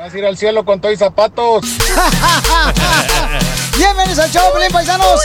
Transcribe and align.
Vas 0.00 0.14
a 0.14 0.18
ir 0.18 0.24
al 0.24 0.34
cielo 0.34 0.64
con 0.64 0.80
todos 0.80 0.98
zapatos. 0.98 1.62
Bienvenidos 3.76 4.18
al 4.18 4.30
show, 4.30 4.50
Pelín 4.54 4.72
Paisanos. 4.72 5.20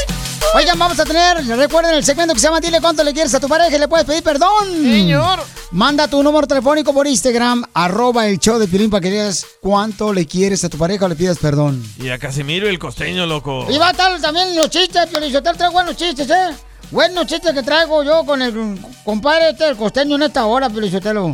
Oigan, 0.53 0.77
vamos 0.77 0.99
a 0.99 1.05
tener, 1.05 1.45
recuerden 1.57 1.95
el 1.95 2.03
segmento 2.03 2.33
que 2.33 2.41
se 2.41 2.47
llama 2.47 2.59
Dile 2.59 2.81
cuánto 2.81 3.01
le 3.01 3.13
quieres 3.13 3.33
a 3.33 3.39
tu 3.39 3.47
pareja 3.47 3.73
y 3.73 3.79
le 3.79 3.87
puedes 3.87 4.05
pedir 4.05 4.21
perdón. 4.21 4.67
Señor. 4.83 5.39
Manda 5.71 6.09
tu 6.09 6.21
número 6.21 6.45
telefónico 6.45 6.93
por 6.93 7.07
Instagram, 7.07 7.63
arroba 7.73 8.27
el 8.27 8.37
show 8.37 8.59
de 8.59 8.67
Pilín 8.67 8.89
para 8.89 8.99
que 8.99 9.11
digas 9.11 9.45
cuánto 9.61 10.11
le 10.11 10.25
quieres 10.25 10.65
a 10.65 10.69
tu 10.69 10.77
pareja 10.77 11.05
o 11.05 11.07
le 11.07 11.15
pidas 11.15 11.37
perdón. 11.37 11.81
Y 11.97 12.09
a 12.09 12.19
Casimiro 12.19 12.67
y 12.67 12.71
el 12.71 12.77
costeño, 12.77 13.25
loco. 13.25 13.67
Y 13.69 13.77
va 13.77 13.87
a 13.87 13.91
estar 13.91 14.19
también 14.19 14.57
los 14.57 14.69
chistes, 14.69 15.05
Piolizotel 15.05 15.55
trae 15.55 15.69
buenos 15.69 15.95
chistes, 15.95 16.29
¿eh? 16.29 16.53
Buenos 16.91 17.27
chistes 17.27 17.53
que 17.53 17.63
traigo 17.63 18.03
yo 18.03 18.25
con 18.25 18.41
el 18.41 18.77
compadre 19.05 19.51
este, 19.51 19.69
el 19.69 19.77
costeño 19.77 20.17
en 20.17 20.23
esta 20.23 20.45
hora, 20.45 20.69
Piolizotelo. 20.69 21.33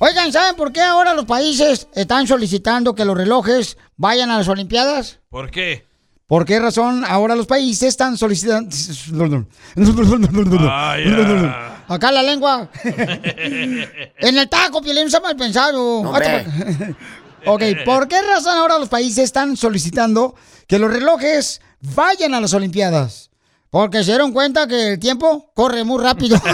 Oigan, 0.00 0.32
¿saben 0.32 0.54
por 0.54 0.72
qué 0.72 0.80
ahora 0.80 1.12
los 1.12 1.24
países 1.24 1.88
están 1.92 2.26
solicitando 2.28 2.94
que 2.94 3.04
los 3.04 3.16
relojes 3.16 3.76
vayan 3.96 4.30
a 4.30 4.38
las 4.38 4.46
Olimpiadas? 4.46 5.18
¿Por 5.28 5.50
qué? 5.50 5.86
¿Por 6.28 6.44
qué 6.44 6.60
razón 6.60 7.04
ahora 7.04 7.34
los 7.34 7.46
países 7.46 7.88
están 7.88 8.16
solicitando... 8.16 8.70
Ah. 10.60 11.84
Acá 11.88 12.12
la 12.12 12.22
lengua. 12.22 12.68
en 12.84 14.38
el 14.38 14.48
taco, 14.48 14.82
Piolín, 14.82 15.04
no 15.04 15.10
sea 15.10 15.20
mal 15.20 15.36
pensado. 15.36 16.00
ok, 17.46 17.62
¿por 17.84 18.06
qué 18.06 18.22
razón 18.22 18.56
ahora 18.56 18.78
los 18.78 18.90
países 18.90 19.24
están 19.24 19.56
solicitando 19.56 20.36
que 20.68 20.78
los 20.78 20.92
relojes 20.92 21.60
vayan 21.80 22.34
a 22.34 22.40
las 22.40 22.52
Olimpiadas? 22.52 23.27
Porque 23.70 23.98
se 23.98 24.12
dieron 24.12 24.32
cuenta 24.32 24.66
que 24.66 24.92
el 24.92 24.98
tiempo 24.98 25.50
corre 25.54 25.84
muy 25.84 26.02
rápido. 26.02 26.40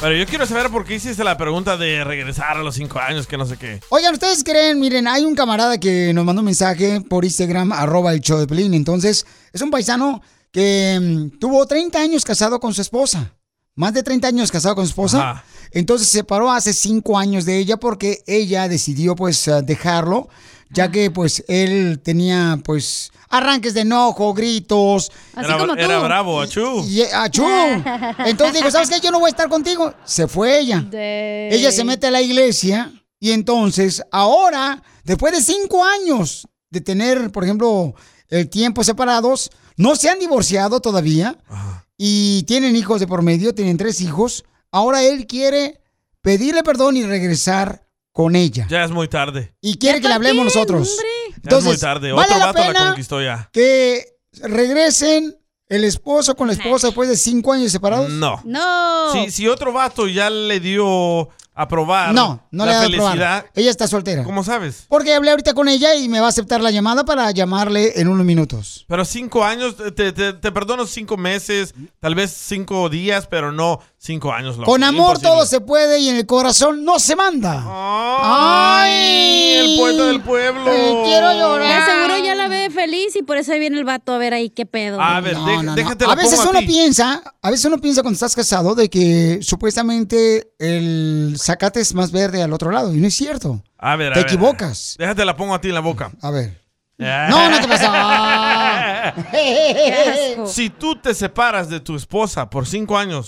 Pero 0.00 0.16
yo 0.16 0.26
quiero 0.26 0.46
saber 0.46 0.70
por 0.70 0.84
qué 0.84 0.94
hiciste 0.94 1.22
la 1.24 1.36
pregunta 1.36 1.76
de 1.76 2.04
regresar 2.04 2.56
a 2.56 2.62
los 2.62 2.74
cinco 2.74 2.98
años, 2.98 3.26
que 3.26 3.36
no 3.36 3.44
sé 3.44 3.58
qué. 3.58 3.80
Oigan, 3.90 4.14
¿ustedes 4.14 4.42
creen? 4.42 4.80
Miren, 4.80 5.06
hay 5.06 5.24
un 5.24 5.34
camarada 5.34 5.78
que 5.78 6.12
nos 6.14 6.24
mandó 6.24 6.40
un 6.40 6.46
mensaje 6.46 7.02
por 7.02 7.24
Instagram, 7.24 7.72
arroba 7.72 8.12
el 8.12 8.20
show 8.20 8.38
de 8.38 8.46
Pelín. 8.46 8.72
Entonces, 8.72 9.26
es 9.52 9.60
un 9.60 9.70
paisano 9.70 10.22
que 10.52 10.98
mm, 11.00 11.38
tuvo 11.38 11.66
30 11.66 11.98
años 12.00 12.24
casado 12.24 12.60
con 12.60 12.72
su 12.72 12.80
esposa. 12.80 13.34
Más 13.74 13.92
de 13.92 14.02
30 14.02 14.28
años 14.28 14.50
casado 14.50 14.74
con 14.74 14.86
su 14.86 14.90
esposa. 14.90 15.30
Ajá. 15.30 15.44
Entonces 15.72 16.08
se 16.08 16.18
separó 16.18 16.50
hace 16.50 16.72
5 16.72 17.18
años 17.18 17.44
de 17.44 17.58
ella 17.58 17.76
porque 17.76 18.22
ella 18.26 18.68
decidió 18.68 19.14
pues 19.14 19.46
eh, 19.48 19.62
dejarlo, 19.62 20.28
ya 20.70 20.90
que 20.90 21.10
pues 21.10 21.44
él 21.48 22.00
tenía 22.02 22.58
pues 22.64 23.12
arranques 23.28 23.74
de 23.74 23.80
enojo, 23.82 24.32
gritos. 24.34 25.10
Era, 25.36 25.56
era 25.76 25.98
bravo, 26.00 26.40
achú. 26.40 26.84
Y, 26.86 27.02
achú. 27.02 27.44
Entonces 28.24 28.54
dijo, 28.54 28.70
¿sabes 28.70 28.90
qué? 28.90 29.00
Yo 29.00 29.10
no 29.10 29.20
voy 29.20 29.28
a 29.28 29.30
estar 29.30 29.48
contigo. 29.48 29.94
Se 30.04 30.28
fue 30.28 30.58
ella. 30.60 30.86
Ella 30.92 31.72
se 31.72 31.84
mete 31.84 32.06
a 32.06 32.10
la 32.10 32.22
iglesia 32.22 32.92
y 33.18 33.32
entonces 33.32 34.02
ahora, 34.10 34.82
después 35.04 35.32
de 35.32 35.42
cinco 35.42 35.84
años 35.84 36.48
de 36.70 36.80
tener, 36.80 37.30
por 37.30 37.44
ejemplo, 37.44 37.94
el 38.28 38.48
tiempo 38.48 38.82
separados, 38.82 39.50
no 39.76 39.94
se 39.96 40.08
han 40.08 40.18
divorciado 40.18 40.80
todavía 40.80 41.36
y 41.96 42.44
tienen 42.44 42.76
hijos 42.76 43.00
de 43.00 43.06
por 43.06 43.22
medio, 43.22 43.54
tienen 43.54 43.76
tres 43.76 44.00
hijos. 44.00 44.44
Ahora 44.70 45.02
él 45.02 45.26
quiere 45.26 45.80
pedirle 46.22 46.62
perdón 46.62 46.96
y 46.96 47.02
regresar 47.02 47.86
con 48.12 48.36
ella. 48.36 48.66
Ya 48.68 48.84
es 48.84 48.90
muy 48.90 49.08
tarde. 49.08 49.54
Y 49.60 49.78
quiere 49.78 50.00
que 50.00 50.08
le 50.08 50.14
hablemos 50.14 50.44
nosotros. 50.44 50.96
Ya 51.42 51.58
es 51.58 51.64
muy 51.64 51.76
tarde. 51.78 52.12
¿vale 52.12 52.26
Otro 52.26 52.38
la 52.38 52.46
vato 52.46 52.58
la 52.58 52.66
pena 52.66 52.86
conquistó 52.88 53.22
ya. 53.22 53.48
que 53.52 54.04
regresen 54.42 55.36
el 55.68 55.84
esposo 55.84 56.34
con 56.34 56.48
la 56.48 56.54
esposa 56.54 56.88
después 56.88 57.08
de 57.08 57.16
cinco 57.16 57.52
años 57.52 57.70
separados? 57.72 58.10
No. 58.10 58.40
No. 58.44 59.12
Si, 59.12 59.30
si 59.30 59.48
otro 59.48 59.72
vato 59.72 60.08
ya 60.08 60.28
le 60.30 60.58
dio 60.60 61.28
a 61.52 61.68
probar 61.68 62.14
No, 62.14 62.46
no 62.52 62.64
la 62.64 62.72
le 62.80 62.86
felicidad, 62.86 63.40
probar. 63.42 63.50
Ella 63.54 63.70
está 63.70 63.86
soltera. 63.86 64.24
¿cómo 64.24 64.42
sabes? 64.42 64.86
Porque 64.88 65.14
hablé 65.14 65.30
ahorita 65.30 65.52
con 65.54 65.68
ella 65.68 65.94
y 65.94 66.08
me 66.08 66.18
va 66.18 66.26
a 66.26 66.28
aceptar 66.30 66.60
la 66.60 66.70
llamada 66.70 67.04
para 67.04 67.30
llamarle 67.32 67.92
en 68.00 68.08
unos 68.08 68.24
minutos. 68.24 68.84
Pero 68.88 69.04
cinco 69.04 69.44
años, 69.44 69.76
te, 69.94 70.12
te, 70.12 70.32
te 70.32 70.52
perdono 70.52 70.86
cinco 70.86 71.16
meses, 71.16 71.74
tal 72.00 72.14
vez 72.14 72.30
cinco 72.32 72.88
días, 72.88 73.26
pero 73.26 73.52
no 73.52 73.80
cinco 74.02 74.32
años. 74.32 74.56
loco. 74.56 74.70
Con 74.70 74.82
amor 74.82 75.16
Imposible. 75.16 75.28
todo 75.28 75.44
se 75.46 75.60
puede 75.60 75.98
y 76.00 76.08
en 76.08 76.16
el 76.16 76.24
corazón 76.26 76.84
no 76.84 76.98
se 76.98 77.14
manda. 77.16 77.62
¡Ay! 77.66 79.56
El 79.56 79.76
poeta 79.78 80.04
del 80.06 80.22
pueblo. 80.22 80.66
Eh, 80.72 81.02
quiero 81.04 81.32
llorar. 81.34 81.84
De 81.86 81.92
seguro 81.92 82.24
ya 82.24 82.34
la 82.34 82.48
ve 82.48 82.70
feliz 82.70 83.14
y 83.16 83.22
por 83.22 83.36
eso 83.36 83.52
ahí 83.52 83.58
viene 83.60 83.78
el 83.78 83.84
vato 83.84 84.12
a 84.14 84.18
ver 84.18 84.32
ahí 84.34 84.48
qué 84.50 84.64
pedo. 84.66 85.00
A 85.00 85.20
ver, 85.20 85.34
No, 85.34 85.46
de- 85.46 85.56
no, 85.56 85.62
no. 85.62 85.74
déjate 85.74 86.06
la 86.06 86.12
A 86.12 86.16
veces 86.16 86.40
uno 86.48 86.60
piensa, 86.60 87.22
a 87.42 87.50
veces 87.50 87.66
uno 87.66 87.78
piensa 87.78 88.00
cuando 88.02 88.14
estás 88.14 88.34
casado 88.34 88.74
de 88.74 88.88
que 88.88 89.40
supuestamente 89.42 90.52
el 90.58 91.36
zacate 91.38 91.80
es 91.80 91.94
más 91.94 92.10
verde 92.10 92.42
al 92.42 92.52
otro 92.52 92.70
lado 92.70 92.94
y 92.94 92.96
no 92.98 93.06
es 93.06 93.14
cierto. 93.14 93.62
A 93.78 93.96
ver, 93.96 94.12
a 94.12 94.14
Te 94.14 94.20
ver. 94.20 94.28
equivocas. 94.28 94.96
Déjate 94.98 95.24
la 95.24 95.36
pongo 95.36 95.54
a 95.54 95.60
ti 95.60 95.68
en 95.68 95.74
la 95.74 95.80
boca. 95.80 96.10
A 96.22 96.30
ver. 96.30 96.58
No, 96.98 97.48
no 97.50 97.60
te 97.60 97.68
pasa. 97.68 99.14
Si 100.46 100.68
tú 100.70 100.96
te 100.96 101.14
separas 101.14 101.68
de 101.68 101.80
tu 101.80 101.96
esposa 101.96 102.48
por 102.50 102.66
cinco 102.66 102.96
años 102.98 103.26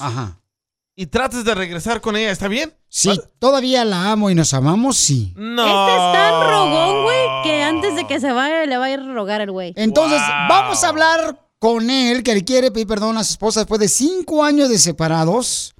y 0.94 1.06
trates 1.06 1.44
de 1.44 1.54
regresar 1.54 2.00
con 2.00 2.16
ella, 2.16 2.30
¿está 2.30 2.48
bien? 2.48 2.74
Si 2.88 3.18
todavía 3.38 3.84
la 3.84 4.10
amo 4.12 4.30
y 4.30 4.34
nos 4.34 4.52
amamos, 4.52 4.98
sí. 4.98 5.32
No. 5.36 5.62
Este 5.62 5.92
es 5.92 6.12
tan 6.12 6.50
rogón, 6.50 7.02
güey, 7.04 7.42
que 7.42 7.62
antes 7.62 7.96
de 7.96 8.06
que 8.06 8.20
se 8.20 8.32
vaya 8.32 8.66
le 8.66 8.76
va 8.76 8.84
a 8.86 8.90
ir 8.90 9.00
a 9.00 9.14
rogar 9.14 9.40
el 9.40 9.50
güey. 9.50 9.72
Entonces, 9.76 10.20
vamos 10.48 10.84
a 10.84 10.88
hablar 10.88 11.48
con 11.58 11.88
él, 11.88 12.22
que 12.22 12.34
le 12.34 12.44
quiere 12.44 12.70
pedir 12.70 12.86
perdón 12.86 13.16
a 13.16 13.24
su 13.24 13.32
esposa 13.32 13.60
después 13.60 13.80
de 13.80 13.88
cinco 13.88 14.44
años 14.44 14.68
de 14.68 14.78
separados. 14.78 15.74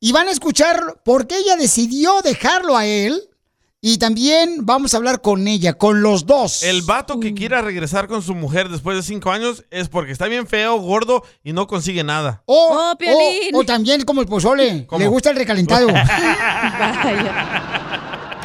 Y 0.00 0.12
van 0.12 0.28
a 0.28 0.30
escuchar 0.30 1.00
por 1.04 1.26
qué 1.26 1.38
ella 1.38 1.56
decidió 1.56 2.20
dejarlo 2.22 2.76
a 2.76 2.86
él. 2.86 3.27
Y 3.80 3.98
también 3.98 4.66
vamos 4.66 4.92
a 4.92 4.96
hablar 4.96 5.20
con 5.20 5.46
ella, 5.46 5.72
con 5.74 6.02
los 6.02 6.26
dos. 6.26 6.64
El 6.64 6.82
vato 6.82 7.20
que 7.20 7.32
quiera 7.32 7.62
regresar 7.62 8.08
con 8.08 8.22
su 8.22 8.34
mujer 8.34 8.68
después 8.68 8.96
de 8.96 9.04
cinco 9.04 9.30
años 9.30 9.64
es 9.70 9.88
porque 9.88 10.10
está 10.10 10.26
bien 10.26 10.48
feo, 10.48 10.78
gordo 10.80 11.22
y 11.44 11.52
no 11.52 11.68
consigue 11.68 12.02
nada. 12.02 12.42
O, 12.46 12.76
Oh, 12.90 12.96
Piolín. 12.98 13.54
o- 13.54 13.58
o 13.60 13.64
también 13.64 14.02
como 14.02 14.20
el 14.20 14.26
pozole, 14.26 14.84
¿Cómo? 14.88 14.98
le 14.98 15.06
gusta 15.06 15.30
el 15.30 15.36
recalentado. 15.36 15.86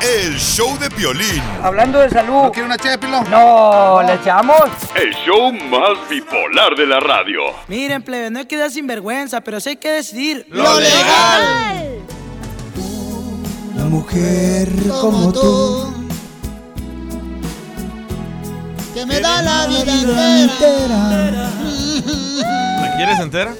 El 0.02 0.38
show 0.38 0.78
de 0.80 0.90
Piolín. 0.92 1.42
Hablando 1.64 1.98
de 2.00 2.10
salud. 2.10 2.44
¿No 2.44 2.52
quiere 2.52 2.66
una 2.66 2.78
ché 2.78 2.90
de 2.90 2.98
pilón? 2.98 3.24
No, 3.32 4.02
¿le 4.04 4.16
echamos? 4.16 4.58
El 4.96 5.14
show 5.26 5.50
más 5.54 6.10
bipolar 6.10 6.76
de 6.76 6.86
la 6.86 7.00
radio. 7.00 7.40
Miren, 7.70 8.04
plebe, 8.04 8.30
no 8.30 8.40
hay 8.40 8.46
que 8.46 8.58
dar 8.58 8.70
sinvergüenza, 8.70 9.40
pero 9.42 9.62
sí 9.62 9.70
hay 9.70 9.78
que 9.78 9.90
decidir. 9.92 10.46
¡Lo 10.50 10.78
legal! 10.78 12.02
Una 13.84 13.98
mujer 13.98 14.70
como 15.02 15.34
tú. 15.34 15.94
Que 18.94 19.06
me 19.06 19.20
da 19.20 19.42
la 19.42 19.68
vida 19.68 20.44
entera. 20.44 21.52
¿La 22.80 22.94
quieres 22.96 23.20
entera? 23.20 23.54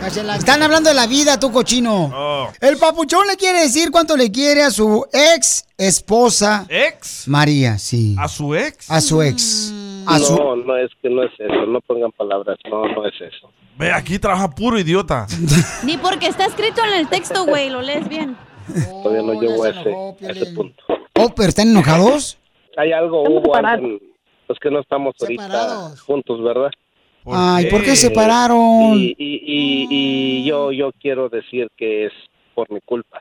Están 0.38 0.62
hablando 0.62 0.88
de 0.88 0.94
la 0.94 1.06
vida, 1.06 1.38
tu 1.38 1.52
cochino. 1.52 2.10
Oh. 2.14 2.48
El 2.62 2.78
papuchón 2.78 3.26
le 3.26 3.36
quiere 3.36 3.60
decir 3.60 3.90
cuánto 3.90 4.16
le 4.16 4.32
quiere 4.32 4.62
a 4.62 4.70
su 4.70 5.06
ex 5.12 5.66
esposa. 5.76 6.64
¿Ex? 6.70 7.28
María, 7.28 7.76
sí. 7.76 8.16
¿A 8.18 8.28
su 8.28 8.54
ex? 8.54 8.90
A 8.90 9.02
su 9.02 9.20
ex. 9.20 9.74
A 10.06 10.18
su... 10.18 10.34
No, 10.34 10.56
no 10.56 10.74
es 10.78 10.90
que 11.02 11.10
no 11.10 11.22
es 11.22 11.32
eso, 11.38 11.66
no 11.66 11.82
pongan 11.82 12.12
palabras, 12.12 12.56
no, 12.70 12.82
no 12.94 13.06
es 13.06 13.14
eso. 13.20 13.52
Ve, 13.78 13.92
aquí 13.92 14.18
trabaja 14.18 14.48
puro 14.50 14.78
idiota. 14.78 15.26
Ni 15.84 15.96
porque 15.96 16.26
está 16.26 16.46
escrito 16.46 16.82
en 16.84 16.94
el 17.00 17.08
texto, 17.08 17.44
güey, 17.46 17.70
lo 17.70 17.80
lees 17.80 18.08
bien. 18.08 18.36
Todavía 19.02 19.22
no 19.22 19.40
llego 19.40 19.64
a 19.64 19.68
ese, 19.70 19.94
a 20.26 20.30
ese 20.30 20.46
punto. 20.54 20.82
Oh, 21.14 21.28
pero 21.34 21.48
están 21.48 21.68
enojados. 21.68 22.38
Hay 22.76 22.92
algo, 22.92 23.24
en- 23.26 23.98
pues 24.46 24.58
que 24.60 24.70
no 24.70 24.80
estamos 24.80 25.14
ahorita 25.20 25.42
Separados. 25.42 26.00
juntos, 26.02 26.42
¿verdad? 26.42 26.70
Ay, 27.30 27.66
¿por 27.66 27.82
qué 27.82 27.94
separaron? 27.96 28.94
Y, 28.94 29.14
y, 29.18 29.42
y, 29.44 29.86
y 29.90 30.44
yo, 30.44 30.72
yo 30.72 30.90
quiero 31.00 31.28
decir 31.28 31.68
que 31.76 32.06
es 32.06 32.12
por 32.54 32.70
mi 32.72 32.80
culpa, 32.80 33.20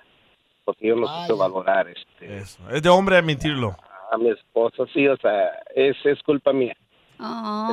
porque 0.63 0.87
yo 0.87 0.95
no 0.95 1.07
supe 1.23 1.33
valorar 1.37 1.87
este, 1.89 2.37
Eso. 2.37 2.59
Es 2.71 2.81
de 2.81 2.87
hombre 2.89 3.17
admitirlo. 3.17 3.75
a 4.11 4.17
mi 4.17 4.29
esposa, 4.29 4.83
sí, 4.93 5.07
o 5.07 5.17
sea, 5.17 5.49
es, 5.75 5.97
es 6.05 6.21
culpa 6.23 6.53
mía. 6.53 6.75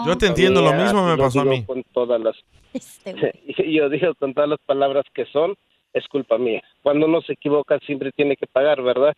Yo 0.06 0.16
te 0.18 0.26
entiendo, 0.26 0.60
lo 0.62 0.72
mismo 0.72 1.06
me 1.06 1.16
pasó 1.16 1.40
a 1.42 1.44
mí. 1.44 1.64
Con 1.64 1.84
todas 1.92 2.20
las, 2.20 2.34
Este, 2.74 3.40
yo 3.72 3.88
digo 3.88 4.14
con 4.18 4.34
todas 4.34 4.50
las 4.50 4.58
palabras 4.66 5.04
que 5.14 5.24
son, 5.26 5.54
es 5.92 6.06
culpa 6.08 6.38
mía. 6.38 6.60
Cuando 6.82 7.06
uno 7.06 7.20
se 7.22 7.34
equivoca 7.34 7.78
siempre 7.86 8.10
tiene 8.12 8.36
que 8.36 8.46
pagar, 8.46 8.82
¿verdad? 8.82 9.14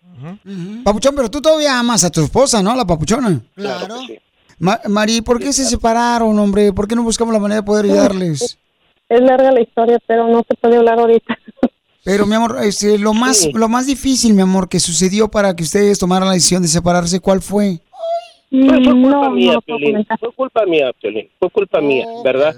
Papuchón, 0.85 1.15
pero 1.17 1.31
tú 1.31 1.41
todavía 1.41 1.79
amas 1.79 2.05
a 2.05 2.11
tu 2.11 2.23
esposa, 2.23 2.63
¿no? 2.63 2.77
La 2.77 2.85
papuchona. 2.85 3.41
Claro. 3.55 3.97
sí. 4.07 4.19
Ma 4.59 4.81
Mari, 4.89 5.21
¿por 5.21 5.39
qué 5.39 5.53
se 5.53 5.65
separaron, 5.65 6.39
hombre? 6.39 6.73
¿Por 6.73 6.89
qué 6.89 6.95
no 6.95 7.03
buscamos 7.03 7.33
la 7.33 7.41
manera 7.41 7.61
de 7.61 7.67
poder 7.67 7.85
ayudarles? 7.87 8.59
Es 9.09 9.21
larga 9.21 9.53
la 9.53 9.61
historia, 9.61 10.01
pero 10.05 10.27
no 10.27 10.43
se 10.49 10.57
puede 10.57 10.79
hablar 10.79 10.99
ahorita. 10.99 11.39
Pero, 12.05 12.27
mi 12.27 12.35
amor, 12.35 12.57
este, 12.63 12.99
lo, 12.99 13.15
más, 13.15 13.37
Sí. 13.37 13.53
lo 13.53 13.69
más 13.69 13.87
difícil, 13.87 14.35
mi 14.35 14.43
amor, 14.43 14.69
que 14.69 14.81
sucedió 14.81 15.29
para 15.29 15.55
que 15.55 15.63
ustedes 15.63 15.99
tomaran 15.99 16.27
la 16.29 16.35
decisión 16.35 16.63
de 16.63 16.67
separarse, 16.69 17.21
¿cuál 17.21 17.41
fue? 17.41 17.79
Fue, 18.51 18.61
fue 18.61 18.93
culpa 18.93 19.09
no, 19.09 19.31
mía, 19.31 19.53
no 19.55 19.61
Piolín. 19.61 20.07
Fue 20.19 20.33
culpa 20.33 20.67
mía, 20.67 20.93
Piolín. 21.01 21.29
Fue 21.39 21.51
culpa 21.51 21.81
mía, 21.81 22.05
¿verdad? 22.25 22.55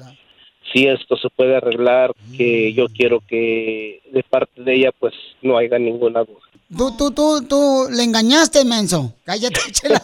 Si 0.73 0.87
esto 0.87 1.17
se 1.17 1.31
puede 1.31 1.57
arreglar, 1.57 2.13
que 2.37 2.73
yo 2.73 2.87
quiero 2.89 3.21
que 3.21 4.01
de 4.11 4.23
parte 4.23 4.63
de 4.63 4.75
ella 4.75 4.93
pues 4.99 5.15
no 5.43 5.57
haya 5.57 5.79
ninguna 5.79 6.25
duda. 6.25 6.48
Tú, 6.77 6.95
tú, 6.99 7.11
tú, 7.13 7.41
tú 7.49 7.87
le 7.91 8.03
engañaste, 8.03 8.63
menso. 8.63 9.15
Cállate, 9.25 9.59
Chela. 9.73 10.03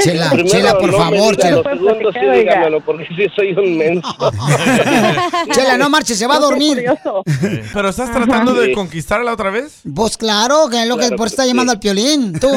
Chela, 0.00 0.30
Primero, 0.30 0.48
Chela, 0.48 0.78
por 0.78 0.92
no 0.92 0.96
favor, 0.96 1.36
Chela. 1.36 1.56
lo 1.56 1.62
segundo 1.64 2.12
sí 2.12 2.20
dígamelo, 2.38 2.80
porque 2.84 3.06
sí 3.08 3.26
soy 3.34 3.50
un 3.54 3.76
menso. 3.76 4.08
Chela, 5.52 5.76
no 5.76 5.90
marches, 5.90 6.16
se 6.16 6.28
va 6.28 6.36
a 6.36 6.38
dormir. 6.38 6.84
¿Pero 7.74 7.88
estás 7.88 8.12
tratando 8.12 8.54
de 8.54 8.66
Sí. 8.66 8.72
conquistarla 8.72 9.32
otra 9.32 9.50
vez? 9.50 9.80
Pues 9.92 10.16
claro, 10.16 10.68
que 10.70 10.80
es 10.82 10.86
lo 10.88 10.94
que 10.96 11.00
Claro 11.08 11.16
por 11.16 11.26
eso 11.26 11.34
que 11.36 11.42
está 11.42 11.46
llamando 11.46 11.72
sí. 11.72 11.76
al 11.76 11.80
piolín, 11.80 12.38
tú. 12.38 12.50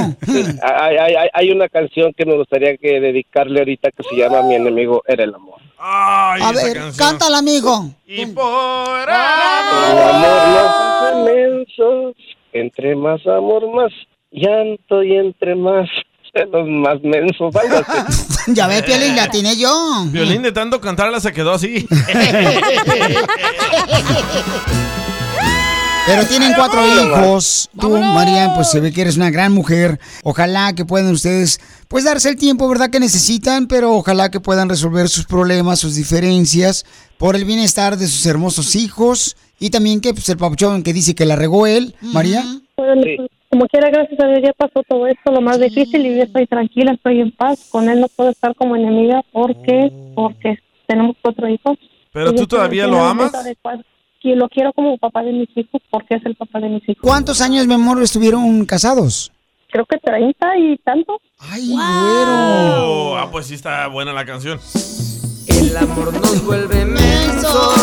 hay, 0.61 0.97
hay- 0.97 1.15
hay- 1.15 1.29
hay 1.33 1.51
una 1.51 1.67
canción 1.69 2.13
que 2.15 2.25
me 2.27 2.35
gustaría 2.37 2.77
que 2.77 2.99
dedicarle 2.99 3.59
ahorita 3.61 3.89
que 3.97 4.03
se 4.03 4.15
llama 4.15 4.43
Mi 4.43 4.55
enemigo 4.55 5.01
era 5.07 5.23
el 5.23 5.33
amor. 5.33 5.55
Ay, 5.79 6.41
A 6.43 6.51
ver, 6.51 6.73
canción. 6.77 6.95
cántala, 6.95 7.39
amigo. 7.39 7.89
Y 8.05 8.27
por 8.27 9.09
El 9.09 9.09
amor 9.09 10.69
hace 10.69 11.33
mensos, 11.33 12.15
entre 12.53 12.95
más 12.95 13.25
amor, 13.27 13.63
más 13.73 13.91
llanto 14.31 15.03
y 15.03 15.15
entre 15.15 15.55
más 15.55 15.89
celos, 16.33 16.67
más 16.67 17.01
mensos. 17.03 17.53
Ya 18.47 18.67
ve, 18.67 18.83
piolín, 18.83 19.15
la 19.15 19.29
tiene 19.29 19.55
yo. 19.55 20.03
Violín 20.07 20.41
de 20.41 20.51
tanto 20.51 20.81
cantarla 20.81 21.21
se 21.21 21.31
quedó 21.31 21.53
así. 21.53 21.87
Pero 26.05 26.27
tienen 26.27 26.53
cuatro 26.53 26.85
hijos. 26.85 27.69
Tú, 27.79 27.89
María, 27.97 28.53
pues 28.55 28.69
se 28.69 28.81
ve 28.81 28.91
que 28.91 29.01
eres 29.01 29.15
una 29.15 29.31
gran 29.31 29.53
mujer. 29.53 29.99
Ojalá 30.23 30.73
que 30.73 30.83
puedan 30.83 31.13
ustedes, 31.13 31.61
pues 31.87 32.03
darse 32.03 32.29
el 32.29 32.35
tiempo, 32.35 32.67
¿verdad? 32.67 32.89
Que 32.89 32.99
necesitan, 32.99 33.67
pero 33.67 33.93
ojalá 33.93 34.29
que 34.29 34.41
puedan 34.41 34.67
resolver 34.67 35.07
sus 35.07 35.25
problemas, 35.25 35.79
sus 35.79 35.95
diferencias, 35.95 36.85
por 37.17 37.37
el 37.37 37.45
bienestar 37.45 37.97
de 37.97 38.07
sus 38.07 38.25
hermosos 38.25 38.75
hijos. 38.75 39.37
Y 39.63 39.69
también 39.69 40.01
que, 40.01 40.11
pues, 40.11 40.27
el 40.27 40.35
papuchón 40.35 40.83
que 40.83 40.91
dice 40.91 41.15
que 41.15 41.23
la 41.25 41.37
regó 41.37 41.65
él, 41.65 41.95
María. 42.01 42.43
Bueno, 42.75 43.01
pues, 43.01 43.29
Como 43.49 43.65
quiera, 43.67 43.89
gracias 43.89 44.19
a 44.19 44.27
Dios 44.27 44.41
ya 44.43 44.51
pasó 44.51 44.83
todo 44.89 45.07
esto, 45.07 45.31
lo 45.31 45.39
más 45.39 45.57
difícil 45.57 46.05
y 46.05 46.17
yo 46.17 46.23
estoy 46.23 46.47
tranquila, 46.47 46.91
estoy 46.91 47.21
en 47.21 47.31
paz. 47.31 47.69
Con 47.71 47.87
él 47.87 48.01
no 48.01 48.09
puedo 48.09 48.31
estar 48.31 48.53
como 48.55 48.75
enemiga 48.75 49.21
porque 49.31 49.89
porque 50.15 50.59
tenemos 50.85 51.15
cuatro 51.21 51.47
hijos. 51.47 51.77
¿Pero 52.11 52.35
tú 52.35 52.45
todavía 52.45 52.87
lo 52.87 53.05
amas? 53.05 53.31
Y 54.21 54.35
lo 54.35 54.49
quiero 54.49 54.73
como 54.73 54.97
papá 54.97 55.23
de 55.23 55.31
mis 55.31 55.49
hijos 55.55 55.81
porque 55.89 56.15
es 56.15 56.25
el 56.25 56.35
papá 56.35 56.59
de 56.59 56.67
mis 56.67 56.83
hijos. 56.89 57.01
¿Cuántos 57.01 57.39
años, 57.39 57.65
mi 57.65 57.75
amor, 57.75 58.03
estuvieron 58.03 58.65
casados? 58.65 59.31
Creo 59.71 59.85
que 59.85 59.97
30 59.97 60.57
y 60.57 60.77
tanto. 60.79 61.21
Ay, 61.39 61.69
güero. 61.69 61.85
Oh, 62.85 63.15
ah, 63.17 63.29
pues 63.31 63.45
sí 63.45 63.53
está 63.53 63.87
buena 63.87 64.11
la 64.11 64.25
canción. 64.25 64.59
El 65.63 65.77
amor 65.77 66.13
nos 66.13 66.43
vuelve 66.45 66.85
mensos. 66.85 67.73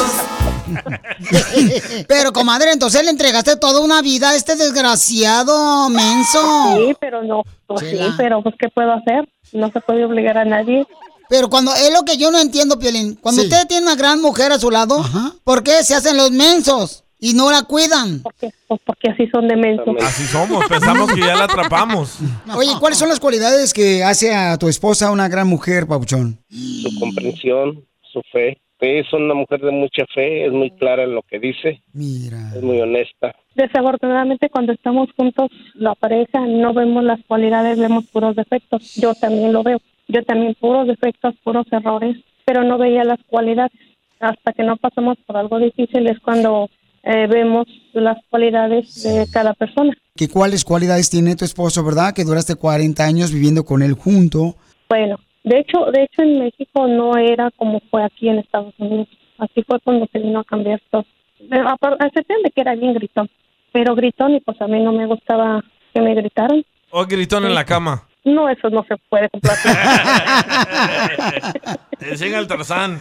Pero, 2.09 2.32
comadre, 2.32 2.73
entonces 2.73 3.03
le 3.05 3.11
entregaste 3.11 3.56
toda 3.56 3.81
una 3.81 4.03
vida 4.03 4.31
a 4.31 4.35
este 4.37 4.56
desgraciado 4.56 5.88
menso. 5.91 6.41
Sí, 6.77 6.94
pero 7.00 7.23
no, 7.23 7.43
pues 7.67 7.91
sí, 7.91 7.99
pero 8.17 8.43
pues 8.43 8.55
¿qué 8.59 8.69
puedo 8.69 8.93
hacer? 8.93 9.29
No 9.53 9.71
se 9.73 9.81
puede 9.81 10.05
obligar 10.05 10.38
a 10.38 10.44
nadie. 10.44 10.87
Pero 11.29 11.50
cuando 11.50 11.75
es 11.75 11.93
lo 11.93 12.05
que 12.05 12.17
yo 12.17 12.31
no 12.31 12.38
entiendo, 12.38 12.79
Piolín. 12.79 13.17
Cuando 13.17 13.43
Sí. 13.43 13.49
usted 13.49 13.67
tiene 13.67 13.87
una 13.87 13.97
gran 13.97 14.21
mujer 14.21 14.53
a 14.53 14.59
su 14.59 14.71
lado, 14.71 15.05
¿por 15.44 15.62
qué 15.62 15.83
se 15.85 15.94
hacen 15.94 16.17
los 16.17 16.31
mensos 16.31 17.05
y 17.21 17.35
no 17.35 17.51
la 17.51 17.63
cuidan? 17.65 18.23
Pues 18.23 18.81
porque 18.85 19.11
así 19.11 19.27
son 19.29 19.47
de 19.49 19.57
mensos. 19.57 19.95
Así 20.01 20.25
somos, 20.25 20.67
pensamos 20.67 21.13
que 21.13 21.21
ya 21.21 21.37
la 21.37 21.45
atrapamos. 21.45 22.19
Oye, 22.57 22.71
¿cuáles 22.81 22.99
son 22.99 23.09
las 23.09 23.21
cualidades 23.21 23.73
que 23.73 24.03
hace 24.03 24.35
a 24.35 24.57
tu 24.59 24.69
esposa 24.69 25.11
una 25.11 25.29
gran 25.29 25.47
mujer, 25.47 25.87
Pabuchón? 25.87 26.39
Su 26.49 26.89
comprensión, 26.99 27.85
su 28.13 28.23
fe. 28.33 28.59
Es 28.81 29.13
una 29.13 29.35
mujer 29.35 29.61
de 29.61 29.73
mucha 29.73 30.07
fe, 30.15 30.47
es 30.47 30.53
muy 30.53 30.71
clara 30.71 31.05
en 31.05 31.15
lo 31.15 31.21
que 31.23 31.39
dice. 31.39 31.83
Mira. 31.93 32.51
Es 32.57 32.63
muy 32.63 32.81
honesta. 32.81 33.35
Desafortunadamente 33.55 34.49
cuando 34.49 34.73
estamos 34.73 35.11
juntos, 35.15 35.51
la 35.75 35.95
pareja, 35.95 36.41
no 36.47 36.73
vemos 36.73 37.05
las 37.05 37.21
cualidades, 37.27 37.79
vemos 37.79 38.07
puros 38.07 38.37
defectos. 38.37 38.95
Yo 38.95 39.15
también 39.15 39.53
lo 39.53 39.63
veo. 39.63 39.81
Yo 40.09 40.25
también 40.25 40.55
puros 40.59 40.87
defectos, 40.87 41.35
puros 41.45 41.67
errores, 41.71 42.17
pero 42.47 42.65
no 42.65 42.79
veía 42.79 43.05
las 43.05 43.21
cualidades. 43.27 43.79
Hasta 44.19 44.55
que 44.55 44.63
no 44.63 44.77
pasamos 44.77 45.19
por 45.27 45.37
algo 45.37 45.59
difícil 45.59 46.07
es 46.07 46.19
cuando 46.21 46.71
eh, 47.02 47.26
vemos 47.26 47.67
las 47.93 48.19
cualidades 48.29 49.02
de 49.02 49.26
cada 49.32 49.55
persona. 49.55 49.93
¿Qué 50.17 50.29
cuáles 50.29 50.64
cualidades 50.64 51.11
tiene 51.11 51.37
tu 51.37 51.44
esposo, 51.44 51.85
verdad? 51.85 52.14
Que 52.14 52.25
duraste 52.25 52.55
40 52.55 53.05
años 53.05 53.32
viviendo 53.32 53.64
con 53.64 53.82
él 53.82 53.94
junto. 53.94 54.56
Bueno, 54.88 55.19
de 55.44 55.61
hecho, 55.61 55.87
de 55.93 56.02
hecho 56.02 56.23
en 56.23 56.41
México 56.41 56.87
no 56.87 57.17
era 57.17 57.50
como 57.52 57.81
fue 57.91 58.05
aquí 58.05 58.29
en 58.29 58.38
Estados 58.38 58.75
Unidos. 58.79 59.08
Así 59.38 59.62
fue 59.62 59.81
cuando 59.81 60.06
se 60.12 60.19
vino 60.19 60.41
a 60.41 60.44
cambiar 60.44 60.81
todo. 60.91 61.06
A, 61.52 62.06
excepción 62.06 62.43
de 62.43 62.50
que 62.50 62.61
era 62.61 62.75
bien 62.75 62.93
gritón, 62.93 63.31
pero 63.73 63.94
gritón 63.94 64.35
y 64.35 64.41
pues 64.41 64.61
a 64.61 64.67
mí 64.67 64.82
no 64.82 64.93
me 64.93 65.06
gustaba 65.06 65.64
que 65.94 66.02
me 66.02 66.14
gritaran. 66.14 66.62
O 66.91 67.06
gritón 67.06 67.47
en 67.47 67.55
la 67.55 67.64
cama. 67.64 68.06
No, 68.25 68.50
eso 68.50 68.69
no 68.69 68.85
se 68.85 68.97
puede 69.08 69.31
complacer. 69.31 69.75
Enseña 72.00 72.38
el 72.38 72.47
Tarzán. 72.47 73.00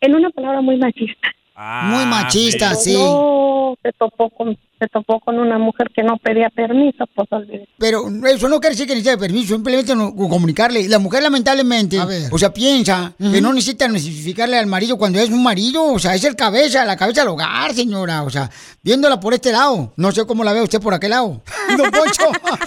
en 0.00 0.14
una 0.14 0.30
palabra 0.30 0.60
muy 0.60 0.76
machista. 0.76 1.28
Muy 1.58 2.06
machista, 2.06 2.74
sí. 2.76 2.94
No, 2.94 3.76
se 3.82 3.92
topó 3.92 4.30
con 4.30 4.56
se 4.78 4.86
topó 4.88 5.20
con 5.20 5.38
una 5.38 5.58
mujer 5.58 5.88
que 5.94 6.02
no 6.02 6.16
pedía 6.18 6.48
permiso, 6.50 7.04
pues 7.14 7.28
olvídese. 7.30 7.68
Pero 7.78 8.04
eso 8.26 8.48
no 8.48 8.60
quiere 8.60 8.74
decir 8.74 8.86
que 8.86 8.94
necesite 8.94 9.18
permiso, 9.18 9.54
simplemente 9.54 9.94
no- 9.94 10.14
comunicarle. 10.14 10.88
La 10.88 10.98
mujer 10.98 11.22
lamentablemente, 11.22 11.98
o 12.30 12.38
sea, 12.38 12.52
piensa 12.52 13.12
que 13.18 13.40
no 13.40 13.52
necesita 13.52 13.88
notificarle 13.88 14.56
al 14.58 14.66
marido 14.66 14.96
cuando 14.98 15.18
es 15.18 15.30
un 15.30 15.42
marido, 15.42 15.84
o 15.92 15.98
sea, 15.98 16.14
es 16.14 16.24
el 16.24 16.36
cabeza, 16.36 16.84
la 16.84 16.96
cabeza 16.96 17.22
del 17.22 17.30
hogar, 17.30 17.74
señora, 17.74 18.22
o 18.22 18.30
sea, 18.30 18.50
viéndola 18.82 19.20
por 19.20 19.34
este 19.34 19.52
lado. 19.52 19.92
No 19.96 20.12
sé 20.12 20.24
cómo 20.26 20.44
la 20.44 20.52
ve 20.52 20.62
usted 20.62 20.80
por 20.80 20.94
aquel 20.94 21.10
lado. 21.10 21.40
Don 21.76 21.90
Poncho. 21.90 22.24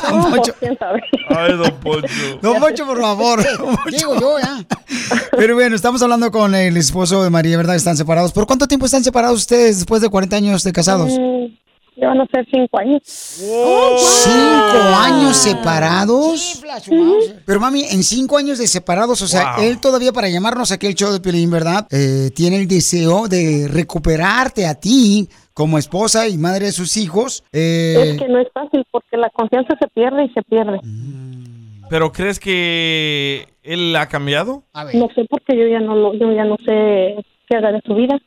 Don 0.10 0.32
Poncho. 0.32 0.54
Ay, 1.30 1.58
don 1.58 1.72
Poncho. 1.80 2.08
Don 2.42 2.60
Poncho, 2.60 2.86
por 2.86 3.00
favor. 3.02 3.40
Digo 3.92 4.20
yo, 4.20 4.40
ya. 4.40 4.66
Pero 5.38 5.56
bueno, 5.56 5.76
estamos 5.76 6.02
hablando 6.02 6.32
con 6.32 6.54
el 6.56 6.76
esposo 6.78 7.24
de 7.24 7.30
María, 7.30 7.58
¿verdad? 7.58 7.76
Están 7.76 7.98
separados. 7.98 8.32
¿Por 8.34 8.46
cuánto 8.48 8.68
tiempo 8.68 8.86
están 8.86 9.04
separados 9.04 9.38
ustedes 9.40 9.78
después 9.78 10.02
de 10.02 10.10
40 10.10 10.36
años 10.36 10.64
de 10.64 10.72
casados? 10.74 11.12
Mm, 11.12 11.46
van 11.98 12.22
a 12.22 12.26
ser 12.28 12.46
cinco 12.52 12.80
años. 12.80 13.02
¿Cinco 13.06 14.96
años 14.98 15.38
separados? 15.38 16.62
Pero 17.46 17.60
mami, 17.60 17.84
en 17.84 18.04
cinco 18.04 18.38
años 18.38 18.58
de 18.60 18.68
separados, 18.68 19.22
o 19.22 19.28
sea, 19.28 19.56
Wow. 19.58 19.66
él 19.66 19.80
todavía 19.82 20.12
para 20.12 20.30
llamarnos 20.30 20.72
aquí 20.72 20.88
el 20.88 20.96
show 20.96 21.12
de 21.12 21.20
Pelín, 21.20 21.52
¿verdad? 21.52 21.88
Eh, 21.92 22.30
tiene 22.36 22.58
el 22.58 22.68
deseo 22.68 23.28
de 23.28 23.68
recuperarte 23.72 24.66
a 24.66 24.76
ti 24.76 25.28
como 25.54 25.78
esposa 25.78 26.28
y 26.28 26.38
madre 26.38 26.68
de 26.68 26.72
sus 26.72 26.96
hijos. 26.98 27.44
Eh, 27.52 28.14
Es 28.16 28.22
que 28.22 28.28
no 28.28 28.40
es 28.40 28.48
fácil 28.54 28.84
porque 28.92 29.18
la 29.18 29.30
confianza 29.30 29.74
se 29.80 29.88
pierde 29.90 30.26
y 30.26 30.30
se 30.30 30.42
pierde. 30.44 30.80
¿Pero 31.90 32.12
crees 32.14 32.40
que 32.40 33.48
él 33.64 33.94
ha 33.98 34.08
cambiado? 34.08 34.64
No 34.94 35.10
sé 35.14 35.26
porque 35.30 35.58
yo 35.58 35.68
ya 35.68 35.82
no 35.82 35.94
lo, 35.96 36.14
yo 36.14 36.32
ya 36.32 36.46
no 36.46 36.56
sé 36.66 37.16
qué 37.50 37.58
haga 37.58 37.74
de 37.74 37.82
su 37.86 37.94
vida. 37.96 38.18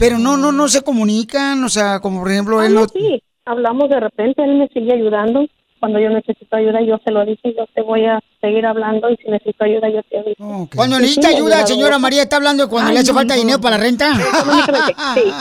Pero 0.00 0.18
no, 0.18 0.36
no, 0.36 0.50
no 0.50 0.66
se 0.68 0.82
comunican, 0.82 1.62
o 1.62 1.68
sea, 1.68 2.00
como 2.00 2.20
por 2.20 2.30
ejemplo 2.32 2.58
Ah, 2.58 2.66
él 2.66 2.74
no, 2.74 2.80
no... 2.80 2.88
sí, 2.88 3.22
hablamos 3.44 3.88
de 3.90 4.00
repente, 4.00 4.42
él 4.42 4.56
me 4.56 4.66
sigue 4.68 4.94
ayudando. 4.94 5.46
Cuando 5.78 5.98
yo 5.98 6.10
necesito 6.10 6.56
ayuda, 6.56 6.82
yo 6.82 6.98
se 7.02 7.10
lo 7.10 7.24
dije, 7.24 7.54
yo 7.56 7.64
te 7.74 7.80
voy 7.80 8.04
a 8.04 8.20
seguir 8.42 8.66
hablando 8.66 9.08
y 9.08 9.16
si 9.16 9.30
necesito 9.30 9.64
ayuda, 9.64 9.88
yo 9.88 10.02
te 10.02 10.18
aviso. 10.18 10.68
Cuando 10.76 10.96
Sí, 10.96 11.02
necesita 11.02 11.28
sí, 11.28 11.36
ayuda, 11.36 11.66
señora 11.66 11.98
María 11.98 12.22
está 12.24 12.36
hablando 12.36 12.64
de 12.64 12.68
cuando 12.68 12.88
Ay, 12.88 12.94
le 12.96 13.00
hace 13.00 13.12
no, 13.12 13.18
falta 13.18 13.34
no. 13.34 13.40
dinero 13.40 13.60
para 13.62 13.78
la 13.78 13.82
renta. 13.84 14.12
Sí. 15.14 15.32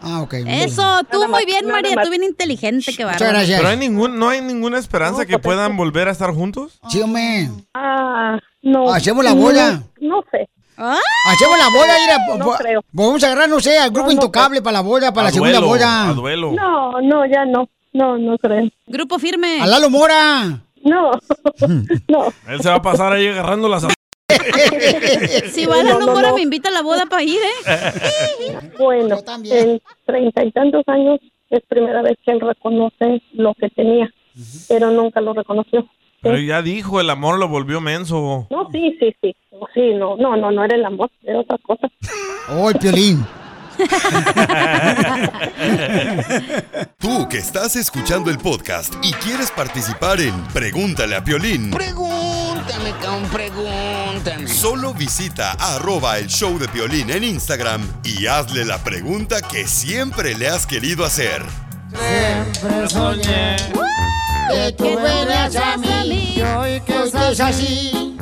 Ah, 0.00 0.22
ok. 0.22 0.34
Eso, 0.46 1.00
tú 1.10 1.26
muy 1.28 1.44
bien, 1.46 1.66
María, 1.66 1.96
tú 2.00 2.10
bien 2.10 2.22
inteligente, 2.22 2.92
que 2.96 3.04
bárbaro. 3.04 3.38
¿Pero 3.44 3.68
hay 3.68 3.76
ningún, 3.76 4.18
no 4.20 4.28
hay 4.28 4.40
ninguna 4.40 4.78
esperanza 4.78 5.26
que 5.26 5.38
puedan 5.40 5.76
volver 5.76 6.06
a 6.06 6.12
estar 6.12 6.30
juntos? 6.30 6.78
Sí, 6.88 7.00
hombre. 7.00 7.48
Ah, 7.74 8.38
no. 8.62 8.92
Hacemos 8.92 9.24
la 9.24 9.32
bola. 9.34 9.82
No, 10.00 10.16
no 10.16 10.24
sé. 10.94 11.00
Hacemos 11.32 11.58
la 11.58 11.68
boda, 11.68 11.94
mira. 12.00 12.36
No 12.38 12.44
po- 12.44 12.54
creo. 12.58 12.84
Vamos 12.92 13.22
a 13.22 13.26
agarrar, 13.26 13.48
no 13.48 13.60
sé, 13.60 13.78
al 13.78 13.90
grupo 13.90 14.10
intocable 14.10 14.60
para 14.62 14.74
la 14.74 14.80
boda, 14.80 15.12
para 15.12 15.26
la 15.28 15.32
segunda 15.32 15.60
boda. 15.60 16.12
duelo. 16.14 16.52
No, 16.52 17.00
no, 17.00 17.26
ya 17.26 17.44
no. 17.44 17.68
No, 17.92 18.16
no 18.18 18.38
creo. 18.38 18.68
Grupo 18.86 19.18
firme. 19.18 19.60
A 19.60 19.66
Lalo 19.66 19.90
Mora. 19.90 20.60
No, 20.84 21.10
no. 22.08 22.24
Él 22.48 22.60
se 22.60 22.68
va 22.68 22.76
a 22.76 22.82
pasar 22.82 23.12
ahí 23.12 23.28
agarrando 23.28 23.68
las... 23.68 23.86
Si 25.52 25.66
va 25.66 25.76
a 25.80 25.82
No, 25.82 25.98
la 26.00 26.06
no, 26.06 26.20
no. 26.22 26.34
me 26.34 26.40
invita 26.42 26.68
a 26.70 26.72
la 26.72 26.82
boda 26.82 27.04
para 27.06 27.22
ir, 27.22 27.36
¿eh? 27.38 28.58
Bueno, 28.78 29.18
en 29.44 29.80
treinta 30.06 30.42
y 30.44 30.50
tantos 30.52 30.82
años 30.88 31.20
es 31.50 31.62
primera 31.68 32.02
vez 32.02 32.16
que 32.24 32.32
él 32.32 32.40
reconoce 32.40 33.22
lo 33.34 33.52
que 33.54 33.68
tenía, 33.70 34.10
pero 34.68 34.90
nunca 34.90 35.20
lo 35.20 35.34
reconoció. 35.34 35.86
Pero 36.22 36.38
ya 36.38 36.62
dijo, 36.62 37.00
el 37.00 37.10
amor 37.10 37.38
lo 37.38 37.48
volvió 37.48 37.80
menso. 37.80 38.46
No, 38.50 38.68
sí, 38.70 38.96
sí, 39.00 39.14
sí. 39.20 39.34
No, 39.50 39.66
Sí, 39.74 39.94
no, 39.94 40.16
no, 40.16 40.36
no, 40.36 40.50
no 40.50 40.64
era 40.64 40.76
el 40.76 40.84
amor, 40.84 41.10
era 41.22 41.40
otra 41.40 41.56
cosa. 41.58 41.88
Oh, 42.50 42.68
el 42.70 42.78
piolín. 42.78 43.24
Tú 46.98 47.28
que 47.28 47.38
estás 47.38 47.74
escuchando 47.76 48.30
el 48.30 48.38
podcast 48.38 48.94
y 49.02 49.12
quieres 49.14 49.50
participar 49.50 50.20
en 50.20 50.34
Pregúntale 50.52 51.16
a 51.16 51.24
Piolín, 51.24 51.70
Pregúntame, 51.70 52.90
cabrón, 53.00 53.28
pregúntame. 53.32 54.46
Solo 54.46 54.92
visita 54.94 55.52
arroba 55.52 56.18
el 56.18 56.28
show 56.28 56.58
de 56.58 56.66
violín 56.68 57.10
en 57.10 57.24
Instagram 57.24 57.80
y 58.04 58.26
hazle 58.26 58.64
la 58.64 58.78
pregunta 58.84 59.40
que 59.40 59.66
siempre 59.66 60.36
le 60.36 60.48
has 60.48 60.66
querido 60.66 61.04
hacer. 61.04 61.42
Siempre 61.90 62.88
soñé 62.88 63.56
que 64.52 64.72
tú 64.72 64.84
venías 64.84 65.56
a 65.56 65.76
mí 65.76 66.34
y 66.36 66.42
hoy 66.42 66.80
que 66.82 67.02
es 67.04 67.40
así. 67.40 68.16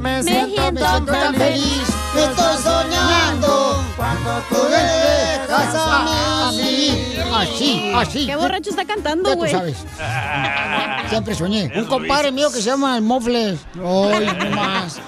Me 0.00 0.22
siento, 0.22 0.72
me 0.72 0.80
siento 0.80 1.12
tan 1.12 1.34
feliz, 1.34 1.82
me 2.14 2.22
estoy 2.24 2.56
soñando 2.62 3.84
cuando 3.96 4.30
tú 4.48 4.56
me 4.70 4.76
dejas 4.82 5.74
a 5.74 6.52
mí. 6.52 7.16
Así, 7.34 7.92
así. 7.94 8.26
Qué 8.26 8.36
borracho 8.36 8.70
está 8.70 8.84
cantando, 8.84 9.28
Ya 9.28 9.34
tú 9.34 9.38
güey. 9.40 9.50
sabes. 9.52 9.76
Siempre 11.10 11.34
soñé. 11.34 11.70
Un 11.76 11.84
compadre 11.84 12.32
mío 12.32 12.48
que 12.50 12.56
se 12.56 12.70
llama 12.70 12.96
el 12.96 13.02
Mofles. 13.02 13.60
Ay, 13.74 14.26
no 14.38 14.56
más. 14.56 14.98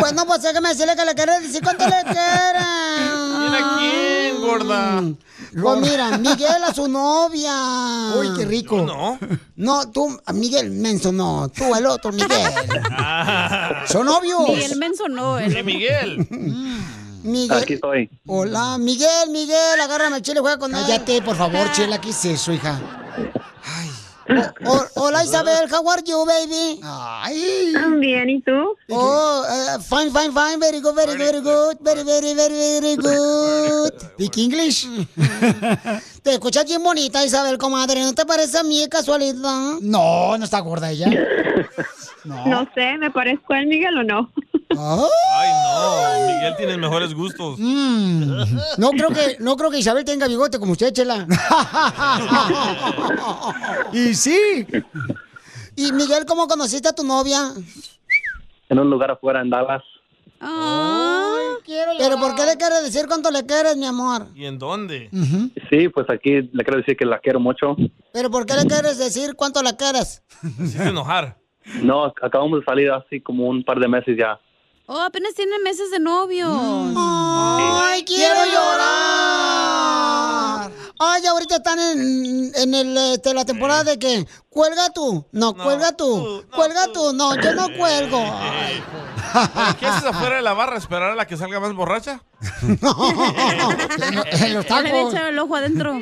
Bueno, 0.00 0.26
pues 0.26 0.42
déjame 0.42 0.70
decirle 0.70 0.96
que 0.96 1.04
le 1.04 1.14
quieres 1.14 1.42
decir 1.42 1.62
cuánto 1.62 1.84
le 1.84 2.02
quieres. 2.02 2.66
¿Mira 3.38 3.76
quién, 3.78 4.40
gorda? 4.40 5.02
Pues 5.60 5.80
mira, 5.80 6.18
Miguel 6.18 6.64
a 6.66 6.72
su 6.74 6.88
novia. 6.88 8.14
Uy, 8.16 8.28
qué 8.36 8.44
rico. 8.44 8.78
Yo 8.78 8.86
no. 8.86 9.18
No, 9.56 9.90
tú, 9.90 10.18
Miguel 10.32 10.70
Menso, 10.70 11.12
no. 11.12 11.48
Tú, 11.48 11.74
el 11.74 11.86
otro, 11.86 12.12
Miguel. 12.12 12.52
Son 13.86 14.06
novios. 14.06 14.48
Miguel 14.48 14.76
Menso 14.76 15.08
no, 15.08 15.38
Sí, 15.38 15.44
el 15.56 15.64
Miguel. 15.64 16.26
Miguel. 17.22 17.58
Aquí 17.62 17.74
estoy. 17.74 18.10
Hola, 18.26 18.78
Miguel, 18.78 19.30
Miguel, 19.30 19.80
agárrame 19.80 20.16
el 20.16 20.22
chile, 20.22 20.40
juega 20.40 20.58
con 20.58 20.74
él. 20.74 20.80
Cállate, 20.82 21.22
por 21.22 21.36
favor, 21.36 21.70
chela, 21.72 22.00
¿qué 22.00 22.10
es 22.10 22.24
eso, 22.24 22.52
hija? 22.52 22.80
Ay. 23.64 23.90
Hola, 24.94 25.24
Isabel, 25.24 25.68
how 25.70 25.88
are 25.88 26.02
you, 26.04 26.24
baby? 26.26 26.80
Ay. 26.82 27.72
Bien, 27.98 28.28
¿y 28.30 28.40
tú? 28.40 28.76
Oh, 28.90 29.44
eh, 29.48 29.78
fine, 29.82 30.10
fine, 30.10 30.32
fine, 30.32 30.58
very 30.58 30.80
good, 30.80 30.94
very 30.94 31.12
good, 31.12 31.18
very 31.18 31.40
good, 31.40 31.76
very, 31.80 32.04
very, 32.04 32.34
very, 32.34 32.80
very 32.80 32.96
good. 32.96 33.92
Speak 34.14 34.38
English. 34.38 34.86
Te 36.22 36.32
escuchas 36.32 36.64
bien 36.66 36.82
bonita, 36.82 37.24
Isabel, 37.24 37.58
comadre. 37.58 38.00
¿No 38.00 38.14
te 38.14 38.24
parece 38.24 38.58
a 38.58 38.62
mí 38.62 38.80
de 38.80 38.88
casualidad? 38.88 39.78
No, 39.80 40.38
no 40.38 40.44
está 40.44 40.60
gorda 40.60 40.90
ella. 40.90 41.08
No 42.24 42.68
sé, 42.72 42.96
¿me 42.98 43.10
parezco 43.10 43.52
a 43.52 43.58
él, 43.58 43.66
Miguel, 43.66 43.98
o 43.98 44.04
no? 44.04 44.30
Ay, 44.78 45.50
no. 45.64 46.26
Miguel 46.34 46.54
tiene 46.56 46.76
mejores 46.76 47.14
gustos. 47.14 47.58
Mm, 47.58 48.30
no 48.78 48.90
creo 48.90 49.08
que 49.08 49.36
no 49.40 49.56
creo 49.56 49.70
que 49.70 49.78
Isabel 49.78 50.04
tenga 50.04 50.28
bigote 50.28 50.58
como 50.58 50.72
usted, 50.72 50.92
Chela. 50.92 51.26
y 53.92 54.14
sí. 54.14 54.66
Y 55.76 55.92
Miguel, 55.92 56.24
¿cómo 56.26 56.46
conociste 56.46 56.88
a 56.88 56.92
tu 56.92 57.04
novia? 57.04 57.52
En 58.68 58.78
un 58.78 58.90
lugar 58.90 59.10
afuera 59.10 59.40
en 59.40 59.50
Dallas. 59.50 59.82
Pero 61.98 62.16
¿por 62.18 62.34
qué 62.34 62.44
le 62.44 62.56
quieres 62.56 62.82
decir 62.82 63.06
cuánto 63.06 63.30
le 63.30 63.46
quieres, 63.46 63.76
mi 63.76 63.86
amor? 63.86 64.26
¿Y 64.34 64.46
en 64.46 64.58
dónde? 64.58 65.08
Sí, 65.70 65.88
pues 65.88 66.08
aquí 66.10 66.42
le 66.52 66.64
quiero 66.64 66.78
decir 66.78 66.96
que 66.96 67.04
la 67.04 67.18
quiero 67.18 67.40
mucho. 67.40 67.76
Pero 68.12 68.30
¿por 68.30 68.46
qué 68.46 68.54
le 68.54 68.66
quieres 68.66 68.98
decir 68.98 69.34
cuánto 69.36 69.62
la 69.62 69.76
quieres? 69.76 70.22
Enojar. 70.78 71.36
No, 71.82 72.06
acabamos 72.06 72.60
de 72.60 72.64
salir 72.64 72.90
así 72.90 73.20
como 73.20 73.46
un 73.46 73.62
par 73.62 73.78
de 73.78 73.88
meses 73.88 74.16
ya. 74.18 74.38
Oh, 74.86 74.98
apenas 75.00 75.34
tienen 75.34 75.62
meses 75.62 75.90
de 75.90 76.00
novio. 76.00 76.48
¡Ay, 76.96 78.04
quiero 78.04 78.44
llorar! 78.44 78.82
Ay, 80.98 81.26
ahorita 81.26 81.56
están 81.56 81.78
en, 81.78 82.52
en 82.54 82.74
el, 82.74 82.96
este, 83.14 83.32
la 83.34 83.44
temporada 83.44 83.84
de 83.84 83.98
que 83.98 84.26
cuelga 84.50 84.90
tú, 84.90 85.24
no, 85.32 85.54
cuelga 85.54 85.92
tú, 85.96 86.44
cuelga 86.54 86.86
tú, 86.92 87.12
no, 87.12 87.34
yo 87.40 87.54
no 87.54 87.66
cuelgo. 87.76 88.18
Ay, 88.24 88.82
¿Qué 89.80 89.86
haces 89.86 90.04
afuera 90.04 90.36
de 90.36 90.42
la 90.42 90.52
barra? 90.52 90.76
¿Esperar 90.76 91.12
a 91.12 91.14
la 91.14 91.26
que 91.26 91.36
salga 91.36 91.58
más 91.58 91.72
borracha? 91.74 92.22
en 92.62 92.78
los 92.80 93.78
le 93.98 94.34
había 94.36 94.62
tacos. 94.62 95.12
echado 95.12 95.28
el 95.28 95.38
ojo 95.38 95.56
adentro. 95.56 95.98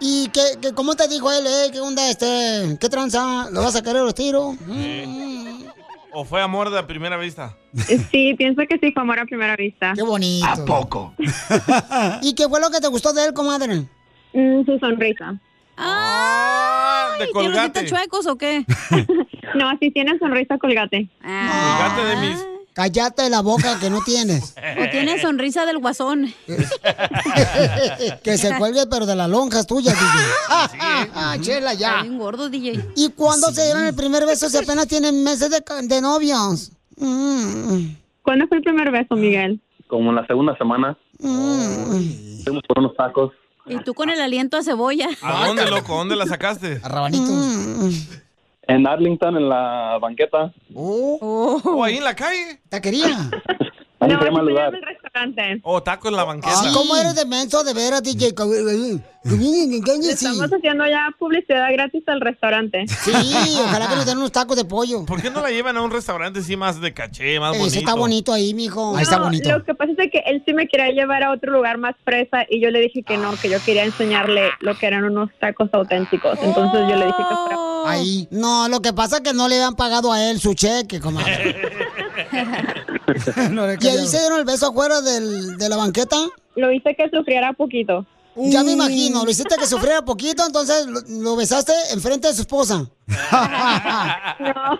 ¿Y 0.00 0.28
qué, 0.28 0.42
qué- 0.62 0.72
cómo 0.74 0.94
te 0.94 1.08
dijo 1.08 1.30
él, 1.32 1.46
eh? 1.46 1.70
¿Qué 1.72 1.80
onda, 1.80 2.08
este? 2.08 2.78
¿Qué 2.80 2.88
tranza? 2.88 3.48
¿Lo 3.50 3.62
vas 3.62 3.74
a 3.76 3.82
querer 3.82 4.02
los 4.02 4.14
tiros? 4.14 4.54
¿O 6.12 6.24
fue 6.24 6.40
amor 6.40 6.70
de 6.70 6.82
primera 6.84 7.16
vista? 7.16 7.54
Sí, 8.10 8.34
pienso 8.36 8.62
que 8.68 8.78
sí 8.78 8.92
fue 8.92 9.02
amor 9.02 9.18
a 9.18 9.24
primera 9.26 9.56
vista. 9.56 9.92
Qué 9.94 10.02
bonito. 10.02 10.46
¿A 10.46 10.64
poco? 10.64 11.14
¿Y 12.22 12.34
qué 12.34 12.48
fue 12.48 12.60
lo 12.60 12.70
que 12.70 12.80
te 12.80 12.88
gustó 12.88 13.12
de 13.12 13.26
él, 13.26 13.32
comadre? 13.34 13.84
Mm, 14.32 14.64
su 14.64 14.78
sonrisa. 14.78 15.32
de 15.76 17.26
¿Tiene 17.26 17.26
los 17.26 17.32
colgate. 17.32 17.86
chuecos 17.86 18.26
o 18.26 18.36
qué? 18.36 18.64
No, 19.54 19.70
sí 19.80 19.90
tiene 19.90 20.18
sonrisa 20.18 20.58
colgate. 20.58 21.08
Colgate 21.22 22.04
de 22.04 22.16
mis... 22.16 22.46
Cállate 22.78 23.28
la 23.28 23.40
boca 23.42 23.80
que 23.80 23.90
no 23.90 24.02
tienes. 24.04 24.54
O 24.80 24.90
tiene 24.90 25.18
sonrisa 25.20 25.66
del 25.66 25.78
guasón. 25.78 26.32
que 28.22 28.38
se 28.38 28.56
cuelgue, 28.56 28.86
pero 28.86 29.04
de 29.04 29.16
las 29.16 29.28
lonjas 29.28 29.66
tuyas, 29.66 29.96
DJ. 29.98 31.40
Chela, 31.40 31.74
ya. 31.74 31.88
Está 31.88 32.02
bien 32.02 32.18
gordo, 32.18 32.48
DJ. 32.48 32.80
¿Y 32.94 33.08
cuándo 33.10 33.48
se 33.50 33.64
dieron 33.64 33.84
el 33.86 33.94
primer 33.96 34.24
beso 34.26 34.48
si 34.48 34.58
apenas 34.58 34.86
tienen 34.86 35.24
meses 35.24 35.50
de, 35.50 36.00
novios? 36.00 36.70
Mm, 36.98 37.94
¿Cuándo 38.22 38.46
fue 38.46 38.58
el 38.58 38.62
primer 38.62 38.92
beso, 38.92 39.16
Miguel? 39.16 39.60
Como 39.88 40.10
en 40.10 40.16
la 40.16 40.26
segunda 40.28 40.56
semana. 40.56 40.96
mm. 41.18 42.44
Fuimos 42.44 42.62
por 42.68 42.78
unos 42.78 42.94
tacos. 42.94 43.32
Y 43.66 43.76
tú 43.78 43.92
con 43.94 44.08
el 44.08 44.20
aliento 44.20 44.56
a 44.56 44.62
cebolla. 44.62 45.08
¿A 45.20 45.48
dónde, 45.48 45.68
loco? 45.68 45.96
¿Dónde 45.96 46.14
la 46.14 46.26
sacaste? 46.26 46.80
A 46.84 46.88
rabanitos. 46.88 47.28
En 48.68 48.86
Arlington, 48.86 49.36
en 49.36 49.48
la 49.48 49.98
banqueta. 50.00 50.52
Oh, 50.74 51.60
¿O 51.64 51.82
ahí 51.84 51.96
en 51.96 52.04
la 52.04 52.14
calle? 52.14 52.60
taquería. 52.68 53.30
No, 54.00 54.18
se 54.18 54.24
llama 54.24 54.40
el 54.40 54.46
lugar. 54.46 54.74
el 54.74 54.82
restaurante. 54.82 55.60
¿O 55.64 55.82
taco 55.82 56.08
en 56.08 56.16
la 56.16 56.24
banqueta? 56.24 56.54
Ah, 56.56 56.70
¿Cómo 56.72 56.96
eres 56.96 57.14
de 57.16 57.26
menso 57.26 57.64
de 57.64 57.74
veras, 57.74 58.02
DJ? 58.02 58.32
Le 59.24 60.12
estamos 60.12 60.50
haciendo 60.52 60.86
ya 60.86 61.08
publicidad 61.18 61.66
gratis 61.72 62.02
al 62.06 62.20
restaurante. 62.20 62.86
Sí, 62.86 63.12
ojalá 63.64 63.88
que 63.88 63.96
nos 63.96 64.06
den 64.06 64.18
unos 64.18 64.32
tacos 64.32 64.56
de 64.56 64.64
pollo. 64.64 65.04
¿Por 65.04 65.20
qué 65.20 65.30
no 65.30 65.40
la 65.42 65.50
llevan 65.50 65.76
a 65.76 65.82
un 65.82 65.90
restaurante 65.90 66.38
así 66.38 66.56
más 66.56 66.80
de 66.80 66.94
caché, 66.94 67.40
más 67.40 67.50
bonito? 67.50 67.66
Ese 67.66 67.78
está 67.80 67.94
bonito 67.94 68.32
ahí, 68.32 68.54
mijo. 68.54 68.90
Ahí 68.90 68.94
No, 68.94 69.00
está 69.00 69.18
bonito. 69.18 69.50
Lo 69.50 69.64
que 69.64 69.74
pasa 69.74 69.92
es 69.98 70.10
que 70.12 70.22
él 70.26 70.42
sí 70.46 70.54
me 70.54 70.68
quería 70.68 70.90
llevar 70.90 71.24
a 71.24 71.32
otro 71.32 71.52
lugar 71.52 71.78
más 71.78 71.94
fresa 72.04 72.44
y 72.48 72.60
yo 72.60 72.70
le 72.70 72.80
dije 72.80 73.02
que 73.02 73.16
no, 73.18 73.32
que 73.36 73.50
yo 73.50 73.58
quería 73.64 73.84
enseñarle 73.84 74.50
lo 74.60 74.76
que 74.78 74.86
eran 74.86 75.04
unos 75.04 75.30
tacos 75.40 75.68
auténticos. 75.72 76.38
Entonces 76.40 76.80
yo 76.88 76.96
le 76.96 77.06
dije 77.06 77.18
que 77.28 77.34
fuera. 77.34 77.58
Ahí. 77.86 78.28
No, 78.30 78.68
lo 78.68 78.80
que 78.80 78.92
pasa 78.92 79.16
es 79.16 79.22
que 79.22 79.32
no 79.34 79.48
le 79.48 79.56
habían 79.56 79.74
pagado 79.74 80.12
a 80.12 80.22
él 80.30 80.38
su 80.40 80.54
cheque, 80.54 81.00
comadre. 81.00 81.56
¿Y 83.80 83.86
ahí 83.88 84.06
se 84.06 84.18
dieron 84.20 84.38
el 84.40 84.44
beso 84.44 84.68
afuera 84.68 85.00
del, 85.00 85.56
de 85.56 85.68
la 85.68 85.76
banqueta? 85.76 86.16
Lo 86.56 86.72
hice 86.72 86.94
que 86.94 87.08
sufriera 87.10 87.52
poquito. 87.52 88.04
Ya 88.36 88.62
me 88.62 88.72
imagino, 88.72 89.24
lo 89.24 89.30
hiciste 89.30 89.56
que 89.56 89.66
sufriera 89.66 90.02
poquito, 90.02 90.44
entonces 90.46 90.86
lo, 90.86 91.00
lo 91.22 91.36
besaste 91.36 91.72
enfrente 91.92 92.28
de 92.28 92.34
su 92.34 92.42
esposa. 92.42 92.86
No, 94.40 94.78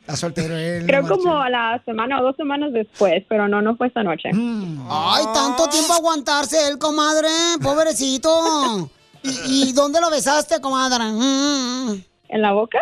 Está 0.00 0.16
soltero 0.16 0.56
él. 0.56 0.86
creo 0.86 1.02
no 1.02 1.08
como 1.08 1.38
a 1.38 1.48
la 1.48 1.80
semana 1.84 2.20
o 2.20 2.24
dos 2.24 2.34
semanas 2.36 2.72
después, 2.72 3.22
pero 3.28 3.46
no, 3.46 3.62
no 3.62 3.76
fue 3.76 3.86
esta 3.86 4.02
noche. 4.02 4.30
Ay, 4.34 5.24
tanto 5.32 5.68
tiempo 5.68 5.92
aguantarse 5.92 6.66
él, 6.68 6.78
comadre, 6.78 7.28
pobrecito. 7.62 8.90
¿Y, 9.22 9.68
y 9.68 9.72
dónde 9.72 10.00
lo 10.00 10.10
besaste, 10.10 10.60
comadre? 10.60 11.04
Mm. 11.04 12.02
¿En 12.30 12.42
la 12.42 12.52
boca? 12.52 12.78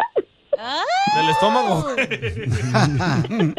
Del 1.16 1.28
estómago. 1.30 1.86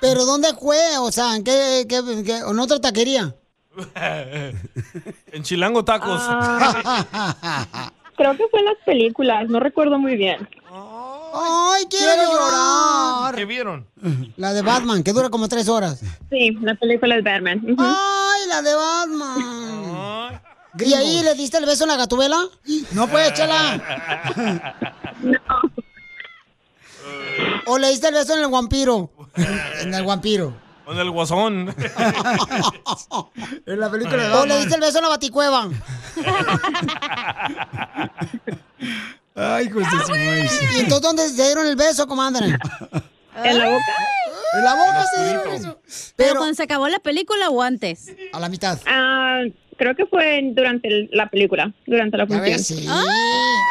¿Pero 0.00 0.24
dónde 0.24 0.54
fue? 0.54 0.78
O 0.98 1.10
sea, 1.12 1.36
¿en 1.36 1.44
qué, 1.44 1.86
qué, 1.88 2.02
qué- 2.24 2.38
en 2.38 2.58
otra 2.58 2.80
taquería? 2.80 3.34
en 3.94 5.42
Chilango 5.42 5.84
Tacos. 5.84 6.20
Ah. 6.24 7.92
Creo 8.16 8.36
que 8.36 8.44
fue 8.50 8.60
en 8.60 8.66
las 8.66 8.76
películas, 8.84 9.48
no 9.48 9.60
recuerdo 9.60 9.98
muy 9.98 10.16
bien. 10.16 10.48
¡Ay, 11.32 11.84
quiero, 11.88 12.22
llorar! 12.32 13.34
¿Qué 13.34 13.44
vieron? 13.44 13.86
La 14.36 14.52
de 14.52 14.62
Batman, 14.62 15.02
que 15.04 15.12
dura 15.12 15.28
como 15.28 15.48
tres 15.48 15.68
horas. 15.68 16.00
Sí, 16.30 16.50
la 16.60 16.74
película 16.74 17.16
es 17.16 17.22
Batman. 17.24 17.62
¡Ay, 17.78 18.48
la 18.48 18.62
de 18.62 18.74
Batman! 18.74 20.40
¿Y 20.80 20.94
ahí 20.94 21.22
le 21.22 21.34
diste 21.34 21.58
el 21.58 21.66
beso 21.66 21.84
en 21.84 21.90
la 21.90 21.96
gatubela? 21.96 22.38
No 22.92 23.06
puede, 23.08 23.32
chela. 23.34 23.80
¿O 27.66 27.78
le 27.78 27.88
diste 27.90 28.08
el 28.08 28.14
beso 28.14 28.34
en 28.34 28.40
el 28.44 28.50
vampiro? 28.50 29.10
En 29.80 29.94
el 29.94 30.04
vampiro. 30.04 30.54
Con 30.84 30.98
el 30.98 31.10
guasón. 31.10 31.68
En 33.66 33.80
la 33.80 33.90
película 33.90 34.28
de 34.28 34.32
¿O 34.34 34.46
le 34.46 34.58
diste 34.58 34.74
el 34.74 34.80
beso 34.80 34.98
en 34.98 35.04
la 35.04 35.10
baticueva? 35.10 35.68
Ay, 39.34 39.68
pues 39.68 39.86
¿Y 40.74 40.80
entonces 40.80 41.02
dónde 41.02 41.28
se 41.28 41.42
dieron 41.44 41.66
el 41.66 41.76
beso, 41.76 42.06
comadre? 42.06 42.46
¿En 43.44 43.58
la 43.58 43.68
boca? 43.68 43.84
En 44.54 44.64
la 44.64 44.74
boca 44.74 45.06
se 45.14 45.24
dieron 45.24 45.42
el 45.46 45.50
beso. 45.50 45.80
¿Pero 46.16 46.36
cuando 46.36 46.54
se 46.54 46.62
acabó 46.62 46.88
la 46.88 46.98
película 46.98 47.50
o 47.50 47.62
antes? 47.62 48.06
A 48.32 48.40
la 48.40 48.48
mitad. 48.48 48.78
Ah, 48.86 49.42
creo 49.78 49.94
que 49.94 50.04
fue 50.06 50.40
durante 50.52 50.88
el- 50.88 51.08
la 51.12 51.28
película, 51.30 51.72
durante 51.86 52.16
la 52.18 52.26
función. 52.26 52.58
sí. 52.58 52.86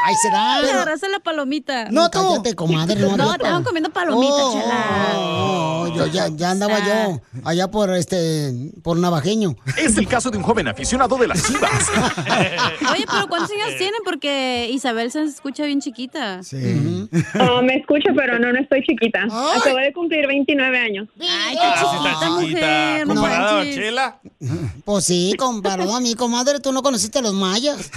Ahí 0.05 0.15
se 0.21 0.29
da. 0.31 0.61
Te 0.61 0.71
agarraste 0.71 1.09
la 1.09 1.19
palomita. 1.19 1.89
No, 1.91 2.09
tú. 2.09 2.19
Cállate, 2.19 2.55
comadre. 2.55 2.95
No, 3.01 3.17
No, 3.17 3.25
no. 3.25 3.33
estaban 3.33 3.63
comiendo 3.63 3.89
palomitas, 3.91 4.35
Oh, 4.39 4.53
chela. 4.53 4.85
oh, 5.17 5.93
yo 5.95 6.07
ya, 6.07 6.29
ya 6.33 6.51
andaba 6.51 6.79
yo 6.79 7.21
allá 7.43 7.69
por 7.69 7.93
este, 7.93 8.51
por 8.83 8.97
Navajeño. 8.97 9.55
Es 9.77 9.97
el 9.97 10.07
caso 10.07 10.31
de 10.31 10.37
un 10.37 10.43
joven 10.43 10.67
aficionado 10.69 11.17
de 11.17 11.27
las 11.27 11.43
chivas. 11.45 11.71
Oye, 12.93 13.05
pero 13.11 13.27
¿cuántos 13.27 13.51
años 13.51 13.77
tienen? 13.77 13.99
Porque 14.05 14.69
Isabel 14.71 15.11
se 15.11 15.23
escucha 15.23 15.65
bien 15.65 15.81
chiquita. 15.81 16.41
Sí. 16.43 17.09
Oh, 17.39 17.61
me 17.61 17.75
escucho, 17.75 18.09
pero 18.15 18.39
no, 18.39 18.53
no 18.53 18.59
estoy 18.59 18.81
chiquita. 18.83 19.23
Acabo 19.23 19.77
de 19.77 19.91
cumplir 19.93 20.25
29 20.27 20.77
años. 20.79 21.07
Ay, 21.19 21.57
Ah, 21.59 21.75
sí 21.79 22.07
está 22.07 22.39
chiquita. 22.39 23.03
¿Comparada 23.07 23.61
a 23.61 23.63
Chela? 23.65 24.19
Pues 24.85 25.03
sí, 25.05 25.33
comparado 25.37 25.96
a 25.97 25.99
mí, 25.99 26.15
comadre, 26.15 26.59
tú 26.59 26.71
no 26.71 26.81
conociste 26.81 27.19
a 27.19 27.21
los 27.21 27.33
mayas. 27.33 27.91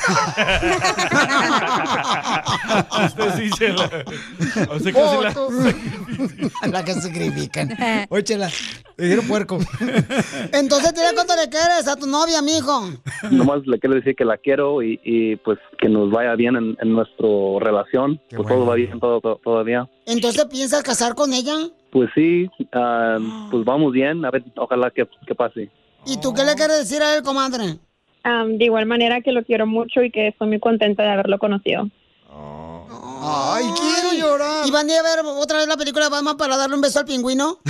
A 2.91 3.05
usted 3.07 3.35
sí, 3.37 3.51
Chela. 3.51 3.85
A 4.71 4.75
usted 4.77 4.93
casi 4.95 5.17
la... 6.63 6.69
la 6.69 6.85
que 6.85 6.95
sacrifican. 6.95 7.77
Oye, 8.11 8.25
chela, 8.25 8.51
te 8.97 9.05
dieron 9.07 9.27
puerco. 9.27 9.59
Entonces, 10.53 10.93
dile 10.95 11.09
cuánto 11.15 11.35
le 11.37 11.49
quieres 11.49 11.87
a 11.89 11.97
tu 11.97 12.07
novia, 12.07 12.43
mijo. 12.43 12.91
Nomás 13.31 13.61
le 13.67 13.79
quiero 13.79 13.97
decir 13.97 14.15
que 14.17 14.25
la 14.25 14.37
quiero 14.37 14.83
y, 14.83 15.01
y, 15.05 15.37
pues 15.37 15.59
que 15.79 15.89
nos 15.89 16.11
vaya 16.11 16.35
bien 16.35 16.57
en, 16.57 16.77
en 16.81 16.93
nuestra 16.93 17.27
relación. 17.61 18.21
pues 18.35 18.49
todo 18.49 18.67
va 18.67 18.75
bien 18.75 18.99
todo, 19.01 19.21
todo- 19.21 19.41
todavía. 19.43 19.89
Entonces, 20.07 20.45
¿piensas 20.47 20.83
casar 20.83 21.15
con 21.15 21.33
ella? 21.33 21.55
Pues 21.93 22.09
sí, 22.15 22.49
ah, 22.73 23.19
pues 23.51 23.65
vamos 23.65 23.93
bien. 23.93 24.25
A 24.25 24.31
ver, 24.31 24.45
ojalá 24.57 24.91
que, 24.91 25.09
que 25.27 25.35
pase. 25.35 25.71
¿Y 26.07 26.19
tú 26.21 26.33
qué 26.33 26.45
le 26.45 26.55
quieres 26.55 26.79
decir 26.79 27.03
a 27.03 27.15
él, 27.15 27.23
comadre? 27.23 27.79
Am, 28.23 28.59
de 28.59 28.65
igual 28.67 28.87
manera 28.87 29.21
que 29.21 29.33
lo 29.33 29.45
quiero 29.45 29.67
mucho 29.67 30.03
y 30.03 30.11
que 30.11 30.29
estoy 30.29 30.49
muy 30.49 30.61
contenta 30.61 31.03
de 31.03 31.11
haberlo 31.11 31.39
conocido. 31.39 31.89
Ay, 33.23 33.65
quiero 33.79 34.15
llorar. 34.15 34.67
¿Y 34.67 34.71
van 34.71 34.89
a 34.89 34.93
ir 34.93 34.99
a 34.99 35.03
ver 35.03 35.19
otra 35.25 35.59
vez 35.59 35.69
la 35.69 35.77
película 35.77 36.07
de 36.07 36.11
Batman 36.11 36.37
para 36.37 36.57
darle 36.57 36.77
un 36.77 36.81
beso 36.81 37.01
al 37.01 37.05
pingüino? 37.05 37.59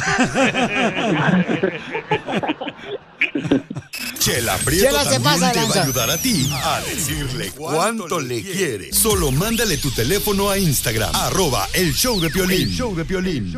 Chela 4.19 4.57
Prieto 4.59 4.87
Chela 4.87 5.05
se 5.05 5.21
pasa 5.21 5.47
de 5.49 5.53
te 5.55 5.67
va 5.67 5.75
a 5.75 5.83
ayudar 5.83 6.11
a 6.11 6.19
ti 6.19 6.51
a 6.53 6.81
decirle 6.81 7.51
cuánto 7.57 8.21
le 8.21 8.43
quiere. 8.43 8.93
Solo 8.93 9.31
mándale 9.33 9.79
tu 9.79 9.91
teléfono 9.91 10.51
a 10.51 10.59
Instagram, 10.59 11.11
arroba 11.15 11.67
el 11.73 11.95
show 11.95 12.21
de 12.21 12.29
Piolín. 12.31 12.69
El 12.69 12.71
show 12.71 12.95
de 12.95 13.05
Piolín. 13.05 13.53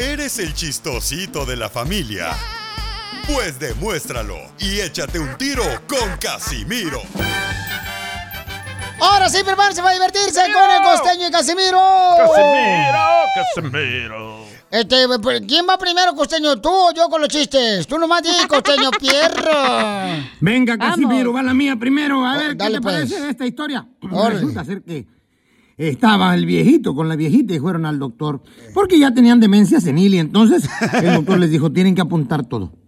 ¿Eres 0.00 0.38
el 0.38 0.52
chistosito 0.54 1.46
de 1.46 1.56
la 1.56 1.70
familia? 1.70 2.36
Pues 3.26 3.58
demuéstralo 3.58 4.36
y 4.58 4.80
échate 4.80 5.18
un 5.18 5.36
tiro 5.38 5.62
con 5.86 6.16
Casimiro. 6.20 7.00
Ahora 9.00 9.28
sí, 9.28 9.38
prepárense 9.44 9.80
para 9.80 9.94
divertirse 9.94 10.40
con 10.52 10.70
el 10.70 10.82
costeño 10.82 11.28
y 11.28 11.30
Casimiro. 11.30 11.80
Casimiro, 12.18 13.70
Casimiro. 13.70 14.44
Este, 14.70 15.06
pues, 15.22 15.42
¿quién 15.46 15.64
va 15.68 15.78
primero, 15.78 16.14
costeño? 16.14 16.60
¿Tú 16.60 16.68
o 16.68 16.92
yo 16.94 17.08
con 17.08 17.20
los 17.20 17.28
chistes? 17.28 17.86
Tú 17.86 17.98
nomás 17.98 18.22
di, 18.22 18.30
costeño, 18.48 18.90
pierro. 18.90 19.52
Venga, 20.40 20.76
Casimiro, 20.76 21.32
va 21.32 21.42
la 21.42 21.54
mía 21.54 21.76
primero. 21.76 22.26
A 22.26 22.36
ver, 22.36 22.50
¿qué 22.50 22.56
dale, 22.56 22.76
te 22.76 22.82
pues. 22.82 22.94
parece 22.94 23.30
esta 23.30 23.46
historia? 23.46 23.88
Resulta 24.30 24.64
ser 24.64 24.82
que 24.82 25.06
estaba 25.78 26.34
el 26.34 26.44
viejito 26.44 26.94
con 26.94 27.08
la 27.08 27.16
viejita 27.16 27.54
y 27.54 27.58
fueron 27.58 27.86
al 27.86 27.98
doctor. 27.98 28.42
Porque 28.74 28.98
ya 28.98 29.14
tenían 29.14 29.40
demencia 29.40 29.80
senil 29.80 30.14
y 30.14 30.18
entonces 30.18 30.68
el 31.02 31.14
doctor 31.14 31.38
les 31.38 31.50
dijo, 31.50 31.72
tienen 31.72 31.94
que 31.94 32.02
apuntar 32.02 32.44
todo. 32.44 32.83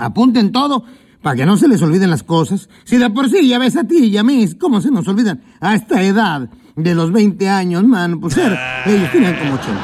Apunten 0.00 0.52
todo 0.52 0.84
para 1.22 1.36
que 1.36 1.46
no 1.46 1.56
se 1.56 1.68
les 1.68 1.82
olviden 1.82 2.10
las 2.10 2.22
cosas. 2.22 2.68
Si 2.84 2.96
de 2.96 3.10
por 3.10 3.28
sí 3.28 3.46
ya 3.48 3.58
ves 3.58 3.76
a 3.76 3.84
ti 3.84 4.04
y 4.06 4.16
a 4.16 4.22
mí, 4.22 4.46
¿cómo 4.60 4.80
se 4.80 4.90
nos 4.90 5.06
olvidan? 5.08 5.42
A 5.60 5.74
esta 5.74 6.02
edad 6.02 6.48
de 6.76 6.94
los 6.94 7.10
20 7.12 7.48
años, 7.48 7.84
man, 7.84 8.20
pues 8.20 8.36
era- 8.36 8.84
ellos 8.86 9.10
tenían 9.10 9.36
como 9.36 9.54
80. 9.54 9.80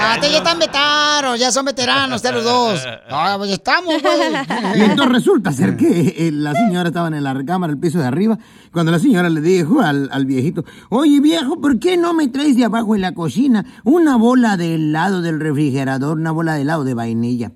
Ah, 0.00 0.16
te 0.20 0.30
ya 0.30 0.38
están 0.38 0.58
vetaros, 0.60 1.40
ya 1.40 1.50
son 1.50 1.64
veteranos 1.64 2.16
ustedes 2.16 2.36
los 2.36 2.44
dos. 2.44 2.80
Ah, 3.10 3.34
pues 3.38 3.50
estamos, 3.50 3.94
Y 3.96 4.00
güey. 4.00 4.90
entonces 4.90 5.12
resulta 5.12 5.50
ser 5.52 5.76
que 5.76 6.14
eh, 6.18 6.30
la 6.32 6.54
señora 6.54 6.88
estaba 6.88 7.08
en 7.08 7.22
la 7.24 7.34
recámara, 7.34 7.72
el 7.72 7.78
piso 7.80 7.98
de 7.98 8.06
arriba, 8.06 8.38
cuando 8.72 8.92
la 8.92 8.98
señora 8.98 9.28
le 9.30 9.40
dijo 9.40 9.80
al, 9.80 10.08
al 10.12 10.24
viejito, 10.26 10.64
oye 10.90 11.20
viejo, 11.20 11.60
¿por 11.60 11.78
qué 11.80 11.96
no 11.96 12.12
me 12.14 12.28
traes 12.28 12.54
de 12.56 12.64
abajo 12.66 12.94
en 12.94 13.00
la 13.00 13.12
cocina 13.12 13.64
una 13.82 14.16
bola 14.16 14.56
de 14.56 14.74
helado 14.74 15.20
del 15.22 15.40
refrigerador, 15.40 16.18
una 16.18 16.30
bola 16.32 16.54
de 16.54 16.62
helado 16.62 16.84
de 16.84 16.94
vainilla? 16.94 17.52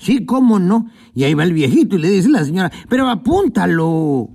Sí, 0.00 0.24
¿cómo 0.24 0.58
no? 0.58 0.86
Y 1.14 1.24
ahí 1.24 1.34
va 1.34 1.44
el 1.44 1.52
viejito 1.52 1.96
y 1.96 1.98
le 1.98 2.08
dice 2.08 2.28
a 2.28 2.32
la 2.32 2.44
señora, 2.44 2.72
pero 2.88 3.08
apúntalo. 3.08 4.30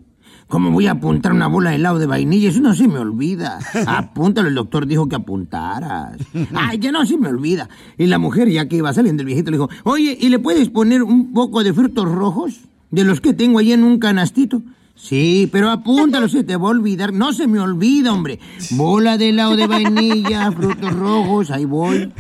¿Cómo 0.48 0.70
voy 0.70 0.86
a 0.86 0.92
apuntar 0.92 1.34
una 1.34 1.48
bola 1.48 1.72
de 1.72 1.78
helado 1.78 1.98
de 1.98 2.06
vainilla? 2.06 2.50
Eso 2.50 2.62
no 2.62 2.76
se 2.76 2.88
me 2.88 3.00
olvida. 3.00 3.58
Apúntalo, 3.88 4.48
el 4.48 4.54
doctor 4.54 4.86
dijo 4.86 5.10
que 5.10 5.16
apuntaras. 5.16 6.18
Ay, 6.54 6.78
que 6.78 6.92
no 6.92 7.04
se 7.04 7.18
me 7.18 7.30
olvida. 7.30 7.68
Y 7.98 8.06
la 8.06 8.20
mujer, 8.20 8.48
ya 8.50 8.68
que 8.68 8.76
iba 8.76 8.94
saliendo 8.94 9.24
el 9.24 9.26
viejito, 9.26 9.50
le 9.50 9.58
dijo, 9.58 9.70
oye, 9.84 10.16
¿y 10.22 10.30
le 10.30 10.38
puedes 10.38 10.70
poner 10.70 11.02
un 11.02 11.34
poco 11.34 11.64
de 11.64 11.74
frutos 11.74 12.12
rojos? 12.12 12.60
De 12.92 13.04
los 13.04 13.22
que 13.22 13.34
tengo 13.34 13.58
ahí 13.58 13.74
en 13.74 13.84
un 13.84 13.98
canastito. 13.98 14.62
Sí, 14.98 15.50
pero 15.52 15.70
apúntalo, 15.70 16.30
se 16.30 16.44
te 16.44 16.56
va 16.56 16.70
a 16.70 16.72
olvidar. 16.72 17.14
No 17.14 17.34
se 17.34 17.48
me 17.48 17.60
olvida, 17.60 18.14
hombre. 18.14 18.40
Bola 18.72 19.18
de 19.18 19.30
helado 19.30 19.56
de 19.56 19.68
vainilla, 19.68 20.52
frutos 20.56 20.94
rojos, 20.94 21.52
ahí 21.52 21.66
voy. 21.66 22.12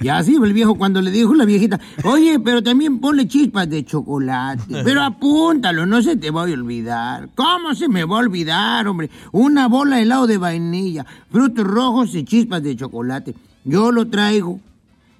Ya 0.00 0.18
así 0.18 0.34
el 0.34 0.52
viejo 0.52 0.74
cuando 0.74 1.00
le 1.00 1.10
dijo 1.10 1.34
la 1.34 1.44
viejita, 1.44 1.80
oye, 2.04 2.38
pero 2.40 2.62
también 2.62 2.98
ponle 2.98 3.28
chispas 3.28 3.70
de 3.70 3.84
chocolate. 3.84 4.82
Pero 4.84 5.02
apúntalo, 5.02 5.86
no 5.86 6.02
se 6.02 6.16
te 6.16 6.30
va 6.30 6.42
a 6.42 6.44
olvidar. 6.44 7.30
¿Cómo 7.36 7.74
se 7.74 7.88
me 7.88 8.04
va 8.04 8.16
a 8.16 8.20
olvidar, 8.20 8.86
hombre? 8.88 9.08
Una 9.32 9.68
bola 9.68 9.96
de 9.96 10.02
helado 10.02 10.26
de 10.26 10.36
vainilla, 10.36 11.06
frutos 11.30 11.64
rojos 11.64 12.14
y 12.14 12.24
chispas 12.24 12.62
de 12.62 12.76
chocolate. 12.76 13.34
Yo 13.64 13.92
lo 13.92 14.08
traigo. 14.08 14.60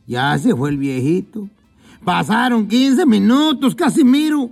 Ya 0.07 0.37
se 0.39 0.55
fue 0.55 0.71
el 0.71 0.77
viejito. 0.77 1.49
Pasaron 2.05 2.69
15 2.69 3.07
minutos, 3.07 3.75
Casimiro. 3.75 4.51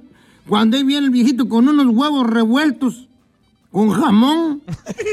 Cuando 0.49 0.77
ahí 0.77 0.83
viene 0.83 1.07
el 1.07 1.11
viejito 1.13 1.49
con 1.49 1.69
unos 1.69 1.87
huevos 1.95 2.27
revueltos, 2.29 3.09
con 3.71 3.91
jamón. 3.91 4.63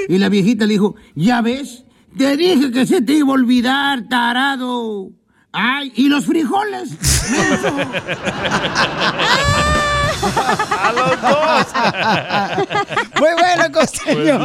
Y 0.10 0.17
la 0.17 0.30
viejita 0.30 0.65
le 0.65 0.74
dijo, 0.74 0.96
ya 1.15 1.41
ves, 1.41 1.84
te 2.17 2.36
dije 2.38 2.72
que 2.72 2.86
se 2.86 3.02
te 3.02 3.13
iba 3.13 3.30
a 3.30 3.34
olvidar, 3.34 4.08
tarado. 4.10 5.10
Ay, 5.54 5.91
¿y 5.96 6.08
los 6.10 6.26
frijoles? 6.26 6.89
A 10.22 10.91
los 10.91 11.22
dos. 11.22 11.67
Muy 13.20 13.30
bueno, 13.39 13.72
costeño. 13.74 14.36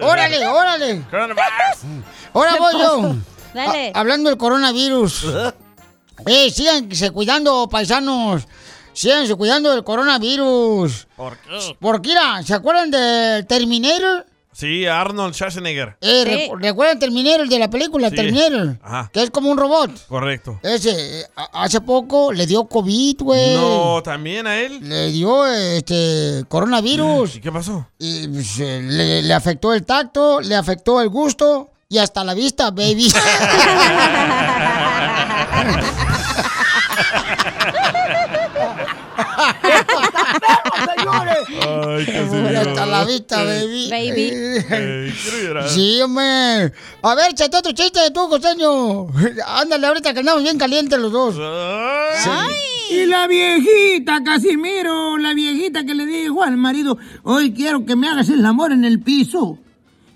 órale, 0.00 0.46
órale. 0.46 1.02
Ahora 2.32 2.56
voy 2.58 2.72
yo. 2.78 3.14
Dale. 3.54 3.92
A- 3.94 4.00
hablando 4.00 4.28
del 4.28 4.38
coronavirus. 4.38 5.26
Eh, 6.26 6.50
síganse 6.50 7.10
cuidando, 7.10 7.68
paisanos. 7.70 8.46
Síganse 9.00 9.34
cuidando 9.34 9.70
del 9.70 9.82
coronavirus. 9.82 11.06
¿Por 11.16 11.38
qué? 11.38 11.76
Porque, 11.80 12.10
mira, 12.10 12.42
¿se 12.42 12.52
acuerdan 12.52 12.90
de 12.90 13.44
Terminator? 13.48 14.26
Sí, 14.52 14.84
Arnold 14.84 15.32
Schwarzenegger. 15.32 15.96
Eh, 16.02 16.24
recu- 16.50 16.58
¿Recuerdan 16.60 16.98
Terminator 16.98 17.48
de 17.48 17.58
la 17.58 17.70
película 17.70 18.10
Sí. 18.10 18.16
Terminator? 18.16 18.76
Ajá. 18.82 19.08
Que 19.10 19.22
es 19.22 19.30
como 19.30 19.48
un 19.50 19.56
robot. 19.56 19.90
Correcto. 20.06 20.60
Ese, 20.62 21.24
hace 21.54 21.80
poco 21.80 22.30
le 22.30 22.46
dio 22.46 22.64
COVID, 22.66 23.16
güey. 23.22 23.54
No, 23.54 24.02
también 24.02 24.46
a 24.46 24.58
él. 24.60 24.86
Le 24.86 25.10
dio 25.12 25.46
este 25.46 26.44
coronavirus. 26.48 27.36
¿Y 27.36 27.40
qué 27.40 27.50
pasó? 27.50 27.88
Y 27.98 28.28
pues, 28.28 28.60
eh, 28.60 28.82
le, 28.82 29.22
le 29.22 29.32
afectó 29.32 29.72
el 29.72 29.86
tacto, 29.86 30.42
le 30.42 30.54
afectó 30.56 31.00
el 31.00 31.08
gusto 31.08 31.70
y 31.88 31.96
hasta 31.96 32.22
la 32.22 32.34
vista, 32.34 32.70
baby. 32.70 33.10
Ay, 41.48 42.06
Y 42.52 42.54
hasta 42.56 42.86
la 42.86 43.04
vista, 43.04 43.42
baby. 43.44 43.88
Baby. 43.90 44.32
Ay, 44.70 45.14
quiero 45.22 45.38
llorar. 45.42 45.68
Sí, 45.68 46.00
hombre. 46.02 46.72
A 47.02 47.14
ver, 47.14 47.34
chate 47.34 47.56
otro 47.56 47.72
chiste 47.72 48.00
de 48.00 48.10
tú, 48.10 48.28
costeño. 48.28 49.06
Ándale, 49.46 49.86
ahorita 49.86 50.12
que 50.12 50.20
andamos 50.20 50.42
bien 50.42 50.58
calientes 50.58 50.98
los 50.98 51.12
dos. 51.12 51.36
Y 52.90 53.06
la 53.06 53.28
viejita, 53.28 54.22
Casimiro, 54.24 55.16
la 55.16 55.32
viejita 55.32 55.84
que 55.84 55.94
le 55.94 56.06
dijo 56.06 56.42
al 56.42 56.56
marido, 56.56 56.98
hoy 57.22 57.52
quiero 57.52 57.86
que 57.86 57.94
me 57.94 58.08
hagas 58.08 58.28
el 58.30 58.44
amor 58.44 58.72
en 58.72 58.84
el 58.84 59.00
piso. 59.00 59.58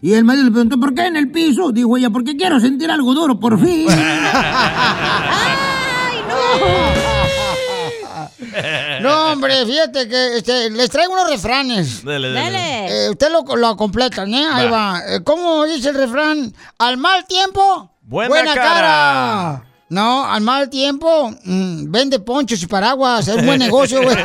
Y 0.03 0.13
el 0.15 0.25
marido 0.25 0.45
le 0.45 0.51
preguntó, 0.51 0.79
¿por 0.79 0.93
qué 0.93 1.07
en 1.07 1.17
el 1.17 1.31
piso? 1.31 1.71
Dijo 1.71 1.97
ella, 1.97 2.11
porque 2.11 2.37
quiero 2.37 2.59
sentir 2.61 2.91
algo 2.91 3.15
duro 3.15 3.39
por 3.39 3.59
fin. 3.59 3.87
No, 6.27 7.14
hombre, 9.33 9.65
fíjate 9.67 10.09
que 10.09 10.39
este, 10.39 10.71
les 10.71 10.91
traigo 10.91 11.13
unos 11.13 11.31
refranes. 11.31 12.05
Dale, 12.05 12.33
dale. 12.33 13.07
Eh, 13.07 13.11
usted 13.11 13.31
lo, 13.31 13.57
lo 13.57 13.77
completan, 13.77 14.33
¿eh? 14.35 14.47
Ahí 14.53 14.69
va. 14.69 15.01
Eh, 15.07 15.23
¿Cómo 15.23 15.65
dice 15.65 15.91
el 15.91 15.97
refrán? 15.97 16.53
Al 16.79 16.97
mal 16.97 17.25
tiempo, 17.27 17.91
Buena 18.03 18.55
cara. 18.55 19.65
No, 19.89 20.25
al 20.25 20.41
mal 20.43 20.71
tiempo, 20.71 21.31
mm, 21.45 21.91
vende 21.91 22.19
ponchos 22.19 22.63
y 22.63 22.67
paraguas. 22.67 23.29
Es 23.29 23.37
un 23.37 23.47
buen 23.47 23.59
negocio, 23.59 24.03
güey. 24.03 24.17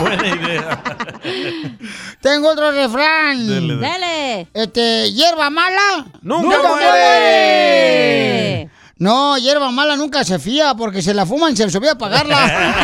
Buena 0.00 0.28
idea. 0.28 0.82
Tengo 2.20 2.50
otro 2.50 2.70
refrán. 2.70 3.46
Dele, 3.46 3.74
dele. 3.74 3.80
Dale. 3.80 4.48
Este, 4.54 5.12
hierba 5.12 5.50
mala. 5.50 6.06
¡Nunca 6.22 6.62
muere! 6.62 8.70
No, 8.96 9.36
hierba 9.38 9.70
mala 9.72 9.96
nunca 9.96 10.22
se 10.24 10.38
fía 10.38 10.74
porque 10.74 11.02
se 11.02 11.14
la 11.14 11.26
fuman 11.26 11.52
y 11.52 11.56
se 11.56 11.64
les 11.66 11.74
olvida 11.74 11.98
pagarla. 11.98 12.74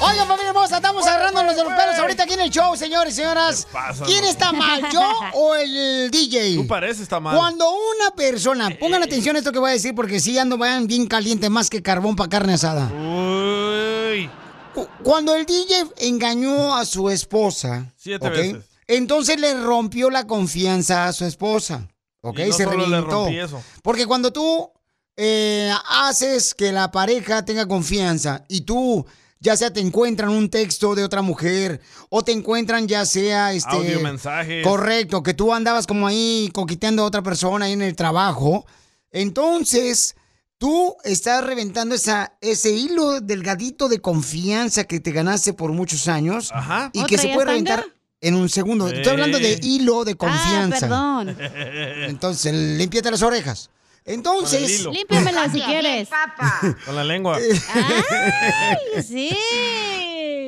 Oigan, 0.00 0.26
familia 0.28 0.48
hermosa, 0.48 0.76
estamos 0.76 1.06
agarrándonos 1.06 1.56
de 1.56 1.64
los 1.64 1.72
pelos 1.72 1.98
ahorita 1.98 2.24
aquí 2.24 2.34
en 2.34 2.40
el 2.40 2.50
show, 2.50 2.76
señores 2.76 3.12
y 3.12 3.16
señoras. 3.16 3.66
pasa, 3.72 4.04
¿Quién 4.04 4.24
está 4.24 4.52
mal, 4.52 4.82
yo 4.92 5.02
o 5.34 5.54
el 5.54 6.10
DJ? 6.10 6.56
Tú 6.56 6.66
pareces 6.66 7.02
está 7.02 7.20
mal. 7.20 7.36
Cuando 7.36 7.70
una 7.70 8.10
persona, 8.14 8.70
pongan 8.78 9.02
atención 9.02 9.36
a 9.36 9.38
esto 9.38 9.52
que 9.52 9.58
voy 9.58 9.70
a 9.70 9.74
decir 9.74 9.94
porque 9.94 10.20
sí 10.20 10.38
ando 10.38 10.58
vayan 10.58 10.86
bien 10.86 11.06
caliente 11.06 11.48
más 11.48 11.70
que 11.70 11.82
carbón 11.82 12.16
para 12.16 12.28
carne 12.28 12.54
asada. 12.54 12.90
Uy. 12.92 14.28
Cu- 14.76 14.86
Cuando 15.02 15.34
el 15.34 15.44
DJ 15.46 15.84
engañó 15.98 16.76
a 16.76 16.84
su 16.84 17.08
esposa, 17.10 17.92
Siete 17.96 18.60
entonces 18.86 19.40
le 19.40 19.54
rompió 19.60 20.10
la 20.10 20.26
confianza 20.28 21.06
a 21.08 21.12
su 21.12 21.24
esposa, 21.24 21.88
¿ok? 22.20 22.38
Y 22.38 22.48
no 22.50 22.52
Se 22.56 22.64
solo 22.64 22.76
le 22.86 22.96
reventó. 23.00 23.26
eso. 23.28 23.62
Porque 23.82 24.06
cuando 24.06 24.32
tú 24.32 24.70
eh, 25.16 25.72
haces 25.88 26.54
que 26.54 26.70
la 26.72 26.90
pareja 26.92 27.44
tenga 27.44 27.66
confianza 27.66 28.44
y 28.48 28.60
tú 28.60 29.04
ya 29.40 29.56
sea 29.56 29.72
te 29.72 29.80
encuentran 29.80 30.30
un 30.30 30.48
texto 30.50 30.94
de 30.94 31.04
otra 31.04 31.22
mujer 31.22 31.80
o 32.10 32.22
te 32.22 32.32
encuentran 32.32 32.86
ya 32.86 33.04
sea 33.06 33.52
este 33.52 33.74
Audio, 33.76 34.00
mensajes. 34.00 34.62
correcto 34.64 35.22
que 35.22 35.34
tú 35.34 35.52
andabas 35.54 35.86
como 35.86 36.06
ahí 36.06 36.50
coqueteando 36.52 37.02
a 37.02 37.06
otra 37.06 37.22
persona 37.22 37.64
ahí 37.66 37.72
en 37.72 37.82
el 37.82 37.96
trabajo 37.96 38.66
entonces 39.10 40.14
tú 40.58 40.96
estás 41.04 41.44
reventando 41.44 41.94
esa, 41.94 42.36
ese 42.40 42.70
hilo 42.70 43.20
delgadito 43.20 43.88
de 43.88 44.00
confianza 44.00 44.84
que 44.84 45.00
te 45.00 45.12
ganaste 45.12 45.52
por 45.52 45.72
muchos 45.72 46.08
años 46.08 46.50
Ajá. 46.52 46.90
y 46.92 47.00
¿O 47.02 47.06
que 47.06 47.18
se 47.18 47.28
puede 47.34 47.46
tanga? 47.46 47.76
reventar 47.76 47.84
en 48.20 48.34
un 48.34 48.48
segundo. 48.48 48.88
Estoy 48.88 49.12
hablando 49.12 49.38
de 49.38 49.58
hilo 49.62 50.04
de 50.04 50.14
confianza. 50.16 50.86
Ah, 50.90 51.24
perdón. 51.24 51.36
Entonces, 52.08 52.52
límpiate 52.54 53.10
las 53.10 53.22
orejas. 53.22 53.70
Entonces. 54.04 54.84
Límpiamela 54.86 55.50
si 55.50 55.60
quieres. 55.60 56.08
Con 56.86 56.94
la 56.94 57.04
lengua. 57.04 57.38
Ay, 57.74 59.02
sí. 59.02 59.36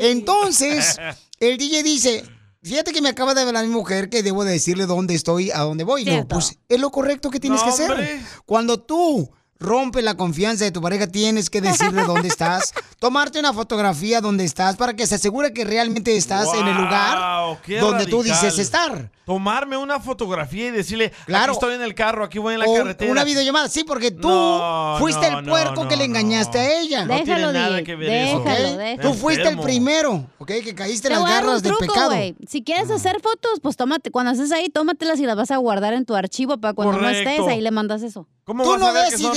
entonces, 0.01 0.97
el 1.40 1.59
DJ 1.59 1.83
dice, 1.83 2.25
fíjate 2.62 2.92
que 2.92 3.03
me 3.03 3.09
acaba 3.09 3.35
de 3.35 3.42
hablar 3.42 3.64
mi 3.66 3.73
mujer 3.73 4.09
que 4.11 4.23
debo 4.23 4.44
de 4.44 4.53
decirle 4.53 4.87
dónde 4.87 5.14
estoy, 5.14 5.51
a 5.51 5.61
dónde 5.61 5.85
voy. 5.85 6.05
No, 6.05 6.27
pues 6.29 6.59
es 6.68 6.81
lo 6.81 6.90
correcto 6.90 7.31
que 7.31 7.40
tienes 7.40 7.61
No, 7.61 7.66
que 7.66 7.71
hacer. 7.73 7.90
hombre. 7.90 8.21
Cuando 8.47 8.81
tú 8.81 9.31
rompes 9.61 10.05
la 10.05 10.14
confianza 10.16 10.64
de 10.64 10.71
tu 10.71 10.81
pareja, 10.81 11.07
tienes 11.07 11.51
que 11.51 11.61
decirle 11.61 12.05
dónde 12.05 12.29
estás, 12.29 12.73
tomarte 12.99 13.38
una 13.40 13.53
fotografía 13.53 14.21
donde 14.21 14.44
estás 14.44 14.77
para 14.77 14.94
que 14.94 15.07
se 15.07 15.16
asegure 15.16 15.53
que 15.53 15.64
realmente 15.64 16.16
estás 16.16 16.53
en 16.55 16.66
el 16.66 16.77
lugar 16.77 17.59
donde 17.81 18.07
tú 18.07 18.23
dices 18.23 18.59
estar. 18.59 19.11
Tomarme 19.25 19.77
una 19.77 20.01
fotografía 20.01 20.68
y 20.68 20.71
decirle, 20.71 21.12
Claro. 21.27 21.53
aquí 21.53 21.59
estoy 21.59 21.75
en 21.75 21.83
el 21.83 21.94
carro, 21.94 22.25
aquí 22.25 22.38
voy 22.38 22.55
en 22.55 22.61
la 22.61 22.66
O 22.66 22.75
carretera. 22.75 23.12
una 23.12 23.25
videollamada, 23.25 23.68
sí, 23.68 23.85
porque 23.85 24.11
tú 24.11 24.27
No, 24.27 24.97
fuiste 24.99 25.31
no, 25.31 25.40
el 25.40 25.44
puerco 25.44 25.83
no, 25.85 25.88
que 25.88 25.97
le 25.99 26.05
engañaste 26.05 26.57
no. 26.57 26.64
a 26.64 26.73
ella. 26.81 27.05
No 27.05 27.14
tiene 27.16 27.25
Déjalo, 27.27 27.53
nada 27.53 27.83
que 27.83 27.94
ver 27.94 28.09
eso. 28.11 28.40
déjalo, 28.42 28.68
¿ok? 28.71 28.77
déjalo. 28.79 29.03
Tú 29.11 29.14
fuiste 29.18 29.49
el 29.49 29.59
primero, 29.61 30.25
¿ok? 30.38 30.47
Que 30.64 30.75
caíste 30.75 31.09
en 31.09 31.14
las 31.14 31.25
a 31.25 31.29
garras 31.29 31.62
del 31.62 31.75
pecado. 31.79 32.12
Si 32.49 32.62
quieres 32.64 32.90
hacer 32.90 33.21
fotos, 33.21 33.61
pues 33.61 33.77
tómate, 33.77 34.11
cuando 34.11 34.33
estés 34.33 34.51
ahí, 34.51 34.71
tómatelas 34.71 35.21
y 35.21 35.27
las 35.27 35.37
vas 35.37 35.51
a 35.51 35.59
guardar 35.59 35.92
en 35.92 36.07
tu 36.07 36.14
archivo 36.14 36.57
para 36.57 36.73
cuando 36.73 36.99
no 36.99 37.09
estés, 37.11 37.40
ahí 37.40 37.61
le 37.61 37.71
mandas 37.71 38.03
eso. 38.03 38.27
¿Cómo 38.44 38.64
Tú 38.64 38.71
vas 38.71 38.81
a 38.83 38.87
no 38.87 38.92
ver 38.94 39.05
des 39.11 39.16
que 39.16 39.18
son 39.23 39.37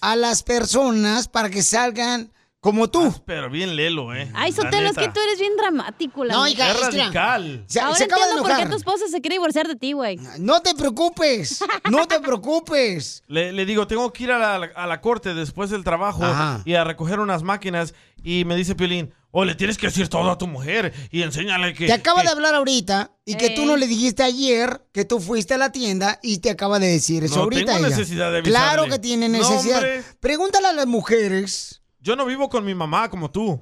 a 0.00 0.16
las 0.16 0.42
personas 0.42 1.28
para 1.28 1.50
que 1.50 1.62
salgan 1.62 2.32
como 2.60 2.88
tú. 2.88 3.14
Pero 3.24 3.48
bien 3.48 3.76
lelo, 3.76 4.12
¿eh? 4.12 4.28
Ay, 4.34 4.50
Sotelo, 4.50 4.88
es 4.88 4.96
que 4.96 5.08
tú 5.08 5.20
eres 5.20 5.38
bien 5.38 5.56
dramático, 5.56 6.24
la 6.24 6.34
No, 6.34 6.48
hija, 6.48 6.68
Es 6.72 6.80
radical. 6.80 7.64
Se, 7.68 7.78
Ahora 7.78 7.96
se 7.96 8.04
acaba 8.04 8.22
de 8.26 8.32
entiendo 8.32 8.48
por 8.48 8.64
qué 8.64 8.68
tu 8.68 8.76
esposa 8.76 9.04
se 9.08 9.20
quiere 9.20 9.34
divorciar 9.34 9.68
de 9.68 9.76
ti, 9.76 9.92
güey. 9.92 10.18
No 10.40 10.60
te 10.62 10.74
preocupes, 10.74 11.62
no 11.90 12.08
te 12.08 12.18
preocupes. 12.18 13.22
Le, 13.28 13.52
le 13.52 13.66
digo, 13.66 13.86
tengo 13.86 14.12
que 14.12 14.24
ir 14.24 14.32
a 14.32 14.58
la, 14.58 14.66
a 14.74 14.86
la 14.88 15.00
corte 15.00 15.32
después 15.34 15.70
del 15.70 15.84
trabajo 15.84 16.24
Ajá. 16.24 16.62
y 16.64 16.74
a 16.74 16.82
recoger 16.82 17.20
unas 17.20 17.44
máquinas. 17.44 17.94
Y 18.28 18.44
me 18.44 18.56
dice 18.56 18.74
Piolín, 18.74 19.14
oh, 19.30 19.44
le 19.44 19.54
tienes 19.54 19.78
que 19.78 19.86
decir 19.86 20.08
todo 20.08 20.28
a 20.32 20.36
tu 20.36 20.48
mujer 20.48 20.92
y 21.12 21.22
enséñale 21.22 21.74
que... 21.74 21.86
Te 21.86 21.92
acaba 21.92 22.22
que- 22.22 22.26
de 22.26 22.32
hablar 22.32 22.56
ahorita 22.56 23.12
y 23.24 23.36
que 23.36 23.50
tú 23.50 23.64
no 23.66 23.76
le 23.76 23.86
dijiste 23.86 24.24
ayer 24.24 24.82
que 24.92 25.04
tú 25.04 25.20
fuiste 25.20 25.54
a 25.54 25.58
la 25.58 25.70
tienda 25.70 26.18
y 26.24 26.38
te 26.38 26.50
acaba 26.50 26.80
de 26.80 26.88
decir 26.88 27.22
eso 27.22 27.36
No 27.36 27.42
ahorita. 27.42 27.66
tengo 27.74 27.78
ella. 27.86 27.88
necesidad 27.96 28.32
de 28.32 28.38
avisarle. 28.38 28.50
Claro 28.74 28.90
que 28.90 28.98
tiene 28.98 29.28
necesidad. 29.28 29.80
Pregúntale 30.18 30.66
a 30.66 30.72
las 30.72 30.86
mujeres. 30.88 31.82
Yo 32.06 32.14
no 32.14 32.24
vivo 32.24 32.48
con 32.48 32.64
mi 32.64 32.72
mamá 32.72 33.10
como 33.10 33.28
tú. 33.32 33.58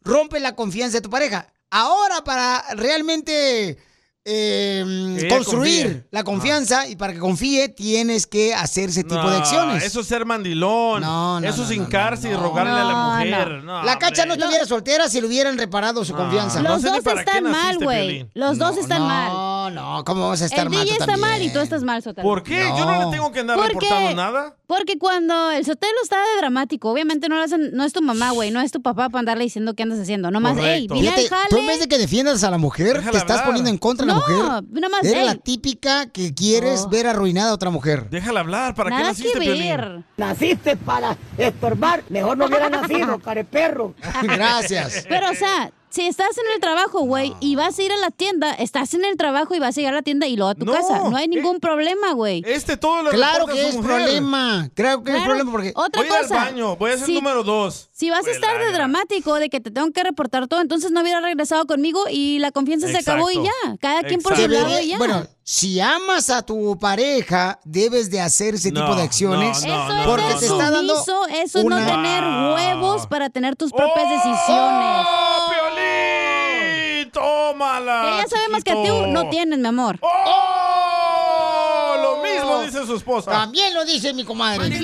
Rompes 0.00 0.40
la 0.40 0.56
confianza 0.56 0.96
de 0.96 1.02
tu 1.02 1.10
pareja. 1.10 1.52
Ahora, 1.74 2.22
para 2.22 2.62
realmente 2.74 3.78
eh, 4.24 4.84
ella 5.18 5.28
construir 5.36 5.82
confíe. 5.84 6.06
la 6.10 6.24
confianza 6.24 6.86
y 6.88 6.96
para 6.96 7.12
que 7.12 7.18
confíe, 7.18 7.68
tienes 7.68 8.26
que 8.26 8.54
hacer 8.54 8.90
ese 8.90 9.02
tipo 9.02 9.28
de 9.28 9.36
acciones. 9.36 9.82
Eso 9.84 10.00
es 10.00 10.06
ser 10.06 10.24
mandilón. 10.24 11.00
No, 11.02 11.40
no, 11.40 11.48
eso 11.48 11.62
es 11.62 11.68
no, 11.68 11.74
hincarse 11.74 12.28
no, 12.30 12.34
y 12.34 12.40
rogarle 12.40 12.72
a 12.72 12.84
la 12.84 12.94
mujer. 12.94 13.48
no. 13.64 13.72
No, 13.72 13.82
la 13.84 13.98
cacha 13.98 14.24
no 14.26 14.34
estuviera 14.34 14.64
soltera 14.66 15.08
si 15.08 15.20
le 15.20 15.26
hubieran 15.26 15.58
reparado 15.58 16.04
su 16.04 16.12
No. 16.12 16.18
confianza. 16.18 16.62
No 16.62 16.70
Los 16.70 16.82
dos 16.82 16.98
están 17.04 17.44
mal, 17.44 17.78
güey. 17.78 18.28
Los 18.34 18.58
dos 18.58 18.76
están 18.76 19.00
no, 19.02 19.08
mal. 19.08 19.32
No, 19.32 19.70
no, 19.70 20.04
¿cómo 20.04 20.28
vas 20.28 20.42
a 20.42 20.46
estar 20.46 20.66
El 20.66 20.70
mal? 20.70 20.84
DJ 20.84 20.96
tú 20.96 21.02
está 21.04 21.16
mal 21.16 21.42
y 21.42 21.52
tú 21.52 21.58
estás 21.58 21.82
mal, 21.82 22.02
Sotelo. 22.02 22.26
¿Por 22.26 22.42
qué? 22.42 22.64
Yo 22.76 22.84
no 22.84 23.04
le 23.04 23.10
tengo 23.10 23.32
que 23.32 23.40
andar 23.40 23.56
¿Por 23.56 23.66
reportando 23.68 24.14
nada. 24.14 24.56
Porque 24.66 24.98
cuando 24.98 25.50
el 25.50 25.64
Sotelo 25.66 25.98
está 26.02 26.16
de 26.16 26.38
dramático, 26.38 26.90
obviamente 26.90 27.28
no, 27.28 27.36
lo 27.36 27.42
hacen, 27.42 27.70
no 27.74 27.84
es 27.84 27.92
tu 27.92 28.00
mamá, 28.00 28.30
güey, 28.30 28.50
no 28.50 28.60
es 28.60 28.72
tu 28.72 28.80
papá 28.80 29.10
para 29.10 29.20
andarle 29.20 29.44
diciendo 29.44 29.74
qué 29.74 29.82
andas 29.82 29.98
haciendo. 29.98 30.30
Nomás, 30.30 30.56
hey, 30.58 30.86
jale. 30.88 31.48
tú 31.50 31.58
en 31.58 31.66
vez 31.66 31.80
de 31.80 31.88
que 31.88 31.98
defiendas 31.98 32.42
a 32.44 32.50
la 32.50 32.58
mujer, 32.58 33.02
te 33.10 33.18
estás 33.18 33.42
poniendo 33.42 33.68
en 33.68 33.78
contra 33.78 34.06
No, 34.14 34.20
mujer. 34.62 34.62
nomás, 34.70 35.04
Eres 35.04 35.16
ey. 35.16 35.26
la 35.26 35.34
típica 35.36 36.06
que 36.06 36.34
quieres 36.34 36.82
Oh. 36.86 36.88
ver 36.88 37.06
arruinada 37.06 37.50
a 37.50 37.54
otra 37.54 37.70
mujer. 37.70 38.08
Déjala 38.10 38.40
hablar. 38.40 38.74
¿Para 38.74 38.96
qué 38.96 39.02
naciste, 39.02 39.38
que 39.40 39.50
ver. 39.50 40.02
Naciste 40.16 40.76
para 40.76 41.16
estorbar. 41.38 42.02
Mejor 42.08 42.36
no 42.38 42.46
hubiera 42.46 42.68
nacido, 42.70 43.18
careperro. 43.18 43.94
Gracias. 44.22 45.04
Pero, 45.08 45.30
o 45.30 45.34
sea, 45.34 45.70
si 45.92 46.06
estás 46.06 46.36
en 46.38 46.44
el 46.54 46.60
trabajo, 46.60 47.00
güey, 47.00 47.34
y 47.40 47.54
vas 47.56 47.78
a 47.78 47.82
ir 47.82 47.92
a 47.92 47.96
la 47.98 48.10
tienda, 48.10 48.52
estás 48.54 48.94
en 48.94 49.04
el 49.04 49.16
trabajo 49.16 49.54
y 49.54 49.58
vas 49.58 49.76
a 49.76 49.80
ir 49.80 49.88
a 49.88 49.92
la 49.92 50.02
tienda 50.02 50.26
y 50.26 50.36
luego 50.36 50.50
a 50.50 50.54
tu 50.54 50.64
No, 50.64 50.72
casa. 50.72 51.08
No 51.10 51.16
hay 51.16 51.26
eh, 51.26 51.28
ningún 51.28 51.60
problema, 51.60 52.12
güey. 52.12 52.42
Este 52.46 52.76
todo 52.76 53.02
lo 53.02 53.10
Claro 53.10 53.46
que 53.46 53.68
es 53.68 53.74
mujer. 53.74 53.90
problema. 54.02 54.70
Claro 54.74 55.02
que 55.04 55.10
es 55.10 55.16
Claro. 55.16 55.28
problema 55.30 55.50
porque. 55.52 55.72
Otra 55.76 56.00
Voy 56.02 56.06
a 56.06 56.08
ir 56.08 56.16
al 56.16 56.22
cosa. 56.28 56.34
baño. 56.44 56.76
Voy 56.76 56.90
a 56.92 56.96
ser 56.96 57.06
si- 57.06 57.14
número 57.14 57.42
dos. 57.44 57.90
Si 57.92 58.10
vas 58.10 58.26
a 58.26 58.30
estar 58.30 58.58
de 58.58 58.72
dramático 58.72 59.34
de 59.34 59.48
que 59.50 59.60
te 59.60 59.70
tengo 59.70 59.90
que 59.92 60.02
reportar 60.02 60.48
todo, 60.48 60.60
entonces 60.60 60.90
no 60.90 61.02
hubiera 61.02 61.20
regresado 61.20 61.66
conmigo 61.66 62.04
y 62.10 62.38
la 62.40 62.50
confianza 62.52 62.88
se 62.88 62.98
acabó 62.98 63.30
y 63.30 63.36
ya. 63.36 63.76
Cada 63.80 64.02
quien 64.02 64.20
por 64.22 64.34
su 64.36 64.48
lado 64.48 64.80
y 64.80 64.88
ya. 64.88 64.98
bueno, 64.98 65.26
si 65.44 65.78
amas 65.80 66.30
a 66.30 66.42
tu 66.42 66.78
pareja, 66.78 67.60
debes 67.64 68.10
de 68.10 68.20
hacer 68.20 68.54
ese 68.54 68.70
tipo 68.72 68.94
de 68.96 69.02
acciones. 69.02 69.62
no, 69.64 69.68
eso 69.74 69.86
no, 69.94 70.00
es 70.00 70.06
porque 70.06 70.34
te 70.40 70.46
está 70.46 70.70
dando 70.70 70.94
eso 70.94 71.26
es 71.28 71.54
una- 71.56 71.80
no 71.80 71.86
tener 71.86 72.24
huevos 72.54 73.06
para 73.06 73.28
tener 73.30 73.54
tus 73.56 73.70
propias 73.72 74.06
¡Oh! 74.06 74.10
decisiones. 74.10 75.06
¡Oh, 75.06 75.48
¡Tómala! 77.52 78.02
Que 78.02 78.16
ya 78.22 78.28
sabemos 78.28 78.64
que 78.64 78.72
chiquito! 78.72 79.04
tú 79.04 79.06
no 79.08 79.28
tienes, 79.30 79.58
mi 79.58 79.66
amor. 79.68 79.98
¡Oh! 80.00 81.96
Lo 82.02 82.22
mismo 82.22 82.60
dice 82.62 82.84
su 82.86 82.96
esposa. 82.96 83.30
También 83.30 83.72
lo 83.74 83.84
dice 83.84 84.12
mi 84.14 84.24
comadre. 84.24 84.68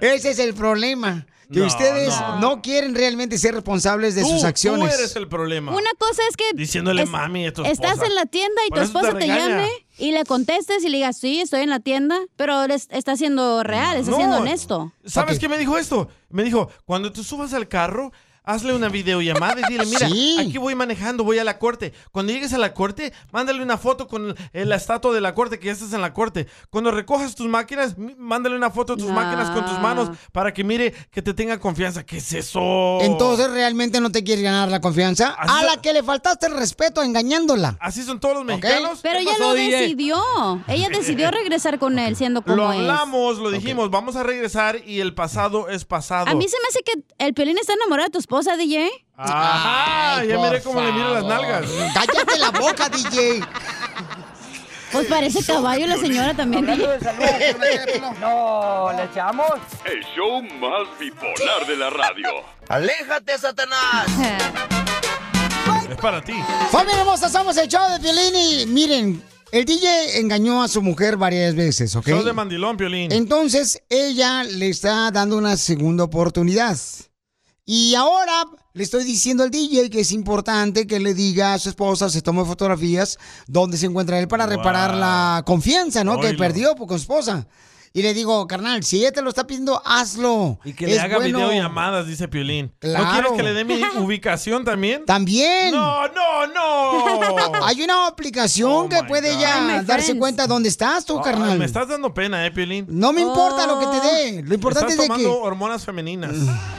Ese 0.00 0.30
es 0.30 0.38
el 0.38 0.54
problema. 0.54 1.26
Que 1.52 1.60
No, 1.60 1.66
ustedes 1.66 2.08
no. 2.08 2.40
no. 2.40 2.62
quieren 2.62 2.94
realmente 2.94 3.36
ser 3.36 3.52
responsables 3.54 4.14
de 4.14 4.22
Tú- 4.22 4.28
sus 4.30 4.44
acciones. 4.44 4.88
Tú 4.88 4.94
eres 4.98 5.14
el 5.16 5.28
problema. 5.28 5.72
Una 5.72 5.90
cosa 5.98 6.22
es 6.28 6.36
que 6.38 6.44
Diciéndole 6.54 7.02
es- 7.02 7.10
mami 7.10 7.46
a 7.46 7.52
tu 7.52 7.62
estás 7.64 8.00
en 8.02 8.14
la 8.14 8.24
tienda 8.24 8.62
y 8.66 8.70
Por 8.70 8.78
tu 8.78 8.82
te 8.82 8.86
esposa 8.86 9.18
te, 9.18 9.26
llame 9.26 9.68
y 9.98 10.12
le 10.12 10.24
contestes 10.24 10.82
y 10.84 10.88
le 10.88 10.96
digas, 10.98 11.18
sí, 11.18 11.40
estoy 11.40 11.60
en 11.60 11.68
la 11.70 11.80
tienda, 11.80 12.18
pero 12.36 12.64
está 12.64 13.16
siendo 13.16 13.62
real, 13.62 13.98
está 13.98 14.12
No. 14.12 14.16
siendo 14.16 14.36
honesto. 14.38 14.92
¿Sabes 15.04 15.38
qué 15.38 15.48
me 15.50 15.58
dijo 15.58 15.76
esto? 15.76 16.08
Me 16.30 16.44
dijo, 16.44 16.70
cuando 16.86 17.12
tú 17.12 17.22
subas 17.22 17.52
al 17.52 17.68
carro, 17.68 18.10
hazle 18.44 18.74
una 18.74 18.88
videollamada 18.88 19.60
y 19.60 19.72
dile, 19.72 19.86
mira, 19.86 20.08
Sí. 20.08 20.36
aquí 20.38 20.58
voy 20.58 20.74
manejando, 20.74 21.24
voy 21.24 21.38
a 21.38 21.44
la 21.44 21.58
corte. 21.58 21.92
Cuando 22.12 22.32
llegues 22.32 22.52
a 22.52 22.58
la 22.58 22.74
corte, 22.74 23.12
mándale 23.32 23.62
una 23.62 23.78
foto 23.78 24.06
con 24.06 24.34
la 24.52 24.76
estatua 24.76 25.12
de 25.14 25.20
la 25.20 25.34
corte, 25.34 25.58
que 25.58 25.66
ya 25.66 25.72
estás 25.72 25.92
en 25.92 26.00
la 26.02 26.12
corte. 26.12 26.46
Cuando 26.70 26.90
recojas 26.90 27.34
tus 27.34 27.46
máquinas, 27.46 27.96
mándale 28.18 28.54
una 28.56 28.70
foto 28.70 28.96
de 28.96 29.02
tus 29.02 29.10
máquinas 29.12 29.50
con 29.50 29.64
tus 29.66 29.78
manos 29.80 30.10
para 30.32 30.52
que 30.52 30.62
mire 30.64 30.92
que 31.10 31.22
te 31.22 31.32
tenga 31.34 31.58
confianza. 31.58 32.04
¿Qué 32.04 32.18
es 32.18 32.32
eso? 32.32 32.98
Entonces, 33.00 33.50
¿realmente 33.50 34.00
no 34.00 34.12
te 34.12 34.22
quieres 34.22 34.44
ganar 34.44 34.68
la 34.68 34.80
confianza? 34.80 35.30
A 35.30 35.62
la 35.64 35.80
que 35.80 35.92
le 35.92 36.02
faltaste 36.02 36.46
el 36.46 36.54
respeto 36.54 37.02
engañándola. 37.02 37.76
Así 37.80 38.02
son 38.02 38.20
todos 38.20 38.36
los 38.36 38.44
mexicanos. 38.44 39.00
Pero 39.02 39.18
ella 39.20 39.38
lo 39.38 39.54
decidió. 39.54 40.16
Ella 40.68 40.88
decidió 40.90 41.30
regresar 41.30 41.78
con 41.78 41.98
él 41.98 42.16
siendo 42.16 42.42
como 42.42 42.56
Lo 42.56 42.72
es. 42.72 42.78
hablamos, 42.80 43.38
lo 43.38 43.50
dijimos, 43.50 43.90
vamos 43.90 44.16
a 44.16 44.22
regresar 44.22 44.78
y 44.86 45.00
el 45.00 45.14
pasado 45.14 45.68
es 45.68 45.84
pasado. 45.84 46.28
A 46.28 46.34
mí 46.34 46.46
se 46.48 46.56
me 46.60 46.68
hace 46.68 46.80
que 46.82 46.92
el 47.24 47.34
Pelín 47.34 47.58
está 47.58 47.72
enamorado 47.74 48.08
de 48.08 48.12
tu 48.12 48.18
esposa, 48.40 48.56
DJ. 48.56 48.90
Ajá, 49.16 50.16
Ay, 50.18 50.28
ya 50.28 50.38
miré 50.38 50.60
cómo 50.62 50.80
le 50.80 50.92
miro 50.92 51.14
las 51.14 51.22
favor. 51.22 51.40
nalgas. 51.40 51.70
Cállate 51.94 52.38
la 52.38 52.50
boca, 52.50 52.88
DJ. 52.88 53.40
Pues 54.90 55.06
parece 55.06 55.44
caballo 55.44 55.86
la 55.86 55.96
señora 55.96 56.34
también. 56.34 56.66
No, 58.20 58.90
¿le 58.96 59.04
echamos? 59.04 59.46
El 59.84 60.02
show 60.16 60.42
más 60.42 60.98
bipolar 60.98 61.66
de 61.66 61.76
la 61.76 61.90
radio. 61.90 62.28
¡Aléjate, 62.68 63.38
Satanás! 63.38 64.06
Es 65.90 65.96
para 65.96 66.22
ti. 66.22 66.32
Familia 66.70 67.00
hermosa, 67.00 67.28
somos 67.28 67.56
el 67.56 67.68
show 67.68 67.82
de 67.90 67.98
Piolín 68.00 68.34
y 68.34 68.66
miren, 68.66 69.22
el 69.52 69.64
DJ 69.64 70.18
engañó 70.18 70.62
a 70.62 70.68
su 70.68 70.80
mujer 70.82 71.16
varias 71.16 71.54
veces, 71.54 71.94
¿ok? 71.94 72.06
Show 72.08 72.22
de 72.24 72.32
mandilón, 72.32 72.76
Piolín. 72.76 73.12
Entonces, 73.12 73.82
ella 73.90 74.44
le 74.44 74.68
está 74.70 75.10
dando 75.10 75.36
una 75.36 75.56
segunda 75.56 76.04
oportunidad. 76.04 76.76
Y 77.66 77.94
ahora 77.94 78.44
le 78.74 78.82
estoy 78.82 79.04
diciendo 79.04 79.42
al 79.42 79.50
DJ 79.50 79.88
que 79.88 80.00
es 80.00 80.12
importante 80.12 80.86
que 80.86 81.00
le 81.00 81.14
diga 81.14 81.54
a 81.54 81.58
su 81.58 81.70
esposa, 81.70 82.10
se 82.10 82.20
tome 82.20 82.44
fotografías 82.44 83.18
donde 83.46 83.78
se 83.78 83.86
encuentra 83.86 84.18
él 84.18 84.28
para 84.28 84.46
reparar 84.46 84.94
la 84.94 85.42
confianza, 85.46 86.04
¿no? 86.04 86.20
Que 86.20 86.34
perdió 86.34 86.74
con 86.76 86.88
su 86.90 87.04
esposa. 87.04 87.46
Y 87.96 88.02
le 88.02 88.12
digo, 88.12 88.44
carnal, 88.48 88.82
si 88.82 88.98
ella 88.98 89.12
te 89.12 89.22
lo 89.22 89.28
está 89.28 89.46
pidiendo, 89.46 89.80
hazlo. 89.84 90.58
Y 90.64 90.72
que 90.72 90.84
le 90.88 90.96
Es 90.96 91.00
haga 91.00 91.18
bueno. 91.18 91.38
videollamadas, 91.38 92.08
dice 92.08 92.26
Piolín. 92.26 92.72
¿No 92.82 92.90
Claro. 92.90 93.10
quieres 93.12 93.32
que 93.36 93.42
le 93.44 93.52
dé 93.52 93.64
mi 93.64 93.80
ubicación 94.00 94.64
también? 94.64 95.04
También. 95.04 95.70
No, 95.70 96.08
no, 96.08 96.46
no. 96.48 97.62
Hay 97.64 97.80
una 97.82 98.08
aplicación 98.08 98.88
que 98.88 99.04
puede 99.04 99.34
God. 99.34 99.40
ya 99.40 99.82
darse 99.84 100.06
friends. 100.06 100.18
cuenta 100.18 100.48
dónde 100.48 100.70
estás 100.70 101.04
tú, 101.04 101.20
carnal. 101.20 101.56
me 101.56 101.64
estás 101.66 101.86
dando 101.86 102.12
pena, 102.12 102.44
eh, 102.44 102.50
Piolín. 102.50 102.84
No 102.88 103.12
me 103.12 103.20
importa 103.20 103.64
lo 103.68 103.78
que 103.78 103.86
te 103.86 104.00
dé. 104.00 104.42
Lo 104.42 104.54
importante 104.54 104.92
Estás 104.92 105.04
es 105.04 105.10
de 105.10 105.16
que... 105.16 105.22
tomando 105.22 105.44
hormonas 105.44 105.84
femeninas. 105.84 106.32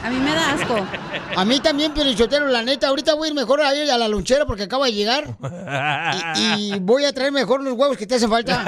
A 0.04 0.10
mí 0.10 0.18
me 0.18 0.34
da 0.34 0.52
asco. 0.52 0.86
A 1.34 1.44
mí 1.46 1.60
también, 1.60 1.94
Pelichotero, 1.94 2.46
la 2.48 2.62
neta. 2.62 2.88
Ahorita 2.88 3.14
voy 3.14 3.28
a 3.28 3.30
ir 3.30 3.34
mejor 3.34 3.62
a 3.62 3.74
ir 3.74 3.90
a 3.90 3.96
la 3.96 4.06
lonchera 4.08 4.44
porque 4.44 4.64
acaba 4.64 4.84
de 4.84 4.92
llegar. 4.92 5.34
Y, 6.36 6.74
y 6.74 6.78
voy 6.78 7.06
a 7.06 7.12
traer 7.14 7.32
mejor 7.32 7.62
los 7.62 7.72
huevos 7.72 7.96
que 7.96 8.06
te 8.06 8.16
hacen 8.16 8.28
falta. 8.28 8.62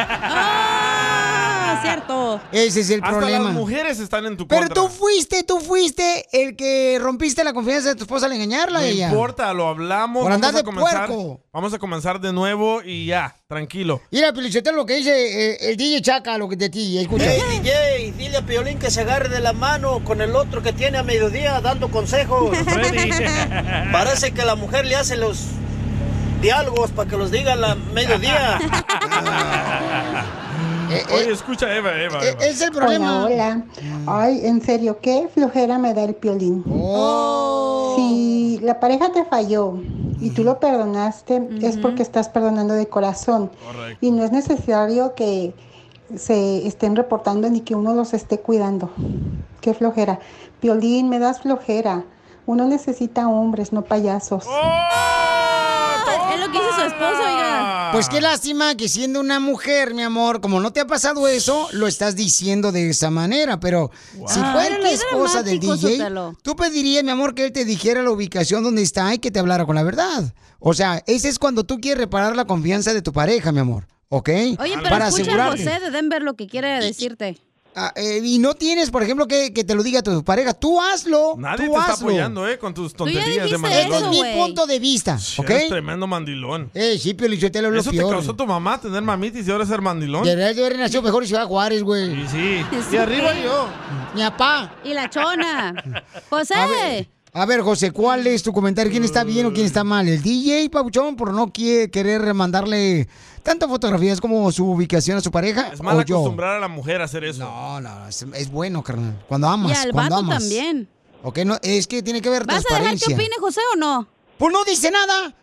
Ah, 1.78 1.82
cierto. 1.82 2.40
Ese 2.52 2.80
es 2.80 2.90
el 2.90 3.02
Hasta 3.02 3.18
problema. 3.18 3.44
las 3.46 3.54
mujeres 3.54 3.98
están 4.00 4.26
en 4.26 4.36
tu 4.36 4.46
Pero 4.46 4.66
contra. 4.66 4.74
tú 4.82 4.88
fuiste, 4.88 5.42
tú 5.42 5.60
fuiste 5.60 6.26
el 6.32 6.56
que 6.56 6.98
rompiste 7.00 7.44
la 7.44 7.52
confianza 7.52 7.88
de 7.90 7.94
tu 7.94 8.02
esposa 8.04 8.26
al 8.26 8.32
engañarla 8.32 8.80
No 8.80 8.84
a 8.84 8.88
ella. 8.88 9.08
importa, 9.08 9.52
lo 9.54 9.68
hablamos. 9.68 10.22
Por 10.22 10.32
andar 10.32 10.52
vamos 10.52 10.54
a 10.54 10.58
de 10.58 10.64
comenzar. 10.64 11.06
puerco. 11.06 11.40
Vamos 11.52 11.74
a 11.74 11.78
comenzar 11.78 12.20
de 12.20 12.32
nuevo 12.32 12.82
y 12.84 13.06
ya, 13.06 13.34
tranquilo. 13.48 14.00
Mira, 14.10 14.32
Pelichotero, 14.32 14.76
lo 14.76 14.86
que 14.86 14.96
dice 14.96 15.10
eh, 15.52 15.70
el 15.70 15.76
DJ 15.76 16.02
Chaca, 16.02 16.38
lo 16.38 16.48
que 16.48 16.56
de 16.56 16.68
ti, 16.70 16.98
escucha. 16.98 17.24
Hey 17.26 17.40
DJ, 17.60 18.12
dile 18.16 18.36
a 18.38 18.42
Piolín 18.46 18.78
que 18.78 18.90
se 18.90 19.00
agarre 19.00 19.28
de 19.28 19.40
la 19.40 19.52
mano 19.52 20.04
con 20.04 20.20
el 20.20 20.34
otro 20.36 20.62
que 20.62 20.72
tiene 20.72 20.98
a 20.98 21.02
mediodía 21.02 21.60
dando 21.60 21.88
consejos. 21.90 22.56
Parece 23.92 24.32
que 24.32 24.44
la 24.44 24.54
mujer 24.54 24.84
le 24.86 24.96
hace 24.96 25.16
los 25.16 25.44
diálogos 26.40 26.90
para 26.92 27.10
que 27.10 27.16
los 27.16 27.30
diga 27.32 27.54
a 27.54 27.56
la 27.56 27.74
mediodía. 27.74 28.58
Oye, 31.14 31.30
escucha, 31.32 31.74
Eva, 31.74 31.90
Eva. 32.00 32.24
Eva. 32.24 32.44
Eh, 32.44 32.50
Es 32.50 32.60
el 32.60 32.72
problema. 32.72 33.24
Hola, 33.24 33.34
hola. 33.34 33.64
Ay, 34.06 34.40
en 34.44 34.62
serio, 34.62 34.98
qué 35.00 35.28
flojera 35.32 35.78
me 35.78 35.94
da 35.94 36.04
el 36.04 36.14
piolín. 36.14 36.64
Oh. 36.70 37.94
Si 37.96 38.58
la 38.62 38.80
pareja 38.80 39.10
te 39.12 39.24
falló 39.24 39.74
y 40.20 40.30
tú 40.30 40.44
lo 40.44 40.58
perdonaste, 40.60 41.48
es 41.62 41.76
porque 41.78 42.02
estás 42.02 42.28
perdonando 42.28 42.74
de 42.74 42.86
corazón. 42.88 43.50
Correcto. 43.66 43.98
Y 44.00 44.10
no 44.10 44.24
es 44.24 44.32
necesario 44.32 45.14
que 45.14 45.54
se 46.16 46.66
estén 46.66 46.96
reportando 46.96 47.48
ni 47.50 47.60
que 47.60 47.74
uno 47.74 47.92
los 47.94 48.14
esté 48.14 48.40
cuidando. 48.40 48.90
Qué 49.60 49.74
flojera. 49.74 50.20
Piolín, 50.60 51.08
me 51.08 51.18
das 51.18 51.40
flojera. 51.40 52.04
Uno 52.46 52.66
necesita 52.66 53.28
hombres, 53.28 53.72
no 53.72 53.82
payasos. 53.82 54.46
Es 56.34 56.40
lo 56.40 56.52
que 56.52 56.58
hizo 56.58 56.74
su 56.74 56.80
esposo, 56.82 57.20
oiga. 57.20 57.90
Pues 57.92 58.08
qué 58.08 58.20
lástima 58.20 58.74
que 58.76 58.88
siendo 58.88 59.20
una 59.20 59.40
mujer, 59.40 59.94
mi 59.94 60.02
amor, 60.02 60.40
como 60.40 60.60
no 60.60 60.72
te 60.72 60.80
ha 60.80 60.86
pasado 60.86 61.26
eso, 61.28 61.68
lo 61.72 61.86
estás 61.86 62.16
diciendo 62.16 62.72
de 62.72 62.90
esa 62.90 63.10
manera. 63.10 63.60
Pero 63.60 63.90
si 64.26 64.40
fuera 64.40 64.78
la 64.78 64.90
esposa 64.90 65.42
del 65.42 65.60
DJ, 65.60 65.98
tú 66.42 66.56
pedirías, 66.56 67.04
mi 67.04 67.10
amor, 67.10 67.34
que 67.34 67.46
él 67.46 67.52
te 67.52 67.64
dijera 67.64 68.02
la 68.02 68.10
ubicación 68.10 68.62
donde 68.62 68.82
está 68.82 69.12
y 69.14 69.18
que 69.18 69.30
te 69.30 69.38
hablara 69.38 69.64
con 69.66 69.76
la 69.76 69.82
verdad. 69.82 70.34
O 70.58 70.74
sea, 70.74 71.02
ese 71.06 71.28
es 71.28 71.38
cuando 71.38 71.64
tú 71.64 71.80
quieres 71.80 71.98
reparar 71.98 72.36
la 72.36 72.44
confianza 72.44 72.92
de 72.92 73.02
tu 73.02 73.12
pareja, 73.12 73.52
mi 73.52 73.60
amor. 73.60 73.86
¿Ok? 74.10 74.28
Oye, 74.28 74.74
pero 74.76 74.88
Para 74.88 75.08
escucha 75.08 75.46
a. 75.46 75.50
José 75.50 75.80
de 75.80 75.90
Denver 75.90 76.22
lo 76.22 76.34
que 76.34 76.46
quiere 76.46 76.80
decirte. 76.80 77.38
Ah, 77.80 77.92
eh, 77.94 78.20
y 78.24 78.38
no 78.40 78.54
tienes, 78.54 78.90
por 78.90 79.02
ejemplo, 79.04 79.28
que, 79.28 79.52
que 79.52 79.62
te 79.62 79.74
lo 79.74 79.82
diga 79.84 80.02
tu 80.02 80.24
pareja. 80.24 80.52
Tú 80.52 80.80
hazlo. 80.80 81.34
Nadie 81.38 81.66
tú 81.66 81.72
te 81.72 81.78
está 81.78 81.92
hazlo. 81.92 82.08
apoyando, 82.08 82.48
¿eh? 82.48 82.58
Con 82.58 82.74
tus 82.74 82.92
tonterías 82.92 83.24
de 83.24 83.44
Este 83.44 83.58
mandilón. 83.58 84.04
es 84.04 84.10
mi 84.10 84.22
punto 84.34 84.66
de 84.66 84.78
vista, 84.80 85.18
¿ok? 85.36 85.50
Eres 85.50 85.68
tremendo 85.68 86.06
mandilón. 86.06 86.70
Eh, 86.74 86.98
sí, 87.00 87.14
Pio 87.14 87.28
Lichotelo 87.28 87.68
es 87.68 87.74
lo 87.74 87.80
Eso 87.80 87.90
te 87.90 87.98
causó 87.98 88.34
tu 88.34 88.46
mamá 88.46 88.80
tener 88.80 89.02
mamitis 89.02 89.46
y 89.46 89.50
ahora 89.52 89.64
ser 89.64 89.80
mandilón. 89.80 90.24
Deberías 90.24 90.56
de 90.56 90.66
haber 90.66 90.78
nacido 90.78 91.02
mejor 91.02 91.22
en 91.22 91.28
Ciudad 91.28 91.46
Juárez, 91.46 91.82
güey. 91.82 92.14
Sí, 92.26 92.26
sí. 92.30 92.64
Sí. 92.70 92.88
Y 92.92 92.96
arriba 92.96 93.32
yo. 93.40 93.68
Mi 94.14 94.22
papá. 94.22 94.74
Y 94.84 94.92
la 94.94 95.08
chona. 95.08 95.74
José. 96.30 97.08
A 97.32 97.40
ver, 97.40 97.42
a 97.42 97.46
ver, 97.46 97.60
José, 97.62 97.90
¿cuál 97.92 98.26
es 98.26 98.42
tu 98.42 98.52
comentario? 98.52 98.90
¿Quién 98.90 99.04
está 99.04 99.22
bien 99.24 99.46
o 99.46 99.52
quién 99.52 99.66
está 99.66 99.84
mal? 99.84 100.08
¿El 100.08 100.22
DJ 100.22 100.70
Pabuchón 100.70 101.14
por 101.16 101.32
no 101.34 101.52
quiere 101.52 101.90
querer 101.90 102.32
mandarle 102.34 103.06
tantas 103.42 103.68
fotografías 103.68 104.20
como 104.20 104.50
su 104.50 104.70
ubicación 104.70 105.18
a 105.18 105.20
su 105.20 105.30
pareja? 105.30 105.68
Es 105.68 105.82
mal 105.82 105.96
¿O 105.98 106.02
yo? 106.02 106.16
acostumbrar 106.16 106.56
a 106.56 106.60
la 106.60 106.68
mujer 106.68 107.00
a 107.00 107.04
hacer 107.04 107.24
eso. 107.24 107.44
No, 107.44 107.80
no, 107.80 108.08
es, 108.08 108.22
es 108.34 108.50
bueno, 108.50 108.82
carnal. 108.82 109.22
Cuando 109.28 109.46
amas, 109.48 109.72
Y 109.72 109.74
al 109.86 109.92
cuando 109.92 110.16
vato 110.16 110.26
amas. 110.26 110.38
también. 110.40 110.88
Ok, 111.22 111.38
no, 111.44 111.56
es 111.62 111.86
que 111.86 112.02
tiene 112.02 112.22
que 112.22 112.30
ver 112.30 112.46
¿Vas 112.46 112.56
a 112.56 112.58
dejar 112.60 112.70
que 112.70 112.82
transparencia. 112.98 113.14
opine 113.16 113.34
José 113.40 113.60
o 113.74 113.76
no? 113.76 114.08
Pues 114.38 114.52
no 114.52 114.64
dice 114.64 114.90
nada. 114.90 115.34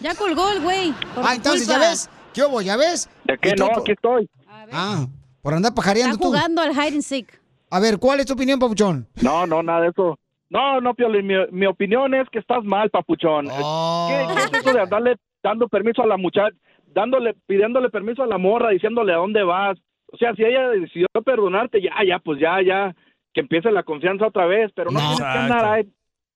Ya 0.00 0.14
colgó 0.14 0.50
el 0.50 0.60
güey. 0.62 0.94
Ah, 1.22 1.34
entonces, 1.34 1.66
culpa. 1.66 1.80
¿ya 1.82 1.90
ves? 1.90 2.10
¿Qué 2.32 2.42
hubo? 2.42 2.60
¿Ya 2.60 2.76
ves? 2.76 3.08
¿De 3.24 3.38
qué 3.38 3.50
¿Y 3.50 3.54
tú 3.54 3.64
no? 3.66 3.78
Aquí 3.80 3.92
estoy. 3.92 4.28
Ah, 4.72 5.06
por 5.42 5.54
andar 5.54 5.72
pajareando 5.74 6.14
Está 6.14 6.22
tú. 6.24 6.30
jugando 6.30 6.60
al 6.62 6.72
hide 6.72 6.94
and 6.94 7.02
seek. 7.02 7.40
A 7.70 7.78
ver, 7.78 7.98
¿cuál 7.98 8.20
es 8.20 8.26
tu 8.26 8.32
opinión, 8.32 8.58
Pabuchón? 8.58 9.06
No, 9.20 9.46
no, 9.46 9.62
nada 9.62 9.82
de 9.82 9.88
eso. 9.88 10.18
No, 10.54 10.80
no, 10.80 10.94
Piolín, 10.94 11.26
mi, 11.26 11.34
mi 11.50 11.66
opinión 11.66 12.14
es 12.14 12.30
que 12.30 12.38
estás 12.38 12.62
mal, 12.62 12.88
papuchón. 12.88 13.48
Oh. 13.50 14.08
¿Qué, 14.08 14.34
qué 14.34 14.40
es 14.58 14.62
eso 14.64 14.72
de 14.72 14.80
andarle 14.82 15.16
dando 15.42 15.68
permiso 15.68 16.02
a 16.02 16.06
la 16.06 16.16
muchacha, 16.16 16.56
dándole, 16.86 17.34
pidiéndole 17.46 17.90
permiso 17.90 18.22
a 18.22 18.26
la 18.28 18.38
morra, 18.38 18.70
diciéndole 18.70 19.12
a 19.12 19.16
dónde 19.16 19.42
vas? 19.42 19.76
O 20.12 20.16
sea, 20.16 20.32
si 20.34 20.44
ella 20.44 20.68
decidió 20.68 21.08
perdonarte, 21.24 21.82
ya, 21.82 21.92
ya, 22.06 22.20
pues 22.20 22.38
ya, 22.38 22.62
ya, 22.62 22.94
que 23.32 23.40
empiece 23.40 23.72
la 23.72 23.82
confianza 23.82 24.28
otra 24.28 24.46
vez, 24.46 24.70
pero 24.76 24.92
no, 24.92 25.00
No. 25.00 25.16
tienes 25.16 25.32
que 25.32 25.38
andar 25.38 25.64
ahí 25.64 25.88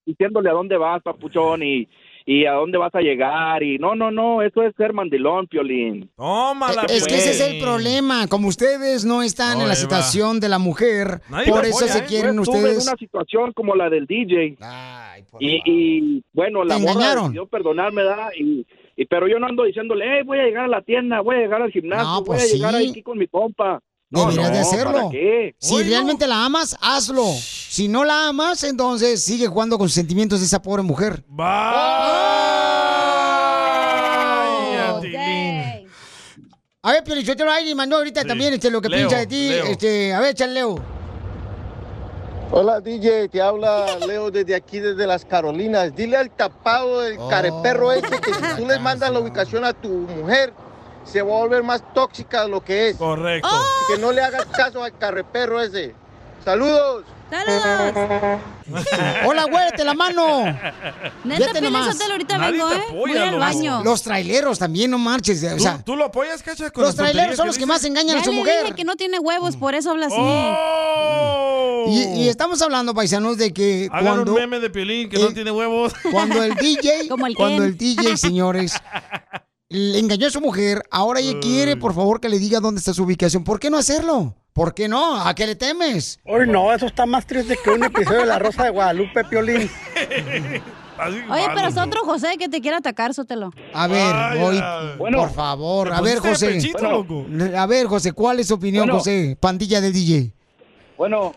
diciéndole 0.05 0.51
a 0.51 0.55
dónde 0.55 0.77
vas, 0.77 1.01
papuchón, 1.01 1.63
y, 1.63 1.89
y 2.31 2.45
a 2.45 2.53
dónde 2.53 2.77
vas 2.77 2.95
a 2.95 3.01
llegar, 3.01 3.63
y 3.63 3.79
no, 3.79 3.95
no, 3.95 4.11
no, 4.11 4.43
eso 4.43 4.63
es 4.63 4.75
ser 4.77 4.93
mandilón, 4.93 5.47
Piolín. 5.47 6.11
Tómala, 6.15 6.83
Es 6.83 7.07
que 7.07 7.15
ese 7.17 7.31
es 7.31 7.41
el 7.41 7.47
Piolín. 7.53 7.63
problema. 7.65 8.27
Como 8.29 8.49
ustedes 8.49 9.07
no 9.07 9.23
están 9.23 9.57
No, 9.57 9.63
en 9.63 9.69
la 9.69 9.75
Eva. 9.75 9.81
situación 9.81 10.39
de 10.39 10.51
la 10.51 10.59
mujer, 10.59 11.23
Nadie 11.31 11.51
por 11.51 11.65
eso 11.65 11.79
apoya, 11.79 11.93
se 11.95 11.99
¿eh? 12.01 12.05
quieren 12.07 12.37
Yo 12.37 12.43
estuve 12.43 12.59
ustedes. 12.59 12.83
en 12.85 12.89
una 12.91 12.99
situación 12.99 13.53
como 13.55 13.75
la 13.75 13.89
del 13.89 14.05
DJ. 14.07 14.59
y, 15.41 15.63
y, 15.65 16.23
bueno, 16.35 16.65
la 16.65 16.75
¿Te 16.77 16.81
morra 16.83 16.93
engañaron? 16.93 17.23
decidió 17.25 17.47
perdonarme, 17.47 18.03
¿verdad? 18.03 18.29
Y, 18.39 18.67
y, 18.95 19.07
pero 19.07 19.27
yo 19.27 19.39
no 19.39 19.47
ando 19.47 19.65
diciéndole, 19.65 20.05
hey, 20.07 20.23
voy 20.27 20.39
a 20.39 20.45
llegar 20.45 20.65
a 20.65 20.69
la 20.69 20.83
tienda, 20.83 21.21
voy 21.23 21.37
a 21.37 21.39
llegar 21.39 21.63
al 21.63 21.71
gimnasio, 21.73 22.05
No, 22.05 22.17
voy 22.25 22.27
pues 22.37 22.53
a 22.53 22.55
llegar 22.57 22.75
sí. 22.75 22.89
aquí 22.91 23.03
con 23.03 23.17
mi 23.17 23.27
compa. 23.27 23.81
No, 24.11 24.21
Deberías 24.31 24.49
no, 24.49 24.55
de 24.55 24.61
hacerlo. 24.61 24.93
¿para 24.93 25.11
qué? 25.11 25.55
Si 25.59 25.83
realmente 25.83 26.27
la 26.27 26.45
amas, 26.45 26.77
hazlo. 26.81 27.25
Si 27.79 27.87
no 27.87 28.05
la 28.05 28.27
amas, 28.27 28.65
entonces 28.65 29.23
sigue 29.23 29.47
jugando 29.47 29.79
con 29.79 29.87
sus 29.87 29.95
sentimientos 29.95 30.41
de 30.41 30.47
esa 30.47 30.61
pobre 30.61 30.83
mujer. 30.83 31.23
Vaya, 31.29 31.49
Tilín. 35.01 35.89
A 36.83 36.91
ver, 36.91 37.05
pero 37.05 37.21
yo 37.21 37.37
te 37.37 37.45
lo 37.45 37.53
aire 37.53 37.71
y 37.71 37.77
mandó 37.77 37.99
ahorita 37.99 38.25
también 38.25 38.55
este, 38.55 38.69
lo 38.69 38.81
que 38.81 38.89
Leo, 38.89 38.99
piensa 38.99 39.19
de 39.19 39.27
ti. 39.29 39.51
Leo. 39.51 39.67
Este, 39.67 40.13
a 40.13 40.19
ver, 40.19 40.31
échale, 40.31 40.55
Leo. 40.55 40.75
Hola 42.51 42.81
DJ, 42.81 43.29
te 43.29 43.41
habla 43.41 43.97
Leo 44.05 44.33
desde 44.33 44.57
aquí, 44.57 44.81
desde 44.81 45.07
las 45.07 45.25
Carolinas. 45.25 45.95
Dile 45.95 46.17
al 46.17 46.31
tapado 46.33 47.03
del 47.03 47.17
careperro 47.31 47.93
ese 47.93 48.21
que 48.21 48.35
si 48.35 48.57
tú 48.57 48.67
les 48.67 48.81
mandas 48.81 49.13
la 49.13 49.21
ubicación 49.21 49.65
a 49.65 49.73
tu 49.73 49.89
mujer, 49.89 50.53
se 51.05 51.23
va 51.23 51.33
a 51.33 51.39
volver 51.43 51.63
más 51.63 51.85
tóxica 51.95 52.43
de 52.43 52.49
lo 52.49 52.61
que 52.61 52.89
es. 52.89 52.97
Correcto. 52.97 53.47
Así 53.47 53.95
que 53.95 54.01
no 54.01 54.11
le 54.11 54.21
hagas 54.21 54.47
caso 54.47 54.83
al 54.83 54.99
careperro 54.99 55.61
ese. 55.61 55.95
Saludos. 56.45 57.05
¡Saludos! 57.31 58.41
Hola, 59.27 59.45
güey, 59.45 59.65
la 59.85 59.95
mano. 59.95 60.45
Neta, 61.25 61.61
nomás. 61.61 61.93
Sotelo, 61.93 62.13
ahorita 62.13 62.39
Nadie 62.39 62.53
vengo, 62.53 62.69
te 62.69 62.75
¿eh? 62.77 62.83
apoya, 62.89 62.99
Voy 62.99 63.17
al 63.17 63.27
loco. 63.33 63.39
baño. 63.39 63.85
Los 63.85 64.03
traileros 64.03 64.59
también, 64.59 64.91
no 64.91 64.99
marches. 64.99 65.45
O 65.45 65.57
¿Tú, 65.57 65.63
sea, 65.63 65.83
tú 65.85 65.97
lo 65.97 66.05
apoyas, 66.07 66.43
Cacha? 66.43 66.71
Con 66.71 66.83
los 66.85 66.91
las 66.91 66.97
traileros 66.97 67.37
tonterías 67.37 67.37
son 67.37 67.47
los 67.47 67.57
que 67.57 67.65
dices? 67.65 67.69
más 67.69 67.85
engañan 67.85 68.17
Ya 68.17 68.23
a 68.23 68.25
su 68.25 68.31
le 68.33 68.39
mujer. 68.39 68.63
dije 68.65 68.75
que 68.77 68.85
no 68.85 68.97
tiene 68.97 69.19
huevos, 69.19 69.57
por 69.57 69.75
eso 69.75 69.91
habla 69.91 70.07
así. 70.07 70.17
Y, 71.91 72.23
y 72.23 72.29
estamos 72.29 72.61
hablando, 72.63 72.95
paisanos, 72.95 73.37
de 73.39 73.53
que 73.53 73.89
Hagan 73.93 74.15
cuando, 74.17 74.33
un 74.35 74.39
meme 74.41 74.61
de 74.61 74.71
Piolín 74.71 75.09
que 75.09 75.19
no 75.19 75.29
tiene 75.33 75.51
huevos. 75.51 75.93
cuando 76.11 76.43
el 76.43 76.55
DJ, 76.55 77.09
Como 77.11 77.27
el 77.27 77.35
cuando 77.35 77.63
Ken. 77.63 77.65
el 77.73 77.77
DJ, 77.79 78.17
señores, 78.17 78.75
le 79.69 79.99
engañó 79.99 80.27
a 80.29 80.31
su 80.31 80.41
mujer, 80.41 80.83
ahora 80.91 81.21
ella 81.21 81.39
quiere, 81.41 81.77
por 81.77 81.95
favor, 81.95 82.21
que 82.21 82.29
le 82.29 82.39
diga 82.39 82.61
dónde 82.61 82.79
está 82.79 82.95
su 82.95 83.03
ubicación. 83.05 83.45
¿Por 83.45 83.61
qué 83.61 83.71
no 83.71 83.77
hacerlo? 83.79 84.35
¿Por 84.59 84.75
qué 84.75 84.89
no? 84.89 85.15
¿A 85.23 85.33
qué 85.37 85.47
le 85.47 85.55
temes? 85.55 86.19
Hoy 86.25 86.49
no, 86.49 86.73
eso 86.75 86.87
está 86.87 87.07
más 87.07 87.25
triste 87.25 87.57
que 87.63 87.71
un 87.71 87.85
episodio 87.85 88.19
de 88.23 88.27
La 88.27 88.41
Rosa 88.41 88.65
de 88.65 88.71
Guadalupe, 88.71 89.23
Piolín. 89.27 89.71
Oye, 91.31 91.45
pero 91.55 91.69
es 91.69 91.77
otro 91.79 92.01
José 92.05 92.37
que 92.41 92.49
te 92.49 92.61
quiere 92.61 92.77
atacar, 92.77 93.15
Sotelo. 93.15 93.53
A 93.73 93.87
ver, 93.87 94.13
voy, 94.41 94.61
Bueno. 94.99 95.19
por 95.19 95.31
favor, 95.33 95.93
a 95.93 96.01
ver, 96.01 96.21
de 96.21 96.29
José. 96.31 96.49
pechito, 96.55 96.91
loco. 96.91 97.25
A 97.57 97.67
ver, 97.69 97.87
José, 97.87 98.11
¿cuál 98.13 98.41
es 98.41 98.49
su 98.49 98.55
opinión, 98.55 98.87
Bueno. 98.87 98.99
José? 98.99 99.37
Pandilla 99.39 99.81
del 99.81 99.93
DJ. 99.93 100.33
Bueno, 100.97 101.35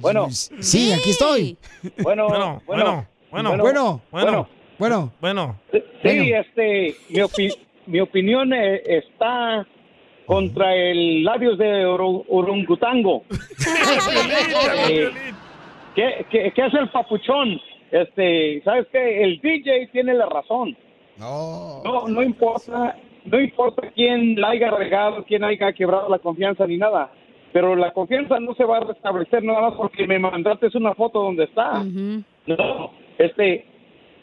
bueno. 0.00 0.28
Sí, 0.30 0.94
aquí 0.94 1.10
estoy. 1.10 1.58
Bueno, 2.02 2.26
Bueno, 2.28 2.62
bueno, 2.66 3.06
bueno, 3.30 3.56
bueno, 3.58 4.02
bueno, 4.10 4.48
bueno. 4.78 5.12
bueno. 5.20 5.60
Sí, 6.02 6.32
este, 6.32 6.96
mi, 7.10 7.18
opi- 7.20 7.58
mi 7.84 8.00
opinión 8.00 8.50
eh, 8.54 8.80
está 8.86 9.66
contra 10.26 10.74
el 10.74 11.22
labios 11.24 11.58
de 11.58 11.86
oru- 11.86 12.24
orungutango. 12.28 13.24
Eh, 14.88 15.10
¿qué, 15.94 16.26
qué, 16.30 16.52
qué 16.54 16.62
hace 16.62 16.78
el 16.78 16.88
papuchón? 16.90 17.60
Este, 17.90 18.60
¿sabes 18.64 18.86
qué? 18.90 19.22
El 19.22 19.40
DJ 19.40 19.88
tiene 19.92 20.14
la 20.14 20.26
razón. 20.26 20.76
No. 21.16 21.82
No, 21.84 22.08
no 22.08 22.22
importa, 22.22 22.96
no 23.24 23.40
importa 23.40 23.82
quién 23.94 24.40
la 24.40 24.50
haya 24.50 24.70
regado, 24.70 25.24
quién 25.24 25.44
haya 25.44 25.72
quebrado 25.72 26.08
la 26.08 26.18
confianza 26.18 26.66
ni 26.66 26.76
nada. 26.76 27.10
Pero 27.52 27.76
la 27.76 27.92
confianza 27.92 28.40
no 28.40 28.54
se 28.56 28.64
va 28.64 28.78
a 28.78 28.80
restablecer 28.80 29.44
nada 29.44 29.60
más 29.60 29.74
porque 29.74 30.06
me 30.08 30.18
mandaste 30.18 30.68
una 30.74 30.92
foto 30.94 31.22
donde 31.22 31.44
está. 31.44 31.84
No, 31.84 32.90
este. 33.18 33.64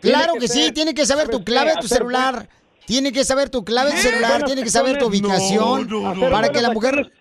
Claro 0.01 0.33
que 0.39 0.47
sí, 0.49 0.71
tiene 0.73 0.93
que 0.93 1.05
saber 1.05 1.29
tu 1.29 1.43
clave 1.43 1.69
de 1.69 1.73
tu 1.75 1.85
Hacer 1.85 1.99
celular. 1.99 2.47
Tiene 2.85 3.11
que 3.11 3.23
saber 3.23 3.49
tu 3.49 3.63
clave 3.63 3.89
de 3.91 3.95
tu 3.95 4.01
Sí, 4.01 4.07
celular, 4.09 4.43
tiene 4.43 4.63
que 4.63 4.69
saber 4.69 4.97
tu 4.97 5.07
ubicación 5.07 5.87
No, 5.89 6.01
no, 6.01 6.15
no. 6.15 6.29
para 6.31 6.49
que 6.49 6.61
la 6.61 6.71
mujer... 6.71 7.11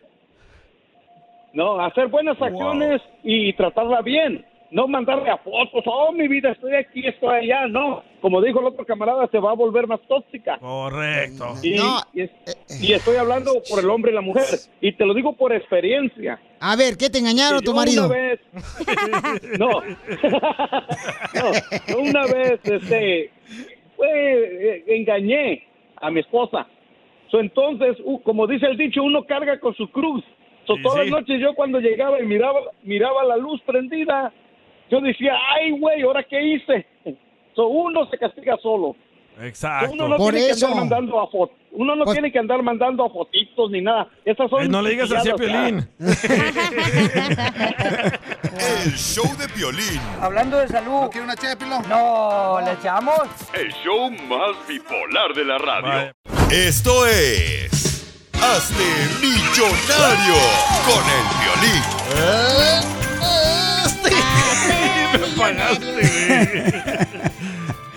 No, 1.52 1.80
hacer 1.80 2.06
buenas 2.08 2.40
acciones 2.40 3.02
y 3.24 3.52
tratarla 3.54 4.02
bien. 4.02 4.46
No 4.70 4.86
mandarle 4.86 5.28
a 5.30 5.36
fotos, 5.38 5.82
oh, 5.84 6.12
mi 6.12 6.28
vida, 6.28 6.52
estoy 6.52 6.76
aquí, 6.76 7.04
estoy 7.04 7.38
allá. 7.50 7.66
No, 7.66 8.04
como 8.20 8.40
dijo 8.40 8.60
el 8.60 8.66
otro 8.66 8.86
camarada, 8.86 9.26
se 9.32 9.40
va 9.40 9.50
a 9.50 9.54
volver 9.54 9.88
más 9.88 9.98
tóxica. 10.06 10.58
Correcto. 10.58 11.54
Y, 11.60 11.74
y 12.14 12.20
es- 12.22 12.30
y 12.80 12.92
estoy 12.92 13.16
hablando 13.16 13.50
por 13.68 13.80
el 13.80 13.90
hombre 13.90 14.12
y 14.12 14.14
la 14.14 14.20
mujer. 14.20 14.44
Y 14.80 14.92
te 14.92 15.04
lo 15.04 15.12
digo 15.12 15.32
por 15.32 15.52
experiencia. 15.52 16.40
A 16.60 16.76
ver, 16.76 16.96
¿qué 16.96 17.10
te 17.10 17.18
engañaron 17.18 17.60
tu 17.64 17.74
marido? 17.74 18.06
Una 18.06 18.14
vez, 18.14 18.40
no, 19.58 19.70
no, 21.34 21.98
una 21.98 22.26
vez, 22.26 22.60
este, 22.62 23.32
eh, 24.04 24.84
engañé 24.86 25.64
a 25.96 26.10
mi 26.10 26.20
esposa. 26.20 26.66
So, 27.30 27.40
entonces, 27.40 27.96
uh, 28.04 28.20
como 28.22 28.46
dice 28.46 28.66
el 28.66 28.76
dicho, 28.76 29.02
uno 29.02 29.24
carga 29.24 29.58
con 29.60 29.74
su 29.74 29.88
cruz. 29.90 30.24
So, 30.66 30.76
Sí, 30.76 30.82
todas 30.82 31.04
sí. 31.04 31.10
las 31.10 31.20
noches 31.20 31.40
yo 31.40 31.54
cuando 31.54 31.80
llegaba 31.80 32.20
y 32.20 32.26
miraba, 32.26 32.60
miraba 32.82 33.24
la 33.24 33.36
luz 33.36 33.60
prendida, 33.62 34.32
yo 34.90 35.00
decía, 35.00 35.34
ay, 35.54 35.70
güey, 35.72 36.02
¿ahora 36.02 36.22
qué 36.24 36.42
hice? 36.42 36.86
So, 37.54 37.66
uno 37.66 38.06
se 38.06 38.16
castiga 38.16 38.56
solo. 38.58 38.94
Exacto. 39.42 39.92
Uno 39.92 40.08
no 40.08 40.16
tiene 40.16 40.46
que 40.46 40.52
andar 40.52 40.74
mandando 40.74 41.20
a 41.20 41.30
fotos. 41.30 41.56
Uno 41.72 41.94
no 41.96 42.04
tiene 42.12 42.32
que 42.32 42.38
andar 42.38 42.62
mandando 42.62 43.04
a 43.04 43.10
fotitos 43.10 43.70
ni 43.70 43.80
nada. 43.80 44.08
Esas 44.24 44.50
son 44.50 44.64
Eh, 44.64 44.68
no 44.68 44.82
le 44.82 44.90
digas 44.90 45.10
así 45.12 45.30
a 45.30 45.36
Piolín. 45.36 45.88
El 48.58 48.92
show 48.96 49.24
de 49.38 49.48
Piolín. 49.48 50.00
Hablando 50.20 50.58
de 50.58 50.68
salud. 50.68 51.02
¿No 51.02 51.10
quiere 51.10 51.24
una 51.24 51.34
No, 51.88 52.60
¿le 52.60 52.72
echamos? 52.72 53.20
El 53.54 53.72
show 53.84 54.10
más 54.10 54.56
bipolar 54.68 55.32
de 55.34 55.44
la 55.44 55.58
radio. 55.58 56.12
Esto 56.50 57.06
es. 57.06 58.30
Hazte 58.34 58.84
millonario 59.20 60.34
con 60.86 61.04
el 61.16 61.24
Piolín. 61.38 61.82
Me 65.12 65.26
pagaste, 65.36 66.02
güey. 66.28 67.29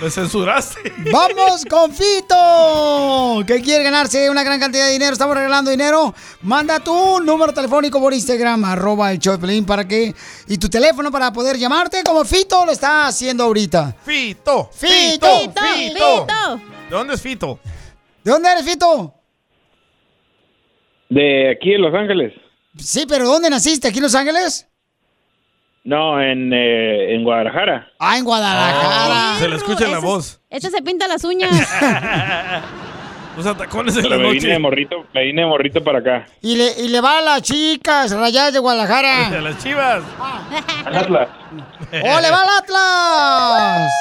Me 0.04 0.10
censuraste. 0.10 0.92
¡Vamos 1.13 1.63
con 1.63 1.94
Fito! 1.94 3.42
Que 3.48 3.62
quiere 3.62 3.86
ganarse 3.86 4.30
una 4.30 4.44
gran 4.44 4.60
cantidad 4.60 4.88
de 4.88 4.92
dinero. 4.92 5.13
Estamos 5.13 5.34
regalando 5.34 5.72
dinero. 5.72 6.13
Manda 6.42 6.82
tu 6.82 7.22
número 7.22 7.54
telefónico 7.54 8.02
por 8.02 8.13
Instagram, 8.13 8.66
arroba 8.66 9.13
el 9.13 9.20
Piolín, 9.20 9.66
para 9.66 9.88
que... 9.88 10.13
Y 10.50 10.58
tu 10.58 10.68
teléfono 10.68 11.10
para 11.10 11.32
poder 11.32 11.58
llamarte 11.58 12.04
como 12.04 12.26
Fito 12.26 12.66
lo 12.66 12.74
está 12.74 13.08
haciendo 13.08 13.46
ahorita. 13.46 13.96
Fito. 14.04 14.70
Fito, 14.74 15.39
Fito. 15.39 15.62
Fito. 15.62 16.26
¿De 16.89 16.96
dónde 16.98 17.13
es 17.13 17.22
Fito? 17.22 17.60
¿De 18.26 18.32
dónde 18.32 18.52
eres, 18.52 18.66
Fito? 18.66 19.13
De 21.08 21.50
aquí 21.50 21.76
en 21.76 21.82
Los 21.82 21.94
Ángeles. 21.94 22.34
Sí, 22.78 23.06
pero 23.08 23.26
¿dónde 23.26 23.50
naciste? 23.50 23.88
¿Aquí 23.88 24.00
en 24.00 24.04
Los 24.04 24.16
Ángeles? 24.16 24.68
No, 25.86 26.22
en, 26.22 26.54
eh, 26.54 27.13
en 27.13 27.24
Guadalajara. 27.24 27.88
Ah, 28.00 28.17
en 28.17 28.24
Guadalajara. 28.24 29.36
Se 29.38 29.50
le 29.50 29.58
escucha 29.58 29.88
la 29.88 30.00
voz. 30.00 30.39
Este 30.50 30.69
se 30.69 30.82
pinta 30.82 31.08
las 31.08 31.24
uñas. 31.26 31.52
Los 33.36 33.58
tacones 33.58 33.98
en 33.98 34.08
la 34.10 34.17
me 34.17 34.24
vine 34.26 34.36
noche. 34.36 34.48
de 34.48 34.60
morrito, 34.60 35.06
me 35.12 35.24
vine 35.24 35.41
de 35.41 35.48
morrito 35.48 35.84
para 35.84 36.00
acá. 36.00 36.28
Y 36.41 36.56
le, 36.56 36.72
y 36.82 36.88
le 36.88 37.02
va 37.02 37.17
a 37.17 37.22
las 37.22 37.41
chicas 37.41 38.12
rayadas 38.15 38.54
de 38.54 38.60
Guadalajara. 38.60 39.30
las 39.41 39.58
chivas. 39.58 40.04
Al 40.86 40.96
Atlas. 40.96 41.30
¡Oh, 42.04 42.22
le 42.22 42.30
va 42.30 42.41
al 42.43 42.50
Atlas! 42.60 43.91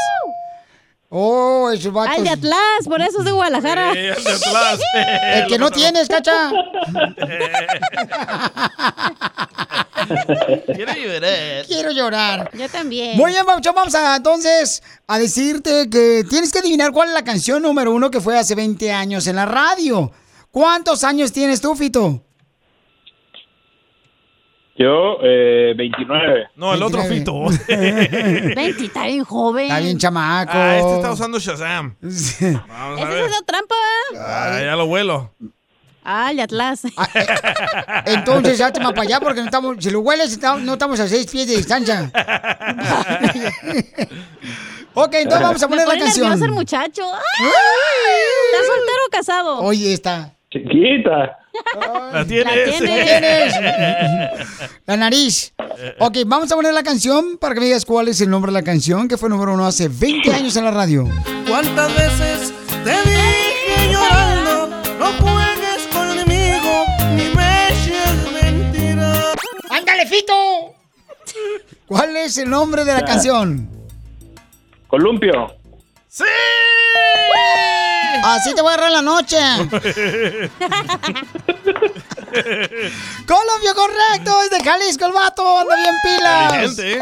¡Oh, 1.09 1.71
esos 1.71 1.92
vatos! 1.92 2.16
Al 2.16 2.25
de 2.25 2.31
Atlas, 2.31 2.87
por 2.87 3.01
eso 3.01 3.21
es 3.21 3.25
de 3.25 3.33
Guadalajara. 3.33 3.92
Sí, 3.92 3.99
el 3.99 4.23
de 4.23 4.31
Atlas. 4.33 4.81
El 5.35 5.47
que 5.47 5.59
no 5.59 5.71
tienes, 5.71 6.09
cacha. 6.09 6.51
Quiero 10.75 10.93
llorar. 10.95 11.67
Quiero 11.67 11.91
llorar. 11.93 12.51
Yo 12.55 12.69
también. 12.69 13.17
Muy 13.17 13.33
bien, 13.33 13.45
Paucho, 13.45 13.73
vamos 13.73 13.95
a 13.95 14.17
entonces 14.17 14.83
a 15.07 15.19
decirte 15.19 15.88
que 15.91 16.25
tienes 16.29 16.53
que 16.53 16.59
adivinar 16.61 16.93
cuál 16.93 17.09
es 17.09 17.15
la 17.15 17.25
canción 17.25 17.62
número 17.62 17.93
uno 17.93 18.11
que 18.11 18.21
fue 18.21 18.38
hace 18.38 18.55
20 18.55 18.93
años 18.93 19.27
en 19.27 19.37
la 19.37 19.47
radio. 19.47 20.11
¿Cuántos 20.51 21.05
años 21.05 21.33
tienes 21.33 21.61
tú, 21.61 21.75
Fito? 21.75 22.23
Yo, 24.75 25.19
eh, 25.23 25.75
29. 25.77 26.49
No, 26.57 26.73
el 26.73 26.83
otro 26.83 27.01
29. 27.07 27.59
Fito. 27.59 27.67
20, 28.57 28.85
está 28.85 29.07
bien 29.07 29.25
joven. 29.25 29.65
Está 29.67 29.81
bien 29.81 29.99
chamaco. 29.99 30.53
Ah, 30.55 30.79
este 30.79 30.95
está 30.97 31.12
usando 31.12 31.38
Shazam. 31.38 31.95
Vamos 32.01 33.01
a 33.01 33.03
Esa 33.03 33.09
ver. 33.09 33.25
es 33.25 33.31
la 33.31 33.43
trampa. 33.47 33.75
Ah, 34.19 34.61
ya 34.62 34.75
lo 34.77 34.87
vuelo. 34.87 35.35
Ah, 36.05 36.31
el 36.31 36.37
de 36.38 36.43
Atlas. 36.43 36.83
Entonces, 38.07 38.61
hazte 38.61 38.81
más 38.81 38.91
para 38.93 39.03
allá 39.03 39.21
porque 39.21 39.41
no 39.41 39.47
estamos, 39.47 39.77
si 39.79 39.91
lo 39.91 40.01
hueles, 40.01 40.38
no 40.61 40.73
estamos 40.73 40.99
a 41.01 41.07
seis 41.09 41.27
pies 41.27 41.47
de 41.47 41.57
distancia. 41.57 42.11
ok, 44.95 45.15
entonces 45.15 45.43
vamos 45.43 45.62
a 45.62 45.69
poner 45.69 45.87
Me 45.87 45.93
la 45.95 45.99
pone 45.99 46.05
canción. 46.05 46.43
el 46.43 46.51
muchacho. 46.51 47.03
¡Ay! 47.05 47.21
¿Está 48.53 48.67
soltero 48.67 48.99
o 49.07 49.11
casado? 49.11 49.61
Oye, 49.61 49.93
está. 49.93 50.35
Chiquita. 50.51 51.38
La 52.12 52.25
tienes. 52.25 52.47
La 52.57 52.65
tienes. 52.79 53.53
¿La 53.61 53.77
tienes? 53.77 54.71
La 54.87 54.97
nariz. 54.97 55.53
Ok, 55.99 56.19
vamos 56.27 56.51
a 56.53 56.57
poner 56.57 56.73
la 56.75 56.83
canción 56.83 57.38
para 57.38 57.55
que 57.55 57.61
me 57.61 57.67
digas 57.67 57.85
cuál 57.85 58.09
es 58.09 58.21
el 58.21 58.29
nombre 58.31 58.51
de 58.53 58.59
la 58.59 58.62
canción 58.65 59.09
que 59.09 59.17
fue 59.17 59.29
número 59.29 59.55
uno 59.55 59.67
hace 59.67 59.88
20 59.88 60.33
años 60.33 60.57
en 60.57 60.65
la 60.65 60.71
radio. 60.71 61.09
¿Cuántas 61.49 61.95
veces 61.97 62.53
te 62.85 62.91
dije 62.91 63.93
llorando? 63.93 64.69
No 64.99 65.07
juegues 65.21 65.62
¿Cuál 71.87 72.16
es 72.16 72.38
el 72.38 72.51
nombre 72.51 72.85
de 72.85 72.92
la 72.94 73.05
canción? 73.05 73.68
Columpio. 74.88 75.55
¡Sí! 76.09 76.25
Así 78.25 78.54
te 78.54 78.63
voy 78.63 78.71
a 78.71 78.75
agarrar 78.75 78.92
la 78.92 79.02
noche. 79.02 79.37
Colombia, 83.27 83.75
correcto. 83.75 84.42
Es 84.42 84.50
de 84.50 84.63
Jalisco 84.63 85.06
el 85.06 85.13
vato. 85.13 85.58
Anda 85.58 85.75
bien 85.77 85.94
pilas. 86.04 86.79
¿eh? 86.79 87.00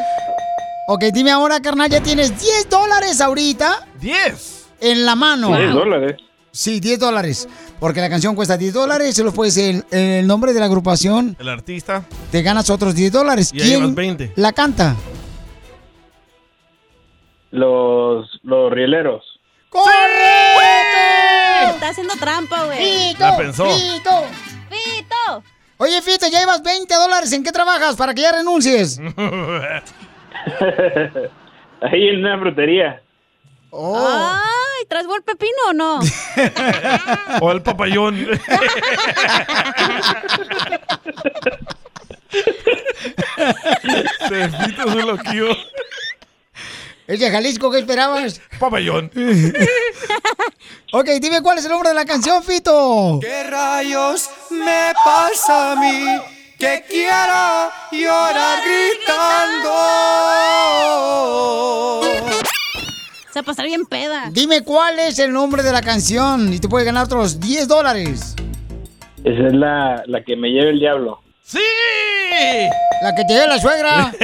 Ok, 0.89 1.05
dime 1.13 1.31
ahora, 1.31 1.61
carnal, 1.61 1.89
ya 1.91 2.03
tienes 2.03 2.41
10 2.41 2.69
dólares 2.69 3.21
ahorita 3.21 3.87
¡Diez! 4.01 4.67
en 4.81 5.05
la 5.05 5.15
mano. 5.15 5.57
10 5.57 5.73
dólares. 5.73 6.17
Sí, 6.53 6.81
10 6.81 6.99
dólares. 6.99 7.49
Porque 7.81 8.01
la 8.01 8.09
canción 8.09 8.37
cuesta 8.37 8.57
10 8.57 8.73
dólares, 8.75 9.15
se 9.15 9.25
los 9.25 9.35
puedes 9.35 9.57
el, 9.57 9.85
el 9.91 10.25
nombre 10.27 10.53
de 10.53 10.61
la 10.61 10.67
agrupación, 10.67 11.37
El 11.41 11.49
artista. 11.49 12.05
te 12.31 12.43
ganas 12.43 12.71
otros 12.71 12.95
10 12.95 13.11
dólares. 13.11 13.51
Y 13.53 13.59
¿Quién 13.61 13.95
20. 13.95 14.33
la 14.37 14.53
canta? 14.53 14.95
Los, 17.51 18.39
los 18.45 18.73
rieleros. 18.73 19.25
¡Correcto! 19.71 19.89
Está 21.75 21.89
haciendo 21.89 22.15
trampa, 22.15 22.65
güey. 22.67 22.79
¡Fito! 22.79 23.21
La 23.21 23.37
pensó. 23.37 23.65
¡Fito! 23.67 24.11
¡Fito! 24.69 25.43
Oye, 25.79 26.01
Fito, 26.03 26.27
ya 26.31 26.41
llevas 26.41 26.63
20 26.63 26.95
dólares. 26.95 27.33
¿En 27.33 27.43
qué 27.43 27.51
trabajas 27.53 27.97
para 27.97 28.15
que 28.15 28.23
ya 28.23 28.33
renuncies? 28.33 28.99
Ahí 31.83 32.09
en 32.09 32.19
una 32.21 32.39
frutería. 32.39 33.03
Oh. 33.71 33.97
Ay, 34.81 34.87
¿traes 34.89 35.07
buen 35.07 35.23
pepino 35.23 35.53
o 35.69 35.73
no? 35.75 36.01
o 37.41 37.53
el 37.53 37.63
papayón. 37.63 38.27
Es 44.31 44.87
un 44.87 45.07
loquillo. 45.07 45.49
¿Es 47.07 47.19
de 47.19 47.31
Jalisco? 47.31 47.71
¿Qué 47.71 47.81
esperabas? 47.81 48.41
Papayón. 48.59 49.11
ok, 50.93 51.09
dime 51.21 51.43
cuál 51.43 51.59
es 51.59 51.65
el 51.65 51.73
nombre 51.73 51.89
de 51.91 51.95
la 51.95 52.05
canción, 52.05 52.43
Fito. 52.43 53.19
¿Qué 53.21 53.45
rayos 53.45 54.31
me 54.51 54.93
pasa 55.05 55.73
a 55.73 55.77
mí? 55.77 56.05
Que 56.59 56.85
quiero 56.89 57.71
llorar 57.91 58.61
gritando. 58.65 59.71
Se 63.33 63.39
va 63.39 63.41
a 63.43 63.45
pasar 63.45 63.67
bien 63.67 63.87
peda. 63.87 64.29
Dime 64.33 64.63
cuál 64.65 64.99
es 64.99 65.19
el 65.21 65.33
nombre 65.33 65.63
de 65.63 65.73
la 65.73 65.83
canción 65.83 66.53
y 66.53 66.59
te 66.59 66.69
puedes 66.69 66.85
ganar 66.87 67.05
otros 67.05 67.39
10 67.41 67.69
dólares. 67.69 68.35
Esa 69.23 69.47
es 69.47 69.53
la, 69.55 70.03
la 70.07 70.23
que 70.25 70.35
me 70.37 70.49
lleva 70.49 70.71
el 70.71 70.81
diablo. 70.81 71.21
¡Sí! 71.45 71.59
La 73.03 73.15
que 73.15 73.25
te 73.25 73.35
dio 73.35 73.47
la 73.47 73.59
suegra. 73.61 74.13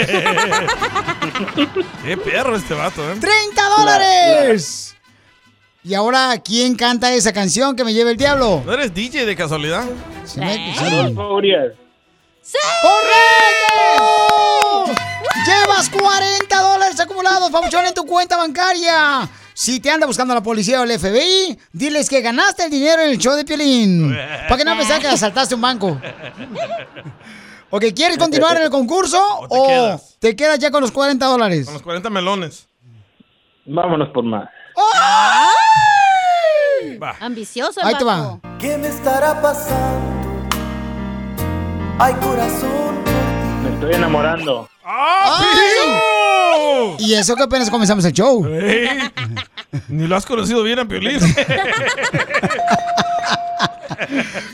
Qué 2.05 2.17
perro 2.17 2.57
este 2.57 2.75
vato, 2.75 3.03
¿eh? 3.11 3.15
¡30 3.17 3.77
dólares! 3.79 4.97
Y 5.85 5.95
ahora, 5.95 6.35
¿quién 6.45 6.75
canta 6.75 7.13
esa 7.13 7.33
canción 7.33 7.77
que 7.77 7.85
me 7.85 7.93
lleva 7.93 8.11
el 8.11 8.17
diablo? 8.17 8.63
¿No 8.67 8.73
eres 8.73 8.93
DJ 8.93 9.25
de 9.25 9.37
casualidad? 9.37 9.85
Se 10.25 10.41
me- 10.41 10.75
sí. 10.77 11.15
Urias. 11.17 11.73
¡Correcto! 12.83 14.66
Llevas 15.47 15.89
40 15.91 16.61
dólares 16.61 16.99
acumulados, 16.99 17.51
papuchón, 17.51 17.87
en 17.87 17.95
tu 17.95 18.05
cuenta 18.05 18.37
bancaria. 18.37 19.29
Si 19.55 19.79
te 19.79 19.91
anda 19.91 20.07
buscando 20.07 20.35
la 20.35 20.43
policía 20.43 20.81
o 20.81 20.85
el 20.85 20.99
FBI, 20.99 21.57
diles 21.73 22.11
que 22.11 22.21
ganaste 22.21 22.65
el 22.65 22.71
dinero 22.71 23.03
en 23.03 23.11
el 23.11 23.19
show 23.19 23.35
de 23.37 23.45
Piolín. 23.45 24.13
Para 24.49 24.57
que 24.57 24.65
no 24.65 24.77
pensar 24.77 25.01
que 25.01 25.07
asaltaste 25.09 25.55
un 25.55 25.61
banco. 25.61 26.01
Ok, 27.71 27.85
¿quieres 27.95 28.19
continuar 28.19 28.57
en 28.57 28.65
el 28.65 28.71
concurso 28.71 29.23
o 29.49 29.49
te 29.49 29.69
quedas? 29.69 30.17
te 30.19 30.37
quedas 30.37 30.59
ya 30.59 30.71
con 30.71 30.81
los 30.81 30.91
40 30.91 31.25
dólares? 31.25 31.65
Con 31.67 31.75
los 31.75 31.83
40 31.83 32.11
melones. 32.11 32.67
Vámonos 33.65 34.09
por 34.11 34.25
más. 34.25 34.49
Va. 37.01 37.15
Ambicioso 37.21 37.81
el 37.81 37.87
Ahí 37.87 37.95
te 37.95 38.05
va. 38.05 38.41
¿Qué 38.59 38.77
me 38.79 38.89
estará 38.89 39.41
pasando? 39.41 40.17
Ay, 41.99 42.15
corazón. 42.15 43.16
Estoy 43.77 43.93
enamorando. 43.93 44.69
¡Ay! 44.83 45.45
Y 46.99 47.13
eso 47.13 47.37
que 47.37 47.43
apenas 47.43 47.69
comenzamos 47.69 48.07
el 48.07 48.13
show. 48.15 48.47
Ey, 48.47 48.89
Ni 49.89 50.07
lo 50.07 50.17
has 50.17 50.25
conocido 50.25 50.63
bien 50.63 50.79
a 50.79 50.89
Piolín. 50.89 51.21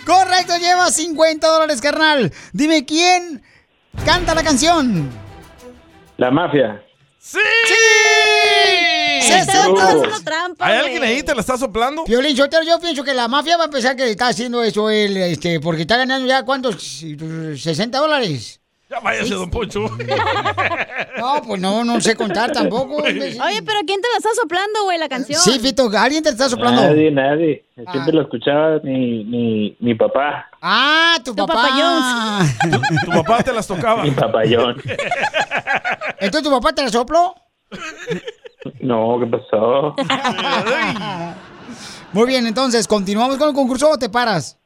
Correcto, 0.05 0.57
lleva 0.59 0.91
50 0.91 1.47
dólares, 1.47 1.81
carnal. 1.81 2.33
Dime 2.53 2.85
quién 2.85 3.45
canta 4.05 4.35
la 4.35 4.43
canción. 4.43 5.09
La 6.17 6.33
mafia. 6.33 6.83
¡Sí! 7.21 7.39
¡Sí! 7.69 7.75
Vato 9.47 9.75
está 9.77 9.89
haciendo 9.89 10.21
trampa, 10.25 10.67
¿Hay 10.67 10.79
alguien 10.79 11.05
ahí? 11.05 11.23
¿Te 11.23 11.33
la 11.33 11.43
está 11.43 11.57
soplando? 11.57 12.03
Piolín 12.05 12.37
Sotelo, 12.37 12.65
yo 12.65 12.81
pienso 12.81 13.05
que 13.05 13.15
la 13.15 13.29
mafia 13.29 13.57
va 13.57 13.67
a 13.67 13.71
pensar 13.71 13.95
que 13.95 14.11
está 14.11 14.27
haciendo 14.27 14.65
eso 14.65 14.91
él, 14.91 15.17
este, 15.17 15.61
porque 15.61 15.83
está 15.83 15.97
ganando 15.97 16.27
ya, 16.27 16.45
¿cuántos? 16.45 16.83
60 16.83 17.99
dólares. 17.99 18.62
Ya 18.93 19.01
váyase, 19.01 19.35
don 19.35 19.51
Poncho. 19.51 19.87
No, 21.19 21.41
pues 21.47 21.61
no, 21.61 21.85
no 21.85 22.01
sé 22.01 22.17
contar 22.17 22.51
tampoco. 22.51 22.97
Oye, 22.97 23.63
pero 23.65 23.79
¿quién 23.87 24.01
te 24.01 24.09
la 24.13 24.17
está 24.19 24.31
soplando, 24.35 24.85
güey, 24.85 24.99
la 24.99 25.09
canción? 25.09 25.41
Sí, 25.41 25.59
Fito, 25.61 25.89
alguien 25.97 26.23
te 26.23 26.31
está 26.31 26.49
soplando. 26.49 26.83
Nadie, 26.83 27.11
nadie. 27.13 27.65
Siempre 27.93 28.13
lo 28.13 28.23
escuchaba 28.23 28.81
mi, 28.83 29.25
mi, 29.25 29.77
mi 29.79 29.95
papá. 29.95 30.51
Ah, 30.61 31.17
tu, 31.25 31.35
Tu 31.35 31.47
papá. 31.47 32.41
Tu 33.05 33.11
papá 33.11 33.43
te 33.43 33.53
las 33.53 33.67
tocaba. 33.67 34.03
Mi 34.03 34.11
papayón. 34.11 34.83
Entonces 36.19 36.43
tu 36.43 36.51
papá 36.51 36.73
te 36.73 36.83
la 36.83 36.89
sopló. 36.89 37.35
No, 38.81 39.19
¿qué 39.21 39.27
pasó? 39.27 39.95
Muy 42.13 42.27
bien, 42.27 42.47
entonces, 42.47 42.89
¿continuamos 42.89 43.37
con 43.39 43.49
el 43.49 43.55
concurso 43.55 43.91
o 43.91 43.99
te 43.99 44.09
paras? 44.09 44.59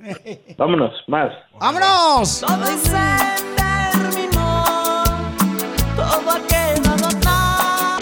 Vámonos, 0.56 0.92
más. 1.08 1.32
¡Vámonos! 1.58 2.40
Todo 2.40 2.66
se 2.66 2.90
terminó. 3.56 4.64
Todo 5.96 6.30
ha 6.30 6.40
quedado 6.46 7.06
atrás. 7.06 8.00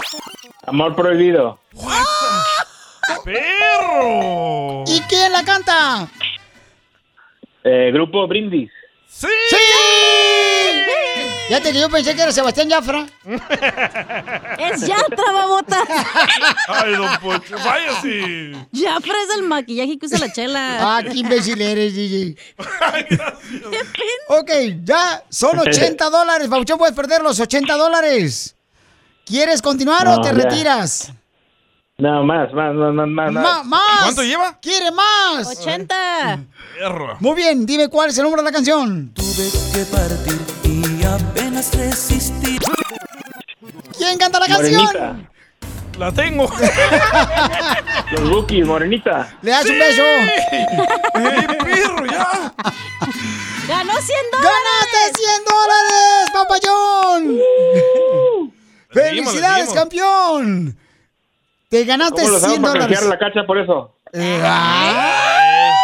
Amor 0.67 0.95
prohibido. 0.95 1.59
¡Perro! 3.25 4.83
¿Y 4.87 5.01
quién 5.09 5.31
la 5.33 5.43
canta? 5.43 6.07
Eh, 7.63 7.91
grupo 7.93 8.27
Brindis. 8.27 8.71
¡Sí! 9.07 9.27
¡Sí! 9.49 9.57
Fíjate 11.49 11.71
que 11.73 11.79
yo 11.79 11.89
pensé 11.89 12.15
que 12.15 12.21
era 12.21 12.31
Sebastián 12.31 12.69
Yafra. 12.69 13.07
Es 14.59 14.81
Yatra, 14.85 15.31
babota. 15.33 15.77
¡Ay, 16.67 16.91
don 16.95 17.17
Poncho! 17.21 17.55
¡Váyase! 17.65 18.51
Yatra 18.71 19.13
es 19.23 19.35
el 19.37 19.43
maquillaje 19.43 19.97
que 19.97 20.05
usa 20.05 20.19
la 20.19 20.31
chela. 20.31 20.77
Ah, 20.97 21.01
qué 21.01 21.17
imbécil 21.17 21.59
eres, 21.61 21.95
DJ. 21.95 22.35
Ok, 24.27 24.51
ya 24.83 25.23
son 25.29 25.57
80 25.57 26.09
dólares. 26.11 26.47
Pauchón, 26.49 26.77
puedes 26.77 26.95
perder 26.95 27.21
los 27.23 27.39
80 27.39 27.73
dólares. 27.75 28.55
¿Quieres 29.25 29.61
continuar 29.61 30.07
o 30.07 30.21
te 30.21 30.27
ya. 30.29 30.33
retiras? 30.33 31.11
No, 31.97 32.23
más, 32.23 32.53
más, 32.53 32.73
más, 32.75 32.93
más, 32.93 33.07
más. 33.07 33.31
Ma- 33.33 33.63
más. 33.63 34.01
¿Cuánto 34.03 34.23
lleva? 34.23 34.59
¿Quiere 34.59 34.91
más? 34.91 35.47
80. 35.47 36.39
Perro. 36.77 37.17
Muy 37.19 37.35
bien, 37.35 37.65
dime 37.65 37.87
cuál 37.89 38.09
es 38.11 38.17
el 38.19 38.23
nombre 38.23 38.41
de 38.41 38.45
la 38.45 38.51
canción. 38.53 39.11
Tuve 39.15 39.49
que 39.73 39.85
partir 39.85 40.37
apenas 41.59 41.75
resistí. 41.75 42.57
¿Quién 43.97 44.17
canta 44.17 44.39
la 44.39 44.47
canción? 44.47 44.83
Morenita. 44.85 45.29
La 45.97 46.11
tengo. 46.13 46.49
Los 48.11 48.29
Bookies, 48.29 48.65
Morenita. 48.65 49.37
Le 49.41 49.51
das 49.51 49.65
un 49.65 49.79
beso. 49.79 50.01
¡Eh, 50.01 51.47
perro, 51.63 52.05
ya! 52.05 52.53
Ganó 53.67 53.93
100 54.01 54.17
dólares. 54.31 54.55
¡Ganaste 54.55 55.01
100 55.19 55.43
dólares, 55.45 56.31
papayón! 56.33 57.39
¡Felicidades, 58.91 59.65
dimos. 59.67 59.73
campeón! 59.73 60.77
Te 61.67 61.83
ganaste 61.83 62.21
¿Cómo 62.21 62.29
lo 62.29 62.39
100 62.39 62.49
hacemos 62.51 62.69
para 62.71 62.85
dólares. 62.85 62.99
canjear 62.99 63.19
la 63.19 63.27
cacha 63.33 63.45
por 63.45 63.57
eso? 63.57 63.95
Eh, 64.13 64.41
ah. 64.43 65.75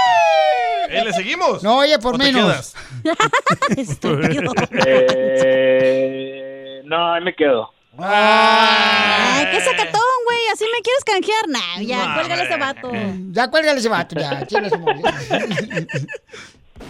¿Eh, 1.05 1.09
¿Le 1.09 1.13
seguimos? 1.13 1.61
No, 1.63 1.77
oye, 1.77 1.99
por 1.99 2.15
¿O 2.15 2.17
te 2.17 2.23
menos. 2.25 2.73
Estúpido. 3.77 4.51
Eh, 4.85 6.81
no, 6.85 7.13
ahí 7.13 7.23
me 7.23 7.35
quedo. 7.35 7.71
Ay, 7.97 9.45
qué 9.51 9.61
sacatón, 9.61 10.01
güey. 10.25 10.39
Así 10.53 10.65
me 10.73 10.81
quieres 10.81 11.03
canjear. 11.05 11.47
Nah, 11.47 11.81
ya, 11.81 12.05
Nah, 12.07 12.15
cuélgale 12.15 12.43
ese 12.43 12.57
vato. 12.57 12.91
Ya 13.31 13.49
cuélgale 13.49 13.79
ese 13.79 13.89
vato, 13.89 14.15
ya. 14.19 14.45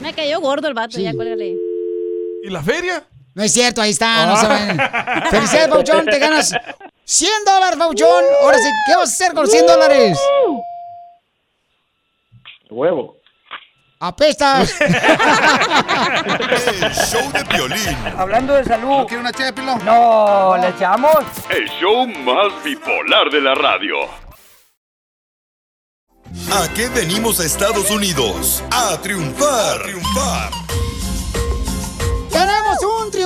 Me 0.01 0.13
cayó 0.13 0.41
gordo 0.41 0.67
el 0.67 0.73
vato, 0.73 0.99
ya 0.99 1.13
cuélgale. 1.13 1.55
¿Y 2.43 2.49
la 2.49 2.61
feria? 2.61 3.03
No 3.33 3.43
es 3.43 3.53
cierto, 3.53 3.81
ahí 3.81 3.91
está, 3.91 4.25
no 4.25 4.35
se 4.37 4.47
vayan. 4.47 4.77
Felicidades, 5.29 5.67
Pauchón, 5.67 6.05
te 6.05 6.17
ganas 6.19 6.53
100 7.03 7.31
dólares, 7.45 7.77
Pauchón. 7.77 8.23
Ahora 8.41 8.57
sí, 8.57 8.69
¿qué 8.87 8.95
vas 8.95 9.09
a 9.09 9.13
hacer 9.13 9.33
con 9.33 9.43
los 9.43 9.51
100 9.51 9.67
dólares? 9.67 10.19
Huevo. 12.69 13.14
Apestas. 13.99 14.79
El 14.81 14.91
show 16.93 17.31
de 17.31 17.45
Piolín. 17.45 17.97
Hablando 18.17 18.53
de 18.53 18.63
salud. 18.65 18.99
¿No 18.99 19.05
quiere 19.07 19.21
una 19.21 19.31
ché 19.31 19.45
de 19.45 19.53
pilón? 19.53 19.83
No, 19.85 20.57
¿le 20.57 20.69
echamos? 20.69 21.15
El 21.49 21.67
show 21.79 22.05
más 22.07 22.63
bipolar 22.63 23.29
de 23.31 23.41
la 23.41 23.55
radio. 23.55 23.95
¿A 26.51 26.67
qué 26.75 26.89
venimos 26.89 27.39
a 27.39 27.45
Estados 27.45 27.89
Unidos? 27.89 28.63
A 28.71 28.97
triunfar. 29.01 29.79
A 29.79 29.83
triunfar. 29.83 30.51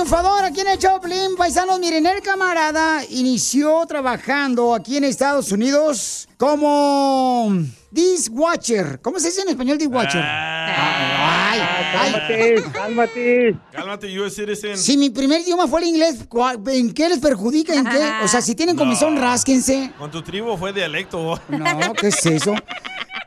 Triunfador 0.04 0.44
aquí 0.46 0.60
en 0.60 0.68
el 0.68 0.78
Choplin, 0.78 1.36
paisanos. 1.36 1.78
Miren, 1.78 2.06
el 2.06 2.22
camarada 2.22 3.02
inició 3.10 3.84
trabajando 3.86 4.74
aquí 4.74 4.96
en 4.96 5.04
Estados 5.04 5.52
Unidos 5.52 6.26
como 6.38 7.52
dishwatcher. 7.90 9.02
¿Cómo 9.02 9.18
se 9.20 9.28
dice 9.28 9.42
en 9.42 9.50
español 9.50 9.76
dishwatcher? 9.76 10.22
Ah. 10.24 11.50
Ay, 11.52 11.60
Cálmate, 11.92 12.62
cálmate. 12.72 13.56
Cálmate, 13.72 14.20
US 14.20 14.34
Citizen. 14.36 14.78
Si 14.78 14.96
mi 14.96 15.10
primer 15.10 15.42
idioma 15.42 15.66
fue 15.68 15.82
el 15.82 15.88
inglés, 15.88 16.24
¿cuál- 16.30 16.62
¿en 16.68 16.94
qué 16.94 17.10
les 17.10 17.18
perjudica? 17.18 17.74
¿En 17.74 17.84
qué? 17.84 18.10
O 18.24 18.28
sea, 18.28 18.40
si 18.40 18.54
tienen 18.54 18.76
comezón, 18.76 19.16
No. 19.16 19.20
rásquense. 19.20 19.92
Con 19.98 20.10
tu 20.10 20.22
tribu 20.22 20.56
fue 20.56 20.72
dialecto. 20.72 21.38
No, 21.50 21.92
¿qué 21.92 22.06
es 22.08 22.24
eso? 22.24 22.54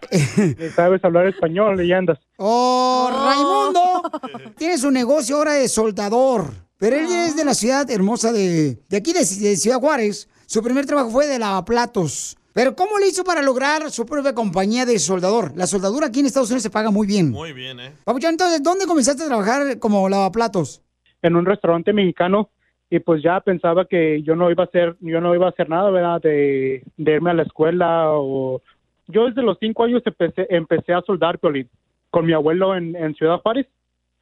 Sabes 0.76 1.04
hablar 1.04 1.28
español, 1.28 1.78
leyendas. 1.78 2.18
Oh, 2.38 3.10
Raimundo 3.12 3.83
tiene 4.58 4.78
su 4.78 4.92
negocio 4.92 5.38
ahora 5.38 5.54
de 5.54 5.68
soldador. 5.68 6.52
Pero 6.78 6.98
él 6.98 7.06
es 7.06 7.36
de 7.36 7.46
la 7.46 7.54
ciudad 7.54 7.90
hermosa 7.90 8.32
de, 8.32 8.80
de 8.90 8.98
aquí, 8.98 9.14
de, 9.14 9.20
de 9.20 9.56
Ciudad 9.56 9.80
Juárez. 9.80 10.28
Su 10.46 10.62
primer 10.62 10.86
trabajo 10.86 11.10
fue 11.10 11.28
de 11.28 11.40
lavaplatos. 11.40 12.38
Pero 12.52 12.76
¿cómo 12.76 13.00
le 13.00 13.08
hizo 13.08 13.24
para 13.24 13.42
lograr 13.42 13.90
su 13.90 14.06
propia 14.06 14.36
compañía 14.36 14.86
de 14.86 15.00
soldador? 15.00 15.54
La 15.56 15.66
soldadura 15.66 16.08
aquí 16.08 16.20
en 16.20 16.28
Estados 16.28 16.50
Unidos 16.50 16.64
se 16.64 16.70
paga 16.70 16.92
muy 16.92 17.08
bien. 17.08 17.32
Muy 17.32 17.54
bien, 17.54 17.80
¿eh? 17.80 17.94
Papuchón, 18.04 18.32
entonces, 18.32 18.62
¿dónde 18.62 18.86
comenzaste 18.86 19.24
a 19.24 19.28
trabajar 19.28 19.80
como 19.80 20.08
lavaplatos? 20.10 20.84
en 21.24 21.36
un 21.36 21.46
restaurante 21.46 21.92
mexicano 21.92 22.50
y 22.90 23.00
pues 23.00 23.24
ya 23.24 23.40
pensaba 23.40 23.86
que 23.86 24.22
yo 24.22 24.36
no 24.36 24.52
iba 24.52 24.64
a 24.64 24.68
hacer 24.68 24.96
yo 25.00 25.20
no 25.20 25.34
iba 25.34 25.48
a 25.48 25.50
hacer 25.50 25.68
nada 25.70 25.90
verdad 25.90 26.22
de, 26.22 26.84
de 26.98 27.12
irme 27.12 27.32
a 27.32 27.34
la 27.34 27.44
escuela 27.44 28.12
o 28.12 28.62
yo 29.08 29.26
desde 29.26 29.42
los 29.42 29.58
cinco 29.60 29.86
años 29.86 30.04
empecé 30.06 30.46
empecé 30.50 30.94
a 30.94 31.02
soldar 31.02 31.40
Piolín, 31.40 31.70
con 32.12 32.26
mi 32.26 32.34
abuelo 32.34 32.76
en, 32.76 32.96
en 32.96 33.16
Ciudad 33.16 33.40
Juárez 33.42 33.66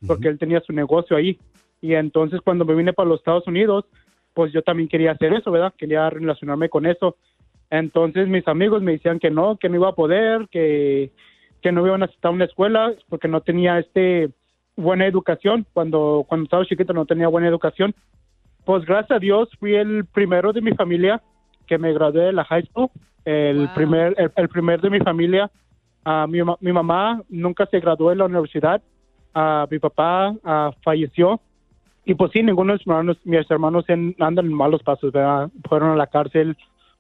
porque 0.05 0.27
él 0.27 0.39
tenía 0.39 0.61
su 0.61 0.73
negocio 0.73 1.15
ahí 1.15 1.37
y 1.81 1.93
entonces 1.93 2.41
cuando 2.41 2.65
me 2.65 2.75
vine 2.75 2.93
para 2.93 3.09
los 3.09 3.19
Estados 3.19 3.47
Unidos 3.47 3.85
pues 4.33 4.51
yo 4.53 4.61
también 4.61 4.89
quería 4.89 5.11
hacer 5.11 5.33
eso 5.33 5.51
verdad 5.51 5.73
quería 5.77 6.09
relacionarme 6.09 6.69
con 6.69 6.85
eso 6.85 7.17
entonces 7.69 8.27
mis 8.27 8.47
amigos 8.47 8.81
me 8.81 8.93
decían 8.93 9.19
que 9.19 9.29
no 9.29 9.57
que 9.57 9.69
no 9.69 9.75
iba 9.75 9.89
a 9.89 9.95
poder 9.95 10.47
que 10.49 11.11
que 11.61 11.71
no 11.71 11.85
iba 11.85 11.95
a 11.95 11.99
necesitar 11.99 12.31
una 12.31 12.45
escuela 12.45 12.93
porque 13.09 13.27
no 13.27 13.41
tenía 13.41 13.79
este 13.79 14.31
buena 14.75 15.05
educación. 15.05 15.65
Cuando, 15.73 16.25
cuando 16.27 16.45
estaba 16.45 16.65
chiquito 16.65 16.93
no 16.93 17.05
tenía 17.05 17.27
buena 17.27 17.47
educación. 17.47 17.93
Pues 18.65 18.85
gracias 18.85 19.17
a 19.17 19.19
Dios 19.19 19.49
fui 19.59 19.75
el 19.75 20.05
primero 20.05 20.53
de 20.53 20.61
mi 20.61 20.71
familia 20.71 21.21
que 21.67 21.77
me 21.77 21.93
gradué 21.93 22.25
de 22.25 22.33
la 22.33 22.43
high 22.45 22.65
school. 22.65 22.89
El 23.23 23.69
primer, 23.75 24.15
el, 24.17 24.31
el 24.35 24.49
primer 24.49 24.81
de 24.81 24.89
mi 24.89 24.99
familia. 24.99 25.49
Ah, 26.03 26.25
mi, 26.27 26.39
mi 26.59 26.73
mamá 26.73 27.21
nunca 27.29 27.65
se 27.67 27.79
graduó 27.79 28.09
de 28.09 28.15
la 28.15 28.25
universidad. 28.25 28.81
Ah, 29.33 29.67
mi 29.69 29.79
papá 29.79 30.35
ah, 30.43 30.71
falleció. 30.83 31.39
Y 32.05 32.15
pues 32.15 32.31
sí, 32.31 32.41
ninguno 32.41 32.73
de 32.73 32.79
mis 32.79 32.87
hermanos, 32.87 33.17
mis 33.23 33.51
hermanos 33.51 33.85
en- 33.89 34.15
andan 34.19 34.45
en 34.47 34.53
malos 34.53 34.81
pasos, 34.83 35.11
¿verdad? 35.11 35.49
Fueron 35.69 35.91
a 35.91 35.95
la 35.95 36.07
cárcel, 36.07 36.57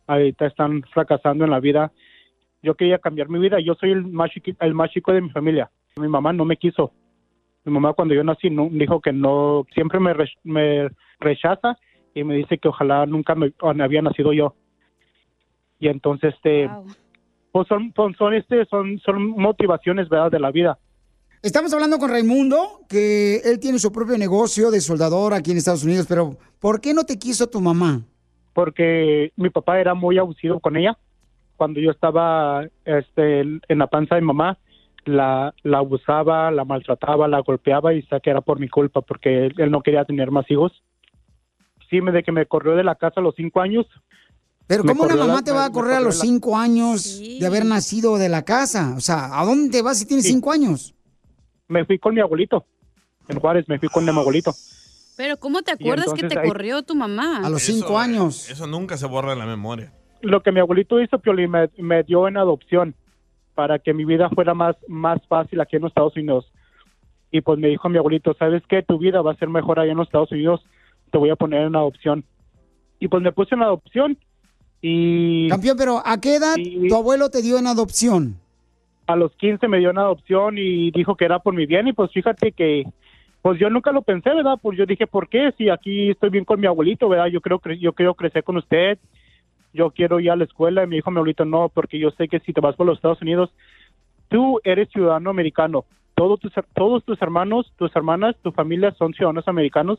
ahorita 0.07 0.45
están 0.45 0.83
fracasando 0.93 1.43
en 1.45 1.51
la 1.51 1.59
vida. 1.59 1.91
Yo 2.61 2.75
quería 2.75 2.99
cambiar 2.99 3.27
mi 3.27 3.39
vida. 3.39 3.59
Yo 3.59 3.73
soy 3.75 3.91
el 3.91 4.03
más, 4.05 4.29
chiqui- 4.31 4.55
el 4.59 4.73
más 4.73 4.91
chico 4.91 5.11
de 5.11 5.21
mi 5.21 5.29
familia. 5.31 5.69
Mi 5.97 6.07
mamá 6.07 6.31
no 6.31 6.45
me 6.45 6.57
quiso. 6.57 6.91
Mi 7.65 7.73
mamá 7.73 7.93
cuando 7.93 8.13
yo 8.13 8.23
nací 8.23 8.49
no, 8.49 8.69
dijo 8.71 9.01
que 9.01 9.11
no, 9.11 9.65
siempre 9.73 9.99
me, 9.99 10.13
re- 10.13 10.31
me 10.43 10.89
rechaza 11.19 11.77
y 12.13 12.23
me 12.23 12.35
dice 12.35 12.57
que 12.57 12.67
ojalá 12.67 13.05
nunca 13.05 13.35
me, 13.35 13.51
me 13.75 13.83
había 13.83 14.01
nacido 14.01 14.33
yo. 14.33 14.53
Y 15.79 15.87
entonces, 15.87 16.33
este, 16.35 16.65
pues 17.51 17.67
son, 17.67 17.91
son, 17.95 18.13
son, 18.15 18.33
este, 18.35 18.65
son, 18.65 18.99
son 18.99 19.29
motivaciones, 19.31 20.07
¿verdad? 20.09 20.31
De 20.31 20.39
la 20.39 20.51
vida. 20.51 20.77
Estamos 21.41 21.73
hablando 21.73 21.97
con 21.97 22.11
Raimundo, 22.11 22.81
que 22.87 23.37
él 23.37 23.59
tiene 23.59 23.79
su 23.79 23.91
propio 23.91 24.17
negocio 24.17 24.69
de 24.69 24.79
soldador 24.79 25.33
aquí 25.33 25.51
en 25.51 25.57
Estados 25.57 25.83
Unidos, 25.83 26.05
pero 26.07 26.37
¿por 26.59 26.79
qué 26.81 26.93
no 26.93 27.03
te 27.03 27.17
quiso 27.17 27.47
tu 27.47 27.59
mamá? 27.61 28.01
porque 28.53 29.31
mi 29.37 29.49
papá 29.49 29.79
era 29.79 29.93
muy 29.93 30.17
abusivo 30.17 30.59
con 30.59 30.75
ella. 30.75 30.97
Cuando 31.55 31.79
yo 31.79 31.89
estaba 31.91 32.65
este, 32.83 33.39
en 33.39 33.77
la 33.77 33.87
panza 33.87 34.15
de 34.15 34.21
mi 34.21 34.27
mamá, 34.27 34.57
la, 35.05 35.53
la 35.63 35.77
abusaba, 35.77 36.51
la 36.51 36.65
maltrataba, 36.65 37.29
la 37.29 37.39
golpeaba 37.39 37.93
y 37.93 38.01
sé 38.03 38.19
que 38.21 38.29
era 38.29 38.41
por 38.41 38.59
mi 38.59 38.67
culpa 38.67 38.99
porque 38.99 39.45
él, 39.45 39.53
él 39.57 39.71
no 39.71 39.81
quería 39.81 40.03
tener 40.03 40.31
más 40.31 40.43
hijos. 40.51 40.73
Sí, 41.89 42.01
me 42.01 42.11
de 42.11 42.23
que 42.23 42.33
me 42.33 42.45
corrió 42.45 42.75
de 42.75 42.83
la 42.83 42.95
casa 42.95 43.21
a 43.21 43.23
los 43.23 43.35
cinco 43.37 43.61
años. 43.61 43.85
Pero 44.67 44.83
¿cómo 44.83 45.03
una 45.05 45.15
la- 45.15 45.25
mamá 45.27 45.43
te 45.43 45.51
va 45.53 45.63
a 45.63 45.71
correr 45.71 45.93
a 45.95 45.99
los 46.01 46.17
la- 46.17 46.21
cinco 46.21 46.57
años 46.57 47.21
de 47.39 47.47
haber 47.47 47.63
nacido 47.63 48.17
de 48.17 48.27
la 48.27 48.43
casa? 48.43 48.95
O 48.97 48.99
sea, 48.99 49.39
¿a 49.39 49.45
dónde 49.45 49.69
te 49.69 49.81
vas 49.81 49.97
si 49.97 50.05
tienes 50.05 50.25
cinco 50.27 50.51
años? 50.51 50.93
Me 51.71 51.85
fui 51.85 51.97
con 51.97 52.13
mi 52.13 52.21
abuelito. 52.21 52.65
En 53.27 53.39
Juárez 53.39 53.67
me 53.69 53.79
fui 53.79 53.87
con 53.87 54.03
mi 54.03 54.11
abuelito. 54.11 54.51
Pero 55.15 55.37
¿cómo 55.37 55.61
te 55.61 55.71
acuerdas 55.71 56.13
que 56.13 56.27
te 56.27 56.37
ahí- 56.37 56.47
corrió 56.47 56.83
tu 56.83 56.95
mamá? 56.95 57.41
Eso, 57.55 57.97
años. 57.97 58.49
Eso 58.49 58.67
nunca 58.67 58.97
se 58.97 59.05
borra 59.05 59.33
en 59.33 59.39
la 59.39 59.45
memoria. 59.45 59.93
Lo 60.21 60.41
que 60.43 60.51
mi 60.51 60.59
abuelito 60.59 61.01
hizo, 61.01 61.19
Piolín, 61.19 61.49
me, 61.51 61.69
me 61.77 62.03
dio 62.03 62.27
en 62.27 62.37
adopción 62.37 62.93
para 63.55 63.79
que 63.79 63.93
mi 63.93 64.03
vida 64.05 64.29
fuera 64.29 64.53
más, 64.53 64.75
más 64.87 65.19
fácil 65.27 65.61
aquí 65.61 65.77
en 65.77 65.83
los 65.83 65.91
Estados 65.91 66.15
Unidos. 66.15 66.51
Y 67.31 67.41
pues 67.41 67.57
me 67.57 67.69
dijo 67.69 67.87
mi 67.87 67.97
abuelito, 67.97 68.35
¿sabes 68.37 68.63
qué? 68.67 68.83
Tu 68.83 68.97
vida 68.97 69.21
va 69.21 69.31
a 69.31 69.37
ser 69.37 69.47
mejor 69.47 69.79
allá 69.79 69.91
en 69.91 69.97
los 69.97 70.07
Estados 70.07 70.31
Unidos, 70.31 70.61
te 71.11 71.17
voy 71.17 71.29
a 71.29 71.35
poner 71.37 71.61
en 71.67 71.75
adopción. 71.75 72.25
Y 72.99 73.07
pues 73.07 73.23
me 73.23 73.31
puse 73.31 73.55
en 73.55 73.63
adopción 73.63 74.17
y... 74.81 75.47
Campeón, 75.49 75.77
pero 75.77 76.01
¿a 76.05 76.19
qué 76.19 76.35
edad 76.35 76.55
tu 76.89 76.95
abuelo 76.95 77.29
te 77.29 77.41
dio 77.41 77.57
en 77.57 77.67
adopción? 77.67 78.40
A 79.07 79.15
los 79.15 79.35
15 79.35 79.67
me 79.67 79.79
dio 79.79 79.89
en 79.89 79.97
adopción 79.97 80.57
y 80.57 80.91
dijo 80.91 81.15
que 81.15 81.25
era 81.25 81.39
por 81.39 81.53
mi 81.53 81.65
bien 81.65 81.87
y 81.87 81.93
pues 81.93 82.11
fíjate 82.11 82.51
que 82.51 82.85
pues 83.41 83.59
yo 83.59 83.69
nunca 83.69 83.91
lo 83.91 84.03
pensé, 84.03 84.29
¿verdad? 84.33 84.59
Pues 84.61 84.77
yo 84.77 84.85
dije, 84.85 85.07
¿por 85.07 85.27
qué? 85.27 85.51
Si 85.57 85.67
aquí 85.69 86.11
estoy 86.11 86.29
bien 86.29 86.45
con 86.45 86.59
mi 86.59 86.67
abuelito, 86.67 87.09
¿verdad? 87.09 87.27
Yo 87.27 87.41
creo 87.41 87.57
que 87.59 87.77
yo 87.79 87.93
quiero 87.93 88.13
crecer 88.13 88.43
con 88.43 88.57
usted. 88.57 88.99
Yo 89.73 89.89
quiero 89.89 90.19
ir 90.19 90.29
a 90.29 90.35
la 90.35 90.43
escuela 90.43 90.83
y 90.83 90.87
me 90.87 90.97
dijo 90.97 91.09
mi 91.09 91.17
abuelito, 91.17 91.43
"No, 91.45 91.69
porque 91.69 91.97
yo 91.97 92.11
sé 92.11 92.27
que 92.27 92.39
si 92.41 92.53
te 92.53 92.61
vas 92.61 92.75
por 92.75 92.85
los 92.85 92.97
Estados 92.97 93.21
Unidos, 93.21 93.49
tú 94.27 94.59
eres 94.63 94.89
ciudadano 94.89 95.29
americano. 95.29 95.85
Todos 96.13 96.39
tus 96.39 96.53
todos 96.75 97.03
tus 97.03 97.19
hermanos, 97.21 97.71
tus 97.77 97.95
hermanas, 97.95 98.35
tu 98.43 98.51
familia 98.51 98.91
son 98.91 99.13
ciudadanos 99.13 99.47
americanos 99.47 99.97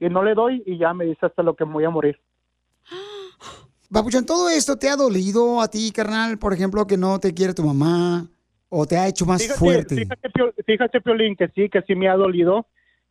Y 0.00 0.08
no 0.08 0.22
le 0.22 0.32
doy 0.32 0.62
y 0.64 0.78
ya 0.78 0.94
me 0.94 1.04
dice 1.04 1.26
hasta 1.26 1.42
lo 1.42 1.54
que 1.54 1.66
me 1.66 1.74
voy 1.74 1.84
a 1.84 1.90
morir. 1.90 2.18
Papuchón, 3.92 4.24
¿todo 4.24 4.48
esto 4.48 4.78
te 4.78 4.88
ha 4.88 4.96
dolido 4.96 5.60
a 5.60 5.68
ti, 5.68 5.92
carnal? 5.94 6.38
Por 6.38 6.54
ejemplo, 6.54 6.86
que 6.86 6.96
no 6.96 7.20
te 7.20 7.34
quiere 7.34 7.52
tu 7.52 7.62
mamá 7.62 8.26
o 8.70 8.86
te 8.86 8.96
ha 8.96 9.06
hecho 9.06 9.26
más 9.26 9.42
Fíjate, 9.42 9.58
fuerte. 9.58 9.96
Fíjate, 9.96 10.30
Pio- 10.30 10.54
fíjate, 10.64 11.00
Piolín, 11.02 11.36
que 11.36 11.48
sí, 11.48 11.68
que 11.68 11.82
sí 11.82 11.94
me 11.94 12.08
ha 12.08 12.16
dolido. 12.16 12.66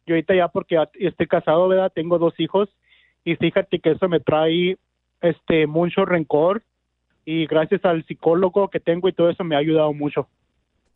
Yo 0.07 0.15
ahorita 0.15 0.33
ya 0.35 0.47
porque 0.47 0.83
estoy 0.95 1.27
casado, 1.27 1.67
¿verdad? 1.67 1.91
Tengo 1.93 2.17
dos 2.17 2.33
hijos 2.39 2.67
y 3.23 3.35
fíjate 3.35 3.79
que 3.79 3.91
eso 3.91 4.09
me 4.09 4.19
trae 4.19 4.79
este 5.21 5.67
mucho 5.67 6.05
rencor 6.05 6.63
y 7.25 7.47
gracias 7.47 7.83
al 7.85 8.05
psicólogo 8.05 8.69
que 8.69 8.79
tengo 8.79 9.09
y 9.09 9.13
todo 9.13 9.29
eso 9.29 9.43
me 9.43 9.55
ha 9.55 9.59
ayudado 9.59 9.93
mucho. 9.93 10.27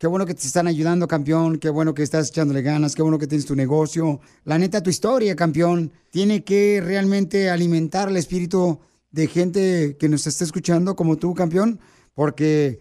Qué 0.00 0.06
bueno 0.06 0.24
que 0.24 0.32
te 0.32 0.46
están 0.46 0.66
ayudando, 0.66 1.06
campeón. 1.06 1.58
Qué 1.58 1.68
bueno 1.68 1.92
que 1.92 2.02
estás 2.02 2.30
echándole 2.30 2.62
ganas. 2.62 2.94
Qué 2.94 3.02
bueno 3.02 3.18
que 3.18 3.26
tienes 3.26 3.44
tu 3.44 3.54
negocio. 3.54 4.20
La 4.44 4.56
neta, 4.56 4.82
tu 4.82 4.88
historia, 4.88 5.36
campeón, 5.36 5.92
tiene 6.10 6.42
que 6.42 6.80
realmente 6.82 7.50
alimentar 7.50 8.08
el 8.08 8.16
espíritu 8.16 8.80
de 9.10 9.26
gente 9.26 9.98
que 9.98 10.08
nos 10.08 10.26
está 10.26 10.44
escuchando 10.44 10.96
como 10.96 11.16
tú, 11.16 11.34
campeón, 11.34 11.80
porque 12.14 12.78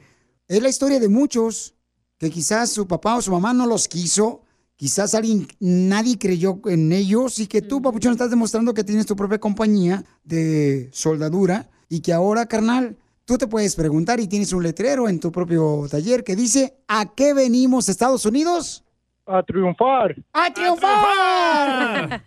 es 0.47 0.61
la 0.61 0.69
historia 0.69 0.99
de 0.99 1.09
muchos 1.09 1.75
que 2.17 2.29
quizás 2.29 2.71
su 2.71 2.87
papá 2.87 3.17
o 3.17 3.21
su 3.21 3.31
mamá 3.31 3.53
no 3.53 3.65
los 3.65 3.89
quiso. 3.89 4.43
Quizás 4.79 5.13
alguien, 5.13 5.45
nadie 5.59 6.17
creyó 6.17 6.61
en 6.63 6.93
ellos 6.93 7.37
y 7.39 7.47
que 7.47 7.61
tú, 7.61 7.81
papuchón, 7.81 8.13
estás 8.13 8.29
demostrando 8.29 8.73
que 8.73 8.85
tienes 8.85 9.05
tu 9.05 9.13
propia 9.13 9.37
compañía 9.37 10.05
de 10.23 10.87
soldadura 10.93 11.69
y 11.89 11.99
que 11.99 12.13
ahora, 12.13 12.45
carnal, 12.45 12.95
tú 13.25 13.37
te 13.37 13.45
puedes 13.45 13.75
preguntar 13.75 14.21
y 14.21 14.29
tienes 14.29 14.53
un 14.53 14.63
letrero 14.63 15.09
en 15.09 15.19
tu 15.19 15.33
propio 15.33 15.85
taller 15.91 16.23
que 16.23 16.33
dice, 16.37 16.77
¿a 16.87 17.13
qué 17.13 17.33
venimos 17.33 17.89
Estados 17.89 18.25
Unidos? 18.25 18.85
A 19.25 19.43
triunfar. 19.43 20.15
¡A 20.31 20.53
triunfar! 20.53 22.23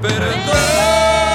Tenemos, 0.00 0.48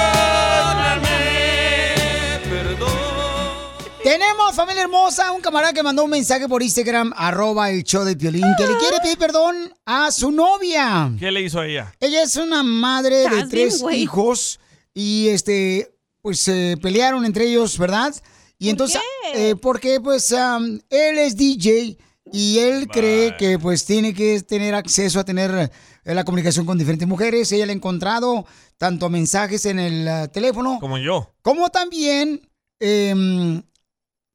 familia 4.54 4.82
hermosa, 4.82 5.32
un 5.32 5.40
camarada 5.42 5.72
que 5.72 5.82
mandó 5.82 6.04
un 6.04 6.10
mensaje 6.10 6.48
por 6.48 6.62
Instagram, 6.62 7.12
arroba 7.16 7.70
el 7.70 7.82
show 7.82 8.04
de 8.04 8.16
Piolín, 8.16 8.44
que 8.56 8.66
le 8.66 8.76
quiere 8.78 8.96
pedir 9.02 9.18
perdón 9.18 9.74
a 9.84 10.10
su 10.10 10.30
novia. 10.30 11.12
¿Qué 11.18 11.30
le 11.30 11.42
hizo 11.42 11.60
a 11.60 11.66
ella? 11.66 11.92
Ella 12.00 12.22
es 12.22 12.36
una 12.36 12.62
madre 12.62 13.16
de 13.16 13.28
bien, 13.28 13.48
tres 13.48 13.84
hijos 13.92 14.60
y 14.94 15.28
este, 15.28 15.92
pues 16.22 16.38
se 16.40 16.76
pelearon 16.80 17.24
entre 17.24 17.46
ellos, 17.46 17.76
¿verdad? 17.78 18.14
Y 18.58 18.70
entonces, 18.70 19.00
eh, 19.34 19.56
porque 19.60 20.00
pues 20.00 20.32
am, 20.32 20.80
él 20.88 21.18
es 21.18 21.36
DJ 21.36 21.98
y 22.32 22.58
él 22.60 22.86
cree 22.88 23.36
que 23.36 23.58
pues 23.58 23.84
tiene 23.84 24.14
que 24.14 24.40
tener 24.42 24.74
acceso 24.74 25.18
a 25.18 25.24
tener 25.24 25.70
eh, 26.04 26.14
la 26.14 26.24
comunicación 26.24 26.64
con 26.64 26.78
diferentes 26.78 27.08
mujeres. 27.08 27.50
Ella 27.50 27.66
le 27.66 27.72
ha 27.72 27.76
encontrado 27.76 28.46
tanto 28.78 29.10
mensajes 29.10 29.66
en 29.66 29.78
el 29.80 30.08
ah, 30.08 30.28
teléfono 30.28 30.78
Como 30.80 30.98
yo. 30.98 31.34
como 31.42 31.68
también 31.70 32.48
em, 32.80 33.62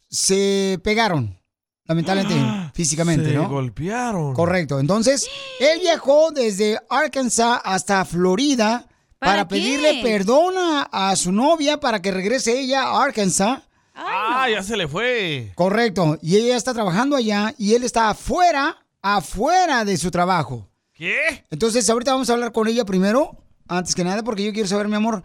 se 0.09 0.79
pegaron, 0.83 1.37
lamentablemente, 1.85 2.35
físicamente, 2.73 3.29
Se 3.29 3.35
¿no? 3.35 3.47
golpearon. 3.49 4.33
Correcto. 4.33 4.79
Entonces, 4.79 5.29
él 5.59 5.79
viajó 5.81 6.31
desde 6.31 6.79
Arkansas 6.89 7.59
hasta 7.63 8.03
Florida 8.05 8.87
para, 9.19 9.47
pedirle 9.47 10.01
perdón 10.01 10.55
a, 10.57 11.09
a 11.09 11.15
su 11.15 11.31
novia 11.31 11.79
para 11.79 12.01
que 12.01 12.11
regrese 12.11 12.59
ella 12.59 12.83
a 12.83 13.03
Arkansas. 13.03 13.61
Ah, 13.93 14.47
ya 14.49 14.63
se 14.63 14.77
le 14.77 14.87
fue. 14.87 15.51
Correcto. 15.55 16.17
Y 16.21 16.37
ella 16.37 16.55
está 16.55 16.73
trabajando 16.73 17.15
allá 17.15 17.53
y 17.57 17.73
él 17.75 17.83
está 17.83 18.09
afuera, 18.09 18.77
afuera 19.01 19.83
de 19.83 19.97
su 19.97 20.09
trabajo. 20.09 20.67
¿Qué? 20.93 21.43
Entonces, 21.51 21.89
ahorita 21.89 22.13
vamos 22.13 22.29
a 22.29 22.33
hablar 22.33 22.51
con 22.51 22.67
ella 22.67 22.85
primero, 22.85 23.35
antes 23.67 23.95
que 23.95 24.03
nada, 24.03 24.23
porque 24.23 24.43
yo 24.43 24.53
quiero 24.53 24.67
saber, 24.67 24.87
mi 24.87 24.95
amor, 24.95 25.23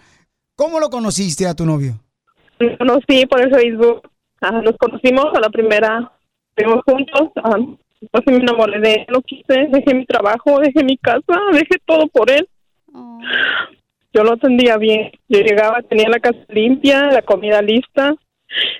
¿cómo 0.57 0.80
lo 0.80 0.91
conociste 0.91 1.47
a 1.47 1.55
tu 1.55 1.64
novio? 1.66 2.01
Lo 2.59 2.76
conocí 2.78 3.26
por 3.26 3.41
el 3.41 3.51
Facebook. 3.51 4.03
Ajá, 4.45 4.61
nos 4.61 4.76
conocimos 4.76 5.24
a 5.34 5.40
la 5.40 5.49
primera. 5.49 6.12
Estuvimos 6.55 6.84
juntos. 6.84 7.30
Después 7.99 8.22
me 8.26 8.36
enamoré 8.36 8.78
de 8.78 8.92
él. 8.92 9.07
Lo 9.09 9.22
quise. 9.22 9.68
Dejé 9.70 9.95
mi 9.95 10.05
trabajo, 10.05 10.61
dejé 10.61 10.84
mi 10.84 10.99
casa, 10.99 11.40
dejé 11.53 11.78
todo 11.86 12.07
por 12.09 12.30
él. 12.30 12.47
Yo 14.12 14.22
lo 14.22 14.34
atendía 14.34 14.76
bien. 14.76 15.12
Yo 15.28 15.40
llegaba, 15.40 15.80
tenía 15.82 16.11
la 16.11 16.20
casa 16.20 16.38
limpia, 16.49 17.07
la 17.07 17.22
comida 17.22 17.62
lista. 17.62 18.14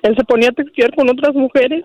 Él 0.03 0.15
se 0.15 0.25
ponía 0.25 0.51
a 0.51 0.53
textear 0.53 0.95
con 0.95 1.09
otras 1.09 1.35
mujeres. 1.35 1.85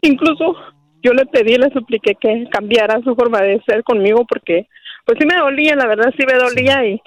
Incluso 0.00 0.56
yo 1.02 1.12
le 1.12 1.26
pedí, 1.26 1.56
le 1.56 1.70
supliqué 1.70 2.14
que 2.18 2.48
cambiara 2.50 3.02
su 3.04 3.14
forma 3.14 3.42
de 3.42 3.62
ser 3.66 3.84
conmigo 3.84 4.24
porque 4.26 4.68
pues 5.04 5.18
sí 5.20 5.26
me 5.26 5.36
dolía, 5.36 5.76
la 5.76 5.86
verdad 5.86 6.14
sí 6.16 6.24
me 6.26 6.38
dolía 6.38 6.86
y 6.86 7.02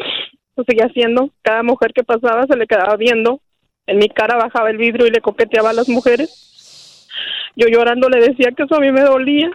lo 0.55 0.63
seguía 0.65 0.85
haciendo. 0.85 1.31
Cada 1.41 1.63
mujer 1.63 1.93
que 1.93 2.03
pasaba 2.03 2.45
se 2.45 2.55
le 2.55 2.67
quedaba 2.67 2.95
viendo. 2.95 3.41
En 3.87 3.97
mi 3.97 4.09
cara 4.09 4.37
bajaba 4.37 4.69
el 4.69 4.77
vidrio 4.77 5.07
y 5.07 5.11
le 5.11 5.21
coqueteaba 5.21 5.71
a 5.71 5.73
las 5.73 5.89
mujeres. 5.89 7.07
Yo 7.55 7.67
llorando 7.67 8.09
le 8.09 8.19
decía 8.19 8.51
que 8.51 8.63
eso 8.63 8.75
a 8.75 8.79
mí 8.79 8.91
me 8.91 9.01
dolía. 9.01 9.49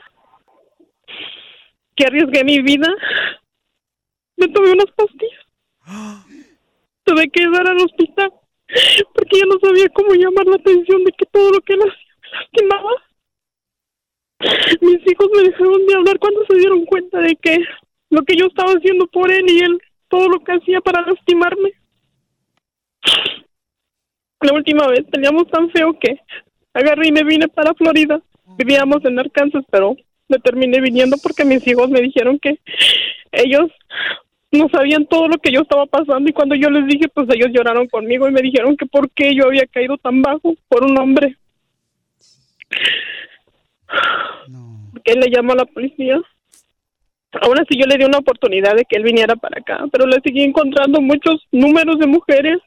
Que 1.95 2.07
arriesgué 2.07 2.43
mi 2.45 2.61
vida. 2.62 2.89
Me 4.37 4.49
tomé 4.49 4.72
unas 4.72 4.91
pastillas. 4.97 5.47
Tuve 7.05 7.28
que 7.30 7.49
dar 7.51 7.68
al 7.68 7.78
hospital 7.78 8.33
porque 9.14 9.39
yo 9.39 9.47
no 9.47 9.59
sabía 9.61 9.89
cómo 9.91 10.14
llamar 10.14 10.47
la 10.47 10.57
atención 10.57 11.05
de 11.05 11.12
que 11.12 11.26
todo 11.26 11.51
lo 11.51 11.61
que 11.61 11.74
él 11.74 11.80
hacía 11.80 12.14
me 12.22 12.39
lastimaba. 12.39 12.91
Mis 14.80 15.07
hijos 15.07 15.28
me 15.37 15.43
dejaron 15.43 15.87
de 15.87 15.95
hablar 15.95 16.18
cuando 16.18 16.45
se 16.47 16.57
dieron 16.57 16.85
cuenta 16.87 17.20
de 17.20 17.37
que 17.37 17.59
lo 18.11 18.22
que 18.22 18.37
yo 18.37 18.47
estaba 18.47 18.72
haciendo 18.72 19.07
por 19.07 19.30
él 19.30 19.49
y 19.49 19.61
él 19.61 19.80
todo 20.09 20.28
lo 20.28 20.41
que 20.41 20.53
hacía 20.53 20.80
para 20.80 21.03
lastimarme. 21.03 21.72
La 24.43 24.55
última 24.55 24.88
vez 24.88 25.07
teníamos 25.11 25.49
tan 25.49 25.70
feo 25.70 25.97
que 25.99 26.20
agarré 26.74 27.09
y 27.09 27.12
me 27.12 27.24
vine 27.24 27.49
para 27.49 27.74
Florida. 27.74 28.20
Vivíamos 28.59 29.05
en 29.05 29.18
Arkansas, 29.18 29.64
pero 29.70 29.97
me 30.28 30.38
terminé 30.38 30.80
viniendo 30.80 31.16
porque 31.22 31.45
mis 31.45 31.66
hijos 31.66 31.88
me 31.90 32.01
dijeron 32.01 32.38
que 32.38 32.59
ellos 33.30 33.70
no 34.51 34.68
sabían 34.68 35.07
todo 35.07 35.28
lo 35.28 35.38
que 35.38 35.51
yo 35.51 35.61
estaba 35.62 35.86
pasando 35.86 36.28
y 36.28 36.32
cuando 36.32 36.55
yo 36.55 36.68
les 36.70 36.86
dije, 36.86 37.09
pues 37.09 37.26
ellos 37.30 37.51
lloraron 37.53 37.88
conmigo 37.88 38.28
y 38.28 38.32
me 38.32 38.43
dijeron 38.43 38.76
que 38.76 38.86
por 38.86 39.11
qué 39.11 39.34
yo 39.34 39.47
había 39.47 39.66
caído 39.66 39.97
tan 39.97 40.20
bajo 40.20 40.55
por 40.68 40.84
un 40.84 40.99
hombre. 40.99 41.36
Que 45.05 45.12
él 45.12 45.20
le 45.20 45.30
llamó 45.30 45.53
a 45.53 45.57
la 45.57 45.64
policía. 45.64 46.20
Aún 47.41 47.59
así 47.59 47.78
yo 47.78 47.87
le 47.87 47.97
di 47.97 48.05
una 48.05 48.18
oportunidad 48.18 48.76
de 48.76 48.85
que 48.85 48.97
él 48.97 49.05
viniera 49.05 49.37
para 49.37 49.61
acá, 49.61 49.85
pero 49.91 50.07
le 50.07 50.20
seguí 50.22 50.43
encontrando 50.43 51.01
muchos 51.01 51.47
números 51.51 51.99
de 51.99 52.07
mujeres, 52.07 52.59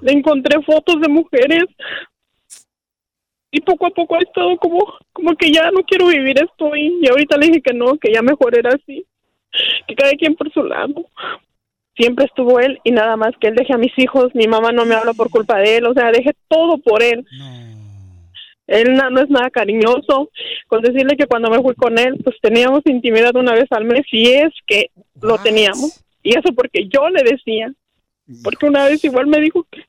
le 0.00 0.12
encontré 0.12 0.60
fotos 0.62 1.00
de 1.00 1.08
mujeres 1.08 1.64
y 3.52 3.60
poco 3.60 3.86
a 3.86 3.90
poco 3.90 4.16
he 4.16 4.24
estado 4.24 4.56
como, 4.56 4.80
como 5.12 5.36
que 5.36 5.52
ya 5.52 5.70
no 5.70 5.84
quiero 5.84 6.08
vivir 6.08 6.36
esto 6.42 6.74
y, 6.74 6.98
y 7.00 7.08
ahorita 7.08 7.36
le 7.36 7.46
dije 7.46 7.62
que 7.62 7.72
no, 7.72 7.96
que 7.98 8.12
ya 8.12 8.20
mejor 8.20 8.58
era 8.58 8.70
así, 8.70 9.06
que 9.86 9.94
cada 9.94 10.12
quien 10.12 10.34
por 10.34 10.52
su 10.52 10.64
lado. 10.64 11.06
Siempre 11.96 12.24
estuvo 12.24 12.58
él 12.58 12.80
y 12.82 12.90
nada 12.90 13.16
más 13.16 13.30
que 13.40 13.46
él 13.46 13.54
deje 13.54 13.72
a 13.72 13.78
mis 13.78 13.96
hijos, 13.96 14.34
mi 14.34 14.48
mamá 14.48 14.72
no 14.72 14.84
me 14.84 14.96
habla 14.96 15.12
por 15.12 15.30
culpa 15.30 15.58
de 15.58 15.76
él, 15.76 15.86
o 15.86 15.94
sea, 15.94 16.10
dejé 16.10 16.32
todo 16.48 16.78
por 16.78 17.00
él. 17.04 17.24
Él 18.66 18.94
no 18.94 19.20
es 19.20 19.28
nada 19.30 19.50
cariñoso. 19.50 20.30
Con 20.66 20.82
decirle 20.82 21.16
que 21.16 21.26
cuando 21.26 21.50
me 21.50 21.60
fui 21.60 21.74
con 21.74 21.98
él, 21.98 22.20
pues 22.22 22.36
teníamos 22.40 22.82
intimidad 22.86 23.36
una 23.36 23.52
vez 23.52 23.66
al 23.70 23.84
mes, 23.84 24.02
y 24.10 24.30
es 24.30 24.52
que 24.66 24.90
lo 25.20 25.38
teníamos. 25.38 26.04
Y 26.22 26.30
eso 26.30 26.54
porque 26.54 26.88
yo 26.88 27.08
le 27.10 27.22
decía. 27.22 27.72
Porque 28.42 28.66
una 28.66 28.86
vez 28.86 29.04
igual 29.04 29.26
me 29.26 29.40
dijo 29.40 29.66
que, 29.70 29.84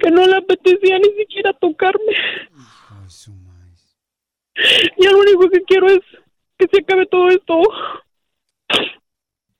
que 0.00 0.10
no 0.10 0.26
le 0.26 0.36
apetecía 0.36 0.98
ni 0.98 1.10
siquiera 1.18 1.52
tocarme. 1.54 2.14
Ya 4.98 5.10
lo 5.10 5.18
único 5.18 5.48
que 5.48 5.62
quiero 5.62 5.88
es 5.88 6.00
que 6.58 6.66
se 6.70 6.82
acabe 6.82 7.06
todo 7.06 7.28
esto. 7.28 7.60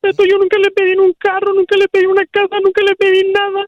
Esto 0.03 0.25
yo 0.25 0.39
nunca 0.39 0.57
le 0.59 0.71
pedí 0.71 0.97
un 0.97 1.13
carro, 1.15 1.53
nunca 1.53 1.77
le 1.77 1.89
pedí 1.89 2.07
una 2.07 2.25
casa, 2.27 2.59
nunca 2.63 2.83
le 2.83 2.95
pedí 2.97 3.33
nada. 3.33 3.67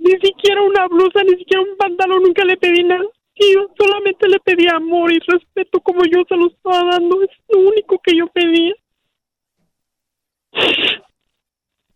Ni 0.00 0.12
siquiera 0.12 0.62
una 0.62 0.88
blusa, 0.88 1.22
ni 1.22 1.36
siquiera 1.38 1.62
un 1.62 1.76
pantalón, 1.76 2.22
nunca 2.22 2.42
le 2.44 2.56
pedí 2.56 2.82
nada. 2.82 3.04
Y 3.34 3.54
yo 3.54 3.68
solamente 3.78 4.28
le 4.28 4.40
pedí 4.40 4.66
amor 4.68 5.12
y 5.12 5.18
respeto 5.18 5.80
como 5.80 6.00
yo 6.04 6.22
se 6.28 6.36
lo 6.36 6.48
estaba 6.48 6.90
dando. 6.90 7.22
Es 7.22 7.30
lo 7.48 7.60
único 7.60 8.00
que 8.02 8.16
yo 8.16 8.26
pedía. 8.28 8.74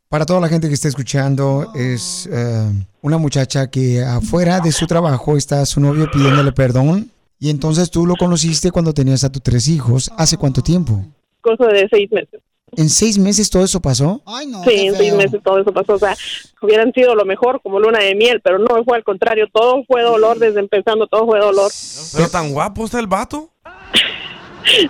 Para 0.08 0.26
toda 0.26 0.40
la 0.40 0.48
gente 0.48 0.68
que 0.68 0.74
está 0.74 0.88
escuchando, 0.88 1.72
es 1.74 2.28
eh, 2.30 2.70
una 3.02 3.18
muchacha 3.18 3.70
que 3.70 4.02
afuera 4.02 4.60
de 4.60 4.70
su 4.70 4.86
trabajo 4.86 5.36
está 5.36 5.64
su 5.66 5.80
novio 5.80 6.08
pidiéndole 6.10 6.52
perdón. 6.52 7.10
Y 7.40 7.50
entonces 7.50 7.90
tú 7.90 8.06
lo 8.06 8.14
conociste 8.16 8.70
cuando 8.70 8.92
tenías 8.92 9.24
a 9.24 9.32
tus 9.32 9.42
tres 9.42 9.66
hijos. 9.66 10.12
¿Hace 10.16 10.36
cuánto 10.36 10.62
tiempo? 10.62 11.04
Cosa 11.40 11.66
de 11.66 11.88
seis 11.90 12.10
meses. 12.12 12.40
¿En 12.76 12.88
seis 12.88 13.18
meses 13.18 13.48
todo 13.50 13.64
eso 13.64 13.80
pasó? 13.80 14.22
sí, 14.64 14.86
en 14.86 14.94
seis 14.96 15.14
meses 15.14 15.40
todo 15.42 15.60
eso 15.60 15.72
pasó. 15.72 15.94
O 15.94 15.98
sea, 15.98 16.16
hubieran 16.62 16.92
sido 16.92 17.14
lo 17.14 17.24
mejor 17.24 17.60
como 17.62 17.78
luna 17.80 17.98
de 18.00 18.14
miel, 18.14 18.40
pero 18.42 18.58
no 18.58 18.84
fue 18.84 18.96
al 18.96 19.04
contrario. 19.04 19.46
Todo 19.52 19.82
fue 19.86 20.02
dolor 20.02 20.38
desde 20.38 20.60
empezando, 20.60 21.06
todo 21.06 21.26
fue 21.26 21.38
dolor. 21.40 21.70
¿Pero 22.16 22.28
tan 22.28 22.52
guapo 22.52 22.84
está 22.84 22.98
el 23.00 23.06
vato? 23.06 23.50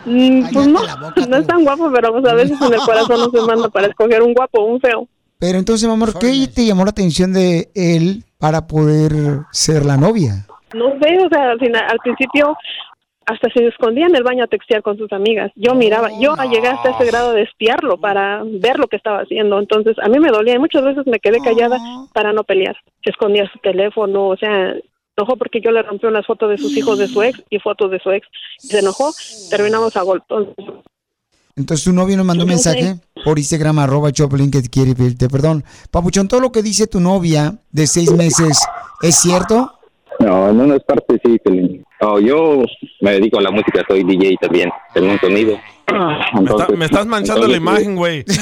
Mm, 0.04 0.52
Pues 0.52 0.66
no, 0.68 0.80
no 1.28 1.36
es 1.36 1.46
tan 1.46 1.64
guapo, 1.64 1.90
pero 1.92 2.12
pues, 2.12 2.24
a 2.26 2.34
veces 2.34 2.60
en 2.60 2.72
el 2.74 2.80
corazón 2.80 3.18
no 3.20 3.30
se 3.30 3.46
manda 3.46 3.68
para 3.68 3.88
escoger 3.88 4.22
un 4.22 4.32
guapo 4.34 4.60
o 4.60 4.66
un 4.66 4.80
feo. 4.80 5.08
Pero 5.38 5.58
entonces, 5.58 5.86
mi 5.88 5.92
amor, 5.94 6.16
¿qué 6.18 6.48
te 6.52 6.64
llamó 6.64 6.84
la 6.84 6.90
atención 6.90 7.32
de 7.32 7.70
él 7.74 8.24
para 8.38 8.66
poder 8.66 9.12
ser 9.52 9.84
la 9.84 9.96
novia? 9.96 10.46
No 10.74 10.90
sé, 11.00 11.18
o 11.24 11.28
sea, 11.28 11.50
al, 11.50 11.58
final- 11.58 11.84
al 11.88 11.98
principio 11.98 12.56
hasta 13.26 13.50
se 13.50 13.66
escondía 13.66 14.06
en 14.06 14.16
el 14.16 14.22
baño 14.22 14.44
a 14.44 14.48
textear 14.48 14.82
con 14.82 14.96
sus 14.98 15.12
amigas. 15.12 15.50
Yo 15.56 15.74
miraba, 15.74 16.10
yo 16.20 16.34
llegué 16.50 16.68
hasta 16.68 16.90
ese 16.90 17.04
grado 17.06 17.32
de 17.32 17.42
espiarlo 17.42 17.98
para 17.98 18.42
ver 18.44 18.78
lo 18.78 18.86
que 18.86 18.96
estaba 18.96 19.20
haciendo. 19.20 19.58
Entonces, 19.58 19.96
a 20.02 20.08
mí 20.08 20.18
me 20.18 20.30
dolía 20.30 20.54
y 20.54 20.58
muchas 20.58 20.84
veces 20.84 21.06
me 21.06 21.20
quedé 21.20 21.40
callada 21.40 21.78
para 22.12 22.32
no 22.32 22.44
pelear. 22.44 22.76
Se 23.02 23.10
escondía 23.10 23.50
su 23.52 23.58
teléfono, 23.60 24.28
o 24.28 24.36
sea, 24.36 24.74
se 24.74 24.82
enojó 25.16 25.36
porque 25.36 25.60
yo 25.60 25.70
le 25.70 25.82
rompí 25.82 26.06
unas 26.06 26.26
fotos 26.26 26.50
de 26.50 26.58
sus 26.58 26.76
hijos 26.76 26.98
de 26.98 27.08
su 27.08 27.22
ex 27.22 27.42
y 27.50 27.58
fotos 27.60 27.90
de 27.90 28.00
su 28.00 28.10
ex. 28.10 28.26
Se 28.58 28.80
enojó, 28.80 29.12
terminamos 29.50 29.96
a 29.96 30.02
golpes. 30.02 30.48
Entonces 31.56 31.84
tu 31.84 31.92
novio 31.92 32.16
nos 32.16 32.26
mandó 32.26 32.44
un 32.44 32.50
No 32.50 32.58
sé. 32.58 32.70
mensaje 32.74 33.00
por 33.24 33.38
Instagram, 33.38 33.78
arroba 33.78 34.10
Choplin, 34.10 34.50
que 34.50 34.60
quiere 34.62 34.94
pedirte 34.94 35.28
perdón. 35.28 35.64
Papuchón, 35.90 36.26
todo 36.26 36.40
lo 36.40 36.50
que 36.50 36.62
dice 36.62 36.88
tu 36.88 36.98
novia 36.98 37.58
de 37.70 37.86
seis 37.86 38.10
meses, 38.12 38.60
¿es 39.02 39.14
cierto? 39.20 39.73
No, 40.24 40.50
en 40.50 40.60
una 40.60 40.78
parte 40.78 41.20
sí. 41.24 41.38
No, 42.00 42.18
yo 42.20 42.64
me 43.00 43.12
dedico 43.12 43.38
a 43.38 43.42
la 43.42 43.50
música, 43.50 43.82
soy 43.88 44.04
DJ 44.04 44.36
también, 44.40 44.70
tengo 44.92 45.10
un 45.12 45.18
sonido. 45.20 45.58
Me, 46.40 46.50
está- 46.50 46.68
me 46.76 46.84
estás 46.86 47.06
manchando 47.06 47.46
la 47.46 47.56
imagen, 47.56 47.96
güey. 47.96 48.24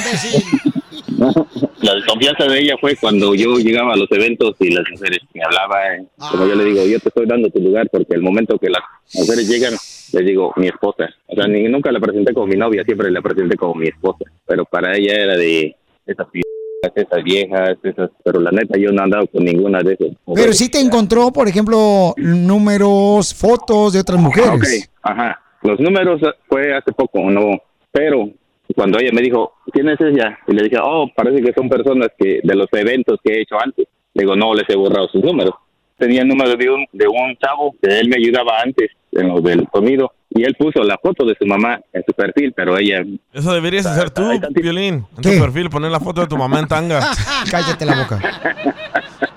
La 1.83 1.95
desconfianza 1.95 2.45
de 2.47 2.61
ella 2.61 2.75
fue 2.81 2.97
cuando 2.97 3.35
yo 3.35 3.57
llegaba 3.57 3.93
a 3.93 3.97
los 3.97 4.11
eventos 4.13 4.55
y 4.61 4.71
las 4.73 4.85
mujeres 4.91 5.21
me 5.35 5.43
hablaban, 5.45 6.09
como 6.31 6.47
yo 6.47 6.55
le 6.55 6.65
digo, 6.65 6.85
yo 6.85 6.99
te 6.99 7.09
estoy 7.09 7.27
dando 7.27 7.49
tu 7.51 7.61
lugar 7.61 7.89
porque 7.93 8.15
el 8.15 8.23
momento 8.23 8.59
que 8.59 8.69
las 8.71 8.83
mujeres 9.15 9.49
llegan, 9.49 9.73
les 9.73 10.27
digo, 10.27 10.53
mi 10.57 10.67
esposa. 10.69 11.09
O 11.27 11.35
sea, 11.37 11.47
ni, 11.47 11.63
nunca 11.69 11.93
la 11.93 12.01
presenté 12.01 12.33
como 12.35 12.47
mi 12.49 12.57
novia, 12.57 12.83
siempre 12.85 13.11
la 13.11 13.21
presenté 13.21 13.57
como 13.57 13.75
mi 13.75 13.89
esposa. 13.89 14.25
Pero 14.47 14.65
para 14.65 14.97
ella 14.97 15.13
era 15.15 15.37
de 15.37 15.77
esas 16.07 16.27
p- 16.29 16.41
esas 16.83 17.23
viejas, 17.23 17.77
esas, 17.83 18.11
pero 18.25 18.41
la 18.41 18.51
neta 18.51 18.79
yo 18.79 18.91
no 18.91 19.01
he 19.01 19.05
andado 19.05 19.27
con 19.29 19.45
ninguna 19.45 19.81
de 19.81 19.95
esas. 19.95 20.09
Pero 20.35 20.53
sí 20.53 20.71
te 20.71 20.81
encontró, 20.81 21.33
por 21.33 21.49
ejemplo, 21.49 22.15
números, 22.17 23.35
fotos 23.35 23.93
de 23.93 24.01
otras 24.01 24.21
mujeres. 24.21 24.51
Ok, 24.51 24.91
ajá. 25.03 25.41
Los 25.63 25.79
números 25.79 26.21
eh, 26.23 26.33
fue 26.49 26.77
hace 26.77 26.93
poco, 26.93 27.31
no. 27.31 27.63
Pero 27.93 28.31
cuando 28.75 28.99
ella 28.99 29.11
me 29.13 29.23
dijo, 29.23 29.55
¿quién 29.73 29.89
es 29.89 30.01
ella? 30.01 30.39
Y 30.49 30.55
le 30.55 30.65
dije, 30.65 30.79
oh, 30.83 31.09
parece 31.15 31.43
que 31.43 31.53
son 31.53 31.69
personas 31.69 32.09
que 32.19 32.41
de 32.43 32.55
los 32.55 32.67
eventos 32.73 33.21
que 33.23 33.35
he 33.35 33.43
hecho 33.43 33.57
antes. 33.63 33.87
Le 34.15 34.25
digo, 34.25 34.35
no, 34.35 34.53
les 34.55 34.69
he 34.69 34.77
borrado 34.77 35.09
sus 35.09 35.23
números. 35.23 35.55
Tenía 35.97 36.23
el 36.23 36.29
número 36.29 36.57
de 36.57 36.69
un, 36.69 36.85
de 36.93 37.07
un 37.07 37.37
chavo 37.37 37.77
que 37.81 37.99
él 38.01 38.09
me 38.09 38.17
ayudaba 38.17 38.61
antes 38.61 38.91
en 39.13 39.29
lo 39.29 39.41
del 39.41 39.69
sonido. 39.73 40.13
Y 40.35 40.45
él 40.45 40.55
puso 40.59 40.83
la 40.83 40.99
foto 41.03 41.27
de 41.27 41.35
su 41.39 41.47
mamá 41.47 41.81
en 41.93 42.03
su 42.07 42.13
perfil, 42.15 42.53
pero 42.55 42.79
ella... 42.79 43.03
Eso 43.33 43.53
deberías 43.53 43.87
hacer 43.87 44.11
tú, 44.11 44.23
Violín. 44.55 45.07
En 45.17 45.23
tu 45.23 45.31
perfil, 45.31 45.69
poner 45.69 45.91
la 45.91 46.01
foto 46.01 46.23
de 46.23 46.27
tu 46.27 46.37
mamá 46.37 46.61
en 46.61 46.69
tanga. 46.69 47.01
Cállate 47.51 47.85
la 47.85 47.97
boca. 47.97 48.21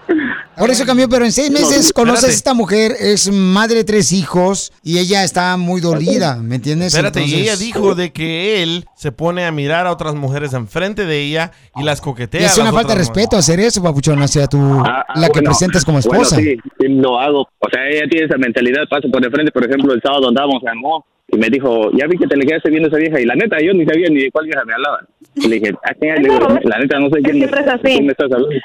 Por 0.58 0.70
eso 0.70 0.86
cambió, 0.86 1.08
pero 1.10 1.26
en 1.26 1.32
seis 1.32 1.50
No, 1.52 1.60
meses 1.60 1.72
espérate. 1.88 1.94
conoces 1.94 2.30
a 2.30 2.32
esta 2.34 2.54
mujer, 2.54 2.94
es 3.00 3.30
madre 3.32 3.76
de 3.76 3.84
tres 3.84 4.12
hijos 4.14 4.72
y 4.84 5.00
ella 5.00 5.24
está 5.24 5.58
muy 5.58 5.82
dolida, 5.82 6.38
¿me 6.38 6.56
entiendes? 6.56 6.94
Espérate, 6.94 7.20
y 7.22 7.24
Entonces- 7.26 7.42
ella 7.44 7.56
dijo 7.58 7.96
de 7.96 8.12
que 8.14 8.64
él 8.64 8.86
se 8.96 9.12
pone 9.12 9.46
a 9.46 9.52
mirar 9.52 9.88
a 9.88 9.92
otras 9.92 10.16
mujeres 10.16 10.54
enfrente 10.54 11.06
de 11.06 11.20
ella 11.22 11.52
y 11.76 11.84
las 11.84 12.02
coquetea. 12.02 12.46
Es 12.48 12.58
a 12.58 12.62
una 12.62 12.72
falta 12.72 12.94
de 12.94 13.00
respeto 13.00 13.38
hacer 13.38 13.60
eso, 13.60 13.82
papuchón, 13.84 14.22
hacia 14.22 14.48
tu, 14.48 14.58
la 14.58 14.84
que 14.84 14.90
Ah, 14.90 15.14
bueno, 15.34 15.42
presentas 15.50 15.84
como 15.86 16.00
bueno, 16.02 16.24
esposa. 16.24 16.36
sí, 16.38 16.56
sí, 16.80 16.88
lo 16.88 17.20
hago. 17.20 17.42
O 17.60 17.70
sea, 17.72 17.88
ella 17.90 18.04
tiene 18.10 18.26
esa 18.28 18.38
mentalidad, 18.38 18.84
paso 18.90 19.10
por 19.12 19.22
de 19.22 19.30
frente. 19.30 19.52
Por 19.52 19.66
ejemplo, 19.66 19.94
el 19.94 20.02
sábado 20.02 20.30
andábamos 20.30 20.62
en 20.72 20.80
Mo 20.80 21.06
y 21.28 21.38
me 21.38 21.50
dijo, 21.50 21.92
ya 21.98 22.08
vi 22.08 22.18
que 22.18 22.28
te 22.28 22.38
le 22.38 22.46
quedaste 22.46 22.70
viendo 22.70 22.88
a 22.88 22.90
esa 22.90 22.98
vieja. 22.98 23.20
Y 23.20 23.26
la 23.26 23.36
neta, 23.36 23.58
yo 23.62 23.74
ni 23.74 23.86
sabía 23.86 24.08
ni 24.10 24.24
de 24.24 24.32
cuál 24.32 24.46
vieja 24.46 24.64
me 24.66 24.74
hablaba. 24.74 25.00
Y 25.36 25.48
le 25.48 25.56
dije, 25.60 25.74
¿a 25.84 25.94
quién? 25.96 26.16
Le 26.24 26.30
digo, 26.30 26.48
la 26.64 26.80
neta, 26.80 27.00
no 27.00 27.10
sé 27.10 27.22
quién, 27.24 27.38
siempre 27.38 27.60
es 27.62 27.82
quién 27.82 28.06
me 28.06 28.12
estás 28.12 28.32
hablando. 28.32 28.56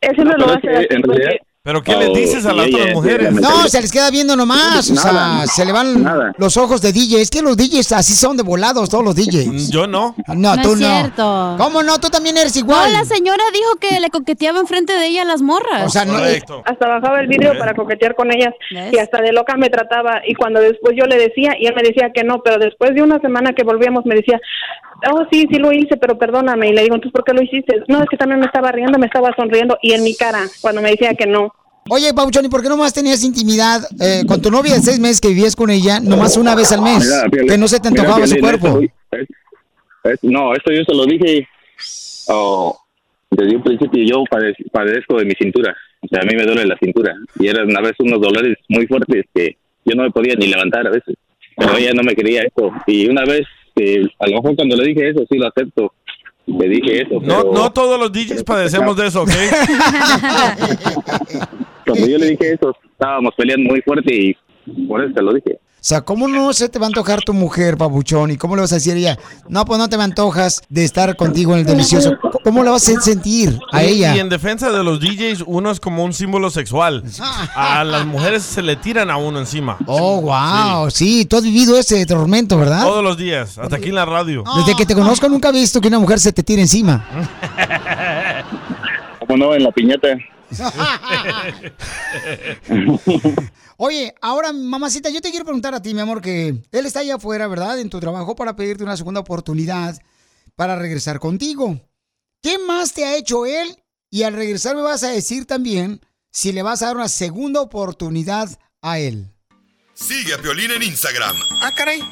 Siempre 0.00 0.24
No, 0.24 0.32
lo 0.32 0.36
pero 0.38 0.50
hace 0.50 0.56
es 0.56 0.60
que 0.62 0.76
así 0.78 0.86
en 0.94 1.02
porque- 1.02 1.18
realidad- 1.22 1.45
¿Pero 1.66 1.82
qué 1.82 1.96
les 1.96 2.08
Oh, 2.10 2.14
dices 2.14 2.46
a 2.46 2.52
las 2.52 2.66
otras 2.68 2.86
es 2.86 2.94
mujeres? 2.94 3.32
No, 3.32 3.66
se 3.66 3.80
les 3.80 3.90
queda 3.90 4.08
viendo 4.12 4.36
nomás, 4.36 4.88
o 4.88 4.94
Nada. 4.94 5.38
sea, 5.44 5.46
se 5.48 5.64
le 5.64 5.72
van 5.72 6.00
Nada. 6.04 6.32
los 6.38 6.56
ojos 6.56 6.80
de 6.80 6.92
DJ. 6.92 7.20
Es 7.20 7.28
que 7.28 7.42
los 7.42 7.56
DJs 7.56 7.90
así 7.90 8.14
son 8.14 8.36
de 8.36 8.44
volados, 8.44 8.88
todos 8.88 9.02
los 9.02 9.16
DJs. 9.16 9.68
Yo 9.72 9.88
no. 9.88 10.14
No, 10.28 10.54
No 10.54 10.62
tú 10.62 10.74
es 10.74 10.80
no. 10.80 10.86
cierto. 11.00 11.54
¿Cómo 11.58 11.82
no? 11.82 11.98
Tú 11.98 12.08
también 12.08 12.36
eres 12.36 12.56
igual. 12.56 12.92
No, 12.92 12.98
la 13.00 13.04
señora 13.04 13.42
dijo 13.52 13.74
que 13.80 13.98
le 13.98 14.10
coqueteaba 14.10 14.60
enfrente 14.60 14.92
de 14.92 15.06
ella 15.08 15.22
a 15.22 15.24
las 15.24 15.42
morras. 15.42 15.86
O 15.86 15.90
sea, 15.90 16.04
no- 16.04 16.14
hasta 16.64 16.86
bajaba 16.86 17.20
el 17.20 17.26
video 17.26 17.58
para 17.58 17.74
coquetear 17.74 18.14
con 18.14 18.32
ellas 18.32 18.54
y 18.92 18.98
hasta 18.98 19.20
de 19.20 19.32
loca 19.32 19.56
me 19.56 19.68
trataba 19.68 20.20
y 20.24 20.34
cuando 20.34 20.60
después 20.60 20.94
yo 20.96 21.06
le 21.06 21.16
decía 21.18 21.56
y 21.58 21.66
él 21.66 21.74
me 21.74 21.82
decía 21.82 22.10
que 22.14 22.22
no, 22.22 22.42
pero 22.44 22.58
después 22.58 22.94
de 22.94 23.02
una 23.02 23.18
semana 23.20 23.52
que 23.54 23.64
volvíamos 23.64 24.06
me 24.06 24.14
decía, 24.14 24.40
oh 25.12 25.24
sí, 25.32 25.46
sí 25.50 25.58
lo 25.58 25.72
hice, 25.72 25.96
pero 25.96 26.16
perdóname 26.16 26.68
y 26.68 26.72
le 26.74 26.82
digo, 26.82 26.94
entonces 26.94 27.12
¿por 27.12 27.24
qué 27.24 27.32
lo 27.32 27.42
hiciste? 27.42 27.82
No, 27.88 28.00
es 28.02 28.08
que 28.08 28.16
también 28.16 28.38
me 28.38 28.46
estaba 28.46 28.70
riendo, 28.70 28.98
me 29.00 29.06
estaba 29.06 29.30
sonriendo 29.36 29.76
y 29.82 29.92
en 29.94 30.04
mi 30.04 30.14
cara 30.14 30.42
cuando 30.60 30.80
me 30.80 30.90
decía 30.92 31.12
que 31.14 31.26
no. 31.26 31.52
Oye, 31.88 32.12
Pabuchón, 32.14 32.44
¿y 32.44 32.48
por 32.48 32.62
qué 32.62 32.68
nomás 32.68 32.92
tenías 32.92 33.22
intimidad 33.22 33.80
eh, 34.00 34.24
con 34.26 34.42
tu 34.42 34.50
novia 34.50 34.74
de 34.74 34.82
seis 34.82 34.98
meses 34.98 35.20
que 35.20 35.28
vivías 35.28 35.54
con 35.54 35.70
ella, 35.70 36.00
nomás 36.00 36.36
una 36.36 36.54
vez 36.54 36.72
al 36.72 36.82
mes? 36.82 37.04
Mira, 37.04 37.28
Piolín, 37.30 37.48
que 37.48 37.58
no 37.58 37.68
se 37.68 37.78
te 37.80 37.90
mira, 37.90 38.02
antojaba 38.02 38.26
su 38.26 38.34
Piolín, 38.34 38.58
cuerpo. 38.60 38.80
esto- 38.80 38.92
es- 39.12 39.28
es- 40.12 40.18
no, 40.24 40.52
esto 40.54 40.72
yo 40.72 40.82
se 40.84 40.94
lo 40.94 41.04
dije 41.06 41.46
oh, 42.28 42.76
desde 43.30 43.56
un 43.56 43.62
principio. 43.62 44.02
Yo 44.04 44.24
padez- 44.30 44.56
padezco 44.72 45.16
de 45.18 45.24
mi 45.26 45.34
cintura. 45.34 45.76
O 46.00 46.08
sea, 46.08 46.20
a 46.22 46.24
mí 46.24 46.34
me 46.36 46.44
duele 46.44 46.66
la 46.66 46.76
cintura. 46.78 47.14
Y 47.38 47.48
eran 47.48 47.74
a 47.76 47.80
veces 47.80 47.96
unos 48.00 48.20
dolores 48.20 48.56
muy 48.68 48.86
fuertes 48.86 49.24
que 49.34 49.56
yo 49.84 49.94
no 49.94 50.02
me 50.04 50.10
podía 50.10 50.34
ni 50.34 50.46
levantar 50.48 50.86
a 50.86 50.90
veces. 50.90 51.14
Pero 51.56 51.76
ella 51.76 51.92
no 51.94 52.02
me 52.02 52.14
quería 52.14 52.42
eso. 52.42 52.70
Y 52.86 53.08
una 53.08 53.24
vez, 53.24 53.46
que 53.74 54.02
a 54.18 54.26
lo 54.28 54.36
mejor 54.42 54.56
cuando 54.56 54.76
le 54.76 54.84
dije 54.88 55.08
eso, 55.10 55.24
sí 55.30 55.38
lo 55.38 55.48
acepto. 55.48 55.92
Le 56.46 56.68
dije 56.68 57.02
eso. 57.02 57.14
No, 57.20 57.42
pero 57.42 57.52
no 57.52 57.72
todos 57.72 57.98
los 57.98 58.12
DJs 58.12 58.44
padecemos 58.44 58.96
de 58.96 59.06
eso, 59.06 59.22
¿ok? 59.22 59.30
Cuando 61.86 62.06
yo 62.06 62.18
le 62.18 62.30
dije 62.30 62.54
eso, 62.54 62.74
estábamos 62.92 63.34
peleando 63.36 63.70
muy 63.70 63.80
fuerte 63.82 64.14
y 64.14 64.36
por 64.86 65.02
eso 65.02 65.14
te 65.14 65.22
lo 65.22 65.32
dije. 65.32 65.58
O 65.86 65.88
sea, 65.88 66.00
¿cómo 66.00 66.26
no 66.26 66.52
se 66.52 66.68
te 66.68 66.80
va 66.80 66.86
a 66.86 66.88
antojar 66.88 67.20
tu 67.20 67.32
mujer, 67.32 67.76
Pabuchón? 67.76 68.32
¿Y 68.32 68.36
cómo 68.36 68.56
le 68.56 68.62
vas 68.62 68.72
a 68.72 68.76
decir 68.76 68.94
a 68.94 68.96
ella? 68.96 69.18
No, 69.48 69.64
pues 69.64 69.78
no 69.78 69.88
te 69.88 69.96
me 69.96 70.02
antojas 70.02 70.60
de 70.68 70.82
estar 70.82 71.14
contigo 71.14 71.52
en 71.52 71.60
el 71.60 71.64
delicioso. 71.64 72.18
¿Cómo 72.42 72.64
le 72.64 72.70
vas 72.70 72.88
a 72.88 73.00
sentir 73.00 73.56
a 73.70 73.84
ella? 73.84 74.16
Y 74.16 74.18
en 74.18 74.28
defensa 74.28 74.72
de 74.72 74.82
los 74.82 74.98
DJs, 74.98 75.44
uno 75.46 75.70
es 75.70 75.78
como 75.78 76.02
un 76.02 76.12
símbolo 76.12 76.50
sexual. 76.50 77.04
A 77.54 77.84
las 77.84 78.04
mujeres 78.04 78.42
se 78.42 78.62
le 78.62 78.74
tiran 78.74 79.10
a 79.10 79.16
uno 79.16 79.38
encima. 79.38 79.78
Oh, 79.86 80.22
wow. 80.22 80.90
Sí, 80.90 81.24
tú 81.24 81.36
has 81.36 81.44
vivido 81.44 81.78
ese 81.78 82.04
tormento, 82.04 82.58
¿verdad? 82.58 82.82
Todos 82.82 83.04
los 83.04 83.16
días, 83.16 83.56
hasta 83.56 83.76
aquí 83.76 83.90
en 83.90 83.94
la 83.94 84.06
radio. 84.06 84.42
Desde 84.56 84.74
que 84.74 84.86
te 84.86 84.94
conozco 84.94 85.28
nunca 85.28 85.50
he 85.50 85.52
visto 85.52 85.80
que 85.80 85.86
una 85.86 86.00
mujer 86.00 86.18
se 86.18 86.32
te 86.32 86.42
tire 86.42 86.62
encima. 86.62 87.06
¿Cómo 89.20 89.36
no? 89.36 89.54
En 89.54 89.62
la 89.62 89.70
piñata. 89.70 90.18
Oye, 93.78 94.14
ahora, 94.22 94.52
mamacita, 94.52 95.10
yo 95.10 95.20
te 95.20 95.30
quiero 95.30 95.44
preguntar 95.44 95.74
a 95.74 95.82
ti, 95.82 95.92
mi 95.92 96.00
amor, 96.00 96.22
que 96.22 96.48
él 96.48 96.86
está 96.86 97.00
allá 97.00 97.16
afuera, 97.16 97.46
¿verdad? 97.46 97.78
En 97.78 97.90
tu 97.90 98.00
trabajo 98.00 98.34
para 98.34 98.56
pedirte 98.56 98.84
una 98.84 98.96
segunda 98.96 99.20
oportunidad 99.20 100.00
para 100.54 100.76
regresar 100.76 101.20
contigo. 101.20 101.80
¿Qué 102.42 102.58
más 102.58 102.92
te 102.92 103.04
ha 103.04 103.16
hecho 103.16 103.44
él? 103.44 103.76
Y 104.10 104.22
al 104.22 104.34
regresar 104.34 104.76
me 104.76 104.82
vas 104.82 105.02
a 105.02 105.08
decir 105.08 105.46
también 105.46 106.00
si 106.30 106.52
le 106.52 106.62
vas 106.62 106.82
a 106.82 106.86
dar 106.86 106.96
una 106.96 107.08
segunda 107.08 107.60
oportunidad 107.60 108.48
a 108.80 108.98
él. 108.98 109.30
Sigue 109.94 110.34
a 110.34 110.38
Piolín 110.38 110.70
en 110.70 110.82
Instagram, 110.82 111.36
Ah, 111.60 111.72
caray. 111.74 112.02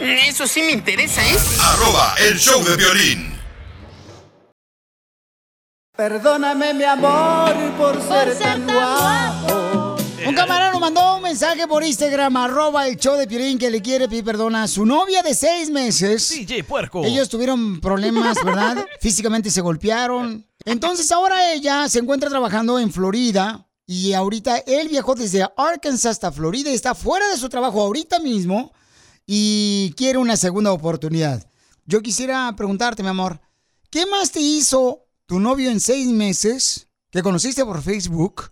Eso 0.00 0.46
sí 0.46 0.62
me 0.62 0.72
interesa, 0.72 1.20
¿eh? 1.28 1.36
arroba 1.60 2.14
el 2.18 2.38
show 2.38 2.64
de 2.64 2.76
violín. 2.76 3.31
Perdóname, 5.94 6.72
mi 6.72 6.84
amor, 6.84 7.54
por 7.76 8.00
ser 8.00 8.38
tan 8.38 8.64
guapo. 8.64 9.96
Un 10.26 10.34
camarada 10.34 10.70
nos 10.70 10.80
mandó 10.80 11.16
un 11.16 11.22
mensaje 11.22 11.68
por 11.68 11.84
Instagram, 11.84 12.34
arroba 12.34 12.88
el 12.88 12.96
show 12.96 13.14
de 13.14 13.26
Piolín, 13.26 13.58
que 13.58 13.70
le 13.70 13.82
quiere 13.82 14.08
pedir 14.08 14.24
perdón 14.24 14.56
a 14.56 14.66
su 14.68 14.86
novia 14.86 15.22
de 15.22 15.34
seis 15.34 15.68
meses. 15.68 16.30
DJ 16.30 16.64
Puerco. 16.64 17.04
Ellos 17.04 17.28
tuvieron 17.28 17.78
problemas, 17.78 18.42
¿verdad? 18.42 18.86
Físicamente 19.00 19.50
se 19.50 19.60
golpearon. 19.60 20.46
Entonces 20.64 21.12
ahora 21.12 21.52
ella 21.52 21.86
se 21.90 21.98
encuentra 21.98 22.30
trabajando 22.30 22.78
en 22.78 22.90
Florida 22.90 23.68
y 23.86 24.14
ahorita 24.14 24.62
él 24.66 24.88
viajó 24.88 25.14
desde 25.14 25.46
Arkansas 25.58 26.12
hasta 26.12 26.32
Florida 26.32 26.70
y 26.70 26.74
está 26.74 26.94
fuera 26.94 27.28
de 27.28 27.36
su 27.36 27.50
trabajo 27.50 27.82
ahorita 27.82 28.18
mismo 28.18 28.72
y 29.26 29.92
quiere 29.94 30.16
una 30.16 30.38
segunda 30.38 30.72
oportunidad. 30.72 31.46
Yo 31.84 32.00
quisiera 32.00 32.50
preguntarte, 32.56 33.02
mi 33.02 33.10
amor, 33.10 33.42
¿qué 33.90 34.06
más 34.06 34.30
te 34.30 34.40
hizo 34.40 35.02
tu 35.32 35.40
novio 35.40 35.70
en 35.70 35.80
seis 35.80 36.12
meses 36.12 36.90
que 37.10 37.22
conociste 37.22 37.64
por 37.64 37.80
Facebook 37.80 38.50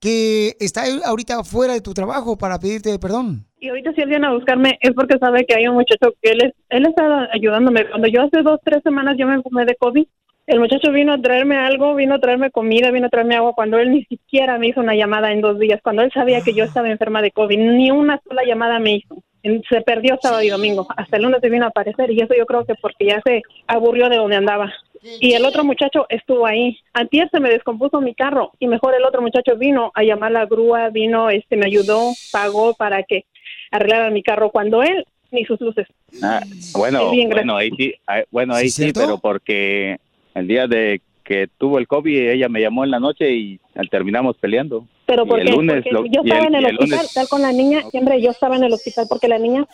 que 0.00 0.56
está 0.58 0.84
ahorita 1.04 1.44
fuera 1.44 1.74
de 1.74 1.82
tu 1.82 1.92
trabajo 1.92 2.38
para 2.38 2.58
pedirte 2.58 2.98
perdón? 2.98 3.44
Y 3.60 3.68
ahorita 3.68 3.92
si 3.92 4.00
él 4.00 4.08
viene 4.08 4.26
a 4.28 4.32
buscarme 4.32 4.78
es 4.80 4.92
porque 4.94 5.18
sabe 5.18 5.44
que 5.44 5.54
hay 5.54 5.68
un 5.68 5.74
muchacho 5.74 6.14
que 6.22 6.30
él, 6.30 6.54
él 6.70 6.86
está 6.86 7.28
ayudándome. 7.30 7.86
Cuando 7.90 8.08
yo 8.08 8.22
hace 8.22 8.40
dos, 8.40 8.58
tres 8.64 8.82
semanas 8.82 9.16
yo 9.18 9.26
me 9.26 9.34
enfermé 9.34 9.66
de 9.66 9.76
COVID, 9.76 10.06
el 10.46 10.60
muchacho 10.60 10.92
vino 10.92 11.12
a 11.12 11.20
traerme 11.20 11.58
algo, 11.58 11.94
vino 11.94 12.14
a 12.14 12.20
traerme 12.20 12.50
comida, 12.50 12.90
vino 12.90 13.08
a 13.08 13.10
traerme 13.10 13.36
agua, 13.36 13.52
cuando 13.52 13.78
él 13.78 13.90
ni 13.90 14.06
siquiera 14.06 14.56
me 14.56 14.68
hizo 14.68 14.80
una 14.80 14.94
llamada 14.94 15.30
en 15.30 15.42
dos 15.42 15.58
días, 15.58 15.80
cuando 15.82 16.00
él 16.00 16.10
sabía 16.14 16.40
que 16.40 16.54
yo 16.54 16.64
estaba 16.64 16.88
enferma 16.88 17.20
de 17.20 17.32
COVID, 17.32 17.58
ni 17.58 17.90
una 17.90 18.18
sola 18.26 18.44
llamada 18.46 18.78
me 18.78 18.96
hizo. 18.96 19.22
Se 19.68 19.82
perdió 19.82 20.16
sábado 20.22 20.42
y 20.42 20.48
domingo, 20.48 20.86
hasta 20.96 21.18
el 21.18 21.24
lunes 21.24 21.40
se 21.42 21.50
vino 21.50 21.66
a 21.66 21.68
aparecer 21.68 22.10
y 22.10 22.22
eso 22.22 22.32
yo 22.34 22.46
creo 22.46 22.64
que 22.64 22.76
porque 22.80 23.08
ya 23.08 23.20
se 23.26 23.42
aburrió 23.66 24.08
de 24.08 24.16
donde 24.16 24.36
andaba. 24.36 24.72
Y 25.20 25.32
el 25.34 25.44
otro 25.44 25.64
muchacho 25.64 26.06
estuvo 26.08 26.46
ahí. 26.46 26.78
Antier 26.92 27.28
se 27.30 27.40
me 27.40 27.48
descompuso 27.50 28.00
mi 28.00 28.14
carro 28.14 28.52
y 28.58 28.66
mejor 28.66 28.94
el 28.94 29.04
otro 29.04 29.22
muchacho 29.22 29.56
vino 29.56 29.90
a 29.94 30.02
llamar 30.02 30.32
la 30.32 30.46
grúa, 30.46 30.90
vino, 30.90 31.30
este, 31.30 31.56
me 31.56 31.66
ayudó, 31.66 32.12
pagó 32.32 32.74
para 32.74 33.02
que 33.04 33.24
arreglaran 33.70 34.12
mi 34.12 34.22
carro 34.22 34.50
cuando 34.50 34.82
él 34.82 35.04
ni 35.30 35.44
sus 35.44 35.60
luces. 35.60 35.86
Ah, 36.22 36.42
bueno, 36.72 37.10
bueno, 37.28 37.56
ahí 37.56 37.70
sí, 37.76 37.94
ah, 38.06 38.22
bueno, 38.30 38.54
ahí 38.54 38.68
¿Sí, 38.68 38.92
pero 38.92 39.18
porque 39.18 39.96
el 40.34 40.46
día 40.46 40.66
de 40.66 41.00
que 41.24 41.48
tuvo 41.58 41.78
el 41.78 41.88
COVID, 41.88 42.28
ella 42.30 42.48
me 42.48 42.60
llamó 42.60 42.84
en 42.84 42.90
la 42.90 43.00
noche 43.00 43.30
y 43.32 43.58
terminamos 43.90 44.36
peleando. 44.36 44.86
Pero 45.06 45.24
Y 45.24 45.28
¿por 45.28 45.40
el 45.40 45.46
qué? 45.46 45.52
lunes 45.52 45.74
Porque 45.76 45.90
lo- 45.90 46.04
yo 46.06 46.20
estaba 46.22 46.40
el- 46.40 46.46
en 46.48 46.54
el 46.56 46.64
hospital, 46.66 46.88
lunes- 46.98 47.14
tal 47.14 47.28
con 47.28 47.42
la 47.42 47.52
niña, 47.52 47.82
siempre 47.90 48.20
yo 48.20 48.30
estaba 48.30 48.56
en 48.56 48.64
el 48.64 48.72
hospital 48.72 49.06
porque 49.08 49.28
la 49.28 49.38
niña, 49.38 49.66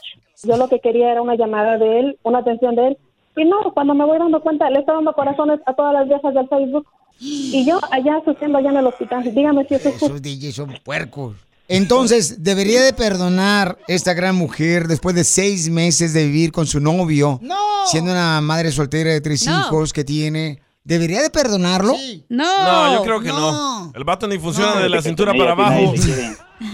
yo 0.45 0.57
lo 0.57 0.69
que 0.69 0.79
quería 0.81 1.11
era 1.11 1.23
una 1.23 1.35
llamada 1.35 1.77
de 1.77 1.99
él, 2.01 2.19
una 2.23 2.39
atención 2.39 2.75
de 2.77 2.87
él. 2.89 2.99
Y 3.37 3.45
no, 3.45 3.73
cuando 3.75 3.95
me 3.95 4.05
voy 4.05 4.19
dando 4.19 4.41
cuenta, 4.41 4.69
le 4.71 4.81
está 4.81 4.93
dando 4.95 5.13
corazones 5.13 5.61
a 5.67 5.73
todas 5.75 5.93
las 5.95 6.09
viejas 6.09 6.35
del 6.35 6.49
Facebook. 6.49 6.87
Y 7.21 7.65
yo 7.67 7.79
allá 7.93 8.21
sufriendo 8.25 8.59
allá 8.59 8.71
en 8.71 8.77
el 8.79 8.87
hospital. 8.87 9.23
Dígame 9.35 9.67
si 9.67 9.75
eso 9.75 9.89
es 9.89 9.95
justo. 9.99 10.07
Esos 10.17 10.23
DJs 10.23 10.55
son 10.55 10.75
puercos. 10.83 11.37
Entonces, 11.69 12.43
debería 12.43 12.83
de 12.83 12.93
perdonar 12.93 13.79
esta 13.87 14.13
gran 14.15 14.35
mujer 14.35 14.89
después 14.89 15.15
de 15.15 15.23
seis 15.23 15.71
meses 15.71 16.13
de 16.13 16.25
vivir 16.25 16.51
con 16.51 16.67
su 16.67 16.81
novio, 16.81 17.39
siendo 17.87 18.11
una 18.11 18.41
madre 18.41 18.73
soltera 18.73 19.11
de 19.13 19.21
tres 19.21 19.47
No. 19.47 19.61
hijos 19.61 19.93
que 19.93 20.03
tiene. 20.03 20.61
¿Debería 20.83 21.23
de 21.23 21.31
perdonarlo? 21.31 21.95
No. 22.29 22.65
No, 22.65 22.95
yo 22.97 23.03
creo 23.05 23.21
que 23.21 23.29
no. 23.29 23.93
El 23.95 24.03
vato 24.03 24.27
ni 24.27 24.39
funciona 24.39 24.75
No. 24.77 24.81
de 24.81 24.89
la 24.89 25.03
cintura 25.03 25.33
para 25.35 25.53
abajo. 25.53 25.93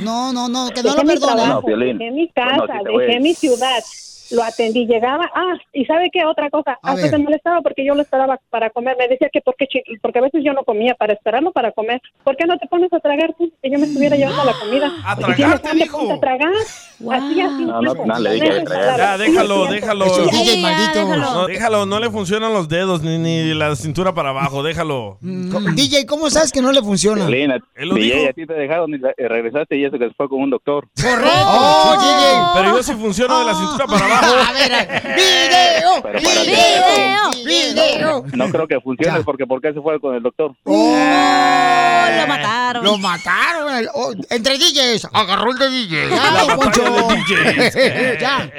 No, 0.02 0.32
no, 0.32 0.48
no, 0.48 0.70
que 0.70 0.82
no 0.82 0.90
Dejé 0.90 0.96
lo 0.96 1.02
mi 1.02 1.08
perdone. 1.14 1.34
trabajo, 1.42 1.60
No, 1.60 1.66
Piolín. 1.66 1.98
dejé 1.98 2.10
mi 2.12 2.28
casa, 2.30 2.64
dejé 2.98 3.20
mi 3.20 3.34
ciudad. 3.34 3.82
Lo 4.30 4.42
atendí, 4.42 4.86
llegaba, 4.86 5.30
ah, 5.34 5.54
y 5.72 5.84
¿sabe 5.84 6.10
qué? 6.12 6.24
Otra 6.24 6.50
cosa, 6.50 6.78
A 6.82 6.92
hasta 6.92 7.08
se 7.08 7.18
molestaba 7.18 7.60
porque 7.60 7.84
yo 7.84 7.94
lo 7.94 8.02
esperaba 8.02 8.40
para 8.50 8.70
comer. 8.70 8.96
Me 8.98 9.06
decía 9.08 9.28
que 9.32 9.40
porque, 9.40 9.66
porque 10.02 10.18
a 10.18 10.22
veces 10.22 10.42
yo 10.44 10.52
no 10.52 10.64
comía 10.64 10.94
para 10.94 11.12
esperarlo 11.12 11.52
para 11.52 11.72
comer. 11.72 12.00
¿Por 12.24 12.36
qué 12.36 12.44
no 12.46 12.58
te 12.58 12.66
pones 12.66 12.92
a 12.92 13.00
tragar 13.00 13.34
tú? 13.38 13.52
Que 13.62 13.70
yo 13.70 13.78
me 13.78 13.86
estuviera 13.86 14.16
llevando 14.16 14.44
la 14.44 14.54
comida. 14.58 14.90
A 15.04 15.14
Si 15.14 15.20
tragar, 15.20 15.36
tienes 15.36 15.62
te 15.62 15.68
hambre, 15.68 15.84
dijo. 15.84 15.98
ponte 15.98 16.14
a 16.14 16.20
tragar. 16.20 16.52
Así, 16.98 17.40
así. 17.42 17.64
No, 17.66 17.82
no, 17.82 17.92
tiempo. 17.92 18.06
no, 18.06 18.18
le 18.20 18.32
dije 18.32 18.48
que 18.50 18.60
tragar. 18.62 18.96
Ya, 18.98 19.18
déjalo, 19.18 19.66
déjalo. 19.66 20.06
Sí, 20.14 20.22
DJ 20.30 20.56
ya, 20.56 20.62
malditos. 20.62 20.94
déjalo. 20.94 21.34
No, 21.34 21.46
déjalo, 21.46 21.86
no 21.86 22.00
le 22.00 22.10
funcionan 22.10 22.52
los 22.54 22.68
dedos 22.68 23.02
ni, 23.02 23.18
ni 23.18 23.52
la 23.54 23.76
cintura 23.76 24.14
para 24.14 24.30
abajo, 24.30 24.62
déjalo. 24.62 25.18
Mm, 25.20 25.74
DJ, 25.74 26.06
¿cómo 26.06 26.30
sabes 26.30 26.52
que 26.52 26.62
no 26.62 26.72
le 26.72 26.80
funciona? 26.82 27.26
DJ, 27.26 28.28
a 28.28 28.32
ti 28.32 28.46
te 28.46 28.54
dejaron 28.54 28.94
y 28.94 28.96
re- 28.96 29.14
regresaste 29.18 29.76
y 29.76 29.84
eso 29.84 29.98
que 29.98 30.08
se 30.08 30.14
fue 30.14 30.26
con 30.28 30.40
un 30.40 30.50
doctor. 30.50 30.88
Correcto. 31.00 31.30
Oh, 31.46 31.96
DJ. 32.00 32.62
Pero 32.62 32.76
yo 32.76 32.82
sí 32.82 32.92
funciono 32.94 33.38
de 33.40 33.44
la 33.44 33.54
cintura 33.54 33.86
para 33.86 34.06
abajo. 34.06 34.34
A 34.48 34.52
ver, 34.52 34.72
a 34.72 34.84
ver. 34.86 35.02
video, 35.16 36.02
Pero 36.02 36.18
para 36.20 36.42
video, 36.42 37.44
video. 37.44 38.24
No 38.34 38.48
creo 38.48 38.66
que 38.66 38.80
funcione 38.80 39.18
Ya. 39.18 39.24
porque 39.24 39.46
¿por 39.46 39.60
qué 39.60 39.72
se 39.74 39.80
fue 39.82 40.00
con 40.00 40.14
el 40.14 40.22
doctor? 40.22 40.52
Oh, 40.64 42.06
lo 42.20 42.26
mataron. 42.26 42.84
Lo 42.84 42.98
mataron. 42.98 43.74
El- 43.76 43.88
oh, 43.94 44.12
entre 44.30 44.56
DJs. 44.58 45.08
Agarró 45.12 45.50
el 45.52 45.58
de 45.58 45.68
DJ. 45.70 46.08
Poncho. 46.56 46.85
De 46.90 47.72
DJs. 47.72 48.18
ya. 48.20 48.50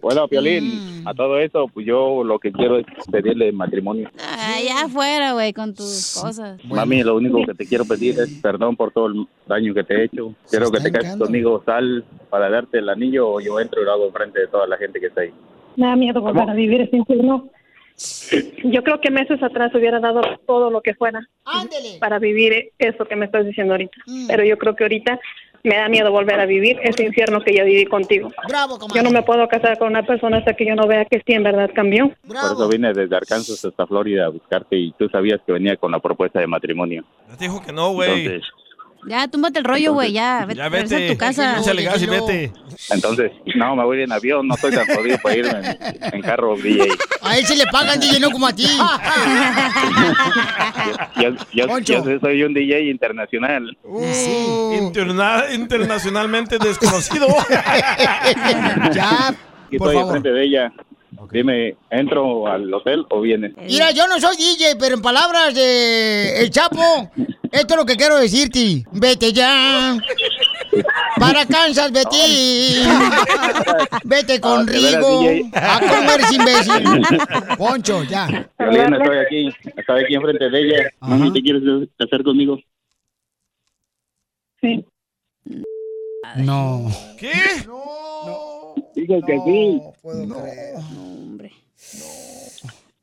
Bueno, 0.00 0.26
Piolín, 0.28 1.02
a 1.06 1.12
todo 1.12 1.38
eso, 1.38 1.68
pues 1.68 1.86
yo 1.86 2.24
lo 2.24 2.38
que 2.38 2.50
quiero 2.52 2.78
es 2.78 2.86
pedirle 3.10 3.52
matrimonio. 3.52 4.10
Ya 4.18 4.86
afuera, 4.86 5.32
güey, 5.34 5.52
con 5.52 5.74
tus 5.74 6.18
cosas. 6.22 6.58
Mami, 6.64 7.02
lo 7.02 7.16
único 7.16 7.44
que 7.44 7.54
te 7.54 7.66
quiero 7.66 7.84
pedir 7.84 8.18
es 8.18 8.40
perdón 8.40 8.76
por 8.76 8.92
todo 8.92 9.08
el 9.08 9.26
daño 9.46 9.74
que 9.74 9.84
te 9.84 9.94
he 9.94 10.04
hecho. 10.04 10.34
Quiero 10.48 10.70
que 10.70 10.80
te 10.80 10.90
cases 10.90 11.16
conmigo, 11.16 11.62
sal 11.66 12.04
para 12.30 12.48
darte 12.48 12.78
el 12.78 12.88
anillo 12.88 13.28
o 13.28 13.40
yo 13.40 13.60
entro 13.60 13.82
y 13.82 13.84
lo 13.84 13.92
hago 13.92 14.06
enfrente 14.06 14.40
de 14.40 14.46
toda 14.48 14.66
la 14.66 14.78
gente 14.78 15.00
que 15.00 15.06
está 15.06 15.20
ahí. 15.20 15.32
Me 15.76 15.86
da 15.86 15.96
miedo 15.96 16.20
volver 16.20 16.48
a 16.48 16.54
vivir 16.54 16.80
ese 16.80 16.96
infierno. 16.96 17.50
Yo 18.64 18.82
creo 18.82 19.00
que 19.00 19.10
meses 19.10 19.42
atrás 19.42 19.74
hubiera 19.74 20.00
dado 20.00 20.22
todo 20.46 20.70
lo 20.70 20.80
que 20.80 20.94
fuera 20.94 21.20
Ándele. 21.44 21.98
para 22.00 22.18
vivir 22.18 22.70
eso 22.78 23.04
que 23.04 23.16
me 23.16 23.26
estás 23.26 23.44
diciendo 23.44 23.74
ahorita. 23.74 23.96
Pero 24.26 24.44
yo 24.44 24.56
creo 24.56 24.74
que 24.74 24.84
ahorita 24.84 25.20
me 25.62 25.76
da 25.76 25.88
miedo 25.88 26.10
volver 26.10 26.40
a 26.40 26.46
vivir 26.46 26.78
ese 26.82 27.04
infierno 27.04 27.40
que 27.42 27.54
yo 27.54 27.64
viví 27.64 27.84
contigo. 27.86 28.30
Bravo, 28.48 28.74
Yo 28.74 28.78
comadre. 28.80 29.02
no 29.02 29.10
me 29.10 29.22
puedo 29.22 29.46
casar 29.48 29.78
con 29.78 29.88
una 29.88 30.02
persona 30.04 30.38
hasta 30.38 30.54
que 30.54 30.66
yo 30.66 30.74
no 30.74 30.86
vea 30.86 31.04
que 31.04 31.18
sí 31.26 31.32
en 31.34 31.42
verdad 31.42 31.70
cambió. 31.74 32.08
Por 32.26 32.36
eso 32.36 32.56
Bravo. 32.56 32.68
vine 32.68 32.92
desde 32.94 33.14
Arkansas 33.16 33.64
hasta 33.64 33.86
Florida 33.86 34.26
a 34.26 34.28
buscarte 34.28 34.76
y 34.76 34.92
tú 34.92 35.08
sabías 35.08 35.40
que 35.46 35.52
venía 35.52 35.76
con 35.76 35.92
la 35.92 35.98
propuesta 35.98 36.40
de 36.40 36.46
matrimonio. 36.46 37.04
Te 37.38 37.44
dijo 37.44 37.62
que 37.62 37.72
no, 37.72 37.92
güey. 37.92 38.26
Entonces, 38.26 38.50
Ya, 39.06 39.26
túmbate 39.28 39.58
el 39.58 39.64
rollo, 39.64 39.94
güey, 39.94 40.12
ya. 40.12 40.44
Vete, 40.46 40.58
Ya 40.58 40.68
vete. 40.68 41.06
a 41.06 41.12
tu 41.12 41.16
casa. 41.18 41.58
Échale 41.58 41.82
gas 41.84 42.02
y 42.02 42.06
déjelo. 42.06 42.26
vete. 42.26 42.52
entonces, 42.90 43.32
no, 43.56 43.74
me 43.74 43.84
voy 43.84 43.96
a 43.96 44.00
ir 44.00 44.04
en 44.04 44.12
avión, 44.12 44.46
no 44.46 44.54
estoy 44.54 44.72
tan 44.72 44.86
jodido 44.86 45.16
para 45.22 45.36
irme 45.36 45.50
en, 46.00 46.14
en 46.16 46.22
carro 46.22 46.54
DJ. 46.56 46.88
A 47.22 47.38
él 47.38 47.46
se 47.46 47.56
le 47.56 47.66
pagan, 47.68 47.98
DJ, 47.98 48.20
no 48.20 48.30
como 48.30 48.46
a 48.46 48.52
ti. 48.52 48.66
Yo, 51.20 51.30
yo, 51.52 51.66
Poncho. 51.66 52.04
yo 52.04 52.18
soy 52.20 52.42
un 52.42 52.54
DJ 52.54 52.90
internacional. 52.90 53.76
Sí. 54.12 54.46
Interna- 54.80 55.44
internacionalmente 55.54 56.58
desconocido. 56.58 57.26
ya, 58.92 59.28
Aquí 59.66 59.78
por 59.78 59.88
estoy 59.88 59.94
favor. 59.94 60.16
enfrente 60.16 60.30
de 60.30 60.44
ella. 60.44 60.72
Dime, 61.30 61.76
¿entro 61.90 62.46
al 62.46 62.72
hotel 62.72 63.04
o 63.10 63.20
viene? 63.20 63.52
Mira, 63.58 63.90
yo 63.90 64.06
no 64.08 64.18
soy 64.18 64.36
DJ, 64.36 64.76
pero 64.78 64.94
en 64.96 65.02
palabras 65.02 65.54
de 65.54 66.40
El 66.40 66.50
Chapo, 66.50 67.10
esto 67.52 67.74
es 67.74 67.76
lo 67.76 67.84
que 67.86 67.96
quiero 67.96 68.16
decirte. 68.16 68.84
Vete 68.92 69.32
ya. 69.32 69.96
Para 71.18 71.44
Kansas, 71.46 71.92
vete. 71.92 72.16
Vete 74.04 74.40
con 74.40 74.60
Ah, 74.60 74.72
Rigo. 74.72 75.20
A 75.54 75.80
comer, 75.80 76.20
imbécil. 76.32 77.02
Poncho, 77.58 78.02
ya. 78.04 78.48
Violín, 78.58 78.94
estoy 78.94 79.18
aquí, 79.18 79.48
estoy 79.76 80.04
aquí 80.04 80.14
enfrente 80.14 80.48
de 80.48 80.60
ella. 80.60 80.90
Mami, 81.00 81.32
¿te 81.32 81.42
quieres 81.42 81.62
casar 81.98 82.22
conmigo? 82.22 82.58
Sí. 84.60 84.84
No. 86.36 86.88
¿Qué? 87.18 87.32
Digo 88.94 89.20
que 89.22 89.40
sí. 89.44 89.82
hombre. 90.04 91.50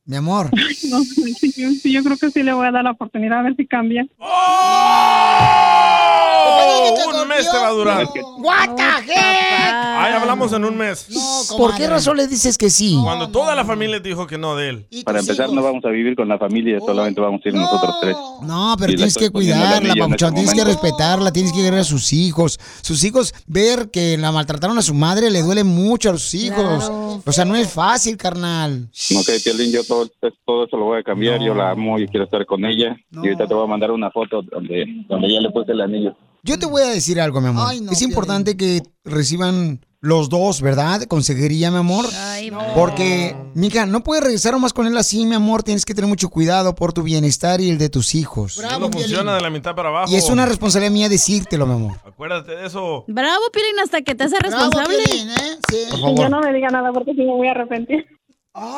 Mi 0.08 0.16
amor. 0.16 0.50
No, 0.90 1.04
sí, 1.04 1.36
yo, 1.58 1.70
sí, 1.72 1.92
yo 1.92 2.02
creo 2.02 2.16
que 2.16 2.32
sí 2.32 2.44
le 2.44 2.54
voy 2.54 2.66
a 2.66 2.72
dar 2.72 2.82
la 2.86 2.92
oportunidad 2.92 3.40
a 3.40 3.42
ver 3.42 3.56
si 3.58 3.68
cambia. 3.68 4.08
¡Oh! 4.20 5.28
Un 7.22 7.28
mes 7.28 7.50
te 7.52 7.58
va 7.58 7.68
a 7.68 7.72
durar. 7.72 8.08
What 8.38 8.76
the 8.76 8.84
heck? 9.12 9.74
Ahí 9.74 10.14
hablamos 10.14 10.54
en 10.54 10.64
un 10.64 10.78
mes. 10.78 11.08
¿Por 11.58 11.76
qué 11.76 11.88
razón 11.88 12.16
le 12.16 12.28
dices 12.28 12.58
que 12.58 12.70
sí? 12.70 12.98
Cuando 13.04 13.30
toda 13.30 13.54
la 13.56 13.66
familia 13.66 14.02
te 14.02 14.10
dijo 14.10 14.28
que 14.28 14.38
no 14.38 14.56
de 14.56 14.70
él. 14.70 14.88
Para 15.04 15.20
empezar, 15.20 15.50
no 15.52 15.62
vamos 15.62 15.84
a 15.84 15.90
vivir 15.90 16.16
con 16.16 16.28
la 16.30 16.38
familia, 16.38 16.80
solamente 16.80 17.20
vamos 17.20 17.42
a 17.44 17.50
ir 17.50 17.56
nosotros 17.56 17.96
tres. 18.02 18.16
No, 18.44 18.76
pero 18.78 18.92
le 18.92 18.96
tienes 18.98 19.18
que 19.18 19.30
cuidarla, 19.30 19.94
papuchón. 19.96 20.30
este 20.30 20.32
Tienes 20.36 20.54
que 20.54 20.64
respetarla, 20.64 21.32
tienes 21.34 21.52
que 21.52 21.62
querer 21.62 21.80
a 21.80 21.84
sus 21.84 22.14
hijos. 22.14 22.60
Sus 22.82 23.04
hijos, 23.04 23.34
ver 23.46 23.90
que 23.92 24.18
la 24.18 24.32
maltrataron 24.32 24.78
a 24.78 24.82
su 24.82 24.94
madre 24.94 25.30
le 25.32 25.42
duele 25.42 25.64
mucho 25.64 26.10
a 26.10 26.14
los 26.14 26.34
hijos. 26.34 26.86
Claro. 26.86 27.22
O 27.26 27.32
sea, 27.32 27.44
no 27.46 27.56
es 27.56 27.70
fácil, 27.70 28.16
carnal. 28.16 28.90
Ok, 29.16 29.30
Piolín, 29.44 29.72
yo 29.72 29.84
todo, 29.84 29.97
todo 30.46 30.66
eso 30.66 30.78
lo 30.78 30.86
voy 30.86 31.00
a 31.00 31.04
cambiar. 31.04 31.42
Yo 31.42 31.54
la 31.54 31.72
amo, 31.72 31.98
yo 31.98 32.08
quiero 32.08 32.26
estar 32.26 32.46
con 32.46 32.66
ella. 32.66 32.96
Y 33.12 33.18
ahorita 33.18 33.48
te 33.48 33.54
voy 33.54 33.64
a 33.64 33.68
mandar 33.68 33.92
una 33.92 34.12
foto 34.12 34.42
donde, 34.42 34.86
donde 35.08 35.34
ya 35.34 35.42
le 35.42 35.50
puse 35.52 35.72
el 35.72 35.82
anillo. 35.82 36.16
Yo 36.44 36.58
te 36.58 36.66
voy 36.66 36.82
a 36.84 36.88
decir 36.88 37.20
algo, 37.20 37.42
mi 37.42 37.48
amor. 37.48 37.66
Ay, 37.68 37.82
no, 37.82 37.92
es 37.92 38.02
importante 38.02 38.56
que 38.56 38.82
reciban 39.04 39.82
los 40.00 40.30
dos, 40.30 40.62
¿verdad? 40.62 41.02
Conseguiría, 41.04 41.72
mi 41.72 41.78
amor. 41.78 42.06
Porque, 42.76 43.36
mija, 43.54 43.86
no 43.86 44.04
puedes 44.04 44.24
regresar 44.24 44.58
más 44.60 44.74
con 44.74 44.88
él 44.88 44.96
así, 44.98 45.26
mi 45.26 45.36
amor. 45.36 45.64
Tienes 45.64 45.86
que 45.86 45.94
tener 45.94 46.08
mucho 46.08 46.30
cuidado 46.30 46.76
por 46.76 46.94
tu 46.94 47.04
bienestar 47.04 47.60
y 47.62 47.70
el 47.70 47.78
de 47.78 47.90
tus 47.90 48.16
hijos. 48.16 48.62
no 48.80 48.92
funciona 48.92 49.36
de 49.36 49.42
la 49.42 49.50
mitad 49.50 49.76
para 49.76 49.90
abajo. 49.90 50.12
Y 50.12 50.16
es 50.16 50.30
una 50.30 50.46
responsabilidad 50.46 50.94
mía 50.94 51.10
decírtelo, 51.10 51.66
mi 51.66 51.74
amor. 51.74 51.98
Acuérdate 52.06 52.56
de 52.56 52.68
eso. 52.68 53.04
Bravo, 53.08 53.44
Piolín, 53.52 53.80
hasta 53.84 54.02
que 54.02 54.16
te 54.16 54.24
hace 54.24 54.40
responsable. 54.40 54.98
Por 55.90 56.00
favor. 56.00 56.20
Yo 56.20 56.30
no 56.30 56.42
me 56.42 56.54
diga 56.54 56.70
nada 56.70 56.92
porque 56.94 57.12
si 57.14 57.22
me 57.22 57.34
voy 57.34 57.48
a 57.48 57.52
arrepentir. 57.52 58.06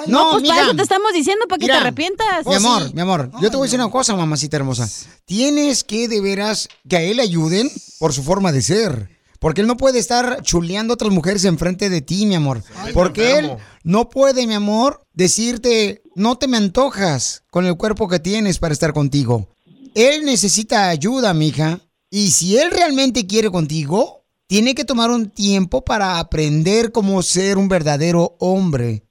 No, 0.07 0.32
pues 0.32 0.43
para 0.43 0.53
mija. 0.53 0.61
eso 0.63 0.75
te 0.75 0.82
estamos 0.84 1.13
diciendo, 1.13 1.45
para 1.47 1.59
que 1.59 1.65
Mira, 1.65 1.75
te 1.75 1.82
arrepientas. 1.82 2.45
Mi 2.45 2.55
amor, 2.55 2.93
mi 2.93 3.01
amor, 3.01 3.32
yo 3.41 3.49
te 3.49 3.55
voy 3.55 3.65
a 3.65 3.67
decir 3.67 3.80
una 3.80 3.89
cosa, 3.89 4.15
mamacita 4.15 4.57
hermosa. 4.57 4.89
Tienes 5.25 5.84
que 5.84 6.07
de 6.07 6.21
veras 6.21 6.67
que 6.88 6.97
a 6.97 7.01
él 7.01 7.17
le 7.17 7.23
ayuden 7.23 7.71
por 7.97 8.13
su 8.13 8.23
forma 8.23 8.51
de 8.51 8.61
ser. 8.61 9.19
Porque 9.39 9.61
él 9.61 9.67
no 9.67 9.77
puede 9.77 9.99
estar 9.99 10.41
chuleando 10.41 10.91
a 10.91 10.95
otras 10.95 11.13
mujeres 11.13 11.45
enfrente 11.45 11.89
de 11.89 12.01
ti, 12.01 12.25
mi 12.25 12.36
amor. 12.36 12.61
Porque 12.93 13.39
él 13.39 13.51
no 13.84 14.09
puede, 14.09 14.45
mi 14.45 14.53
amor, 14.53 15.05
decirte, 15.13 16.01
no 16.13 16.38
te 16.38 16.49
me 16.49 16.57
antojas 16.57 17.43
con 17.49 17.65
el 17.65 17.77
cuerpo 17.77 18.09
que 18.09 18.19
tienes 18.19 18.59
para 18.59 18.73
estar 18.73 18.91
contigo. 18.91 19.47
Él 19.95 20.25
necesita 20.25 20.89
ayuda, 20.89 21.34
mija. 21.34 21.80
Y 22.09 22.32
si 22.32 22.57
él 22.57 22.69
realmente 22.71 23.27
quiere 23.27 23.49
contigo, 23.49 24.25
tiene 24.47 24.75
que 24.75 24.84
tomar 24.84 25.09
un 25.09 25.30
tiempo 25.30 25.86
para 25.86 26.19
aprender 26.19 26.91
cómo 26.91 27.23
ser 27.23 27.57
un 27.57 27.69
verdadero 27.69 28.36
hombre 28.39 29.09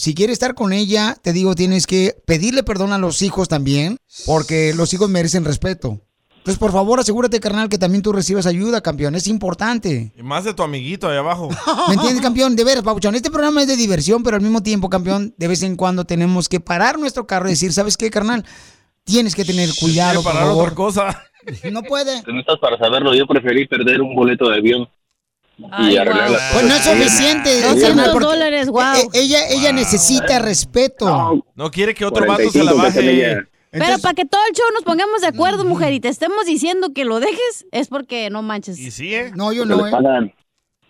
si 0.00 0.14
quieres 0.14 0.34
estar 0.34 0.54
con 0.54 0.72
ella, 0.72 1.14
te 1.22 1.34
digo, 1.34 1.54
tienes 1.54 1.86
que 1.86 2.16
pedirle 2.26 2.62
perdón 2.62 2.94
a 2.94 2.98
los 2.98 3.20
hijos 3.20 3.48
también, 3.48 3.98
porque 4.24 4.72
los 4.74 4.94
hijos 4.94 5.10
merecen 5.10 5.44
respeto. 5.44 6.00
Entonces, 6.38 6.58
por 6.58 6.72
favor, 6.72 6.98
asegúrate, 6.98 7.38
carnal, 7.38 7.68
que 7.68 7.76
también 7.76 8.00
tú 8.00 8.10
recibas 8.10 8.46
ayuda, 8.46 8.80
campeón. 8.80 9.14
Es 9.14 9.26
importante. 9.26 10.14
Y 10.16 10.22
más 10.22 10.44
de 10.44 10.54
tu 10.54 10.62
amiguito 10.62 11.06
ahí 11.06 11.18
abajo. 11.18 11.50
¿Me 11.88 11.94
entiendes, 11.94 12.22
campeón? 12.22 12.56
De 12.56 12.64
veras, 12.64 12.82
Pabuchón. 12.82 13.14
Este 13.14 13.30
programa 13.30 13.60
es 13.60 13.68
de 13.68 13.76
diversión, 13.76 14.22
pero 14.22 14.36
al 14.36 14.42
mismo 14.42 14.62
tiempo, 14.62 14.88
campeón, 14.88 15.34
de 15.36 15.48
vez 15.48 15.62
en 15.62 15.76
cuando 15.76 16.04
tenemos 16.06 16.48
que 16.48 16.60
parar 16.60 16.98
nuestro 16.98 17.26
carro 17.26 17.48
y 17.48 17.50
decir, 17.50 17.74
¿sabes 17.74 17.98
qué, 17.98 18.08
carnal? 18.08 18.46
Tienes 19.04 19.34
que 19.34 19.44
tener 19.44 19.68
cuidado, 19.78 20.22
por 20.22 20.32
parar 20.32 20.48
favor. 20.48 20.62
otra 20.62 20.74
cosa. 20.74 21.24
No 21.70 21.82
puede. 21.82 22.22
No 22.26 22.40
estás 22.40 22.58
para 22.58 22.78
saberlo, 22.78 23.14
yo 23.14 23.26
preferí 23.26 23.66
perder 23.66 24.00
un 24.00 24.14
boleto 24.14 24.48
de 24.48 24.56
avión. 24.56 24.88
Y 25.80 25.96
arreglar 25.96 26.30
las 26.30 26.52
Pues 26.52 26.64
no 26.66 26.74
es 26.74 26.84
suficiente, 26.84 27.54
200 27.62 27.82
carnal, 27.82 28.10
porque 28.12 28.26
dólares, 28.26 28.68
wow. 28.68 28.82
e- 29.12 29.18
Ella, 29.20 29.48
ella 29.48 29.72
necesita 29.72 30.38
respeto. 30.38 31.44
No 31.54 31.70
quiere 31.70 31.94
que 31.94 32.04
otro 32.04 32.26
vato 32.26 32.50
se 32.50 32.62
la 32.64 32.72
45 32.72 33.00
que 33.00 33.34
baje. 33.34 33.46
Pero 33.72 33.98
para 34.00 34.14
que 34.14 34.24
todo 34.24 34.40
el 34.48 34.54
show 34.54 34.66
nos 34.74 34.82
pongamos 34.82 35.20
de 35.20 35.28
acuerdo, 35.28 35.64
mujer, 35.64 35.92
y 35.92 36.00
te 36.00 36.08
estemos 36.08 36.44
diciendo 36.44 36.92
que 36.92 37.04
lo 37.04 37.20
dejes, 37.20 37.66
es 37.70 37.88
porque 37.88 38.28
no 38.30 38.42
manches. 38.42 38.78
¿Y 38.78 38.90
sí, 38.90 39.14
eh? 39.14 39.30
No, 39.34 39.52
yo 39.52 39.64
no, 39.64 39.86
¿eh? 39.86 39.90
pagan. 39.92 40.34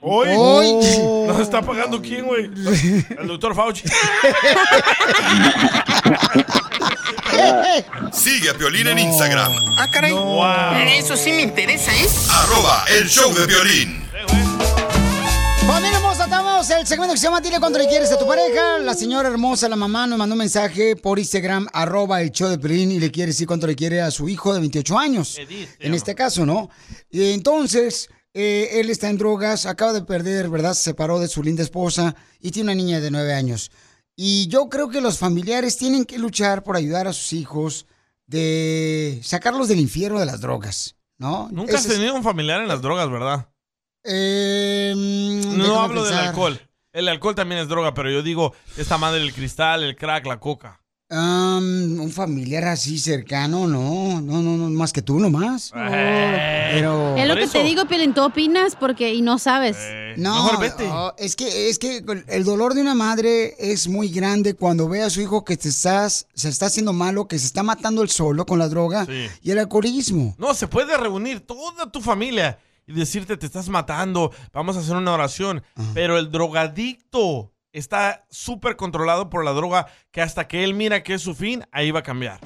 Hoy. 0.00 0.28
Hoy. 0.34 0.72
¿Nos 1.26 1.38
está 1.40 1.60
pagando 1.60 2.00
quién, 2.00 2.24
güey? 2.26 2.44
El 3.18 3.26
doctor 3.26 3.54
Fauci. 3.54 3.84
Sigue 8.12 8.50
a 8.50 8.54
Piolín 8.54 8.86
en 8.88 8.98
Instagram, 8.98 9.52
Ah, 9.76 9.88
caray. 9.90 10.12
Wow. 10.12 10.74
Eso 10.98 11.16
sí 11.16 11.30
me 11.32 11.42
interesa, 11.42 11.92
¿eh? 11.94 12.06
arroba 12.30 12.84
el 12.98 13.08
show 13.08 13.32
de 13.34 13.46
Piolín. 13.46 14.02
El 16.60 16.86
segmento 16.86 17.14
que 17.14 17.18
se 17.18 17.24
llama 17.24 17.40
Dile 17.40 17.58
cuánto 17.58 17.78
le 17.78 17.88
quieres 17.88 18.12
a 18.12 18.18
tu 18.18 18.26
pareja. 18.26 18.78
La 18.80 18.92
señora 18.94 19.28
hermosa, 19.30 19.66
la 19.66 19.76
mamá, 19.76 20.06
nos 20.06 20.18
mandó 20.18 20.34
un 20.34 20.40
mensaje 20.40 20.94
por 20.94 21.18
Instagram, 21.18 21.66
arroba 21.72 22.20
el 22.20 22.30
show 22.32 22.50
de 22.50 22.58
Pelín, 22.58 22.92
y 22.92 23.00
le 23.00 23.10
quiere 23.10 23.28
decir 23.32 23.46
cuánto 23.46 23.66
le 23.66 23.74
quiere 23.74 24.02
a 24.02 24.10
su 24.10 24.28
hijo 24.28 24.52
de 24.52 24.60
28 24.60 24.98
años. 24.98 25.36
En 25.78 25.94
este 25.94 26.14
caso, 26.14 26.44
¿no? 26.44 26.68
Y 27.10 27.32
entonces, 27.32 28.10
eh, 28.34 28.68
él 28.74 28.90
está 28.90 29.08
en 29.08 29.16
drogas, 29.16 29.64
acaba 29.64 29.94
de 29.94 30.02
perder, 30.02 30.50
¿verdad? 30.50 30.74
Se 30.74 30.82
separó 30.82 31.18
de 31.18 31.28
su 31.28 31.42
linda 31.42 31.62
esposa 31.62 32.14
y 32.40 32.50
tiene 32.50 32.72
una 32.72 32.74
niña 32.74 33.00
de 33.00 33.10
9 33.10 33.32
años. 33.32 33.70
Y 34.14 34.46
yo 34.48 34.68
creo 34.68 34.90
que 34.90 35.00
los 35.00 35.16
familiares 35.18 35.78
tienen 35.78 36.04
que 36.04 36.18
luchar 36.18 36.62
por 36.62 36.76
ayudar 36.76 37.08
a 37.08 37.14
sus 37.14 37.32
hijos 37.32 37.86
de 38.26 39.18
sacarlos 39.24 39.68
del 39.68 39.80
infierno 39.80 40.20
de 40.20 40.26
las 40.26 40.40
drogas, 40.42 40.96
¿no? 41.16 41.48
Nunca 41.50 41.74
has 41.76 41.80
Ese 41.84 41.88
es- 41.94 41.94
tenido 41.98 42.14
un 42.14 42.22
familiar 42.22 42.60
en 42.60 42.68
las 42.68 42.82
drogas, 42.82 43.10
¿verdad? 43.10 43.48
Eh, 44.04 44.92
mm, 44.96 45.56
No 45.58 45.80
hablo 45.80 46.04
del 46.04 46.14
alcohol. 46.14 46.60
El 46.92 47.08
alcohol 47.08 47.34
también 47.34 47.60
es 47.60 47.68
droga, 47.68 47.94
pero 47.94 48.10
yo 48.10 48.22
digo 48.22 48.52
esta 48.76 48.98
madre 48.98 49.20
del 49.20 49.32
cristal, 49.32 49.82
el 49.84 49.94
crack, 49.96 50.26
la 50.26 50.40
coca. 50.40 50.80
Un 51.12 52.10
familiar 52.14 52.64
así 52.64 52.96
cercano, 52.98 53.66
no, 53.66 54.20
no, 54.20 54.40
no, 54.42 54.56
no, 54.56 54.70
más 54.70 54.92
que 54.92 55.02
tú 55.02 55.18
nomás. 55.18 55.72
Pero 55.74 57.16
Es 57.16 57.26
lo 57.26 57.34
que 57.34 57.48
te 57.48 57.64
digo, 57.64 57.84
Piolín, 57.86 58.14
tú 58.14 58.22
opinas 58.22 58.76
porque 58.76 59.12
y 59.12 59.20
no 59.20 59.38
sabes. 59.40 59.76
no, 60.16 60.52
no, 60.52 61.14
es 61.18 61.34
que 61.34 61.68
es 61.68 61.78
que 61.80 62.04
el 62.28 62.44
dolor 62.44 62.74
de 62.74 62.80
una 62.82 62.94
madre 62.94 63.54
es 63.58 63.88
muy 63.88 64.08
grande 64.08 64.54
cuando 64.54 64.88
ve 64.88 65.02
a 65.02 65.10
su 65.10 65.20
hijo 65.20 65.44
que 65.44 65.56
te 65.56 65.68
estás, 65.68 66.26
se 66.34 66.48
está 66.48 66.66
haciendo 66.66 66.92
malo, 66.92 67.26
que 67.26 67.38
se 67.40 67.46
está 67.46 67.64
matando 67.64 68.02
el 68.02 68.08
solo 68.08 68.46
con 68.46 68.60
la 68.60 68.68
droga 68.68 69.04
Sí. 69.06 69.26
y 69.42 69.50
el 69.50 69.58
alcoholismo. 69.58 70.36
No, 70.38 70.54
se 70.54 70.68
puede 70.68 70.96
reunir 70.96 71.40
toda 71.40 71.90
tu 71.90 72.00
familia 72.00 72.58
y 72.90 72.94
decirte 72.94 73.36
te 73.36 73.46
estás 73.46 73.68
matando, 73.68 74.32
vamos 74.52 74.76
a 74.76 74.80
hacer 74.80 74.96
una 74.96 75.12
oración. 75.14 75.62
Pero 75.94 76.18
el 76.18 76.30
drogadicto 76.30 77.52
está 77.72 78.26
súper 78.30 78.76
controlado 78.76 79.30
por 79.30 79.44
la 79.44 79.52
droga 79.52 79.86
que 80.10 80.20
hasta 80.22 80.48
que 80.48 80.64
él 80.64 80.74
mira 80.74 81.02
que 81.02 81.14
es 81.14 81.22
su 81.22 81.34
fin, 81.34 81.64
ahí 81.72 81.90
va 81.90 82.00
a 82.00 82.04
cambiar. 82.04 82.40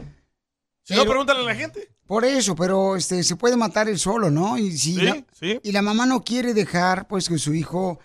Si 0.83 0.95
no, 0.95 1.05
pregúntale 1.07 1.41
a 1.41 1.45
la 1.45 1.55
gente. 1.55 1.89
Por 2.07 2.27
eso, 2.27 2.55
pero 2.55 2.97
este 2.97 3.23
se 3.23 3.37
puede 3.37 3.57
matar 3.57 3.89
el 3.89 3.99
solo, 3.99 4.31
¿no? 4.31 4.59
Y 4.59 4.71
si 4.77 4.95
Sí, 4.97 5.01
la, 5.01 5.25
sí. 5.33 5.59
y 5.63 5.73
la 5.73 5.81
mamá 5.81 6.05
no 6.05 6.23
quiere 6.23 6.53
dejar 6.53 7.09
pues 7.09 7.29
que 7.31 7.39
su 7.39 7.55
hijo 7.55 7.99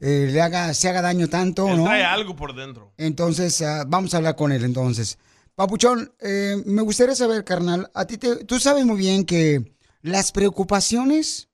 eh, 0.00 0.28
le 0.30 0.42
haga 0.42 0.74
se 0.74 0.90
haga 0.90 1.00
daño 1.00 1.28
tanto, 1.28 1.66
Él 1.68 1.78
¿no? 1.78 1.84
trae 1.84 2.04
algo 2.04 2.36
por 2.36 2.54
dentro. 2.54 2.92
Entonces, 2.98 3.62
ah, 3.62 3.84
vamos 3.88 4.12
a 4.12 4.18
hablar 4.18 4.36
con 4.36 4.52
él 4.52 4.64
entonces. 4.64 5.18
Papuchón, 5.54 6.12
eh, 6.20 6.62
me 6.66 6.82
gustaría 6.82 7.14
saber, 7.16 7.42
carnal, 7.44 7.90
a 7.94 8.04
ti 8.04 8.18
te, 8.18 8.44
tú 8.44 8.60
sabes 8.60 8.84
muy 8.84 8.98
bien 8.98 9.24
que 9.24 9.72
las 10.02 10.30
preocupaciones 10.30 11.48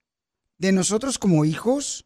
de 0.58 0.72
nosotros 0.72 1.18
como 1.18 1.44
hijos 1.44 2.04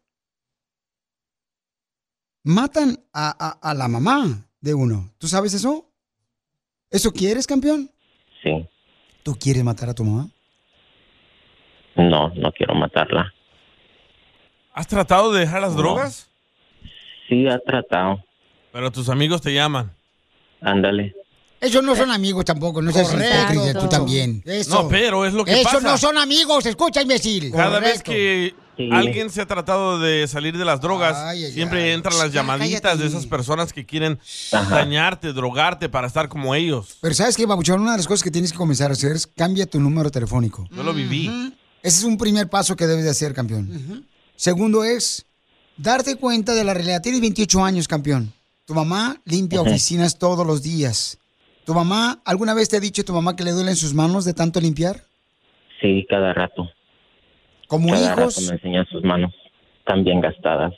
matan 2.43 2.97
a, 3.13 3.29
a- 3.61 3.69
a 3.71 3.73
la 3.73 3.87
mamá 3.87 4.45
de 4.61 4.73
uno. 4.73 5.11
¿Tú 5.17 5.27
sabes 5.27 5.53
eso? 5.53 5.85
¿Eso 6.89 7.11
quieres, 7.11 7.45
campeón? 7.47 7.91
Sí. 8.43 8.67
¿Tú 9.23 9.35
quieres 9.35 9.63
matar 9.63 9.89
a 9.89 9.93
tu 9.93 10.03
mamá? 10.03 10.29
No, 11.95 12.29
no 12.35 12.51
quiero 12.53 12.73
matarla. 12.75 13.33
¿Has 14.73 14.87
tratado 14.87 15.31
de 15.33 15.41
dejar 15.41 15.61
las 15.61 15.73
No. 15.73 15.77
drogas? 15.79 16.29
Sí, 17.27 17.47
ha 17.47 17.59
tratado. 17.59 18.23
Pero 18.71 18.91
tus 18.91 19.09
amigos 19.09 19.41
te 19.41 19.53
llaman. 19.53 19.91
Ándale. 20.61 21.13
Ellos 21.61 21.83
no 21.83 21.95
son 21.95 22.09
amigos 22.11 22.45
tampoco, 22.45 22.81
no 22.81 22.91
seas 22.91 23.09
hipócrita, 23.13 23.79
tú 23.79 23.89
también. 23.89 24.43
No, 24.69 24.87
pero 24.87 25.25
es 25.25 25.33
lo 25.33 25.43
que 25.43 25.59
Esos 25.59 25.73
pasa. 25.73 25.87
no 25.87 25.97
son 25.97 26.17
amigos, 26.17 26.65
escucha, 26.65 27.01
imbécil. 27.01 27.51
Cada 27.51 27.79
vez 27.79 28.01
que 28.01 28.55
Sí. 28.77 28.89
alguien 28.93 29.29
se 29.29 29.41
ha 29.41 29.45
tratado 29.45 29.99
de 29.99 30.25
salir 30.29 30.57
de 30.57 30.63
las 30.63 30.79
drogas, 30.79 31.17
Ay, 31.17 31.43
ay, 31.43 31.51
siempre 31.51 31.83
ay. 31.83 31.89
entran 31.91 32.17
las 32.17 32.27
Ya, 32.31 32.41
llamaditas 32.41 32.81
cállate. 32.81 33.01
de 33.03 33.09
esas 33.09 33.25
personas 33.25 33.73
que 33.73 33.85
quieren 33.85 34.19
Ajá. 34.53 34.73
dañarte, 34.73 35.33
drogarte 35.33 35.89
para 35.89 36.07
estar 36.07 36.29
como 36.29 36.55
ellos. 36.55 36.95
Pero 37.01 37.13
¿sabes 37.13 37.35
qué, 37.35 37.45
Babuchón? 37.45 37.81
Una 37.81 37.91
de 37.91 37.97
las 37.97 38.07
cosas 38.07 38.23
que 38.23 38.31
tienes 38.31 38.53
que 38.53 38.57
comenzar 38.57 38.89
a 38.89 38.93
hacer 38.93 39.11
es 39.11 39.27
cambia 39.27 39.65
tu 39.65 39.81
número 39.81 40.09
telefónico. 40.11 40.65
Yo 40.71 40.81
lo 40.83 40.93
viví. 40.93 41.27
Ese 41.83 41.97
es 41.99 42.03
un 42.05 42.17
primer 42.17 42.49
paso 42.49 42.77
que 42.77 42.87
debes 42.87 43.03
de 43.03 43.09
hacer, 43.11 43.33
campeón. 43.33 44.05
Segundo 44.37 44.85
es 44.85 45.25
darte 45.75 46.15
cuenta 46.15 46.53
de 46.55 46.63
la 46.63 46.73
realidad. 46.73 47.01
Tienes 47.01 47.19
28 47.19 47.61
años, 47.65 47.85
campeón. 47.89 48.31
Tu 48.63 48.73
mamá 48.73 49.19
limpia 49.25 49.59
oficinas 49.61 50.17
todos 50.17 50.47
los 50.47 50.61
días. 50.61 51.17
¿Tu 51.65 51.73
mamá, 51.73 52.21
alguna 52.25 52.53
vez 52.53 52.69
te 52.69 52.77
ha 52.77 52.79
dicho 52.79 53.03
tu 53.03 53.13
mamá 53.13 53.35
que 53.35 53.43
le 53.43 53.51
duelen 53.51 53.75
sus 53.75 53.93
manos 53.93 54.25
de 54.25 54.33
tanto 54.33 54.59
limpiar? 54.59 55.03
Sí, 55.81 56.05
cada 56.09 56.33
rato. 56.33 56.69
Como 57.67 57.89
cada 57.89 58.01
hijos. 58.01 58.35
rato 58.35 58.47
me 58.47 58.55
enseña 58.55 58.85
sus 58.85 59.03
manos 59.03 59.33
también 59.85 60.21
gastadas. 60.21 60.73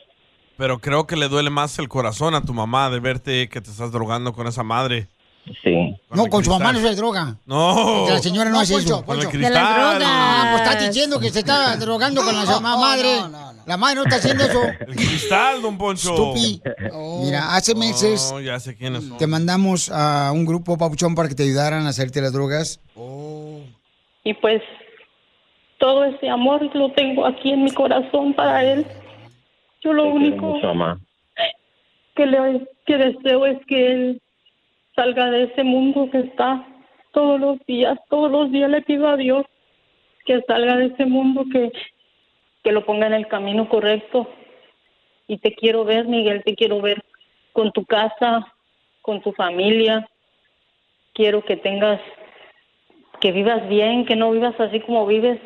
Pero 0.57 0.79
creo 0.79 1.07
que 1.07 1.15
le 1.15 1.27
duele 1.27 1.49
más 1.49 1.79
el 1.79 1.89
corazón 1.89 2.35
a 2.35 2.43
tu 2.43 2.53
mamá 2.53 2.89
de 2.89 2.99
verte 2.99 3.49
que 3.49 3.61
te 3.61 3.69
estás 3.69 3.91
drogando 3.91 4.33
con 4.33 4.47
esa 4.47 4.63
madre. 4.63 5.07
Sí. 5.63 5.95
No, 6.11 6.27
con 6.27 6.43
su 6.43 6.49
mamá 6.51 6.71
no 6.71 6.79
se 6.79 6.95
droga. 6.95 7.35
No. 7.45 8.07
La 8.07 8.19
señora 8.19 8.49
no, 8.49 8.59
hace 8.59 8.73
Poncho, 8.75 8.85
eso. 8.97 9.05
Con 9.05 9.17
el 9.17 9.23
Poncho. 9.25 9.37
cristal. 9.37 9.53
De 9.53 9.59
las 9.59 9.75
drogas. 9.75 10.03
Ah, 10.05 10.49
pues 10.51 10.69
está 10.69 10.87
diciendo 10.87 11.19
que 11.19 11.29
se 11.29 11.39
está 11.39 11.75
drogando 11.77 12.21
con 12.23 12.35
la 12.35 12.45
mamá 12.45 12.77
madre. 12.77 13.19
La 13.65 13.77
madre 13.77 13.95
no 13.95 14.03
está 14.03 14.15
haciendo 14.17 14.43
eso. 14.43 14.61
El 14.87 14.95
cristal, 14.95 15.61
don 15.61 15.77
Poncho. 15.77 16.13
Stupi. 16.13 16.61
Mira, 17.23 17.55
hace 17.55 17.75
meses 17.75 18.29
No, 18.31 18.39
ya 18.39 18.59
sé 18.59 18.75
quiénes 18.75 19.03
son. 19.05 19.17
te 19.17 19.27
mandamos 19.27 19.89
a 19.91 20.31
un 20.31 20.45
grupo, 20.45 20.77
Papuchón, 20.77 21.15
para 21.15 21.27
que 21.29 21.35
te 21.35 21.43
ayudaran 21.43 21.85
a 21.85 21.89
hacerte 21.89 22.21
las 22.21 22.33
drogas. 22.33 22.79
Y 24.23 24.33
pues 24.35 24.61
todo 25.79 26.05
ese 26.05 26.29
amor 26.29 26.61
lo 26.75 26.91
tengo 26.93 27.25
aquí 27.25 27.51
en 27.51 27.63
mi 27.63 27.71
corazón 27.71 28.33
para 28.35 28.63
él. 28.63 28.85
Yo 29.83 29.93
lo 29.93 30.05
único 30.05 30.45
Mucho, 30.45 30.71
que 32.15 32.25
le 32.27 32.67
que 32.85 32.97
deseo 32.97 33.45
es 33.47 33.57
que 33.67 33.91
él 33.91 34.21
salga 34.95 35.29
de 35.29 35.43
ese 35.43 35.63
mundo 35.63 36.09
que 36.11 36.19
está 36.19 36.65
todos 37.11 37.39
los 37.39 37.59
días, 37.65 37.99
todos 38.09 38.31
los 38.31 38.51
días 38.51 38.69
le 38.69 38.81
pido 38.81 39.07
a 39.07 39.17
Dios 39.17 39.45
que 40.25 40.41
salga 40.41 40.75
de 40.77 40.85
ese 40.85 41.05
mundo 41.05 41.45
que 41.51 41.71
que 42.63 42.71
lo 42.71 42.85
ponga 42.85 43.07
en 43.07 43.13
el 43.13 43.27
camino 43.27 43.67
correcto, 43.69 44.27
y 45.27 45.37
te 45.37 45.53
quiero 45.53 45.85
ver, 45.85 46.05
Miguel, 46.05 46.43
te 46.43 46.55
quiero 46.55 46.81
ver 46.81 47.01
con 47.53 47.71
tu 47.71 47.85
casa, 47.85 48.53
con 49.01 49.21
tu 49.21 49.31
familia. 49.31 50.09
Quiero 51.13 51.43
que 51.43 51.55
tengas, 51.57 52.01
que 53.19 53.31
vivas 53.31 53.67
bien, 53.69 54.05
que 54.05 54.15
no 54.15 54.31
vivas 54.31 54.59
así 54.59 54.79
como 54.81 55.05
vives, 55.05 55.39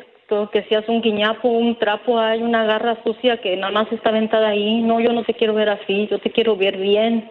que 0.52 0.62
seas 0.64 0.88
un 0.88 1.02
guiñapo, 1.02 1.48
un 1.48 1.78
trapo, 1.78 2.18
hay 2.18 2.42
una 2.42 2.64
garra 2.64 3.00
sucia 3.04 3.40
que 3.40 3.56
nada 3.56 3.72
más 3.72 3.92
está 3.92 4.10
aventada 4.10 4.48
ahí. 4.48 4.82
No, 4.82 4.98
yo 4.98 5.12
no 5.12 5.22
te 5.22 5.34
quiero 5.34 5.54
ver 5.54 5.68
así, 5.68 6.08
yo 6.08 6.18
te 6.18 6.30
quiero 6.30 6.56
ver 6.56 6.78
bien, 6.78 7.30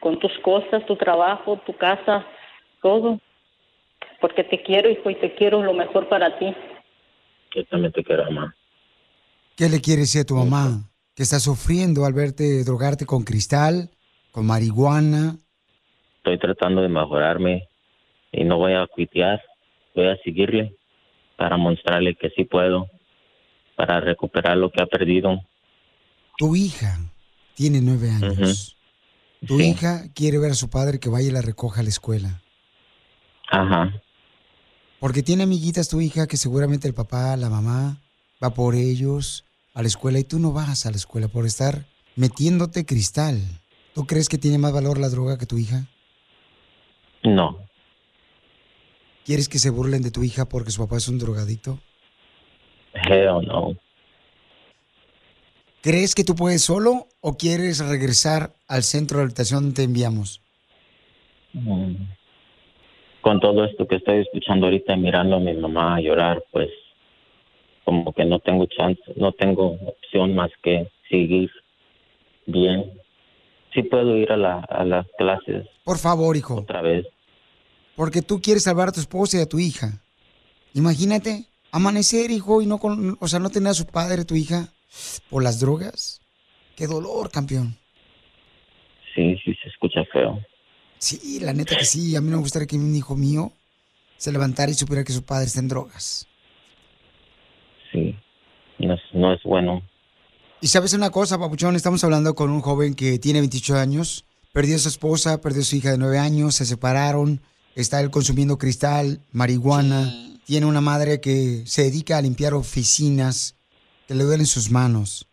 con 0.00 0.18
tus 0.18 0.32
cosas, 0.40 0.84
tu 0.86 0.96
trabajo, 0.96 1.60
tu 1.66 1.76
casa, 1.76 2.26
todo. 2.82 3.20
Porque 4.20 4.44
te 4.44 4.62
quiero, 4.62 4.90
hijo, 4.90 5.10
y 5.10 5.14
te 5.16 5.34
quiero 5.34 5.62
lo 5.62 5.72
mejor 5.72 6.08
para 6.08 6.38
ti. 6.38 6.54
Yo 7.54 7.64
también 7.66 7.92
te 7.92 8.02
quiero, 8.02 8.24
mamá. 8.24 8.54
¿Qué 9.56 9.68
le 9.68 9.80
quieres 9.80 10.06
decir 10.06 10.22
a 10.22 10.24
tu 10.24 10.34
mamá? 10.34 10.88
Que 11.14 11.22
está 11.22 11.38
sufriendo 11.38 12.04
al 12.04 12.14
verte 12.14 12.64
drogarte 12.64 13.04
con 13.06 13.24
cristal, 13.24 13.90
con 14.30 14.46
marihuana. 14.46 15.36
Estoy 16.18 16.38
tratando 16.38 16.82
de 16.82 16.88
mejorarme 16.88 17.68
y 18.32 18.44
no 18.44 18.58
voy 18.58 18.74
a 18.74 18.86
cuitear. 18.86 19.42
Voy 19.94 20.06
a 20.06 20.16
seguirle 20.18 20.76
para 21.36 21.56
mostrarle 21.56 22.14
que 22.14 22.30
sí 22.30 22.44
puedo, 22.44 22.86
para 23.74 24.00
recuperar 24.00 24.56
lo 24.56 24.70
que 24.70 24.82
ha 24.82 24.86
perdido. 24.86 25.40
Tu 26.38 26.56
hija 26.56 26.98
tiene 27.54 27.80
nueve 27.82 28.10
años. 28.10 28.76
Tu 29.46 29.60
hija 29.60 30.04
quiere 30.14 30.38
ver 30.38 30.52
a 30.52 30.54
su 30.54 30.68
padre 30.68 31.00
que 31.00 31.08
vaya 31.08 31.28
y 31.28 31.32
la 31.32 31.42
recoja 31.42 31.80
a 31.80 31.82
la 31.82 31.88
escuela. 31.88 32.42
Ajá. 33.50 33.92
Porque 34.98 35.22
tiene 35.22 35.44
amiguitas 35.44 35.88
tu 35.88 36.00
hija 36.00 36.26
que 36.26 36.36
seguramente 36.36 36.86
el 36.86 36.94
papá, 36.94 37.36
la 37.36 37.48
mamá, 37.48 38.02
va 38.42 38.50
por 38.50 38.74
ellos 38.74 39.44
a 39.72 39.82
la 39.82 39.88
escuela 39.88 40.18
y 40.18 40.24
tú 40.24 40.38
no 40.38 40.52
vas 40.52 40.84
a 40.84 40.90
la 40.90 40.96
escuela 40.96 41.28
por 41.28 41.46
estar 41.46 41.86
metiéndote 42.16 42.84
cristal. 42.84 43.40
¿Tú 43.94 44.06
crees 44.06 44.28
que 44.28 44.38
tiene 44.38 44.58
más 44.58 44.72
valor 44.72 44.98
la 44.98 45.08
droga 45.08 45.38
que 45.38 45.46
tu 45.46 45.56
hija? 45.56 45.86
No. 47.22 47.58
¿Quieres 49.24 49.48
que 49.48 49.58
se 49.58 49.70
burlen 49.70 50.02
de 50.02 50.10
tu 50.10 50.22
hija 50.22 50.44
porque 50.44 50.70
su 50.70 50.82
papá 50.82 50.98
es 50.98 51.08
un 51.08 51.18
drogadicto? 51.18 51.78
Hell 52.94 53.46
no. 53.46 53.76
¿Crees 55.82 56.14
que 56.14 56.24
tú 56.24 56.34
puedes 56.34 56.62
solo 56.62 57.08
o 57.20 57.36
quieres 57.36 57.78
regresar 57.78 58.52
al 58.68 58.82
centro 58.82 59.18
de 59.18 59.24
habitación 59.24 59.62
donde 59.62 59.76
te 59.76 59.82
enviamos? 59.84 60.42
Mm. 61.52 61.94
Con 63.22 63.40
todo 63.40 63.64
esto 63.64 63.86
que 63.86 63.96
estoy 63.96 64.18
escuchando 64.20 64.66
ahorita, 64.66 64.96
mirando 64.96 65.36
a 65.36 65.40
mi 65.40 65.54
mamá 65.54 66.00
llorar, 66.00 66.42
pues 66.52 66.68
como 67.84 68.12
que 68.12 68.24
no 68.24 68.38
tengo 68.40 68.66
chance, 68.66 69.00
no 69.16 69.32
tengo 69.32 69.72
opción 69.86 70.34
más 70.34 70.50
que 70.62 70.88
seguir 71.08 71.50
bien. 72.46 72.92
Sí 73.74 73.82
puedo 73.82 74.16
ir 74.16 74.32
a, 74.32 74.36
la, 74.36 74.58
a 74.60 74.84
las 74.84 75.06
clases 75.16 75.66
Por 75.84 75.98
favor, 75.98 76.36
hijo. 76.36 76.56
otra 76.56 76.82
vez. 76.82 77.06
Porque 77.96 78.22
tú 78.22 78.40
quieres 78.40 78.64
salvar 78.64 78.88
a 78.88 78.92
tu 78.92 79.00
esposa 79.00 79.38
y 79.38 79.42
a 79.42 79.48
tu 79.48 79.58
hija. 79.58 80.02
Imagínate, 80.74 81.46
amanecer, 81.72 82.30
hijo, 82.30 82.62
y 82.62 82.66
no 82.66 82.78
con, 82.78 83.16
o 83.20 83.28
sea, 83.28 83.38
no 83.38 83.50
tener 83.50 83.70
a 83.70 83.74
su 83.74 83.86
padre, 83.86 84.24
tu 84.24 84.34
hija, 84.34 84.68
por 85.28 85.42
las 85.42 85.60
drogas. 85.60 86.20
Qué 86.76 86.86
dolor, 86.86 87.30
campeón. 87.30 87.76
Sí, 89.14 89.36
sí 89.44 89.54
se 89.62 89.68
escucha 89.68 90.04
feo. 90.12 90.40
Sí, 90.98 91.40
la 91.40 91.52
neta 91.52 91.76
que 91.76 91.84
sí. 91.84 92.14
A 92.16 92.20
mí 92.20 92.30
no 92.30 92.36
me 92.36 92.42
gustaría 92.42 92.66
que 92.66 92.76
un 92.76 92.94
hijo 92.94 93.16
mío 93.16 93.52
se 94.16 94.32
levantara 94.32 94.70
y 94.70 94.74
supiera 94.74 95.04
que 95.04 95.12
su 95.12 95.22
padre 95.22 95.46
está 95.46 95.60
en 95.60 95.68
drogas. 95.68 96.26
Sí, 97.90 98.14
no 98.78 98.94
es, 98.94 99.00
no 99.12 99.32
es 99.32 99.42
bueno. 99.42 99.82
Y 100.60 100.66
sabes 100.66 100.92
una 100.92 101.10
cosa, 101.10 101.38
Papuchón, 101.38 101.74
estamos 101.74 102.04
hablando 102.04 102.34
con 102.34 102.50
un 102.50 102.60
joven 102.60 102.94
que 102.94 103.18
tiene 103.18 103.40
28 103.40 103.76
años, 103.76 104.26
perdió 104.52 104.76
a 104.76 104.78
su 104.78 104.88
esposa, 104.88 105.40
perdió 105.40 105.62
a 105.62 105.64
su 105.64 105.76
hija 105.76 105.90
de 105.90 105.98
9 105.98 106.18
años, 106.18 106.56
se 106.56 106.66
separaron, 106.66 107.40
está 107.74 108.00
él 108.00 108.10
consumiendo 108.10 108.58
cristal, 108.58 109.20
marihuana, 109.32 110.12
tiene 110.44 110.66
una 110.66 110.82
madre 110.82 111.20
que 111.20 111.62
se 111.64 111.84
dedica 111.84 112.18
a 112.18 112.22
limpiar 112.22 112.52
oficinas, 112.52 113.56
que 114.10 114.16
le 114.16 114.24
duelen 114.24 114.46
sus 114.46 114.72
manos 114.72 115.30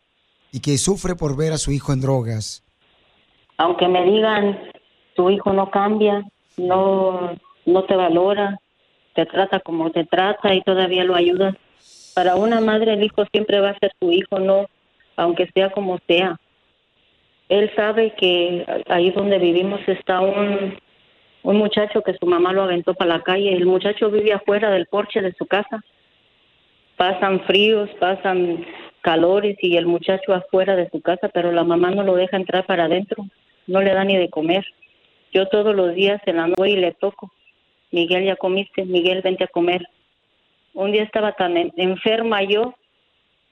y 0.51 0.61
que 0.61 0.78
sufre 0.78 1.15
por 1.15 1.36
ver 1.36 1.51
a 1.51 1.57
su 1.57 1.71
hijo 1.71 1.93
en 1.93 1.99
drogas. 1.99 2.63
Aunque 3.57 3.88
me 3.88 4.05
digan, 4.05 4.55
tu 5.15 5.32
hijo 5.32 5.51
no 5.51 5.71
cambia, 5.71 6.23
no, 6.57 7.36
no 7.65 7.84
te 7.86 7.95
valora, 7.95 8.59
te 9.15 9.25
trata 9.25 9.61
como 9.61 9.89
te 9.89 10.05
trata 10.05 10.53
y 10.53 10.61
todavía 10.61 11.03
lo 11.05 11.15
ayudas. 11.15 11.55
Para 12.13 12.36
una 12.36 12.61
madre 12.61 12.93
el 12.93 13.03
hijo 13.03 13.25
siempre 13.32 13.59
va 13.59 13.71
a 13.71 13.80
ser 13.80 13.93
su 13.99 14.11
hijo, 14.11 14.38
no, 14.38 14.67
aunque 15.15 15.49
sea 15.55 15.71
como 15.71 15.97
sea. 16.05 16.39
Él 17.49 17.71
sabe 17.75 18.13
que 18.13 18.63
ahí 18.89 19.09
donde 19.09 19.39
vivimos 19.39 19.80
está 19.88 20.21
un, 20.21 20.78
un 21.41 21.57
muchacho 21.57 22.03
que 22.03 22.13
su 22.13 22.28
mamá 22.28 22.53
lo 22.53 22.61
aventó 22.61 22.93
para 22.93 23.17
la 23.17 23.23
calle. 23.23 23.55
El 23.55 23.65
muchacho 23.65 24.11
vive 24.11 24.34
afuera 24.34 24.69
del 24.69 24.86
porche 24.86 25.19
de 25.19 25.34
su 25.34 25.47
casa. 25.47 25.84
Pasan 26.98 27.41
fríos, 27.45 27.89
pasan 28.00 28.66
calores 29.02 29.56
y 29.62 29.78
el 29.78 29.86
muchacho 29.86 30.34
afuera 30.34 30.76
de 30.76 30.89
su 30.89 31.00
casa, 31.02 31.30
pero 31.30 31.52
la 31.52 31.64
mamá 31.64 31.91
no 31.91 32.04
lo 32.04 32.16
deja 32.16 32.36
entrar 32.38 32.66
para 32.66 32.86
adentro, 32.86 33.26
no 33.68 33.82
le 33.82 33.93
da 33.93 34.04
ni 34.04 34.18
de 34.18 34.30
comer. 34.30 34.66
Yo 35.32 35.48
todos 35.48 35.76
los 35.76 35.93
días 35.93 36.20
en 36.26 36.38
la 36.38 36.48
noche 36.48 36.72
y 36.72 36.76
le 36.78 36.91
toco. 36.93 37.32
Miguel, 37.91 38.26
ya 38.26 38.36
comiste, 38.36 38.84
Miguel, 38.84 39.22
vente 39.22 39.43
a 39.43 39.48
comer. 39.48 39.88
Un 40.74 40.91
día 40.91 41.04
estaba 41.04 41.34
tan 41.34 41.56
en- 41.56 41.72
enferma 41.78 42.43
yo 42.43 42.74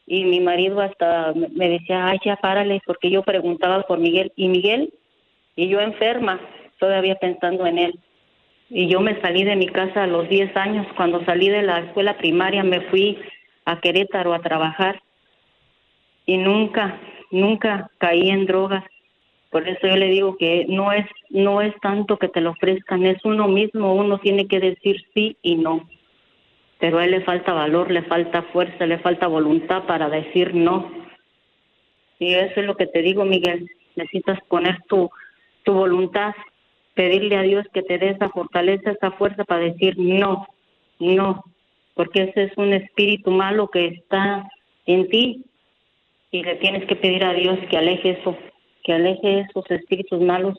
y 0.08 0.26
mi 0.26 0.40
marido 0.40 0.82
hasta 0.82 1.32
me- 1.34 1.48
me 1.50 1.70
decía, 1.70 2.08
ay, 2.08 2.18
ya 2.26 2.36
párale, 2.38 2.82
porque 2.86 3.10
yo 3.10 3.24
preguntaba 3.24 3.84
por 3.84 4.00
Miguel. 4.00 4.32
¿Y 4.36 4.48
Miguel? 4.50 4.92
Y 5.56 5.68
yo 5.70 5.80
enferma, 5.80 6.40
todavía 6.80 7.16
pensando 7.16 7.66
en 7.66 7.78
él. 7.80 8.00
Y 8.70 8.88
yo 8.88 9.00
me 9.00 9.20
salí 9.22 9.44
de 9.44 9.56
mi 9.56 9.68
casa 9.68 10.04
a 10.04 10.08
los 10.08 10.28
10 10.28 10.56
años. 10.58 10.88
Cuando 10.98 11.24
salí 11.26 11.50
de 11.50 11.62
la 11.62 11.80
escuela 11.80 12.18
primaria 12.18 12.64
me 12.64 12.82
fui 12.82 13.18
a 13.66 13.80
Querétaro 13.80 14.34
a 14.34 14.40
trabajar. 14.40 15.02
Y 16.26 16.38
nunca, 16.38 17.00
nunca 17.32 17.90
caí 17.98 18.30
en 18.30 18.46
drogas. 18.46 18.84
Por 19.52 19.68
eso 19.68 19.88
yo 19.88 19.96
le 19.96 20.08
digo 20.08 20.38
que 20.38 20.66
no 20.68 20.92
es, 20.92 21.06
no 21.30 21.62
es 21.62 21.74
tanto 21.82 22.18
que 22.18 22.28
te 22.28 22.42
lo 22.42 22.52
ofrezcan, 22.52 23.06
es 23.06 23.24
uno 23.24 23.48
mismo, 23.48 23.94
uno 23.94 24.18
tiene 24.20 24.48
que 24.48 24.60
decir 24.60 25.04
sí 25.14 25.38
y 25.42 25.56
no. 25.56 25.88
Pero 26.80 27.00
a 27.00 27.06
él 27.06 27.12
le 27.12 27.22
falta 27.22 27.54
valor, 27.54 27.90
le 27.90 28.04
falta 28.04 28.44
fuerza, 28.44 28.86
le 28.86 29.00
falta 29.00 29.28
voluntad 29.28 29.86
para 29.86 30.10
decir 30.10 30.54
no. 30.54 30.92
Y 32.20 32.34
eso 32.34 32.60
es 32.60 32.66
lo 32.66 32.76
que 32.76 32.88
te 32.88 33.02
digo, 33.02 33.24
Miguel. 33.24 33.70
Necesitas 33.96 34.40
poner 34.50 34.82
tu, 34.90 35.10
tu 35.64 35.74
voluntad, 35.74 36.34
pedirle 36.94 37.38
a 37.38 37.42
Dios 37.44 37.66
que 37.74 37.82
te 37.82 37.98
dé 37.98 38.10
esa 38.10 38.30
fortaleza, 38.30 38.92
esa 38.92 39.12
fuerza 39.12 39.44
para 39.46 39.62
decir 39.62 39.98
no, 39.98 40.48
no, 41.00 41.44
porque 41.96 42.24
ese 42.24 42.44
es 42.44 42.58
un 42.58 42.74
espíritu 42.74 43.32
malo 43.32 43.70
que 43.70 43.88
está 43.88 44.48
en 44.86 45.10
ti 45.10 45.46
y 46.32 46.44
le 46.44 46.56
tienes 46.58 46.86
que 46.86 46.96
pedir 46.96 47.24
a 47.24 47.34
Dios 47.34 47.58
que 47.70 47.78
aleje 47.78 48.12
eso, 48.12 48.38
que 48.84 48.94
aleje 48.94 49.40
esos 49.40 49.66
espíritus 49.72 50.22
malos 50.22 50.58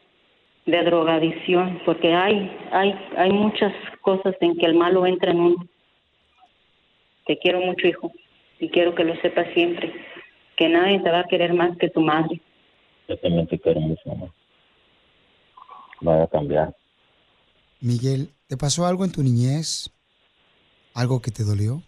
de 0.64 0.82
drogadicción, 0.82 1.80
porque 1.84 2.12
hay, 2.12 2.51
hay, 2.72 2.95
hay 3.16 3.30
muchas 3.30 3.72
cosas 4.01 4.34
en 4.41 4.57
que 4.57 4.66
el 4.66 4.74
malo 4.74 5.07
entra 5.07 5.30
en 5.30 5.41
uno. 5.41 5.68
Te 7.26 7.39
quiero 7.39 7.61
mucho, 7.61 7.87
hijo, 7.87 8.11
y 8.59 8.68
quiero 8.70 8.95
que 8.95 9.05
lo 9.05 9.14
sepas 9.20 9.47
siempre, 9.55 9.93
que 10.57 10.68
nadie 10.68 11.01
te 11.01 11.11
va 11.11 11.20
a 11.20 11.28
querer 11.28 11.53
más 11.55 11.76
que 11.78 11.91
tu 11.91 12.01
madre. 12.01 12.41
Yo 13.09 13.16
también 13.18 13.47
te 13.47 13.59
quiero 13.59 13.80
mucho, 13.80 14.03
mamá. 14.07 14.32
Voy 16.01 16.20
a 16.20 16.26
cambiar. 16.26 16.74
Miguel, 17.80 18.30
¿te 18.49 18.57
pasó 18.57 18.87
algo 18.87 19.05
en 19.05 19.12
tu 19.12 19.22
niñez? 19.22 19.95
¿Algo 20.97 21.20
que 21.20 21.30
te 21.30 21.44
dolió? 21.44 21.83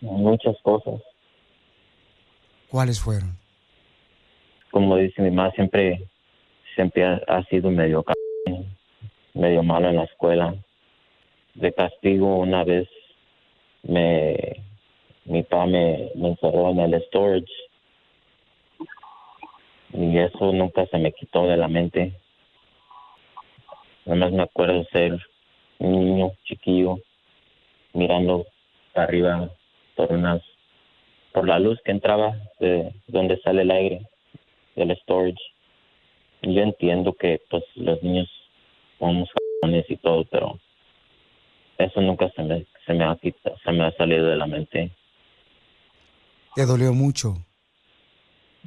Muchas 0.00 0.56
cosas. 0.62 1.02
¿Cuáles 2.70 2.98
fueron? 2.98 3.36
Como 4.70 4.96
dice 4.96 5.20
mi 5.20 5.30
mamá, 5.30 5.50
siempre, 5.50 6.08
siempre 6.74 7.04
ha, 7.04 7.20
ha 7.28 7.44
sido 7.44 7.70
medio, 7.70 8.02
ca- 8.02 8.14
medio 9.34 9.62
malo 9.62 9.90
en 9.90 9.96
la 9.96 10.04
escuela. 10.04 10.54
De 11.54 11.74
castigo, 11.74 12.38
una 12.38 12.64
vez 12.64 12.88
me, 13.82 14.34
mi 15.26 15.42
papá 15.42 15.66
me, 15.66 16.10
me 16.14 16.28
encerró 16.30 16.70
en 16.70 16.80
el 16.80 17.02
storage 17.04 17.52
y 19.92 20.16
eso 20.18 20.52
nunca 20.52 20.86
se 20.86 20.96
me 20.96 21.12
quitó 21.12 21.46
de 21.46 21.58
la 21.58 21.68
mente. 21.68 22.14
Nada 24.08 24.20
más 24.20 24.32
me 24.32 24.42
acuerdo 24.42 24.84
ser 24.90 25.20
un 25.80 25.92
niño 25.92 26.32
chiquillo 26.44 26.96
mirando 27.92 28.46
arriba 28.94 29.50
por 29.96 30.10
unas 30.10 30.40
por 31.34 31.46
la 31.46 31.58
luz 31.58 31.78
que 31.84 31.90
entraba 31.90 32.34
de 32.58 32.90
donde 33.06 33.38
sale 33.42 33.62
el 33.62 33.70
aire 33.70 34.00
del 34.76 34.96
storage. 34.96 35.36
Yo 36.40 36.62
entiendo 36.62 37.12
que 37.12 37.42
pues 37.50 37.62
los 37.74 38.02
niños 38.02 38.30
somos 38.98 39.28
cabrones 39.60 39.84
y 39.90 39.96
todo, 39.98 40.24
pero 40.24 40.58
eso 41.76 42.00
nunca 42.00 42.30
se 42.30 42.42
me 42.44 42.64
se 42.86 42.94
me 42.94 43.04
ha 43.04 43.14
quitado, 43.16 43.58
se 43.62 43.72
me 43.72 43.84
ha 43.84 43.92
salido 43.92 44.24
de 44.24 44.36
la 44.36 44.46
mente. 44.46 44.90
Te 46.54 46.64
dolió 46.64 46.94
mucho. 46.94 47.36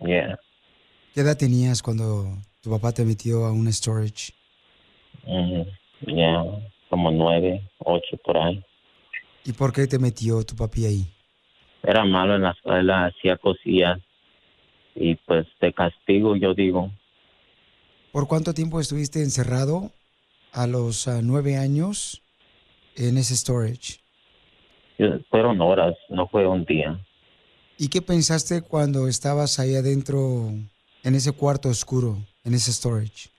Yeah. 0.06 0.40
¿Qué 1.16 1.22
edad 1.22 1.36
tenías 1.36 1.82
cuando 1.82 2.38
tu 2.62 2.70
papá 2.70 2.92
te 2.92 3.04
metió 3.04 3.46
a 3.46 3.52
un 3.52 3.74
storage? 3.74 4.34
Ya, 5.26 6.44
como 6.90 7.12
nueve, 7.12 7.62
ocho 7.80 8.18
por 8.24 8.38
ahí. 8.38 8.64
¿Y 9.46 9.54
por 9.54 9.74
qué 9.74 9.88
te 9.88 10.00
metió 10.00 10.44
tu 10.44 10.56
papi 10.56 10.86
ahí? 10.86 11.06
Era 11.84 12.06
malo 12.06 12.36
en 12.36 12.44
la 12.44 12.52
escuela, 12.52 13.06
hacía 13.06 13.38
cosillas. 13.38 14.00
Y 14.96 15.16
pues 15.16 15.48
de 15.60 15.74
castigo, 15.74 16.36
yo 16.36 16.54
digo, 16.54 16.92
¿Por 18.12 18.28
cuánto 18.28 18.54
tiempo 18.54 18.82
estuviste 18.82 19.24
encerrado 19.24 19.92
a 20.52 20.68
los 20.68 21.08
ah, 21.08 21.22
nueve 21.24 21.56
años 21.56 22.22
en 22.96 23.18
ese 23.18 23.36
storage? 23.38 24.00
fueron 25.30 25.60
horas, 25.62 25.96
no 26.10 26.28
fue 26.28 26.46
un 26.46 26.64
día. 26.66 27.00
¿Y 27.78 27.88
qué 27.88 28.02
pensaste 28.02 28.62
cuando 28.62 29.08
estabas 29.08 29.60
ahí 29.60 29.76
adentro, 29.76 30.52
en 31.04 31.16
ese 31.16 31.32
cuarto 31.32 31.70
oscuro, 31.70 32.18
en 32.44 32.54
ese 32.54 32.72
storage? 32.72 33.31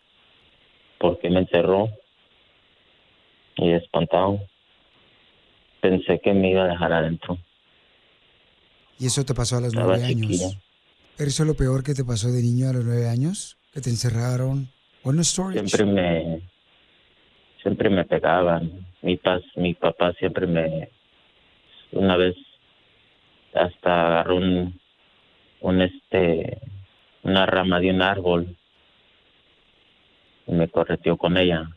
Porque 1.03 1.29
me 1.29 1.41
encerró 1.41 1.89
y 3.57 3.73
espantado. 3.73 4.39
Pensé 5.81 6.21
que 6.21 6.33
me 6.33 6.53
iba 6.53 6.63
a 6.63 6.69
dejar 6.69 6.93
adentro. 6.93 7.39
Y 9.01 9.07
eso 9.07 9.25
te 9.25 9.35
pasó 9.35 9.57
a 9.57 9.63
los 9.63 9.75
nueve 9.75 10.05
años. 10.05 10.31
chiquilla. 10.31 10.51
¿Pero 11.17 11.29
eso 11.29 11.43
es 11.43 11.49
lo 11.49 11.55
peor 11.55 11.83
que 11.83 11.95
te 11.95 12.05
pasó 12.05 12.29
de 12.29 12.41
niño 12.41 12.71
a 12.71 12.73
los 12.73 12.85
nueve 12.85 13.09
años? 13.09 13.59
¿Que 13.73 13.81
te 13.81 13.91
encerraron? 13.91 14.69
¿O 15.03 15.11
en 15.11 15.17
un 15.17 15.25
storage? 15.25 15.67
Siempre 15.67 15.93
me, 15.93 16.41
siempre 17.63 17.91
me 17.91 18.05
pegaban. 18.05 18.87
Mi, 19.03 19.17
pas, 19.17 19.43
mi 19.57 19.75
papá 19.75 20.13
siempre 20.13 20.47
me, 20.47 20.89
una 21.91 22.17
vez 22.17 22.37
hasta 23.55 24.07
agarró 24.07 24.37
un, 24.37 24.81
un 25.63 25.83
este, 25.83 26.61
una 27.25 27.45
rama 27.45 27.81
de 27.81 27.91
un 27.91 28.03
árbol 28.03 28.57
me 30.47 30.69
correteó 30.69 31.17
con 31.17 31.37
ella. 31.37 31.71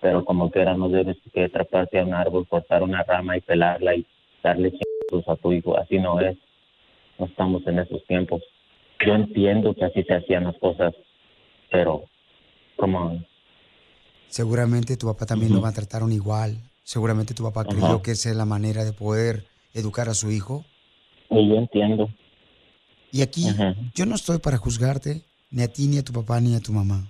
Pero 0.00 0.24
como 0.24 0.50
que 0.50 0.60
era, 0.60 0.76
no 0.76 0.88
debes 0.88 1.16
que 1.32 1.44
atraparse 1.44 1.98
a 1.98 2.04
un 2.04 2.14
árbol, 2.14 2.46
cortar 2.46 2.82
una 2.82 3.02
rama 3.02 3.36
y 3.36 3.40
pelarla 3.40 3.94
y 3.94 4.06
darle 4.42 4.72
chingos 4.72 5.28
a 5.28 5.36
tu 5.36 5.52
hijo. 5.52 5.78
Así 5.78 5.98
no 5.98 6.20
es. 6.20 6.36
No 7.18 7.26
estamos 7.26 7.66
en 7.66 7.78
esos 7.78 8.04
tiempos. 8.06 8.42
Yo 9.04 9.14
entiendo 9.14 9.74
que 9.74 9.84
así 9.84 10.02
se 10.02 10.14
hacían 10.14 10.44
las 10.44 10.58
cosas, 10.58 10.94
pero 11.70 12.04
como 12.76 13.24
Seguramente 14.28 14.96
tu 14.96 15.06
papá 15.06 15.26
también 15.26 15.54
lo 15.54 15.60
maltrataron 15.60 16.10
igual. 16.10 16.58
Seguramente 16.82 17.34
tu 17.34 17.44
papá 17.44 17.64
creyó 17.64 18.02
que 18.02 18.10
esa 18.10 18.30
es 18.30 18.36
la 18.36 18.44
manera 18.44 18.84
de 18.84 18.92
poder 18.92 19.44
educar 19.74 20.08
a 20.08 20.14
su 20.14 20.30
hijo. 20.32 20.64
y 21.30 21.48
yo 21.48 21.54
entiendo. 21.54 22.10
Y 23.12 23.22
aquí 23.22 23.46
yo 23.94 24.06
no 24.06 24.16
estoy 24.16 24.38
para 24.38 24.56
juzgarte, 24.56 25.22
ni 25.54 25.62
a 25.62 25.68
ti, 25.68 25.86
ni 25.86 25.98
a 25.98 26.02
tu 26.02 26.12
papá, 26.12 26.40
ni 26.40 26.56
a 26.56 26.60
tu 26.60 26.72
mamá. 26.72 27.08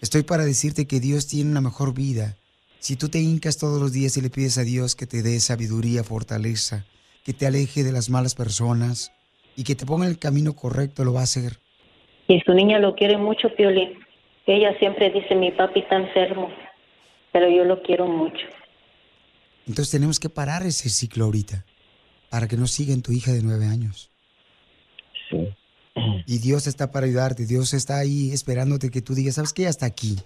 Estoy 0.00 0.24
para 0.24 0.44
decirte 0.44 0.86
que 0.86 0.98
Dios 0.98 1.28
tiene 1.28 1.52
una 1.52 1.60
mejor 1.60 1.94
vida. 1.94 2.36
Si 2.80 2.96
tú 2.96 3.08
te 3.08 3.20
hincas 3.20 3.56
todos 3.56 3.80
los 3.80 3.92
días 3.92 4.16
y 4.16 4.20
le 4.20 4.30
pides 4.30 4.58
a 4.58 4.64
Dios 4.64 4.96
que 4.96 5.06
te 5.06 5.22
dé 5.22 5.38
sabiduría, 5.38 6.02
fortaleza, 6.02 6.84
que 7.24 7.32
te 7.32 7.46
aleje 7.46 7.84
de 7.84 7.92
las 7.92 8.10
malas 8.10 8.34
personas 8.34 9.12
y 9.56 9.62
que 9.62 9.76
te 9.76 9.86
ponga 9.86 10.06
en 10.06 10.10
el 10.10 10.18
camino 10.18 10.54
correcto, 10.54 11.04
lo 11.04 11.12
va 11.12 11.20
a 11.20 11.24
hacer. 11.24 11.60
Y 12.26 12.40
su 12.40 12.52
niña 12.52 12.80
lo 12.80 12.96
quiere 12.96 13.16
mucho, 13.16 13.48
Piolín. 13.56 14.00
Ella 14.46 14.76
siempre 14.80 15.10
dice, 15.10 15.36
mi 15.36 15.52
papi 15.52 15.80
está 15.80 15.94
enfermo, 15.94 16.50
pero 17.32 17.48
yo 17.48 17.64
lo 17.64 17.80
quiero 17.82 18.08
mucho. 18.08 18.44
Entonces 19.68 19.92
tenemos 19.92 20.18
que 20.18 20.28
parar 20.28 20.66
ese 20.66 20.88
ciclo 20.90 21.26
ahorita 21.26 21.64
para 22.28 22.48
que 22.48 22.56
no 22.56 22.66
siga 22.66 22.92
en 22.92 23.02
tu 23.02 23.12
hija 23.12 23.32
de 23.32 23.42
nueve 23.42 23.66
años. 23.66 24.10
Y 26.26 26.38
Dios 26.38 26.66
está 26.66 26.90
para 26.90 27.06
ayudarte, 27.06 27.46
Dios 27.46 27.74
está 27.74 27.98
ahí 27.98 28.32
esperándote 28.32 28.90
que 28.90 29.02
tú 29.02 29.14
digas, 29.14 29.36
¿sabes 29.36 29.52
qué? 29.52 29.66
Hasta 29.66 29.86
aquí. 29.86 30.16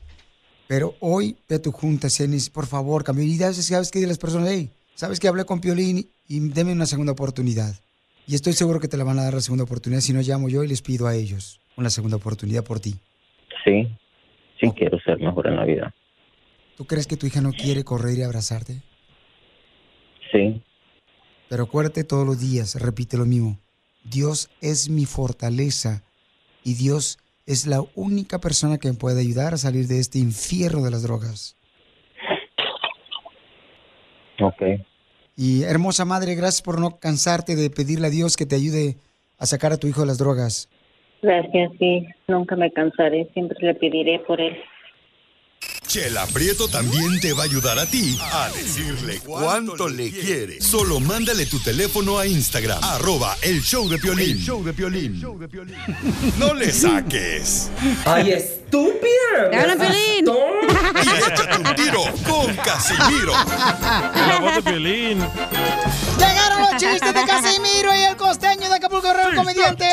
Pero 0.66 0.95
hoy 1.01 1.36
ve 1.49 1.57
a 1.57 1.62
tu 1.62 1.73
junta, 1.73 2.11
Cenis, 2.11 2.51
por 2.51 2.66
favor, 2.66 3.03
cambia. 3.03 3.24
Y 3.24 3.36
sabes 3.36 3.65
sabes 3.66 3.90
que 3.90 4.01
de 4.01 4.07
las 4.07 4.19
personas, 4.19 4.49
hey, 4.51 4.70
sabes 4.95 5.19
que 5.19 5.28
hablé 5.28 5.45
con 5.45 5.61
Piolín 5.61 6.09
y 6.28 6.40
deme 6.51 6.73
una 6.73 6.86
segunda 6.86 7.12
oportunidad. 7.12 7.74
Y 8.27 8.35
estoy 8.35 8.53
seguro 8.53 8.78
que 8.78 8.89
te 8.89 8.99
la 8.99 9.05
van 9.05 9.19
a 9.19 9.24
dar 9.24 9.35
la 9.35 9.40
segunda 9.40 9.65
oportunidad. 9.65 10.03
Si 10.03 10.12
no, 10.12 10.20
llamo 10.20 10.51
yo 10.51 10.62
y 10.62 10.69
les 10.69 10.82
pido 10.82 11.07
a 11.07 11.15
ellos 11.15 11.61
una 11.77 11.89
segunda 11.90 12.16
oportunidad 12.16 12.65
por 12.65 12.81
ti. 12.81 12.97
sí, 13.65 13.89
sí 14.61 14.70
quiero 14.77 14.99
ser 15.01 15.19
mejor 15.20 15.47
en 15.47 15.57
la 15.57 15.65
vida. 15.65 15.95
¿Tú 16.77 16.85
crees 16.85 17.07
que 17.07 17.16
tu 17.16 17.27
hija 17.27 17.40
no 17.40 17.53
quiere 17.53 17.82
correr 17.85 18.19
y 18.19 18.23
abrazarte? 18.23 18.82
Sí, 20.31 20.62
Pero 21.49 21.62
acuérdate 21.65 22.05
todos 22.05 22.27
los 22.27 22.39
días, 22.39 22.74
repite 22.74 23.16
lo 23.16 23.24
mismo. 23.24 23.59
Dios 24.10 24.51
es 24.60 24.89
mi 24.89 25.05
fortaleza 25.05 26.02
y 26.64 26.74
Dios 26.74 27.18
es 27.47 27.66
la 27.66 27.82
única 27.94 28.39
persona 28.39 28.78
que 28.78 28.89
me 28.89 28.94
puede 28.94 29.20
ayudar 29.20 29.55
a 29.55 29.59
salir 29.59 29.86
de 29.86 30.01
este 30.01 30.18
infierno 30.18 30.85
de 30.85 30.90
las 30.90 31.02
drogas. 31.02 31.56
ok. 34.40 34.62
Y 35.36 35.62
hermosa 35.62 36.05
madre, 36.05 36.35
gracias 36.35 36.62
por 36.62 36.80
no 36.80 36.98
cansarte 36.98 37.55
de 37.55 37.70
pedirle 37.70 38.09
a 38.09 38.10
Dios 38.10 38.36
que 38.36 38.44
te 38.44 38.56
ayude 38.56 38.97
a 39.39 39.47
sacar 39.47 39.72
a 39.72 39.76
tu 39.76 39.86
hijo 39.86 40.01
de 40.01 40.09
las 40.09 40.18
drogas. 40.18 40.68
Gracias, 41.22 41.72
sí. 41.78 42.06
Nunca 42.26 42.56
me 42.56 42.70
cansaré. 42.72 43.28
Siempre 43.35 43.56
le 43.60 43.74
pediré 43.74 44.18
por 44.20 44.40
él. 44.40 44.56
Chela 45.89 46.27
Prieto 46.27 46.69
también 46.69 47.19
te 47.19 47.32
va 47.32 47.44
a 47.44 47.47
ayudar 47.47 47.78
a 47.78 47.86
ti 47.86 48.19
a 48.20 48.51
decirle 48.51 49.20
cuánto 49.24 49.89
le 49.89 50.10
quiere. 50.10 50.60
Solo 50.60 51.01
mándale 51.01 51.47
tu 51.47 51.59
teléfono 51.60 52.19
a 52.19 52.27
Instagram, 52.27 52.78
arroba 52.85 53.35
el 53.40 53.62
show 53.62 53.89
de 53.89 53.97
Piolín. 53.97 54.36
El 54.36 54.43
show 54.43 54.62
de 54.62 54.74
Piolín. 54.74 55.16
No 56.36 56.52
le 56.52 56.70
saques. 56.73 57.70
¡Ay, 58.05 58.32
estúpida! 58.32 59.48
¡Te 59.51 59.56
hablan, 59.56 59.78
Piolín! 59.78 60.27
Y 61.02 61.09
échate 61.09 61.56
un 61.56 61.74
tiro 61.74 62.05
con 62.28 62.55
Casimiro. 62.56 63.32
La 63.32 64.40
voz 64.40 64.62
de. 64.62 64.78
Llegaron 66.19 66.60
los 66.60 66.70
chistes 66.73 67.15
de 67.15 67.24
Casimiro 67.24 67.94
y 67.97 68.01
el 68.01 68.16
costeño 68.16 68.69
de 68.69 68.74
Acapulco 68.74 69.06
Guerrero, 69.06 69.31
el 69.31 69.36
comediante. 69.36 69.86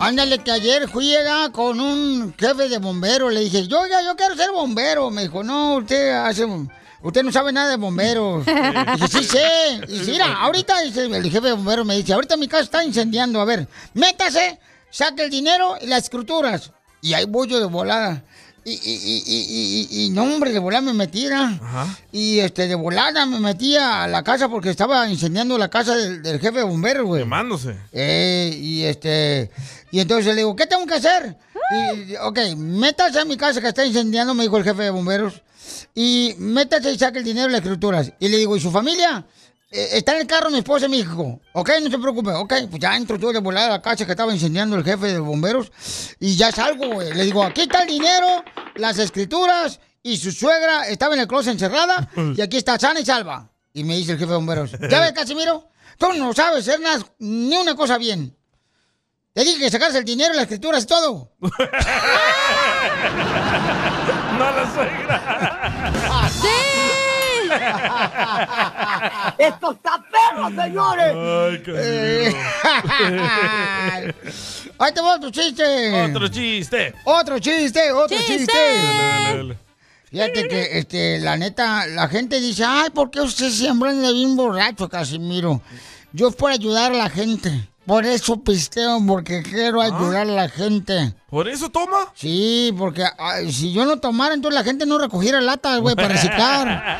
Ándale, 0.00 0.38
que 0.38 0.50
ayer 0.50 0.88
fui 0.88 1.14
con 1.52 1.78
un 1.78 2.34
jefe 2.36 2.68
de 2.68 2.78
bomberos. 2.78 3.27
Le 3.30 3.40
dije, 3.40 3.66
yo, 3.66 3.80
oiga, 3.80 4.02
yo 4.02 4.16
quiero 4.16 4.36
ser 4.36 4.50
bombero. 4.50 5.10
Me 5.10 5.22
dijo, 5.22 5.42
no, 5.42 5.76
usted 5.76 6.10
hace. 6.10 6.46
Usted 7.00 7.22
no 7.22 7.30
sabe 7.30 7.52
nada 7.52 7.70
de 7.70 7.76
bomberos. 7.76 8.44
Dije, 8.46 9.08
sí 9.08 9.24
sé. 9.24 9.80
Y 9.86 9.98
dice, 9.98 10.10
mira, 10.10 10.36
ahorita 10.40 10.80
dice, 10.80 11.04
el 11.04 11.30
jefe 11.30 11.46
de 11.46 11.52
bomberos 11.52 11.86
me 11.86 11.96
dice, 11.96 12.12
ahorita 12.12 12.36
mi 12.36 12.48
casa 12.48 12.64
está 12.64 12.84
incendiando. 12.84 13.40
A 13.40 13.44
ver, 13.44 13.68
métase, 13.94 14.58
saque 14.90 15.24
el 15.24 15.30
dinero 15.30 15.76
y 15.80 15.86
las 15.86 16.04
escrituras. 16.04 16.72
Y 17.00 17.14
ahí 17.14 17.24
voy 17.26 17.48
yo 17.48 17.60
de 17.60 17.66
volada. 17.66 18.24
Y, 18.64 18.72
y, 18.72 18.76
y, 18.84 19.22
y, 19.26 19.88
y, 20.02 20.04
y 20.06 20.10
no, 20.10 20.24
hombre, 20.24 20.52
de 20.52 20.58
volada 20.58 20.82
me 20.82 20.92
metía. 20.92 21.58
Y 22.12 22.40
este, 22.40 22.66
de 22.66 22.74
volada 22.74 23.24
me 23.24 23.38
metía 23.38 24.02
a 24.02 24.08
la 24.08 24.22
casa 24.22 24.48
porque 24.48 24.68
estaba 24.68 25.08
incendiando 25.08 25.56
la 25.56 25.68
casa 25.68 25.94
del, 25.94 26.22
del 26.22 26.40
jefe 26.40 26.58
de 26.58 26.64
bomberos, 26.64 27.06
güey. 27.06 27.22
Quemándose. 27.22 27.76
Eh, 27.92 28.54
y 28.60 28.82
este, 28.82 29.50
y 29.90 30.00
entonces 30.00 30.26
le 30.26 30.34
digo, 30.36 30.54
¿qué 30.56 30.66
tengo 30.66 30.84
que 30.86 30.94
hacer? 30.94 31.36
Y, 31.70 32.16
ok, 32.16 32.38
métase 32.56 33.20
a 33.20 33.24
mi 33.24 33.36
casa 33.36 33.60
que 33.60 33.68
está 33.68 33.84
incendiando, 33.84 34.34
me 34.34 34.44
dijo 34.44 34.56
el 34.56 34.64
jefe 34.64 34.84
de 34.84 34.90
bomberos. 34.90 35.42
Y 35.94 36.34
métase 36.38 36.92
y 36.92 36.98
saque 36.98 37.18
el 37.18 37.24
dinero 37.24 37.48
y 37.48 37.52
las 37.52 37.60
escrituras. 37.62 38.12
Y 38.18 38.28
le 38.28 38.38
digo, 38.38 38.56
¿y 38.56 38.60
su 38.60 38.70
familia? 38.70 39.26
"Eh, 39.70 39.90
está 39.92 40.14
en 40.14 40.22
el 40.22 40.26
carro 40.26 40.48
mi 40.50 40.58
esposa 40.58 40.86
y 40.86 40.88
mi 40.88 41.00
hijo. 41.00 41.40
Ok, 41.52 41.70
no 41.82 41.90
se 41.90 41.98
preocupe. 41.98 42.30
Ok, 42.30 42.54
pues 42.70 42.80
ya 42.80 42.96
entro 42.96 43.18
yo 43.18 43.32
de 43.32 43.40
volada 43.40 43.66
a 43.66 43.70
la 43.70 43.82
casa 43.82 44.06
que 44.06 44.12
estaba 44.12 44.32
incendiando 44.32 44.76
el 44.76 44.84
jefe 44.84 45.08
de 45.08 45.18
bomberos. 45.18 45.70
Y 46.20 46.36
ya 46.36 46.50
salgo, 46.52 46.88
güey. 46.94 47.12
Le 47.12 47.24
digo, 47.24 47.42
aquí 47.44 47.62
está 47.62 47.82
el 47.82 47.88
dinero, 47.88 48.42
las 48.76 48.98
escrituras. 48.98 49.78
Y 50.02 50.16
su 50.16 50.32
suegra 50.32 50.88
estaba 50.88 51.14
en 51.14 51.20
el 51.20 51.28
closet 51.28 51.52
encerrada. 51.52 52.08
Y 52.34 52.40
aquí 52.40 52.56
está 52.56 52.78
sana 52.78 53.00
y 53.00 53.04
salva. 53.04 53.50
Y 53.74 53.84
me 53.84 53.94
dice 53.96 54.12
el 54.12 54.18
jefe 54.18 54.30
de 54.30 54.36
bomberos, 54.36 54.70
¿ya 54.90 55.00
ves, 55.00 55.12
Casimiro? 55.12 55.68
Tú 55.98 56.06
no 56.14 56.32
sabes 56.32 56.66
hacer 56.66 56.80
nada, 56.80 57.04
ni 57.18 57.54
una 57.56 57.74
cosa 57.74 57.98
bien. 57.98 58.34
Te 59.32 59.44
dije 59.44 59.58
que 59.58 59.70
sacarse 59.70 59.98
el 59.98 60.04
dinero, 60.04 60.34
las 60.34 60.42
escrituras 60.44 60.84
y 60.84 60.86
todo. 60.86 61.32
No 64.38 64.44
la 64.52 64.72
suegra. 64.72 65.16
¡Esto 69.38 69.72
está 69.72 70.04
perro, 70.10 70.48
señores! 70.50 71.12
Eh, 71.66 72.34
Ahí 74.78 74.92
te 74.92 75.00
va 75.00 75.16
otro 75.16 75.30
chiste. 75.30 76.04
Otro 76.04 76.28
chiste. 76.28 76.94
Otro 77.04 77.38
chiste, 77.40 77.92
otro 77.92 78.16
chiste. 78.16 78.52
Dale, 78.52 79.36
dale. 79.36 79.58
Fíjate 80.10 80.48
que, 80.48 80.78
este, 80.78 81.18
la 81.18 81.36
neta, 81.36 81.86
la 81.86 82.08
gente 82.08 82.40
dice, 82.40 82.64
ay, 82.64 82.90
¿por 82.90 83.10
qué 83.10 83.20
usted 83.20 83.50
siempre 83.50 83.90
anda 83.90 84.10
bien 84.12 84.36
borracho, 84.36 84.88
Casimiro? 84.88 85.60
Yo 86.12 86.28
es 86.28 86.36
por 86.36 86.50
ayudar 86.50 86.92
a 86.92 86.96
la 86.96 87.10
gente. 87.10 87.68
Por 87.88 88.04
eso 88.04 88.44
pisteo, 88.44 89.00
porque 89.06 89.42
quiero 89.42 89.80
ayudar 89.80 90.28
a 90.28 90.30
la 90.30 90.50
gente. 90.50 91.14
¿Por 91.30 91.48
eso 91.48 91.70
toma? 91.70 92.12
Sí, 92.14 92.70
porque 92.76 93.02
ay, 93.18 93.50
si 93.50 93.72
yo 93.72 93.86
no 93.86 93.98
tomara, 93.98 94.34
entonces 94.34 94.60
la 94.60 94.64
gente 94.64 94.84
no 94.84 94.98
recogiera 94.98 95.40
latas, 95.40 95.80
güey, 95.80 95.96
para 95.96 96.08
reciclar. 96.08 96.98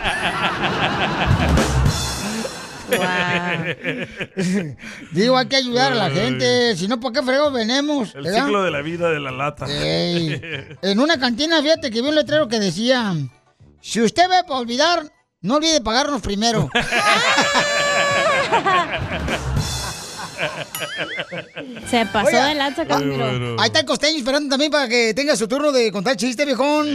Digo, 5.12 5.36
hay 5.36 5.46
que 5.46 5.56
ayudar 5.56 5.92
a 5.92 5.94
la 5.94 6.08
gente. 6.08 6.74
Si 6.74 6.88
no, 6.88 6.98
¿por 6.98 7.12
qué 7.12 7.22
fregos 7.22 7.52
venemos? 7.52 8.14
El 8.14 8.22
¿verdad? 8.22 8.46
ciclo 8.46 8.62
de 8.62 8.70
la 8.70 8.80
vida 8.80 9.10
de 9.10 9.20
la 9.20 9.30
lata. 9.30 9.66
Ey. 9.68 10.40
En 10.80 11.00
una 11.00 11.20
cantina, 11.20 11.60
fíjate 11.60 11.90
que 11.90 12.00
vi 12.00 12.08
un 12.08 12.14
letrero 12.14 12.48
que 12.48 12.60
decía: 12.60 13.14
Si 13.82 14.00
usted 14.00 14.26
ve 14.26 14.42
para 14.44 14.60
olvidar, 14.60 15.02
no 15.42 15.56
olvide 15.56 15.82
pagarnos 15.82 16.22
primero. 16.22 16.70
Se 21.88 22.06
pasó 22.06 22.28
Oiga, 22.28 22.46
de 22.46 22.54
lanza, 22.54 22.86
Casimiro. 22.86 23.56
Ahí 23.58 23.66
está 23.66 23.80
el 23.80 23.86
costeño 23.86 24.18
esperando 24.18 24.50
también 24.50 24.70
para 24.70 24.88
que 24.88 25.14
tenga 25.14 25.36
su 25.36 25.48
turno 25.48 25.72
de 25.72 25.90
contar 25.92 26.16
chiste, 26.16 26.44
viejón. 26.44 26.88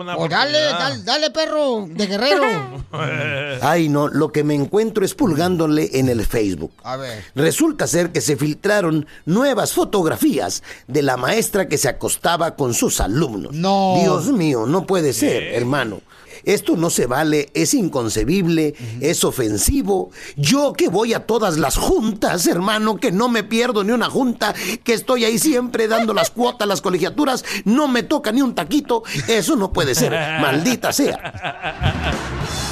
Una 0.00 0.16
O 0.16 0.28
dale, 0.28 0.58
dale, 1.04 1.30
perro, 1.30 1.86
de 1.88 2.06
guerrero. 2.06 2.44
Ay, 3.62 3.88
no, 3.88 4.08
lo 4.08 4.32
que 4.32 4.44
me 4.44 4.54
encuentro 4.54 5.04
es 5.04 5.14
pulgándole 5.14 5.90
en 5.94 6.08
el 6.08 6.24
Facebook. 6.24 6.72
A 6.82 6.96
ver. 6.96 7.24
Resulta 7.34 7.86
ser 7.86 8.10
que 8.10 8.20
se 8.20 8.36
filtraron 8.36 9.06
nuevas 9.26 9.72
fotografías 9.72 10.62
de 10.86 11.02
la 11.02 11.16
maestra 11.16 11.68
que 11.68 11.78
se 11.78 11.88
acostaba 11.88 12.56
con 12.56 12.74
sus 12.74 13.00
alumnos. 13.00 13.52
No. 13.52 13.98
Dios 14.00 14.26
mío, 14.26 14.66
no 14.66 14.86
puede 14.86 15.12
ser, 15.12 15.54
hermano. 15.54 16.00
Esto 16.44 16.76
no 16.76 16.90
se 16.90 17.06
vale, 17.06 17.50
es 17.54 17.74
inconcebible, 17.74 18.74
es 19.00 19.24
ofensivo. 19.24 20.10
Yo 20.36 20.72
que 20.72 20.88
voy 20.88 21.14
a 21.14 21.26
todas 21.26 21.58
las 21.58 21.76
juntas, 21.76 22.46
hermano, 22.46 22.96
que 22.96 23.12
no 23.12 23.28
me 23.28 23.44
pierdo 23.44 23.84
ni 23.84 23.92
una 23.92 24.10
junta, 24.10 24.54
que 24.84 24.92
estoy 24.92 25.24
ahí 25.24 25.38
siempre 25.38 25.88
dando 25.88 26.14
las 26.14 26.30
cuotas, 26.30 26.68
las 26.68 26.80
colegiaturas, 26.80 27.44
no 27.64 27.88
me 27.88 28.02
toca 28.02 28.32
ni 28.32 28.42
un 28.42 28.54
taquito, 28.54 29.02
eso 29.28 29.56
no 29.56 29.72
puede 29.72 29.94
ser, 29.94 30.12
maldita 30.40 30.92
sea. 30.92 32.69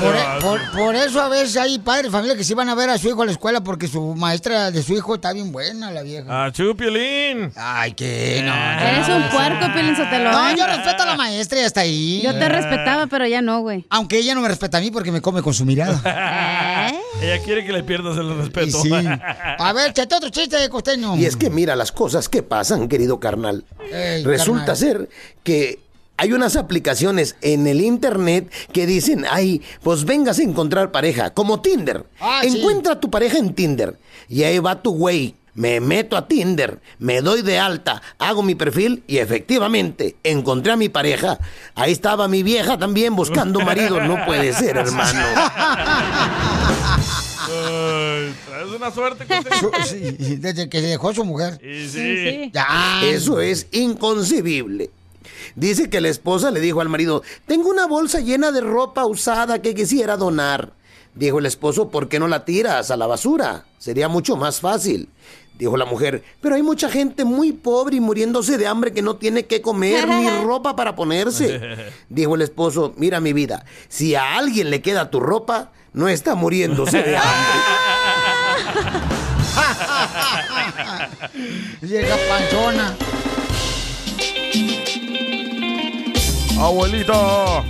Por, 0.00 0.16
e- 0.16 0.40
por- 0.40 0.70
por 0.72 0.94
eso 0.96 1.20
a 1.20 1.28
veces 1.28 1.56
hay 1.56 1.78
padres 1.78 2.04
de 2.06 2.10
familia 2.10 2.36
que 2.36 2.44
sí 2.44 2.54
van 2.54 2.68
a 2.68 2.74
ver 2.74 2.88
a 2.90 2.98
su 2.98 3.08
hijo 3.08 3.22
a 3.22 3.26
la 3.26 3.32
escuela 3.32 3.60
porque 3.62 3.86
su 3.88 4.14
maestra 4.14 4.70
de 4.70 4.82
su 4.82 4.94
hijo 4.94 5.14
está 5.14 5.32
bien 5.32 5.52
buena, 5.52 5.90
la 5.90 6.02
vieja. 6.02 6.46
Ah, 6.46 6.50
Piolín. 6.52 7.52
Ay, 7.56 7.92
que 7.92 8.40
no. 8.44 8.54
no, 8.54 8.80
Eres 8.80 9.08
un 9.08 9.22
puerco, 9.30 9.72
Piolín 9.72 9.96
Sotelo. 9.96 10.32
No, 10.32 10.48
¿eh? 10.50 10.54
yo 10.56 10.66
respeto 10.66 11.02
a 11.02 11.06
la 11.06 11.16
maestra 11.16 11.60
y 11.60 11.62
hasta 11.64 11.80
ahí. 11.82 12.20
Yo 12.22 12.32
te 12.32 12.48
respetaba, 12.48 13.06
pero 13.06 13.26
ya 13.26 13.42
no, 13.42 13.60
güey. 13.60 13.84
Aunque 13.90 14.18
ella 14.18 14.34
no 14.34 14.40
me 14.40 14.48
respeta 14.48 14.78
a 14.78 14.80
mí 14.80 14.90
porque 14.90 15.12
me 15.12 15.20
come 15.20 15.42
con 15.42 15.52
su 15.54 15.64
mirada. 15.64 16.00
Ella 17.22 17.42
quiere 17.44 17.64
que 17.66 17.72
le 17.72 17.82
pierdas 17.82 18.16
el 18.16 18.36
respeto. 18.38 18.80
Sí. 18.82 18.90
A 19.58 19.72
ver, 19.74 19.92
chate 19.92 20.14
otro 20.14 20.30
chiste 20.30 20.56
de 20.56 20.68
costeño. 20.68 21.16
Y 21.16 21.26
es 21.26 21.36
que 21.36 21.50
mira 21.50 21.76
las 21.76 21.92
cosas 21.92 22.28
que 22.28 22.42
pasan, 22.42 22.88
querido 22.88 23.20
carnal. 23.20 23.64
Ey, 23.92 24.24
Resulta 24.24 24.60
carnal. 24.60 24.76
ser 24.76 25.08
que 25.42 25.78
hay 26.20 26.34
unas 26.34 26.54
aplicaciones 26.56 27.34
en 27.40 27.66
el 27.66 27.80
internet 27.80 28.50
que 28.74 28.86
dicen, 28.86 29.24
ay, 29.30 29.62
pues 29.82 30.04
vengas 30.04 30.38
a 30.38 30.42
encontrar 30.42 30.92
pareja, 30.92 31.30
como 31.30 31.62
Tinder. 31.62 32.04
Ah, 32.20 32.40
sí. 32.42 32.58
Encuentra 32.58 32.92
a 32.92 33.00
tu 33.00 33.10
pareja 33.10 33.38
en 33.38 33.54
Tinder. 33.54 33.96
Y 34.28 34.42
ahí 34.42 34.58
va 34.58 34.82
tu 34.82 34.92
güey. 34.92 35.34
Me 35.54 35.80
meto 35.80 36.16
a 36.16 36.28
Tinder, 36.28 36.78
me 36.98 37.22
doy 37.22 37.42
de 37.42 37.58
alta, 37.58 38.00
hago 38.18 38.42
mi 38.42 38.54
perfil 38.54 39.02
y 39.08 39.16
efectivamente 39.18 40.14
encontré 40.22 40.72
a 40.72 40.76
mi 40.76 40.88
pareja. 40.88 41.38
Ahí 41.74 41.90
estaba 41.92 42.28
mi 42.28 42.42
vieja 42.42 42.78
también 42.78 43.16
buscando 43.16 43.60
marido. 43.64 44.00
No 44.00 44.24
puede 44.26 44.52
ser, 44.52 44.76
hermano. 44.76 45.20
Traes 48.46 48.68
una 48.76 48.90
suerte. 48.90 49.24
Su- 49.58 49.70
sí, 49.86 50.36
desde 50.36 50.68
que 50.68 50.80
se 50.80 50.86
dejó 50.86 51.12
su 51.12 51.24
mujer. 51.24 51.58
Sí, 51.60 51.88
sí. 51.90 52.50
Ya. 52.54 53.00
Eso 53.04 53.40
es 53.40 53.66
inconcebible. 53.72 54.90
Dice 55.54 55.90
que 55.90 56.00
la 56.00 56.08
esposa 56.08 56.50
le 56.50 56.60
dijo 56.60 56.80
al 56.80 56.88
marido, 56.88 57.22
tengo 57.46 57.70
una 57.70 57.86
bolsa 57.86 58.20
llena 58.20 58.52
de 58.52 58.60
ropa 58.60 59.04
usada 59.06 59.60
que 59.62 59.74
quisiera 59.74 60.16
donar. 60.16 60.72
Dijo 61.14 61.38
el 61.38 61.46
esposo, 61.46 61.90
¿por 61.90 62.08
qué 62.08 62.18
no 62.18 62.28
la 62.28 62.44
tiras 62.44 62.90
a 62.90 62.96
la 62.96 63.06
basura? 63.06 63.64
Sería 63.78 64.08
mucho 64.08 64.36
más 64.36 64.60
fácil. 64.60 65.08
Dijo 65.58 65.76
la 65.76 65.84
mujer, 65.84 66.24
pero 66.40 66.54
hay 66.54 66.62
mucha 66.62 66.88
gente 66.88 67.26
muy 67.26 67.52
pobre 67.52 67.96
y 67.96 68.00
muriéndose 68.00 68.56
de 68.56 68.66
hambre 68.66 68.94
que 68.94 69.02
no 69.02 69.16
tiene 69.16 69.44
que 69.44 69.60
comer 69.60 70.08
ni 70.08 70.30
ropa 70.42 70.74
para 70.74 70.96
ponerse. 70.96 71.60
Dijo 72.08 72.34
el 72.34 72.42
esposo, 72.42 72.94
mira 72.96 73.20
mi 73.20 73.34
vida, 73.34 73.66
si 73.88 74.14
a 74.14 74.38
alguien 74.38 74.70
le 74.70 74.80
queda 74.80 75.10
tu 75.10 75.20
ropa, 75.20 75.70
no 75.92 76.08
está 76.08 76.34
muriéndose 76.34 77.02
de 77.02 77.16
hambre. 77.16 77.60
Llega 81.82 82.16
panchona. 82.28 82.96
Abuelita. 86.60 87.64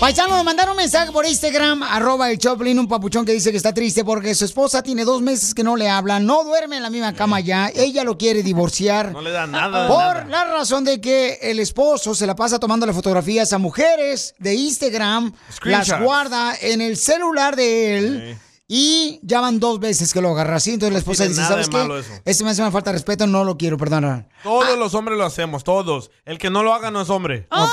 Paisano, 0.00 0.36
me 0.36 0.42
mandaron 0.42 0.72
un 0.72 0.78
mensaje 0.78 1.12
por 1.12 1.24
Instagram, 1.24 1.84
arroba 1.84 2.28
el 2.28 2.38
Choplin, 2.38 2.76
un 2.78 2.88
papuchón 2.88 3.24
que 3.24 3.32
dice 3.32 3.52
que 3.52 3.56
está 3.56 3.72
triste 3.72 4.04
porque 4.04 4.34
su 4.34 4.44
esposa 4.44 4.82
tiene 4.82 5.04
dos 5.04 5.22
meses 5.22 5.54
que 5.54 5.62
no 5.62 5.76
le 5.76 5.88
habla, 5.88 6.18
no 6.18 6.42
duerme 6.42 6.76
en 6.76 6.82
la 6.82 6.90
misma 6.90 7.14
cama 7.14 7.38
ya, 7.38 7.70
ella 7.74 8.02
lo 8.02 8.18
quiere 8.18 8.42
divorciar. 8.42 9.12
No 9.12 9.22
le 9.22 9.30
da 9.30 9.46
nada. 9.46 9.86
Por 9.86 10.26
nada. 10.26 10.44
la 10.44 10.44
razón 10.52 10.84
de 10.84 11.00
que 11.00 11.38
el 11.40 11.60
esposo 11.60 12.16
se 12.16 12.26
la 12.26 12.34
pasa 12.34 12.58
tomando 12.58 12.84
las 12.84 12.96
fotografías 12.96 13.52
a 13.52 13.58
mujeres 13.58 14.34
de 14.38 14.54
Instagram, 14.54 15.32
las 15.62 16.00
guarda 16.00 16.54
en 16.60 16.80
el 16.80 16.96
celular 16.96 17.54
de 17.54 17.96
él 17.96 18.38
y 18.66 19.20
ya 19.22 19.40
van 19.40 19.60
dos 19.60 19.78
veces 19.78 20.12
que 20.14 20.20
lo 20.20 20.30
agarra 20.30 20.56
así. 20.56 20.72
Entonces 20.72 20.92
la 20.94 20.98
esposa 21.00 21.24
dice, 21.26 21.42
¿sabes 21.44 21.68
qué? 21.68 22.02
Este 22.24 22.44
me 22.44 22.50
hace 22.50 22.62
una 22.62 22.70
falta 22.70 22.90
de 22.90 22.94
respeto, 22.94 23.26
no 23.26 23.44
lo 23.44 23.56
quiero 23.58 23.76
perdonar. 23.76 24.28
Todos 24.42 24.78
los 24.78 24.94
hombres 24.94 25.18
lo 25.18 25.24
hacemos, 25.24 25.64
todos. 25.64 26.10
El 26.24 26.38
que 26.38 26.50
no 26.50 26.62
lo 26.62 26.72
haga 26.74 26.90
no 26.90 27.00
es 27.02 27.10
hombre. 27.10 27.46
Ok. 27.50 27.70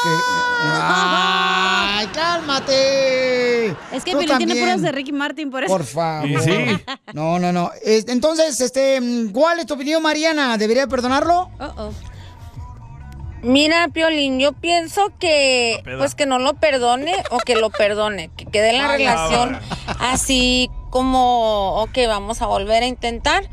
¡Ay, 0.64 2.08
cálmate! 2.14 3.68
Es 3.92 4.04
que 4.04 4.12
Tú 4.12 4.20
Piolín 4.20 4.38
tiene 4.38 4.56
puras 4.60 4.82
de 4.82 4.92
Ricky 4.92 5.12
Martin, 5.12 5.50
por 5.50 5.64
eso. 5.64 5.72
Por 5.76 5.86
favor. 5.86 6.28
Y 6.30 6.38
sí. 6.40 6.52
No, 7.14 7.40
no, 7.40 7.52
no. 7.52 7.72
Es- 7.84 8.08
Entonces, 8.08 8.60
este, 8.62 9.00
¿cuál 9.32 9.60
es 9.60 9.66
tu 9.66 9.76
opinión, 9.76 10.02
Mariana? 10.04 10.58
¿Debería 10.58 10.88
perdonarlo? 10.88 11.50
Uh-oh. 11.60 11.94
Mira, 13.44 13.88
Piolín, 13.88 14.40
yo 14.40 14.54
pienso 14.54 15.12
que 15.20 15.82
pues 15.98 16.14
que 16.14 16.28
no 16.28 16.38
lo 16.38 16.54
perdone 16.56 17.12
o 17.32 17.40
que 17.40 17.56
lo 17.56 17.72
perdone, 17.72 18.30
que 18.38 18.46
quede 18.46 18.72
la 18.74 18.92
Ay, 18.92 19.00
relación 19.00 19.58
así 20.00 20.70
como, 20.92 21.82
ok, 21.82 21.98
vamos 22.08 22.44
a 22.44 22.46
volver 22.46 22.84
a 22.84 22.88
intentar, 22.88 23.50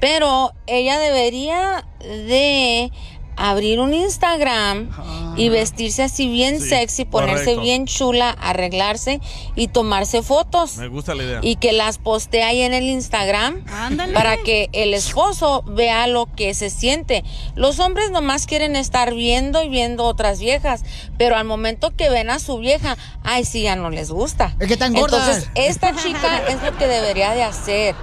pero 0.00 0.52
ella 0.66 0.98
debería 0.98 1.84
de 2.00 2.90
abrir 3.36 3.80
un 3.80 3.92
Instagram 3.94 4.90
y 5.36 5.48
vestirse 5.50 6.02
así 6.02 6.28
bien 6.28 6.60
Sí, 6.60 6.68
sexy, 6.70 7.04
ponerse 7.04 7.44
correcto. 7.44 7.60
bien 7.62 7.86
chula, 7.86 8.30
arreglarse 8.30 9.20
y 9.54 9.68
tomarse 9.68 10.22
fotos 10.22 10.76
Me 10.78 10.88
gusta 10.88 11.14
la 11.14 11.22
idea. 11.24 11.40
y 11.42 11.56
que 11.56 11.72
las 11.72 11.98
postee 11.98 12.42
ahí 12.42 12.62
en 12.62 12.72
el 12.72 12.84
Instagram 12.84 13.62
Ándale. 13.70 14.12
para 14.14 14.36
que 14.38 14.70
el 14.72 14.94
esposo 14.94 15.62
vea 15.66 16.06
lo 16.06 16.26
que 16.34 16.54
se 16.54 16.70
siente. 16.70 17.24
Los 17.54 17.78
hombres 17.80 18.10
nomás 18.10 18.46
quieren 18.46 18.76
estar 18.76 19.14
viendo 19.14 19.62
y 19.62 19.68
viendo 19.68 20.04
otras 20.04 20.40
viejas, 20.40 20.82
pero 21.18 21.36
al 21.36 21.44
momento 21.44 21.90
que 21.94 22.08
ven 22.08 22.30
a 22.30 22.38
su 22.38 22.58
vieja, 22.58 22.96
ay, 23.22 23.44
sí, 23.44 23.62
ya 23.62 23.76
no 23.76 23.90
les 23.90 24.10
gusta. 24.10 24.56
Es 24.58 24.68
que 24.68 24.76
gordas. 24.88 25.28
Entonces, 25.28 25.50
esta 25.54 25.94
chica 25.96 26.38
es 26.48 26.62
lo 26.62 26.76
que 26.78 26.86
debería 26.86 27.32
de 27.32 27.42
hacer. 27.42 27.94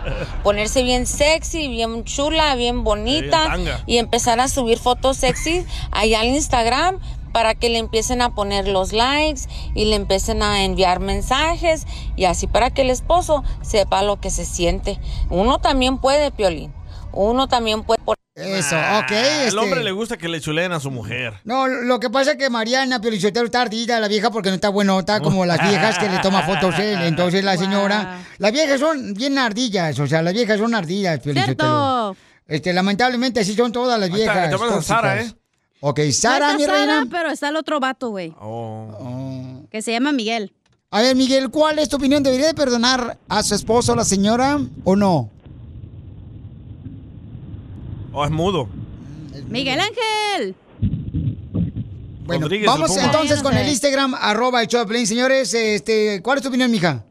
Ponerse 0.43 0.83
bien 0.83 1.07
sexy, 1.07 1.67
bien 1.67 2.03
chula, 2.03 2.53
bien 2.55 2.83
bonita 2.83 3.55
Sí, 3.55 3.63
y 3.87 3.97
empezar 3.97 4.39
a 4.39 4.47
subir 4.47 4.77
fotos 4.77 5.22
sexy 5.23 5.65
allá 5.91 6.19
al 6.19 6.27
Instagram 6.27 6.99
para 7.31 7.55
que 7.55 7.69
le 7.69 7.77
empiecen 7.77 8.21
a 8.21 8.35
poner 8.35 8.67
los 8.67 8.91
likes 8.91 9.43
y 9.73 9.85
le 9.85 9.95
empiecen 9.95 10.43
a 10.43 10.65
enviar 10.65 10.99
mensajes 10.99 11.87
y 12.17 12.25
así 12.25 12.45
para 12.45 12.71
que 12.71 12.81
el 12.81 12.89
esposo 12.89 13.43
sepa 13.61 14.03
lo 14.03 14.19
que 14.19 14.29
se 14.29 14.43
siente. 14.43 14.99
Uno 15.29 15.59
también 15.59 15.97
puede, 15.97 16.31
Piolín. 16.31 16.73
Uno 17.13 17.47
también 17.47 17.83
puede. 17.83 18.01
Eso, 18.35 18.75
ok. 18.75 19.11
Al 19.11 19.47
este- 19.47 19.57
hombre 19.57 19.81
le 19.81 19.91
gusta 19.91 20.17
que 20.17 20.27
le 20.27 20.41
chuleen 20.41 20.73
a 20.73 20.81
su 20.81 20.91
mujer. 20.91 21.39
No, 21.45 21.67
lo 21.67 21.99
que 22.01 22.09
pasa 22.09 22.31
es 22.31 22.37
que 22.37 22.49
Mariana 22.49 22.99
Piolichotero 22.99 23.45
está 23.45 23.61
ardida 23.61 23.99
la 24.01 24.09
vieja 24.09 24.29
porque 24.29 24.49
no 24.49 24.55
está 24.55 24.69
buenota 24.69 25.21
como 25.21 25.45
las 25.45 25.61
viejas 25.61 25.97
que 25.99 26.09
le 26.09 26.19
toma 26.19 26.41
fotos 26.45 26.77
él. 26.79 27.01
Entonces 27.03 27.45
la 27.45 27.55
señora... 27.55 28.19
Las 28.39 28.51
viejas 28.51 28.79
son 28.79 29.13
bien 29.13 29.37
ardillas, 29.37 29.97
o 29.99 30.07
sea, 30.07 30.21
las 30.21 30.33
viejas 30.33 30.59
son 30.59 30.75
ardillas, 30.75 31.19
Piolichotero. 31.19 32.15
Este, 32.47 32.73
lamentablemente 32.73 33.39
así 33.39 33.53
son 33.55 33.71
todas 33.71 33.99
las 33.99 34.11
viejas. 34.11 34.49
te 34.49 34.55
a 34.55 34.81
Sara. 34.81 35.21
¿eh? 35.21 35.33
Ok, 35.79 35.99
No 35.99 36.11
Sara, 36.11 36.45
está 36.47 36.57
mi 36.57 36.63
Sara, 36.65 36.77
reina. 36.77 37.07
pero 37.09 37.29
está 37.29 37.49
el 37.49 37.55
otro 37.55 37.79
vato, 37.79 38.09
güey. 38.09 38.33
Oh. 38.39 39.65
Que 39.69 39.81
se 39.81 39.91
llama 39.91 40.11
Miguel. 40.11 40.53
A 40.91 41.01
ver, 41.01 41.15
Miguel, 41.15 41.49
¿cuál 41.49 41.79
es 41.79 41.89
tu 41.89 41.95
opinión? 41.97 42.21
¿Debería 42.21 42.47
de 42.47 42.53
perdonar 42.53 43.17
a 43.27 43.43
su 43.43 43.55
esposo, 43.55 43.95
la 43.95 44.05
señora, 44.05 44.59
o 44.83 44.95
no? 44.95 45.29
Oh, 48.11 48.23
es 48.23 48.31
mudo. 48.31 48.69
Miguel 49.49 49.79
Ángel. 49.79 50.55
Bueno, 52.25 52.43
Rodríguez, 52.43 52.67
vamos 52.67 52.95
entonces 52.95 53.37
no 53.37 53.43
con 53.43 53.57
el 53.57 53.67
Instagram, 53.67 54.13
arroba 54.13 54.61
el 54.61 54.67
Choplin. 54.67 55.05
Señores, 55.07 55.53
este, 55.53 56.21
¿cuál 56.21 56.37
es 56.37 56.43
tu 56.43 56.49
opinión, 56.49 56.69
mija? 56.71 57.03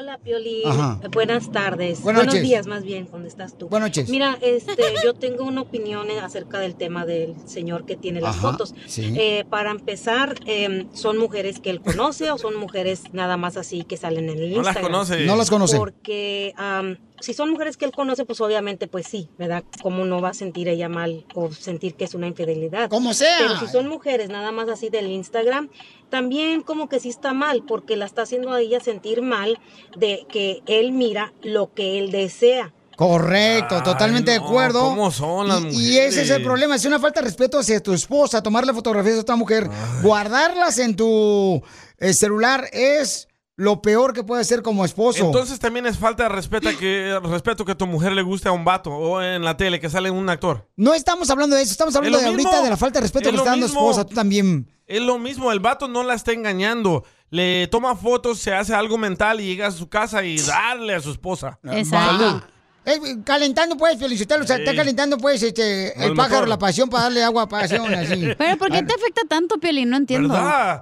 Hola, 0.00 0.18
Pioli. 0.18 0.62
Ajá. 0.64 1.00
Buenas 1.10 1.50
tardes. 1.50 2.02
Buenas 2.02 2.26
Buenos 2.26 2.40
días, 2.40 2.68
más 2.68 2.84
bien, 2.84 3.08
¿dónde 3.10 3.26
estás 3.26 3.58
tú? 3.58 3.68
Buenas 3.68 3.88
noches. 3.88 4.08
Mira, 4.08 4.38
este, 4.42 4.76
yo 5.04 5.12
tengo 5.12 5.42
una 5.42 5.62
opinión 5.62 6.08
acerca 6.22 6.60
del 6.60 6.76
tema 6.76 7.04
del 7.04 7.34
señor 7.48 7.84
que 7.84 7.96
tiene 7.96 8.20
las 8.20 8.36
Ajá, 8.36 8.52
fotos. 8.52 8.74
sí. 8.86 9.12
Eh, 9.18 9.44
para 9.50 9.72
empezar, 9.72 10.36
eh, 10.46 10.86
¿son 10.92 11.18
mujeres 11.18 11.58
que 11.58 11.70
él 11.70 11.80
conoce 11.80 12.30
o 12.30 12.38
son 12.38 12.54
mujeres 12.54 13.12
nada 13.12 13.36
más 13.36 13.56
así 13.56 13.82
que 13.82 13.96
salen 13.96 14.30
en 14.30 14.38
el 14.38 14.50
No 14.50 14.58
las 14.58 14.66
Instagram? 14.68 14.92
conoce. 14.92 15.26
No 15.26 15.34
las 15.34 15.50
conoce. 15.50 15.76
Porque 15.76 16.52
am, 16.56 16.96
si 17.20 17.34
son 17.34 17.50
mujeres 17.50 17.76
que 17.76 17.84
él 17.84 17.92
conoce, 17.92 18.24
pues 18.24 18.40
obviamente, 18.40 18.86
pues 18.88 19.06
sí, 19.06 19.28
¿verdad? 19.38 19.64
¿Cómo 19.82 20.04
no 20.04 20.20
va 20.20 20.30
a 20.30 20.34
sentir 20.34 20.68
ella 20.68 20.88
mal 20.88 21.24
o 21.34 21.50
sentir 21.52 21.94
que 21.94 22.04
es 22.04 22.14
una 22.14 22.26
infidelidad? 22.26 22.88
Como 22.90 23.14
sea. 23.14 23.38
Pero 23.38 23.58
si 23.60 23.66
son 23.66 23.88
mujeres 23.88 24.28
nada 24.28 24.52
más 24.52 24.68
así 24.68 24.88
del 24.88 25.06
Instagram, 25.10 25.68
también 26.10 26.62
como 26.62 26.88
que 26.88 27.00
sí 27.00 27.08
está 27.08 27.32
mal, 27.34 27.64
porque 27.66 27.96
la 27.96 28.06
está 28.06 28.22
haciendo 28.22 28.52
a 28.52 28.60
ella 28.60 28.80
sentir 28.80 29.22
mal 29.22 29.58
de 29.96 30.26
que 30.30 30.62
él 30.66 30.92
mira 30.92 31.32
lo 31.42 31.72
que 31.74 31.98
él 31.98 32.10
desea. 32.10 32.72
Correcto, 32.96 33.80
totalmente 33.84 34.32
de 34.32 34.38
acuerdo. 34.38 34.80
¿cómo 34.80 35.12
son 35.12 35.46
las 35.46 35.62
Y- 35.72 35.92
Y 35.92 35.98
ese 35.98 36.08
es 36.08 36.16
el 36.16 36.22
mujeres? 36.40 36.46
problema, 36.46 36.74
es 36.74 36.84
una 36.84 36.98
falta 36.98 37.20
de 37.20 37.26
respeto 37.26 37.60
hacia 37.60 37.80
tu 37.80 37.92
esposa, 37.92 38.42
tomarle 38.42 38.72
fotografías 38.74 39.18
a 39.18 39.20
otra 39.20 39.36
mujer, 39.36 39.70
guardarlas 40.02 40.78
en 40.80 40.96
tu 40.96 41.62
eh, 42.00 42.12
celular 42.12 42.64
es 42.72 43.27
lo 43.58 43.82
peor 43.82 44.12
que 44.12 44.22
puede 44.22 44.42
hacer 44.42 44.62
como 44.62 44.84
esposo. 44.84 45.26
Entonces 45.26 45.58
también 45.58 45.84
es 45.84 45.98
falta 45.98 46.22
de 46.22 46.28
respeto 46.28 46.70
que, 46.78 47.18
respeto 47.24 47.64
que 47.64 47.74
tu 47.74 47.88
mujer 47.88 48.12
le 48.12 48.22
guste 48.22 48.48
a 48.48 48.52
un 48.52 48.64
vato 48.64 48.92
o 48.92 49.20
en 49.20 49.42
la 49.42 49.56
tele 49.56 49.80
que 49.80 49.90
sale 49.90 50.12
un 50.12 50.28
actor. 50.30 50.68
no 50.76 50.94
estamos 50.94 51.28
hablando 51.28 51.56
de 51.56 51.62
eso, 51.62 51.72
estamos 51.72 51.94
hablando 51.96 52.18
Es 52.18 52.24
de 52.24 52.30
ahorita 52.30 52.62
de 52.62 52.70
la 52.70 52.76
falta 52.76 53.00
de 53.00 53.02
respeto 53.02 53.24
Es 53.24 53.30
que 53.30 53.32
le 53.32 53.38
está 53.38 53.50
dando 53.50 53.66
mismo. 53.66 53.80
esposa, 53.80 54.06
tú 54.06 54.14
también. 54.14 54.70
Es 54.86 55.02
lo 55.02 55.18
mismo, 55.18 55.50
el 55.50 55.58
vato 55.58 55.88
no 55.88 56.04
la 56.04 56.14
está 56.14 56.32
engañando. 56.32 57.04
Le 57.30 57.66
toma 57.66 57.96
fotos, 57.96 58.38
se 58.38 58.54
hace 58.54 58.74
algo 58.74 58.96
mental 58.96 59.40
y 59.40 59.46
llega 59.46 59.66
a 59.66 59.72
su 59.72 59.88
casa 59.88 60.22
y 60.22 60.38
darle 60.38 60.94
a 60.94 61.00
su 61.00 61.10
esposa. 61.10 61.58
Salud. 61.84 62.40
Eh, 62.88 63.18
calentando 63.24 63.76
pues, 63.76 63.98
sea, 63.98 64.56
está 64.56 64.70
Sí. 64.70 64.76
calentando 64.76 65.18
pues 65.18 65.42
este, 65.42 65.92
No, 65.96 66.02
el 66.04 66.10
el 66.10 66.16
pájaro, 66.16 66.46
la 66.46 66.58
pasión 66.58 66.88
para 66.88 67.04
darle 67.04 67.22
agua 67.22 67.42
a 67.42 67.48
pasión, 67.48 67.92
así. 67.94 68.28
Pero 68.38 68.56
¿por 68.58 68.70
qué 68.70 68.82
te 68.82 68.94
afecta 68.94 69.22
tanto, 69.28 69.58
Piolín? 69.58 69.90
No 69.90 69.96
entiendo. 69.96 70.34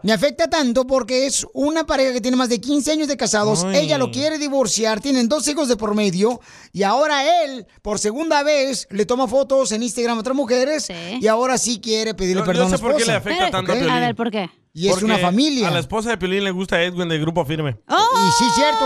Me 0.02 0.12
afecta 0.12 0.48
tanto 0.48 0.86
porque 0.86 1.26
es 1.26 1.46
una 1.52 1.84
pareja 1.84 2.12
que 2.12 2.20
tiene 2.20 2.36
más 2.36 2.48
de 2.48 2.60
15 2.60 2.92
años 2.92 3.08
de 3.08 3.16
casados. 3.16 3.64
Ay. 3.64 3.78
Ella 3.78 3.98
lo 3.98 4.10
quiere 4.10 4.38
divorciar, 4.38 5.00
tienen 5.00 5.28
dos 5.28 5.46
hijos 5.48 5.68
de 5.68 5.76
por 5.76 5.94
medio. 5.94 6.40
Y 6.72 6.82
ahora 6.82 7.42
él, 7.44 7.66
por 7.82 7.98
segunda 7.98 8.42
vez, 8.42 8.86
le 8.90 9.04
toma 9.06 9.26
fotos 9.28 9.72
en 9.72 9.82
Instagram 9.82 10.16
a 10.18 10.20
otras 10.20 10.36
mujeres. 10.36 10.88
Y 11.20 11.26
ahora 11.26 11.58
sí 11.58 11.80
quiere 11.80 12.14
pedirle 12.14 12.42
Yo- 12.42 12.46
perdón 12.46 12.68
yo 12.68 12.74
a 12.74 12.78
sé 12.78 12.82
la 12.82 12.88
por 12.88 12.96
qué 12.96 13.02
esposa. 13.02 13.12
le 13.12 13.18
afecta 13.18 13.50
tanto 13.50 13.72
a 13.72 13.74
¿Ok? 13.74 13.80
Piolín. 13.80 13.96
A 13.96 14.00
ver, 14.00 14.14
¿por 14.14 14.30
qué? 14.30 14.50
Y 14.72 14.88
es 14.88 15.02
una 15.02 15.14
Porque 15.14 15.22
familia. 15.26 15.68
A 15.68 15.70
la 15.70 15.78
esposa 15.80 16.10
de 16.10 16.18
Piolín 16.18 16.44
le 16.44 16.50
gusta 16.50 16.82
Edwin 16.82 17.08
de 17.08 17.18
Grupo 17.18 17.44
Firme. 17.46 17.78
Y 17.88 18.30
sí, 18.38 18.44
cierto. 18.54 18.84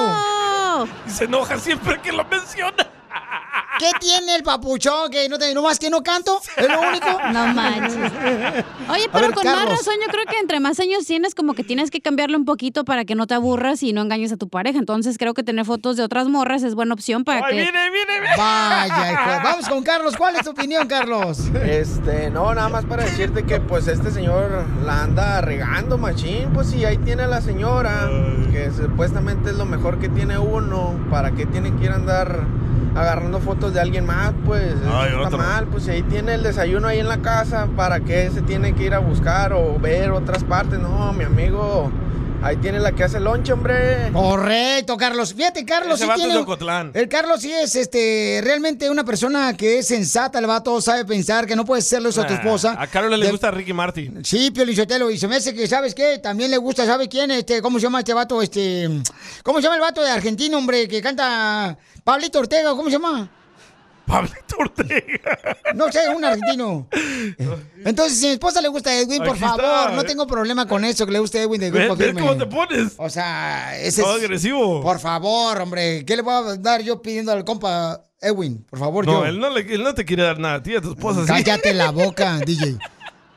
Y 1.06 1.10
se 1.10 1.24
enoja 1.24 1.58
siempre 1.58 2.00
que 2.00 2.12
lo 2.12 2.24
menciona. 2.24 2.88
¿Qué 3.80 3.92
tiene 3.98 4.36
el 4.36 4.42
papuchón? 4.42 5.10
Que 5.10 5.26
no 5.30 5.38
te, 5.38 5.54
nomás 5.54 5.78
que 5.78 5.88
no 5.88 6.02
canto. 6.02 6.38
Es 6.54 6.68
lo 6.68 6.80
único. 6.82 7.06
No 7.30 7.46
manches. 7.54 8.12
Oye, 8.90 9.08
pero 9.12 9.28
ver, 9.28 9.34
con 9.34 9.46
más 9.46 9.68
razón, 9.68 9.94
yo 10.04 10.10
creo 10.10 10.24
que 10.28 10.36
entre 10.38 10.58
más 10.58 10.80
años 10.80 11.06
tienes, 11.06 11.34
como 11.34 11.54
que 11.54 11.62
tienes 11.64 11.90
que 11.90 12.00
cambiarle 12.00 12.36
un 12.36 12.44
poquito 12.44 12.84
para 12.84 13.04
que 13.04 13.14
no 13.14 13.26
te 13.26 13.34
aburras 13.34 13.82
y 13.82 13.92
no 13.92 14.02
engañes 14.02 14.32
a 14.32 14.36
tu 14.36 14.48
pareja. 14.48 14.78
Entonces 14.78 15.16
creo 15.16 15.32
que 15.32 15.42
tener 15.42 15.64
fotos 15.64 15.96
de 15.96 16.02
otras 16.02 16.28
morras 16.28 16.62
es 16.62 16.74
buena 16.74 16.92
opción 16.92 17.24
para 17.24 17.48
que. 17.48 17.70
Vaya, 18.36 19.12
hijo. 19.12 19.30
Vamos 19.44 19.68
con 19.68 19.82
Carlos. 19.82 20.16
¿Cuál 20.16 20.36
es 20.36 20.44
tu 20.44 20.50
opinión, 20.50 20.86
Carlos? 20.86 21.38
Este, 21.64 22.30
no, 22.30 22.52
nada 22.52 22.68
más 22.68 22.84
para 22.84 23.04
decirte 23.04 23.44
que 23.44 23.60
pues 23.60 23.86
este 23.86 24.10
señor 24.10 24.66
la 24.84 25.04
anda 25.04 25.40
regando, 25.40 25.96
machín, 25.96 26.52
pues 26.52 26.68
si 26.68 26.84
ahí 26.84 26.98
tiene 26.98 27.22
a 27.22 27.28
la 27.28 27.40
señora, 27.40 28.10
que 28.52 28.70
supuestamente 28.76 29.50
es 29.50 29.56
lo 29.56 29.64
mejor 29.64 29.98
que 29.98 30.10
tiene 30.10 30.36
uno, 30.36 30.98
¿para 31.10 31.30
qué 31.30 31.46
tiene 31.46 31.74
que 31.76 31.84
ir 31.84 31.92
a 31.92 31.94
andar 31.94 32.46
agarrando 32.94 33.40
fotos 33.40 33.69
de 33.74 33.80
alguien 33.80 34.06
más? 34.06 34.32
Pues 34.44 34.74
Ay, 34.90 35.08
está 35.10 35.26
otro. 35.26 35.38
mal, 35.38 35.66
pues 35.66 35.84
si 35.84 35.90
ahí 35.90 36.02
tiene 36.02 36.34
el 36.34 36.42
desayuno 36.42 36.88
ahí 36.88 36.98
en 36.98 37.08
la 37.08 37.18
casa, 37.22 37.68
¿para 37.76 38.00
qué 38.00 38.30
se 38.32 38.42
tiene 38.42 38.74
que 38.74 38.84
ir 38.84 38.94
a 38.94 38.98
buscar 38.98 39.52
o 39.52 39.78
ver 39.78 40.10
otras 40.12 40.44
partes? 40.44 40.78
No, 40.78 41.12
mi 41.12 41.24
amigo, 41.24 41.90
ahí 42.42 42.56
tiene 42.56 42.78
la 42.80 42.92
que 42.92 43.04
hace 43.04 43.20
lonche, 43.20 43.52
hombre. 43.52 44.10
Correcto, 44.12 44.96
Carlos. 44.96 45.34
Fíjate, 45.34 45.64
Carlos 45.64 45.94
Ese 45.96 46.04
sí 46.04 46.08
vato 46.08 46.20
es 46.20 46.24
tiene... 46.26 46.34
de 46.38 46.42
Ocotlán. 46.42 46.90
El 46.94 47.08
Carlos 47.08 47.40
sí 47.40 47.52
es 47.52 47.76
este 47.76 48.40
realmente 48.42 48.88
una 48.90 49.04
persona 49.04 49.54
que 49.56 49.78
es 49.78 49.86
sensata, 49.88 50.38
el 50.38 50.46
vato 50.46 50.80
sabe 50.80 51.04
pensar 51.04 51.46
que 51.46 51.54
no 51.56 51.64
puedes 51.64 51.84
hacerle 51.86 52.08
eso 52.10 52.22
a 52.22 52.26
tu 52.26 52.34
esposa. 52.34 52.76
A 52.78 52.86
Carlos 52.86 53.18
le 53.18 53.26
De- 53.26 53.32
gusta 53.32 53.50
Ricky 53.50 53.72
Martin. 53.72 54.24
Sí, 54.24 54.50
Pio 54.50 54.64
Lizotelo, 54.64 55.10
y 55.10 55.18
se 55.18 55.28
me 55.28 55.36
hace 55.36 55.54
que, 55.54 55.66
¿sabes 55.66 55.94
qué? 55.94 56.18
También 56.18 56.50
le 56.50 56.56
gusta, 56.56 56.86
¿sabe 56.86 57.08
quién? 57.08 57.30
Este, 57.30 57.60
¿cómo 57.62 57.78
se 57.78 57.84
llama 57.84 57.98
este 58.00 58.14
vato? 58.14 58.40
Este, 58.42 58.88
¿cómo 59.42 59.58
se 59.58 59.64
llama 59.64 59.76
el 59.76 59.82
vato 59.82 60.02
de 60.02 60.10
Argentina, 60.10 60.56
hombre, 60.56 60.88
que 60.88 61.00
canta 61.02 61.76
Pablito 62.04 62.38
Ortega, 62.38 62.70
¿cómo 62.70 62.84
se 62.84 62.92
llama? 62.92 63.28
Pablito 64.10 64.56
Ortega. 64.58 65.38
No 65.74 65.90
sé, 65.92 66.08
un 66.14 66.24
argentino. 66.24 66.88
Entonces, 67.84 68.18
si 68.18 68.26
a 68.26 68.28
mi 68.28 68.32
esposa 68.34 68.60
le 68.60 68.68
gusta 68.68 68.94
Edwin, 68.94 69.18
por 69.18 69.30
Aquí 69.30 69.38
favor, 69.40 69.60
está. 69.64 69.92
no 69.92 70.04
tengo 70.04 70.26
problema 70.26 70.66
con 70.66 70.84
eso, 70.84 71.06
que 71.06 71.12
le 71.12 71.18
guste 71.18 71.40
Edwin 71.42 71.60
de 71.60 71.70
Grupo 71.70 71.96
Firme. 71.96 72.20
cómo 72.20 72.36
te 72.36 72.46
pones. 72.46 72.94
O 72.96 73.08
sea, 73.08 73.78
ese 73.78 74.02
Todo 74.02 74.16
es... 74.16 74.22
agresivo. 74.24 74.82
Por 74.82 74.98
favor, 74.98 75.60
hombre, 75.60 76.04
¿qué 76.04 76.16
le 76.16 76.22
voy 76.22 76.34
a 76.34 76.56
dar 76.56 76.82
yo 76.82 77.00
pidiendo 77.00 77.32
al 77.32 77.44
compa 77.44 78.02
Edwin? 78.20 78.64
Por 78.68 78.78
favor, 78.78 79.06
No, 79.06 79.20
yo. 79.20 79.26
él 79.26 79.38
no, 79.38 79.50
le, 79.50 79.60
él 79.74 79.82
no 79.82 79.94
te 79.94 80.04
quiere 80.04 80.24
dar 80.24 80.38
nada 80.38 80.56
a 80.56 80.62
ti, 80.62 80.74
a 80.74 80.80
tu 80.80 80.90
esposa. 80.90 81.20
sí. 81.22 81.26
Cállate 81.26 81.72
la 81.74 81.90
boca, 81.90 82.38
DJ. 82.46 82.78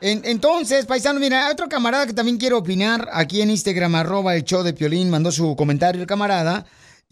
En- 0.00 0.22
entonces, 0.24 0.84
paisano, 0.86 1.18
mira, 1.20 1.46
hay 1.46 1.52
otro 1.52 1.68
camarada 1.68 2.06
que 2.06 2.12
también 2.12 2.36
quiere 2.36 2.54
opinar 2.54 3.08
aquí 3.12 3.40
en 3.40 3.50
Instagram, 3.50 3.94
arroba 3.94 4.34
el 4.34 4.44
show 4.44 4.62
de 4.62 4.74
Piolín, 4.74 5.08
mandó 5.08 5.32
su 5.32 5.56
comentario 5.56 6.00
el 6.02 6.06
camarada 6.06 6.66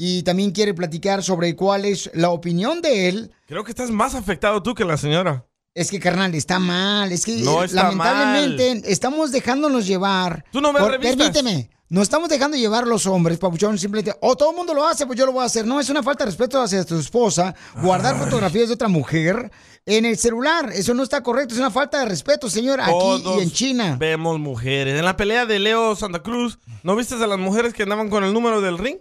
y 0.05 0.25
también 0.25 0.51
quiere 0.51 0.75
platicar 0.75 1.23
sobre 1.23 1.55
cuál 1.55 1.85
es 1.85 2.11
la 2.13 2.31
opinión 2.31 2.83
de 2.83 3.09
él. 3.09 3.31
Creo 3.47 3.63
que 3.63 3.71
estás 3.71 3.93
más 3.93 4.17
afectado 4.17 4.61
tú 4.61 4.75
que 4.75 4.85
la 4.85 4.97
señora. 4.97 5.47
Es 5.75 5.93
que, 5.93 6.01
carnal, 6.01 6.35
está 6.35 6.59
mal, 6.59 7.13
es 7.13 7.25
que 7.25 7.37
No 7.37 7.63
está 7.63 7.85
lamentablemente 7.85 8.83
estamos 8.93 9.31
dejándonos 9.31 9.87
llevar. 9.87 10.45
Tú 10.51 10.61
no 10.61 10.73
ves 10.73 10.83
revistas. 10.83 11.17
Permíteme, 11.17 11.71
nos 11.89 12.03
estamos 12.03 12.29
dejando 12.29 12.57
llevar 12.57 12.85
los 12.85 13.07
hombres, 13.07 13.39
papuchón, 13.39 13.79
simplemente, 13.79 14.19
o 14.21 14.35
todo 14.35 14.51
el 14.51 14.57
mundo 14.57 14.75
lo 14.75 14.85
hace, 14.85 15.07
pues 15.07 15.17
yo 15.17 15.25
lo 15.25 15.31
voy 15.31 15.45
a 15.45 15.47
hacer. 15.47 15.65
No, 15.69 15.79
es 15.79 15.89
una 15.89 16.03
falta 16.03 16.25
de 16.25 16.31
respeto 16.33 16.61
hacia 16.61 16.85
tu 16.85 16.99
esposa, 16.99 17.55
guardar 17.81 18.19
fotografías 18.19 18.67
de 18.67 18.75
otra 18.75 18.89
mujer 18.89 19.53
en 19.87 20.05
el 20.05 20.17
celular. 20.19 20.71
Eso 20.73 20.95
no 20.95 21.03
está 21.03 21.23
correcto, 21.23 21.55
es 21.55 21.61
una 21.61 21.71
falta 21.71 21.99
de 22.01 22.05
respeto, 22.07 22.49
señor, 22.51 22.81
aquí 22.81 23.23
y 23.39 23.41
en 23.43 23.51
China. 23.51 23.97
Vemos 23.99 24.39
mujeres. 24.39 24.99
En 24.99 25.05
la 25.05 25.17
pelea 25.17 25.47
de 25.47 25.59
Leo 25.59 25.95
Santa 25.97 26.23
Cruz, 26.23 26.59
¿no 26.83 26.95
viste 26.97 27.15
a 27.15 27.27
las 27.27 27.39
mujeres 27.39 27.73
que 27.75 27.83
andaban 27.83 28.09
con 28.11 28.25
el 28.25 28.33
número 28.33 28.61
del 28.61 28.79
ring? 28.79 28.99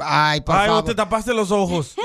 ay, 0.00 0.40
por 0.40 0.56
Ay, 0.56 0.68
vos 0.68 0.76
favor. 0.78 0.84
te 0.84 0.94
tapaste 0.94 1.34
los 1.34 1.50
ojos. 1.50 1.94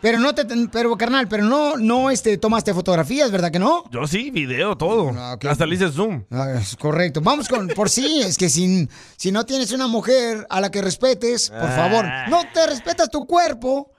Pero 0.00 0.18
no 0.18 0.34
te, 0.34 0.44
pero 0.70 0.94
carnal, 0.98 1.28
pero 1.28 1.44
no, 1.44 1.78
no, 1.78 2.10
este, 2.10 2.36
tomaste 2.36 2.74
fotografías, 2.74 3.30
¿verdad 3.30 3.50
que 3.50 3.58
no? 3.58 3.84
Yo 3.90 4.06
sí, 4.06 4.30
video, 4.30 4.76
todo. 4.76 5.10
Hasta 5.48 5.64
le 5.64 5.76
hice 5.76 5.90
zoom. 5.90 6.24
Ah, 6.30 6.56
es 6.60 6.76
correcto. 6.76 7.22
Vamos 7.22 7.48
con, 7.48 7.68
por 7.68 7.88
sí, 7.88 8.20
es 8.20 8.36
que 8.36 8.50
si, 8.50 8.86
si 9.16 9.32
no 9.32 9.46
tienes 9.46 9.72
una 9.72 9.86
mujer 9.86 10.46
a 10.50 10.60
la 10.60 10.70
que 10.70 10.82
respetes, 10.82 11.48
por 11.48 11.70
favor, 11.70 12.04
Ah. 12.04 12.26
no 12.28 12.42
te 12.52 12.66
respetas 12.66 13.08
tu 13.08 13.26
cuerpo, 13.26 13.92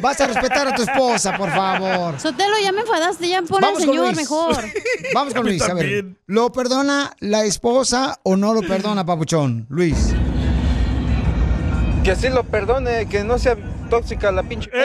vas 0.00 0.20
a 0.20 0.26
respetar 0.26 0.68
a 0.68 0.74
tu 0.74 0.82
esposa, 0.82 1.36
por 1.36 1.50
favor. 1.50 2.18
Sotelo, 2.20 2.56
ya 2.62 2.72
me 2.72 2.80
enfadaste, 2.80 3.28
ya 3.28 3.42
pon 3.42 3.64
al 3.64 3.76
señor 3.76 4.06
Luis. 4.06 4.16
mejor. 4.16 4.64
Vamos 5.14 5.34
con 5.34 5.44
Luis, 5.44 5.62
a 5.62 5.74
ver. 5.74 6.06
¿Lo 6.26 6.50
perdona 6.52 7.12
la 7.20 7.44
esposa 7.44 8.18
o 8.22 8.36
no 8.36 8.54
lo 8.54 8.62
perdona, 8.62 9.04
papuchón? 9.04 9.66
Luis. 9.68 10.14
Que 12.04 12.16
sí 12.16 12.28
lo 12.28 12.44
perdone, 12.44 13.06
que 13.06 13.22
no 13.24 13.38
sea 13.38 13.56
tóxica 13.90 14.32
la 14.32 14.42
pinche. 14.42 14.70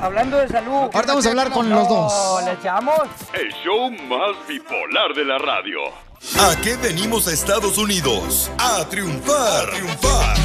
Hablando 0.00 0.36
de 0.38 0.48
salud. 0.48 0.90
Ahorita 0.92 1.06
vamos 1.06 1.26
a 1.26 1.28
hablar 1.30 1.50
con 1.50 1.70
los 1.70 1.88
dos. 1.88 2.44
¿Le 2.44 2.52
echamos? 2.52 3.00
El 3.32 3.50
show 3.64 3.90
más 3.90 4.36
bipolar 4.46 5.14
de 5.14 5.24
la 5.24 5.38
radio. 5.38 5.78
¿A 6.38 6.56
qué 6.62 6.76
venimos 6.76 7.28
a 7.28 7.32
Estados 7.32 7.78
Unidos? 7.78 8.50
A 8.58 8.84
triunfar. 8.88 9.68
A 9.68 9.70
triunfar. 9.70 10.36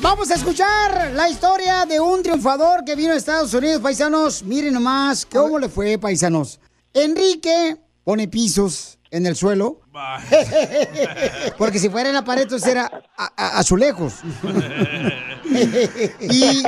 Vamos 0.00 0.30
a 0.30 0.34
escuchar 0.34 1.12
la 1.14 1.28
historia 1.28 1.84
de 1.84 1.98
un 2.00 2.22
triunfador 2.22 2.84
que 2.84 2.94
vino 2.94 3.12
a 3.12 3.16
Estados 3.16 3.52
Unidos, 3.54 3.80
paisanos. 3.82 4.42
Miren 4.44 4.74
nomás 4.74 5.26
cómo 5.26 5.58
le 5.58 5.68
fue, 5.68 5.98
paisanos. 5.98 6.60
Enrique 6.94 7.76
pone 8.04 8.28
pisos 8.28 8.98
en 9.10 9.26
el 9.26 9.34
suelo. 9.34 9.80
Porque 11.58 11.78
si 11.80 11.88
fuera 11.88 12.08
en 12.10 12.14
la 12.14 12.24
pared, 12.24 12.42
entonces 12.42 12.68
era 12.68 12.86
a- 13.16 13.32
a- 13.36 13.58
azulejos. 13.58 14.14
y 16.20 16.62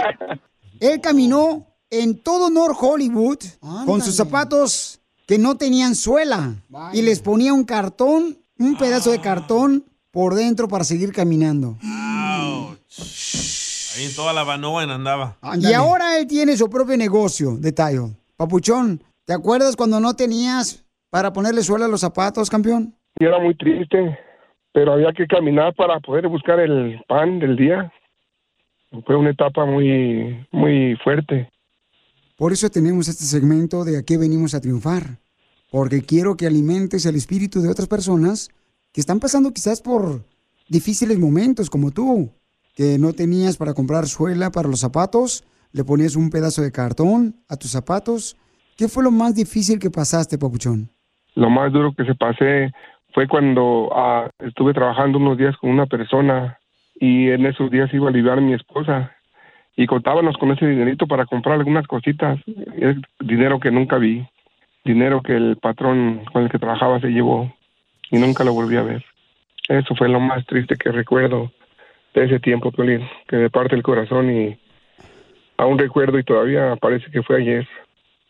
él 0.81 1.01
caminó 1.01 1.67
en 1.89 2.21
todo 2.23 2.51
North 2.51 2.77
Hollywood 2.81 3.39
con 3.87 4.03
sus 4.03 4.17
zapatos 4.17 5.01
que 5.27 5.39
no 5.39 5.57
tenían 5.57 5.95
suela. 5.95 6.55
Y 6.93 7.03
les 7.03 7.21
ponía 7.21 7.53
un 7.53 7.65
cartón, 7.65 8.39
un 8.59 8.77
pedazo 8.77 9.13
de 9.13 9.21
cartón 9.21 9.85
por 10.11 10.35
dentro 10.35 10.67
para 10.67 10.83
seguir 10.85 11.13
caminando. 11.13 11.79
Ahí 12.99 14.05
en 14.05 14.15
toda 14.15 14.33
la 14.33 14.45
Banoen 14.45 14.91
andaba. 14.91 15.37
Y 15.59 15.73
ahora 15.73 16.19
él 16.19 16.27
tiene 16.27 16.57
su 16.57 16.69
propio 16.69 16.97
negocio 16.97 17.57
de 17.57 17.73
tallo. 17.73 18.11
Papuchón, 18.37 19.03
¿te 19.25 19.33
acuerdas 19.33 19.77
cuando 19.77 20.01
no 20.01 20.15
tenías 20.15 20.85
para 21.11 21.33
ponerle 21.33 21.63
suela 21.63 21.87
a 21.87 21.89
los 21.89 22.01
zapatos, 22.01 22.49
campeón? 22.51 22.95
Yo 23.19 23.29
era 23.29 23.39
muy 23.39 23.55
triste. 23.57 24.19
pero 24.73 24.93
había 24.93 25.13
que 25.13 25.27
caminar 25.27 25.75
para 25.75 25.99
poder 26.01 26.29
buscar 26.29 26.61
el 26.61 27.03
pan 27.09 27.39
del 27.41 27.57
día. 27.57 27.93
Fue 29.05 29.17
una 29.17 29.31
etapa 29.31 29.65
muy, 29.65 30.47
muy 30.53 30.97
fuerte. 31.03 31.51
Por 32.37 32.53
eso 32.53 32.71
tenemos 32.71 33.09
este 33.09 33.25
segmento 33.25 33.85
de 33.85 33.99
a 33.99 34.03
qué 34.03 34.17
venimos 34.17 34.55
a 34.55 34.61
triunfar. 34.61 35.19
Porque 35.71 36.03
quiero 36.03 36.37
que 36.37 36.47
alimentes 36.47 37.07
el 37.07 37.15
espíritu 37.15 37.61
de 37.61 37.69
otras 37.69 37.87
personas 37.87 38.49
que 38.93 39.01
están 39.01 39.21
pasando 39.21 39.53
quizás 39.53 39.81
por 39.81 40.25
difíciles 40.69 41.19
momentos 41.19 41.71
como 41.71 41.91
tú, 41.93 42.31
que 42.75 42.99
no 42.99 43.13
tenías 43.13 43.57
para 43.57 43.75
comprar 43.75 44.07
suela 44.07 44.51
para 44.51 44.69
los 44.69 44.81
zapatos, 44.81 45.45
le 45.73 45.85
ponías 45.85 46.17
un 46.17 46.31
pedazo 46.31 46.63
de 46.63 46.73
cartón 46.73 47.35
a 47.49 47.57
tus 47.57 47.71
zapatos. 47.71 48.37
¿Qué 48.77 48.89
fue 48.89 49.05
lo 49.05 49.11
más 49.11 49.35
difícil 49.35 49.79
que 49.79 49.91
pasaste, 49.91 50.39
papuchón? 50.39 50.89
Lo 51.35 51.51
más 51.51 51.73
duro 51.73 51.93
que 51.95 52.05
se 52.05 52.15
pasé 52.15 52.73
fue 53.13 53.29
cuando 53.29 53.91
ah, 53.95 54.31
estuve 54.39 54.73
trabajando 54.73 55.19
unos 55.19 55.39
días 55.39 55.57
con 55.57 55.71
una 55.71 55.87
persona 55.87 56.59
y 56.95 57.29
en 57.29 57.47
esos 57.47 57.71
días 57.71 57.93
iba 57.93 58.07
a 58.07 58.11
aliviar 58.11 58.39
a 58.39 58.43
mi 58.43 58.55
esposa 58.55 59.13
y 59.77 59.87
contábamos 59.87 60.37
con 60.37 60.51
ese 60.53 60.67
dinerito 60.67 61.07
para 61.07 61.27
comprar 61.27 61.57
algunas 61.57 61.87
cositas, 61.87 62.39
es 62.77 62.97
dinero 63.21 63.61
que 63.61 63.71
nunca 63.71 63.97
vi, 63.97 64.27
dinero 64.85 65.23
que 65.23 65.35
el 65.35 65.57
patrón 65.57 66.23
con 66.33 66.43
el 66.43 66.51
que 66.51 66.59
trabajaba 66.59 67.01
se 67.01 67.09
llevó 67.09 67.53
y 68.11 68.19
nunca 68.19 68.45
lo 68.45 68.53
volví 68.53 68.77
a 68.77 68.83
ver. 68.83 69.05
Eso 69.69 69.95
fue 69.95 70.09
lo 70.09 70.21
más 70.21 70.45
triste 70.47 70.77
que 70.77 70.91
recuerdo 70.91 71.51
de 72.15 72.25
ese 72.25 72.41
tiempo, 72.41 72.73
Piolín, 72.73 73.03
que 73.29 73.37
de 73.37 73.51
parte 73.51 73.75
del 73.77 73.83
corazón 73.83 74.31
y 74.31 74.59
aún 75.57 75.79
recuerdo 75.79 76.19
y 76.19 76.25
todavía 76.25 76.77
parece 76.77 77.11
que 77.11 77.23
fue 77.23 77.41
ayer. 77.43 77.69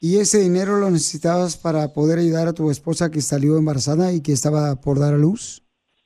¿Y 0.01 0.19
ese 0.19 0.39
dinero 0.40 0.78
lo 0.78 0.90
necesitabas 0.90 1.57
para 1.57 1.93
poder 1.93 2.19
ayudar 2.19 2.48
a 2.48 2.55
tu 2.55 2.70
esposa 2.70 3.11
que 3.11 3.20
salió 3.20 3.57
embarazada 3.59 4.12
y 4.12 4.23
que 4.23 4.32
estaba 4.32 4.77
por 4.81 4.98
dar 4.98 5.15
a 5.15 5.19
luz? 5.19 5.62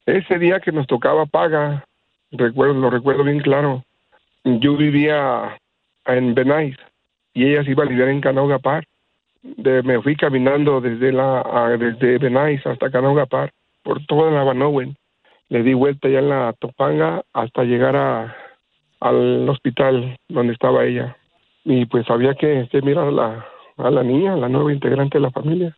Ese 0.07 0.39
día 0.39 0.61
que 0.61 0.73
nos 0.73 0.87
tocaba 0.87 1.27
paga, 1.27 1.85
recuerdo, 2.33 2.75
lo 2.75 2.91
recuerdo 2.91 3.25
bien 3.25 3.41
claro. 3.41 3.85
Yo 4.45 4.77
vivía 4.77 5.57
en 6.07 6.35
Benais 6.35 6.77
y 7.33 7.47
ella 7.47 7.65
se 7.65 7.71
iba 7.71 7.85
a 7.85 7.87
lidiar 7.87 8.09
en 8.09 8.21
Canaugapar. 8.21 8.85
De, 9.43 9.83
me 9.83 10.01
fui 10.03 10.17
caminando 10.17 10.81
desde 10.81 11.13
la 11.13 11.41
a- 11.41 11.77
desde 11.77 12.19
Benais 12.19 12.67
hasta 12.67 12.91
Canaugapar 12.91 13.53
por 13.83 14.05
toda 14.07 14.31
la 14.31 14.43
Banowen. 14.43 14.97
Le 15.49 15.62
di 15.62 15.75
vuelta 15.75 16.09
ya 16.09 16.19
en 16.19 16.29
la 16.29 16.55
Topanga 16.59 17.23
hasta 17.33 17.65
llegar 17.65 17.97
a, 17.97 18.35
al 19.01 19.49
hospital 19.49 20.16
donde 20.29 20.53
estaba 20.53 20.85
ella. 20.85 21.16
Y 21.65 21.87
pues 21.87 22.09
había 22.11 22.35
que, 22.35 22.69
que 22.71 22.83
mirar 22.83 23.09
a 23.09 23.12
la, 23.12 23.47
a 23.77 23.91
la 23.91 24.03
niña, 24.03 24.37
la 24.37 24.49
nueva 24.49 24.73
integrante 24.73 25.19
de 25.19 25.23
la 25.23 25.31
familia. 25.31 25.77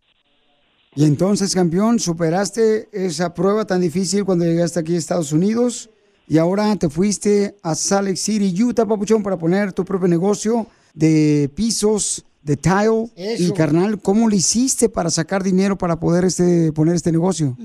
Y 0.94 1.04
entonces, 1.04 1.54
campeón, 1.54 1.98
superaste 1.98 2.88
esa 2.92 3.34
prueba 3.34 3.66
tan 3.66 3.82
difícil 3.82 4.24
cuando 4.24 4.46
llegaste 4.46 4.80
aquí 4.80 4.94
a 4.94 4.98
Estados 4.98 5.32
Unidos 5.32 5.90
y 6.26 6.38
ahora 6.38 6.74
te 6.76 6.88
fuiste 6.88 7.54
a 7.62 7.74
Salt 7.74 8.08
Lake 8.08 8.16
City, 8.16 8.62
Utah, 8.62 8.86
papuchón, 8.86 9.22
para 9.22 9.36
poner 9.36 9.72
tu 9.72 9.84
propio 9.84 10.08
negocio 10.08 10.66
de 10.94 11.50
pisos, 11.54 12.24
de 12.46 12.56
tile. 12.56 13.10
Eso. 13.16 13.52
Y 13.52 13.56
carnal, 13.56 14.00
¿cómo 14.00 14.28
le 14.28 14.36
hiciste 14.36 14.88
para 14.88 15.10
sacar 15.10 15.42
dinero 15.42 15.76
para 15.76 15.96
poder 15.96 16.24
este, 16.24 16.72
poner 16.72 16.94
este 16.94 17.12
negocio? 17.12 17.56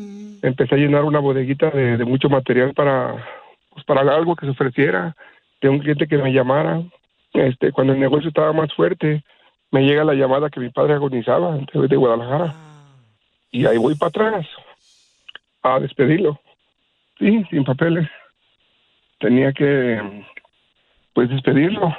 empecé 0.41 0.73
a 0.73 0.77
llenar 0.79 1.03
una 1.03 1.19
bodeguita 1.19 1.69
de, 1.69 1.97
de 1.97 2.05
mucho 2.05 2.27
material 2.27 2.73
para 2.73 3.13
pues, 3.69 3.85
para 3.85 4.01
algo 4.01 4.35
que 4.35 4.47
se 4.47 4.51
ofreciera 4.53 5.15
de 5.61 5.69
un 5.69 5.77
cliente 5.77 6.07
que 6.07 6.17
me 6.17 6.33
llamara 6.33 6.81
este 7.33 7.71
cuando 7.71 7.93
el 7.93 7.99
negocio 7.99 8.29
estaba 8.29 8.51
más 8.51 8.73
fuerte 8.73 9.23
me 9.69 9.83
llega 9.83 10.03
la 10.03 10.15
llamada 10.15 10.49
que 10.49 10.59
mi 10.59 10.69
padre 10.69 10.95
agonizaba 10.95 11.57
de, 11.57 11.87
de 11.87 11.95
Guadalajara 11.95 12.55
y 13.51 13.67
ahí 13.67 13.77
voy 13.77 13.93
para 13.93 14.09
atrás 14.09 14.47
a 15.61 15.79
despedirlo 15.79 16.39
sí 17.19 17.45
sin 17.51 17.63
papeles 17.63 18.09
tenía 19.19 19.53
que 19.53 20.25
pues 21.13 21.29
despedirlo 21.29 21.95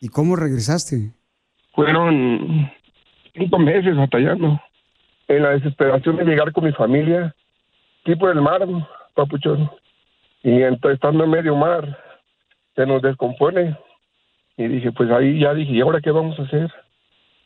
¿Y 0.00 0.10
cómo 0.10 0.36
regresaste? 0.36 1.10
Fueron 1.82 2.68
cinco 3.34 3.56
meses 3.60 3.94
batallando 3.96 4.60
en 5.28 5.42
la 5.44 5.50
desesperación 5.50 6.16
de 6.16 6.24
llegar 6.24 6.50
con 6.50 6.64
mi 6.64 6.72
familia, 6.72 7.32
tipo 8.02 8.26
del 8.26 8.40
mar, 8.40 8.66
papuchón. 9.14 9.70
Y 10.42 10.60
entonces, 10.60 10.94
estando 10.96 11.22
en 11.22 11.30
medio 11.30 11.54
mar, 11.54 11.96
se 12.74 12.84
nos 12.84 13.00
descompone. 13.00 13.76
Y 14.56 14.66
dije, 14.66 14.90
pues 14.90 15.08
ahí 15.12 15.38
ya 15.38 15.54
dije, 15.54 15.70
¿y 15.72 15.80
ahora 15.80 16.00
qué 16.00 16.10
vamos 16.10 16.36
a 16.40 16.42
hacer? 16.42 16.68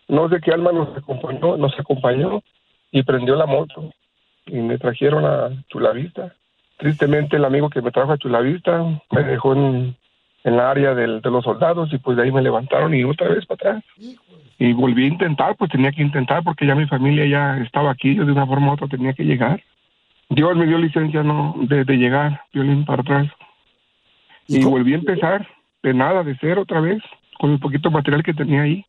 No 0.09 0.30
sé 0.30 0.40
qué 0.40 0.50
alma 0.52 0.72
nos 0.72 0.96
acompañó, 0.96 1.59
nos 1.59 1.78
acompañó 1.78 2.42
y 2.90 3.02
prendió 3.02 3.36
la 3.36 3.44
moto. 3.44 3.92
Y 4.46 4.56
me 4.60 4.78
trajeron 4.78 5.26
a 5.26 5.50
Chulavista. 5.68 6.32
Tristemente, 6.78 7.36
el 7.36 7.44
amigo 7.44 7.68
que 7.68 7.82
me 7.82 7.90
trajo 7.90 8.12
a 8.12 8.18
Chulavista 8.18 8.82
me 9.10 9.22
dejó 9.24 9.52
en, 9.52 9.94
en 10.44 10.56
la 10.56 10.70
área 10.70 10.94
del- 10.94 11.20
de 11.20 11.30
los 11.30 11.44
soldados 11.44 11.92
y 11.92 11.98
pues 11.98 12.16
de 12.16 12.24
ahí 12.24 12.32
me 12.32 12.42
levantaron 12.42 12.92
y 12.94 13.04
otra 13.04 13.28
vez 13.28 13.46
para 13.46 13.70
atrás 13.70 13.84
y 14.64 14.72
volví 14.72 15.05
a 15.05 15.09
intentar, 15.09 15.56
pues 15.56 15.70
tenía 15.70 15.90
que 15.93 16.02
intentar 16.02 16.44
porque 16.44 16.66
ya 16.66 16.74
mi 16.74 16.86
familia 16.86 17.26
ya 17.26 17.62
estaba 17.64 17.90
aquí, 17.90 18.14
yo 18.14 18.24
de 18.24 18.32
una 18.32 18.47
forma 18.47 18.70
u 18.70 18.74
otra 18.74 18.86
tenía 18.89 19.12
que 19.12 19.24
llegar. 19.24 19.60
Dios 20.30 20.56
me 20.56 20.66
dio 20.66 20.78
licencia 20.78 21.22
no 21.22 21.55
de, 21.70 21.84
de 21.84 21.97
llegar, 21.97 22.40
violín 22.55 22.84
para 22.84 23.02
atrás. 23.02 23.26
Y 24.47 24.62
volví 24.64 24.93
a 24.93 24.97
empezar 24.98 25.47
de 25.82 25.94
nada, 25.94 26.22
de 26.22 26.36
cero 26.40 26.62
otra 26.62 26.80
vez, 26.80 27.02
con 27.39 27.51
el 27.51 27.59
poquito 27.60 27.90
material 27.90 28.22
que 28.22 28.34
tenía 28.34 28.62
ahí. 28.62 28.84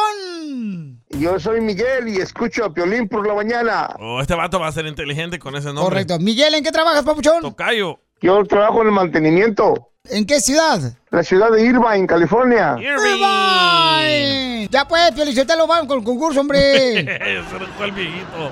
Yo 1.10 1.38
soy 1.40 1.60
Miguel 1.60 2.08
y 2.08 2.16
escucho 2.16 2.64
a 2.64 2.72
Piolín 2.72 3.06
por 3.08 3.26
la 3.26 3.34
mañana. 3.34 3.94
Oh, 3.98 4.20
este 4.20 4.34
vato 4.34 4.58
va 4.60 4.68
a 4.68 4.72
ser 4.72 4.86
inteligente 4.86 5.38
con 5.38 5.54
ese 5.56 5.66
nombre. 5.66 5.84
Correcto. 5.84 6.18
Miguel, 6.18 6.54
¿en 6.54 6.64
qué 6.64 6.70
trabajas, 6.70 7.04
papuchón? 7.04 7.42
Tocayo. 7.42 8.00
Yo 8.22 8.42
trabajo 8.44 8.80
en 8.82 8.88
el 8.88 8.94
mantenimiento. 8.94 9.89
¿En 10.08 10.24
qué 10.24 10.40
ciudad? 10.40 10.80
La 11.10 11.22
ciudad 11.22 11.50
de 11.50 11.62
Irvine, 11.62 12.06
California. 12.06 12.76
Irvine. 12.78 14.68
Ya 14.70 14.86
pues, 14.88 15.14
lo 15.56 15.66
vamos 15.66 15.86
con 15.86 15.98
el 15.98 16.04
concurso, 16.04 16.40
hombre. 16.40 17.00
El 17.00 17.92
viejito. 17.92 18.50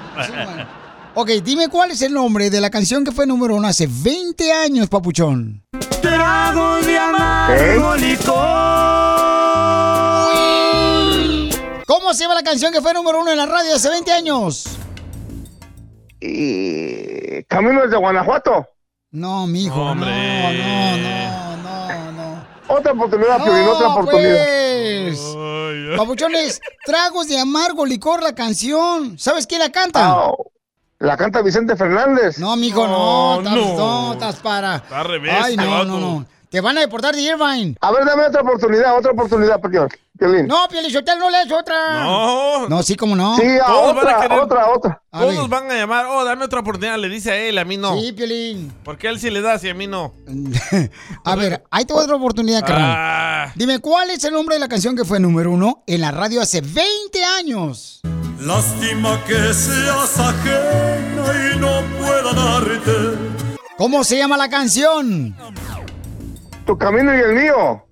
ok, 1.15 1.29
dime 1.43 1.69
cuál 1.69 1.93
es 1.93 2.03
el 2.03 2.13
nombre 2.13 2.51
de 2.51 2.61
la 2.61 2.71
canción 2.71 3.05
que 3.05 3.13
fue 3.13 3.27
número 3.27 3.57
uno 3.57 3.67
hace 3.69 3.89
20 3.89 4.53
años, 4.53 4.89
papuchón. 4.89 5.63
Tragos 6.03 6.87
de 6.87 6.99
amargo 6.99 7.95
¿Cómo 11.87 12.13
se 12.15 12.25
llama 12.25 12.35
la 12.35 12.43
canción 12.43 12.73
que 12.73 12.81
fue 12.81 12.93
número 12.95 13.21
uno 13.21 13.31
en 13.31 13.37
la 13.37 13.47
radio 13.47 13.75
hace 13.75 13.89
20 13.89 14.13
años? 14.13 14.65
Y... 16.21 17.43
Caminos 17.45 17.91
de 17.91 17.97
Guanajuato. 17.97 18.67
No, 19.11 19.47
mijo, 19.47 19.81
Hombre. 19.81 20.11
no, 20.11 20.53
no. 20.53 20.88
Otra 22.69 22.93
oportunidad, 22.93 23.43
Piolín, 23.43 23.67
otra 23.69 23.89
oportunidad. 23.89 24.45
Pues. 24.45 25.37
Papuchones, 25.97 26.61
tragos 26.85 27.29
de 27.29 27.39
amargo 27.39 27.87
licor 27.87 28.23
la 28.23 28.35
canción. 28.35 29.19
¿Sabes 29.19 29.47
quién 29.47 29.61
la 29.61 29.71
canta? 29.71 30.01
Ah, 30.13 30.33
La 30.99 31.17
canta 31.17 31.41
Vicente 31.43 31.77
Fernández. 31.77 32.39
No, 32.39 32.57
mijo, 32.57 32.87
no, 32.87 33.39
estás, 33.39 33.55
no, 33.55 34.13
estás 34.13 34.37
para. 34.37 34.77
Está 34.77 35.01
al 35.01 35.07
revés, 35.09 35.33
Ay, 35.43 35.53
este 35.55 35.65
no, 35.65 35.71
vato. 35.71 35.85
no, 35.87 35.99
no. 36.01 36.27
Te 36.51 36.61
van 36.63 36.79
a 36.79 36.81
deportar 36.81 37.15
de 37.15 37.21
Irvine. 37.21 37.77
A 37.81 37.91
ver, 37.93 38.07
dame 38.07 38.27
otra 38.27 38.41
oportunidad, 38.41 38.97
otra 38.97 39.13
oportunidad, 39.13 39.61
Piolín. 39.61 39.89
Piolín. 40.19 40.47
No, 40.47 40.67
Pielichotel, 40.69 41.19
no 41.19 41.29
le 41.29 41.43
es 41.43 41.53
otra. 41.53 42.03
No. 42.05 42.69
No, 42.71 42.83
sí, 42.83 42.97
como 42.97 43.15
no. 43.15 43.37
Sí, 43.37 43.43
a 43.63 43.67
Todos 43.67 43.95
van 43.95 44.09
a 44.09 44.11
otra, 44.17 44.21
querer- 44.29 44.41
otra, 44.41 44.71
otra. 44.71 45.03
A 45.13 45.21
Todos 45.21 45.37
ver. 45.37 45.49
van 45.49 45.71
a 45.71 45.75
llamar, 45.75 46.07
oh, 46.07 46.25
dame 46.25 46.47
otra 46.47 46.61
oportunidad. 46.61 46.97
Le 46.99 47.11
dice 47.11 47.31
a 47.33 47.37
él, 47.37 47.59
a 47.59 47.65
mí 47.67 47.77
no. 47.77 48.01
Sí, 48.01 48.13
Piolín. 48.13 48.73
¿Por 48.83 48.97
qué 48.97 49.09
él 49.09 49.21
sí 49.21 49.29
le 49.31 49.43
da 49.43 49.61
y 49.63 49.69
a 49.69 49.75
mí 49.75 49.87
no? 49.87 50.15
A 51.25 51.37
ver, 51.37 51.63
hay 51.71 51.85
te 51.85 51.93
otra 51.93 52.17
oportunidad, 52.17 52.61
carnal. 52.67 52.95
Ah. 52.97 53.53
Dime, 53.55 53.79
¿cuál 53.81 54.09
es 54.11 54.25
el 54.25 54.33
nombre 54.33 54.55
de 54.57 54.61
la 54.61 54.69
canción 54.69 54.97
que 54.97 55.05
fue 55.05 55.21
número 55.21 55.51
uno 55.53 55.83
en 55.87 56.01
la 56.01 56.11
radio 56.13 56.41
hace 56.41 56.63
20 56.63 57.25
años? 57.39 58.01
Lástima 58.41 59.23
que 59.27 59.35
seas 59.53 60.19
ajena 60.19 61.53
y 61.55 61.59
no 61.59 61.83
pueda 61.99 62.33
darte. 62.33 63.37
¿Cómo 63.77 64.03
se 64.03 64.17
llama 64.17 64.37
la 64.37 64.49
canción? 64.49 65.37
Tu 66.69 66.77
camino 66.77 67.17
y 67.17 67.21
el 67.21 67.33
mío. 67.33 67.83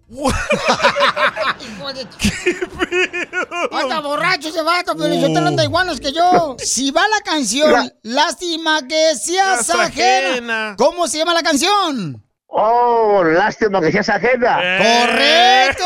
¡Ah, 3.73 3.81
está 3.81 4.01
borracho 4.01 4.49
ese 4.51 4.61
vato, 4.61 4.95
Pielichotel 4.95 5.47
anda 5.47 5.65
iguanos 5.65 5.99
que 5.99 6.13
yo. 6.13 6.57
Si 6.59 6.91
va 6.91 7.09
la 7.09 7.23
canción, 7.25 7.91
lástima 8.03 8.87
que 8.87 9.15
seas 9.15 9.71
ajena. 9.71 10.31
ajena. 10.31 10.75
¿Cómo 10.77 11.09
se 11.09 11.17
llama 11.17 11.33
la 11.33 11.43
canción? 11.43 12.23
Oh, 12.49 13.25
lástima 13.25 13.81
que 13.81 13.91
seas 13.93 14.11
ajena. 14.11 14.59
¡Correcto! 14.77 15.85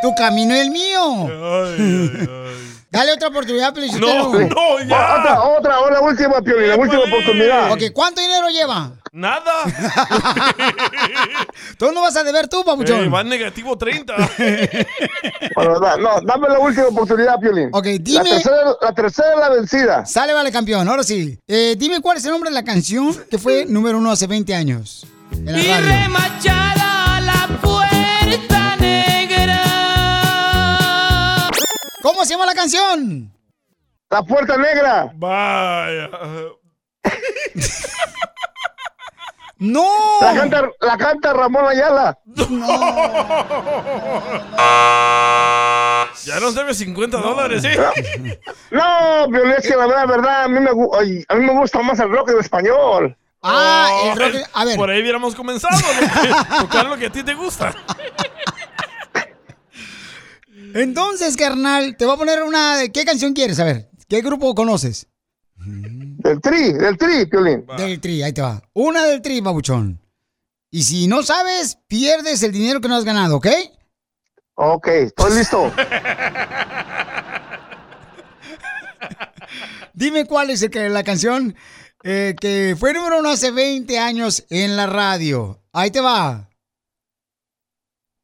Tu 0.00 0.14
camino 0.14 0.56
y 0.56 0.58
el 0.58 0.70
mío. 0.70 1.28
Dale 2.90 3.12
otra 3.12 3.28
oportunidad, 3.28 3.74
Felicitero. 3.74 4.30
Otra, 4.30 5.42
otra, 5.42 5.80
o 5.80 5.90
la 5.90 6.00
última, 6.00 6.40
Piolín, 6.40 6.68
la 6.68 6.76
última 6.76 7.02
oportunidad. 7.02 7.72
Ok, 7.72 7.82
¿cuánto 7.92 8.20
dinero 8.20 8.48
lleva? 8.48 8.92
Nada. 9.12 9.52
Tú 11.78 11.90
no 11.92 12.00
vas 12.02 12.16
a 12.16 12.22
deber 12.22 12.48
tú, 12.48 12.62
papuchón. 12.64 13.04
Eh, 13.04 13.08
va 13.08 13.24
negativo 13.24 13.76
30. 13.76 14.14
Bueno, 15.54 15.80
da- 15.80 15.96
no, 15.96 16.20
dame 16.22 16.48
la 16.48 16.58
última 16.58 16.86
oportunidad, 16.88 17.38
Piolín. 17.40 17.70
Ok, 17.72 17.86
dime- 18.00 18.24
La 18.24 18.30
tercera, 18.36 18.76
la 18.82 18.94
tercera 18.94 19.36
la 19.36 19.48
vencida. 19.48 20.06
Sale, 20.06 20.32
vale, 20.34 20.52
campeón. 20.52 20.86
Ahora 20.88 21.02
sí. 21.02 21.38
Eh, 21.48 21.74
dime 21.78 22.00
cuál 22.00 22.18
es 22.18 22.24
el 22.26 22.32
nombre 22.32 22.50
de 22.50 22.54
la 22.54 22.64
canción 22.64 23.14
que 23.30 23.38
fue 23.38 23.64
número 23.66 23.98
uno 23.98 24.10
hace 24.10 24.26
20 24.26 24.54
años. 24.54 25.06
En 25.32 25.46
la 25.52 25.58
Y 25.58 25.66
radio. 25.66 25.86
¿Cómo 32.06 32.24
se 32.24 32.34
llama 32.34 32.46
la 32.46 32.54
canción? 32.54 33.32
La 34.08 34.22
puerta 34.22 34.56
negra. 34.56 35.10
Vaya. 35.16 36.08
¡No! 39.58 39.84
La 40.20 40.34
canta, 40.34 40.70
la 40.82 40.98
canta 40.98 41.32
Ramón 41.32 41.66
Ayala. 41.66 42.16
Ya 46.24 46.40
nos 46.40 46.54
debe 46.54 46.72
50 46.74 47.18
dólares, 47.18 47.64
¿eh? 47.64 47.76
No, 48.70 49.26
Piolín, 49.28 49.54
es 49.58 49.66
que 49.66 49.76
la 49.76 49.86
verdad, 49.86 50.06
verdad, 50.06 50.44
a 50.44 50.48
mí 50.48 50.60
me, 50.60 50.70
ay, 51.00 51.24
a 51.28 51.34
mí 51.34 51.44
me 51.44 51.52
gusta 51.58 51.82
más 51.82 51.98
el 51.98 52.10
rock 52.10 52.30
en 52.30 52.38
español. 52.38 53.16
Ah, 53.42 53.88
Oh, 53.92 54.12
el 54.12 54.18
rock. 54.18 54.48
A 54.54 54.64
ver. 54.64 54.76
Por 54.76 54.90
ahí 54.90 55.02
hubiéramos 55.02 55.34
comenzado. 55.34 55.76
Tocar 56.60 56.86
lo 56.86 56.96
que 56.96 57.06
a 57.06 57.10
ti 57.10 57.24
te 57.24 57.34
gusta. 57.34 57.74
Entonces, 60.76 61.36
carnal, 61.38 61.96
te 61.96 62.04
voy 62.04 62.14
a 62.14 62.18
poner 62.18 62.42
una. 62.42 62.82
¿Qué 62.92 63.06
canción 63.06 63.32
quieres? 63.32 63.58
A 63.60 63.64
ver, 63.64 63.90
¿qué 64.08 64.20
grupo 64.20 64.54
conoces? 64.54 65.08
Del 65.56 66.38
tri, 66.42 66.74
del 66.74 66.98
tri, 66.98 67.24
Piolín. 67.24 67.64
Del 67.78 67.98
Tri, 67.98 68.22
ahí 68.22 68.32
te 68.34 68.42
va. 68.42 68.62
Una 68.74 69.06
del 69.06 69.22
Tri, 69.22 69.40
babuchón. 69.40 69.98
Y 70.70 70.82
si 70.82 71.06
no 71.06 71.22
sabes, 71.22 71.78
pierdes 71.86 72.42
el 72.42 72.52
dinero 72.52 72.82
que 72.82 72.88
no 72.88 72.96
has 72.96 73.04
ganado, 73.04 73.36
¿ok? 73.36 73.46
Ok, 74.56 74.88
estoy 74.88 75.38
listo. 75.38 75.72
Dime 79.94 80.26
cuál 80.26 80.50
es 80.50 80.60
el 80.62 80.68
que, 80.70 80.90
la 80.90 81.02
canción 81.04 81.56
eh, 82.02 82.36
que 82.38 82.76
fue 82.78 82.92
número 82.92 83.20
uno 83.20 83.30
hace 83.30 83.50
20 83.50 83.98
años 83.98 84.44
en 84.50 84.76
la 84.76 84.86
radio. 84.86 85.62
Ahí 85.72 85.90
te 85.90 86.00
va. 86.00 86.50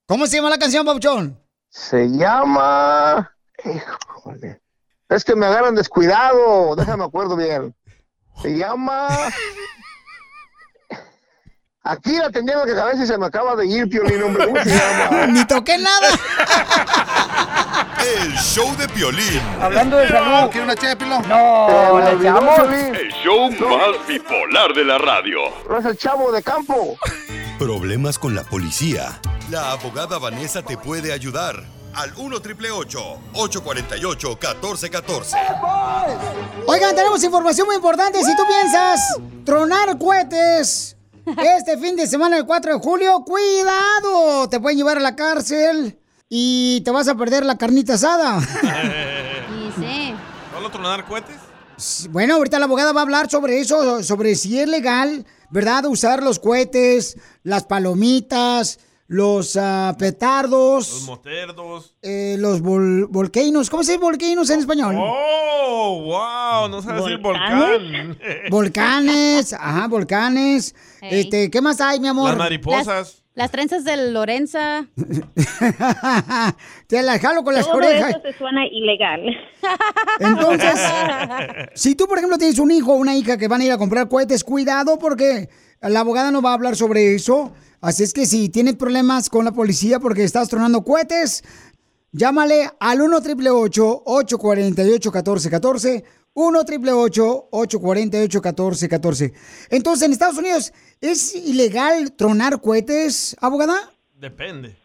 ¿Cómo 0.06 0.26
se 0.26 0.36
llama 0.36 0.50
la 0.50 0.58
canción, 0.58 0.84
babuchón? 0.84 1.41
Se 1.72 2.06
llama. 2.06 3.34
Híjole. 3.64 4.60
Es 5.08 5.24
que 5.24 5.34
me 5.34 5.46
agarran 5.46 5.74
descuidado. 5.74 6.76
Déjame 6.76 7.04
acuerdo 7.04 7.34
bien. 7.34 7.74
Se 8.42 8.50
llama. 8.58 9.08
Aquí 11.82 12.18
la 12.18 12.30
tenía 12.30 12.62
que 12.66 12.74
cabeza 12.74 13.02
y 13.02 13.06
se 13.06 13.16
me 13.16 13.24
acaba 13.26 13.56
de 13.56 13.66
ir, 13.66 13.88
Piolín, 13.88 14.22
hombre. 14.22 14.46
¿Cómo 14.46 14.62
se 14.62 14.68
llama? 14.68 15.26
Ni 15.28 15.46
toqué 15.46 15.78
nada. 15.78 16.08
El 18.20 18.32
show 18.34 18.76
de 18.76 18.86
Piolín. 18.90 19.40
Hablando 19.60 19.96
de 19.96 20.08
salud. 20.08 20.50
¿Quiere 20.50 20.64
una 20.66 20.76
ché, 20.76 20.94
Pilón? 20.94 21.26
No, 21.26 22.00
¿le 22.00 22.12
echamos? 22.12 22.54
Piolín. 22.54 22.94
El 22.94 23.12
show 23.12 23.50
más 23.50 24.06
bipolar 24.06 24.74
de 24.74 24.84
la 24.84 24.98
radio. 24.98 25.38
No 25.70 25.78
es 25.78 25.86
el 25.86 25.96
chavo 25.96 26.30
de 26.32 26.42
campo. 26.42 26.98
Problemas 27.62 28.18
con 28.18 28.34
la 28.34 28.42
policía. 28.42 29.20
La 29.48 29.70
abogada 29.70 30.18
Vanessa 30.18 30.62
te 30.62 30.76
puede 30.76 31.12
ayudar. 31.12 31.62
Al 31.94 32.12
1 32.16 32.38
848 32.38 34.28
1414 34.30 35.36
Oigan, 36.66 36.96
tenemos 36.96 37.22
información 37.22 37.68
muy 37.68 37.76
importante. 37.76 38.18
Si 38.24 38.34
tú 38.34 38.42
piensas 38.48 38.98
tronar 39.44 39.96
cohetes 39.96 40.96
este 41.24 41.78
fin 41.78 41.94
de 41.94 42.08
semana, 42.08 42.36
el 42.36 42.46
4 42.46 42.74
de 42.74 42.80
julio, 42.80 43.22
cuidado. 43.24 44.48
Te 44.48 44.58
pueden 44.58 44.78
llevar 44.78 44.96
a 44.96 45.00
la 45.00 45.14
cárcel 45.14 46.00
y 46.28 46.80
te 46.80 46.90
vas 46.90 47.06
a 47.06 47.14
perder 47.14 47.46
la 47.46 47.56
carnita 47.56 47.94
asada. 47.94 48.40
Sí. 49.78 50.12
¿Solo 50.52 50.68
tronar 50.68 51.06
cohetes? 51.06 51.36
Bueno, 52.10 52.34
ahorita 52.34 52.58
la 52.58 52.66
abogada 52.66 52.92
va 52.92 53.00
a 53.00 53.04
hablar 53.04 53.30
sobre 53.30 53.58
eso, 53.58 54.02
sobre 54.02 54.34
si 54.34 54.60
es 54.60 54.68
legal, 54.68 55.24
¿verdad? 55.52 55.84
Usar 55.86 56.22
los 56.22 56.38
cohetes, 56.40 57.16
las 57.44 57.64
palomitas, 57.64 58.80
los 59.06 59.56
ah, 59.60 59.94
petardos, 59.98 60.90
Los 60.90 61.02
moterdos. 61.02 61.94
eh, 62.02 62.36
los 62.38 62.62
vol- 62.62 63.06
volcainos. 63.10 63.68
¿Cómo 63.70 63.82
se 63.84 63.92
dice 63.92 64.02
volcainos 64.02 64.48
en 64.50 64.60
español? 64.60 64.96
¡Oh! 64.98 66.00
¡Wow! 66.02 66.68
No 66.70 66.80
sabes 66.82 67.04
decir 67.04 67.18
volcán. 67.18 68.18
Volcanes, 68.50 69.52
ajá, 69.58 69.86
volcanes. 69.88 70.74
Este, 71.02 71.50
¿qué 71.50 71.60
más 71.60 71.80
hay, 71.80 72.00
mi 72.00 72.08
amor? 72.08 72.30
Las 72.30 72.38
mariposas. 72.38 72.86
Las 72.86 73.21
trenzas 73.50 73.84
de 73.84 74.10
Lorenza. 74.10 74.86
Te 76.86 77.02
las 77.02 77.20
jalo 77.20 77.42
con 77.42 77.54
las 77.54 77.66
Todo 77.66 77.76
orejas. 77.76 78.10
eso 78.10 78.20
se 78.22 78.38
suena 78.38 78.66
ilegal. 78.66 79.22
Entonces, 80.20 80.78
si 81.74 81.94
tú, 81.94 82.06
por 82.06 82.18
ejemplo, 82.18 82.38
tienes 82.38 82.58
un 82.58 82.70
hijo 82.70 82.92
o 82.92 82.96
una 82.96 83.16
hija 83.16 83.36
que 83.38 83.48
van 83.48 83.62
a 83.62 83.64
ir 83.64 83.72
a 83.72 83.78
comprar 83.78 84.08
cohetes, 84.08 84.44
cuidado 84.44 84.98
porque 84.98 85.48
la 85.80 86.00
abogada 86.00 86.30
no 86.30 86.42
va 86.42 86.50
a 86.50 86.54
hablar 86.54 86.76
sobre 86.76 87.14
eso. 87.14 87.52
Así 87.80 88.02
es 88.04 88.12
que 88.12 88.26
si 88.26 88.48
tienes 88.48 88.76
problemas 88.76 89.28
con 89.28 89.44
la 89.44 89.52
policía 89.52 89.98
porque 89.98 90.24
estás 90.24 90.48
tronando 90.48 90.84
cohetes, 90.84 91.42
llámale 92.12 92.70
al 92.78 93.00
1 93.00 93.16
888 93.16 94.02
848 94.04 95.10
1414 95.10 96.04
1 96.34 96.58
888 96.60 97.48
848 97.50 98.40
1414 98.40 99.32
Entonces, 99.70 100.06
en 100.06 100.12
Estados 100.12 100.38
Unidos, 100.38 100.72
¿es 101.00 101.34
ilegal 101.34 102.12
tronar 102.12 102.60
cohetes, 102.60 103.36
abogada? 103.40 103.92
Depende. 104.14 104.81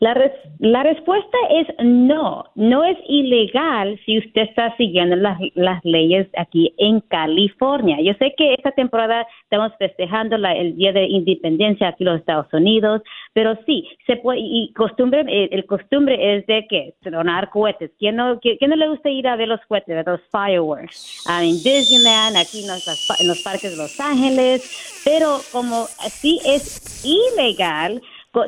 La, 0.00 0.14
res- 0.14 0.32
la 0.60 0.82
respuesta 0.84 1.36
es 1.50 1.66
no, 1.84 2.44
no 2.54 2.84
es 2.84 2.96
ilegal 3.08 3.98
si 4.06 4.18
usted 4.18 4.42
está 4.42 4.76
siguiendo 4.76 5.16
las, 5.16 5.38
las 5.54 5.84
leyes 5.84 6.28
aquí 6.36 6.72
en 6.78 7.00
California. 7.00 7.98
Yo 8.00 8.12
sé 8.18 8.32
que 8.36 8.54
esta 8.54 8.70
temporada 8.72 9.26
estamos 9.42 9.72
festejando 9.78 10.38
la- 10.38 10.54
el 10.54 10.76
Día 10.76 10.92
de 10.92 11.06
Independencia 11.06 11.88
aquí 11.88 12.04
en 12.04 12.10
los 12.10 12.20
Estados 12.20 12.46
Unidos, 12.52 13.02
pero 13.32 13.58
sí, 13.66 13.88
se 14.06 14.16
puede, 14.16 14.40
y 14.40 14.72
costumbre, 14.74 15.24
eh, 15.28 15.48
el 15.52 15.66
costumbre 15.66 16.36
es 16.36 16.46
de 16.46 16.66
que 16.68 16.94
tronar 17.02 17.50
cohetes. 17.50 17.90
¿Quién 17.98 18.16
no, 18.16 18.38
quién, 18.40 18.56
no 18.68 18.76
le 18.76 18.88
gusta 18.88 19.10
ir 19.10 19.26
a 19.26 19.36
ver 19.36 19.48
los 19.48 19.60
cohetes, 19.68 20.06
a 20.06 20.10
los 20.10 20.20
fireworks? 20.30 21.24
En 21.28 21.50
Disneyland, 21.62 22.36
aquí 22.36 22.62
en 22.62 22.68
los, 22.68 23.20
en 23.20 23.26
los 23.28 23.42
parques 23.42 23.70
de 23.70 23.76
Los 23.76 23.98
Ángeles, 24.00 25.02
pero 25.04 25.38
como 25.52 25.84
sí 25.86 26.38
es 26.44 27.04
ilegal, 27.04 28.00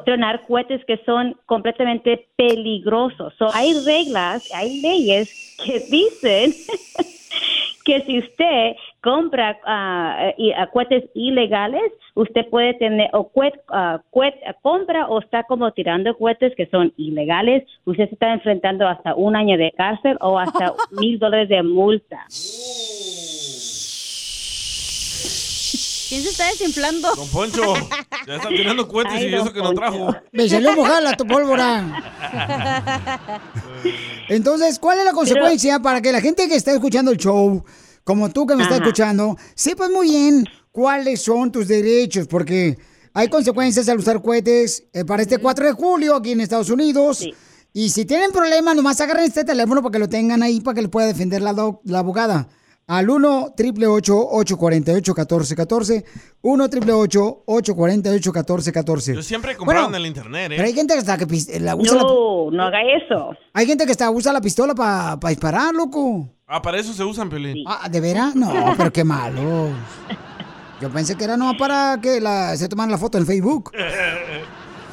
tronar 0.04 0.46
cohetes 0.46 0.84
que 0.84 0.98
son 1.04 1.36
completamente 1.46 2.28
peligrosos. 2.36 3.34
So, 3.38 3.48
hay 3.54 3.72
reglas, 3.84 4.48
hay 4.54 4.80
leyes 4.80 5.56
que 5.64 5.80
dicen 5.90 6.52
que 7.84 8.02
si 8.02 8.18
usted 8.18 8.76
compra 9.02 9.58
ah, 9.64 10.32
y, 10.36 10.52
ah, 10.52 10.68
cohetes 10.68 11.04
ilegales, 11.14 11.92
usted 12.14 12.46
puede 12.48 12.74
tener 12.74 13.08
o 13.12 13.30
cuet- 13.32 13.60
ah, 13.68 14.00
cuet- 14.10 14.38
compra 14.62 15.06
o 15.08 15.20
está 15.20 15.44
como 15.44 15.72
tirando 15.72 16.16
cohetes 16.16 16.54
que 16.56 16.66
son 16.66 16.92
ilegales, 16.96 17.64
usted 17.86 18.08
se 18.08 18.14
está 18.14 18.32
enfrentando 18.32 18.86
hasta 18.86 19.14
un 19.14 19.36
año 19.36 19.56
de 19.56 19.72
cárcel 19.72 20.16
o 20.20 20.38
hasta 20.38 20.74
mil 21.00 21.18
dólares 21.18 21.48
de 21.48 21.62
multa. 21.62 22.26
¿Quién 26.10 26.22
se 26.24 26.28
está 26.30 26.48
desinflando? 26.48 27.14
Don 27.14 27.28
Poncho, 27.28 27.62
ya 28.26 28.34
están 28.34 28.52
tirando 28.52 28.86
cohetes 28.88 29.22
y 29.22 29.32
eso 29.32 29.52
que 29.52 29.62
no 29.62 29.72
trajo. 29.72 30.12
Me 30.32 30.48
salió 30.48 30.72
mojada 30.74 31.16
tu 31.16 31.24
pólvora. 31.24 31.86
Entonces, 34.28 34.78
¿cuál 34.80 34.98
es 34.98 35.04
la 35.04 35.12
consecuencia 35.12 35.78
para 35.80 36.00
que 36.02 36.10
la 36.12 36.20
gente 36.20 36.48
que 36.48 36.56
está 36.56 36.72
escuchando 36.72 37.10
el 37.12 37.16
show, 37.16 37.64
como 38.04 38.28
tú 38.30 38.44
que 38.46 38.56
me 38.56 38.64
estás 38.64 38.78
Ajá. 38.80 38.86
escuchando, 38.88 39.36
sepas 39.54 39.88
muy 39.90 40.08
bien 40.10 40.44
cuáles 40.72 41.22
son 41.22 41.50
tus 41.52 41.68
derechos? 41.68 42.26
Porque 42.26 42.76
hay 43.14 43.28
consecuencias 43.28 43.88
al 43.88 43.98
usar 43.98 44.20
cohetes 44.20 44.84
eh, 44.92 45.04
para 45.04 45.22
este 45.22 45.38
4 45.38 45.64
de 45.66 45.72
julio 45.72 46.16
aquí 46.16 46.32
en 46.32 46.40
Estados 46.40 46.70
Unidos. 46.70 47.24
Y 47.72 47.90
si 47.90 48.04
tienen 48.04 48.32
problemas, 48.32 48.74
nomás 48.74 49.00
agarren 49.00 49.26
este 49.26 49.44
teléfono 49.44 49.80
para 49.80 49.92
que 49.92 49.98
lo 50.00 50.08
tengan 50.08 50.42
ahí, 50.42 50.60
para 50.60 50.74
que 50.74 50.82
le 50.82 50.88
pueda 50.88 51.06
defender 51.06 51.40
la, 51.40 51.52
doc- 51.52 51.80
la 51.84 52.00
abogada. 52.00 52.48
Al 52.90 53.08
1 53.08 53.44
888 53.56 54.16
848 54.32 55.12
1414 55.14 56.04
1 56.42 56.64
888 56.64 57.42
848 57.46 58.32
1414 58.32 59.14
Yo 59.14 59.22
siempre 59.22 59.52
he 59.52 59.56
comprado 59.56 59.84
Bueno, 59.84 59.96
en 59.96 60.02
el 60.02 60.08
internet, 60.08 60.46
Pero 60.48 60.64
hay 60.64 60.70
¿eh? 60.70 60.74
gente 60.74 60.94
que 60.94 60.98
hasta 60.98 61.16
que 61.16 61.26
pis- 61.28 61.60
la 61.60 61.76
usa 61.76 61.94
No, 62.02 62.50
no 62.50 62.62
haga 62.64 62.78
eso. 62.82 63.30
Hay 63.52 63.66
gente 63.66 63.86
que 63.86 63.92
hasta 63.92 64.10
usa 64.10 64.32
la 64.32 64.40
pistola 64.40 64.74
para 64.74 65.16
disparar, 65.28 65.72
loco. 65.72 66.28
Ah, 66.48 66.60
para 66.60 66.78
eso 66.80 66.92
se 66.92 67.04
usan, 67.04 67.28
Piolín. 67.30 67.62
Ah, 67.64 67.88
¿de 67.88 68.00
veras? 68.00 68.34
No, 68.34 68.74
pero 68.76 68.92
qué 68.92 69.04
malo. 69.04 69.68
Yo 70.80 70.90
pensé 70.90 71.14
que 71.14 71.22
era 71.22 71.36
no 71.36 71.52
para 71.56 72.00
que 72.02 72.20
la, 72.20 72.56
se 72.56 72.68
tomaran 72.68 72.90
la 72.90 72.98
foto 72.98 73.18
en 73.18 73.26
Facebook. 73.26 73.70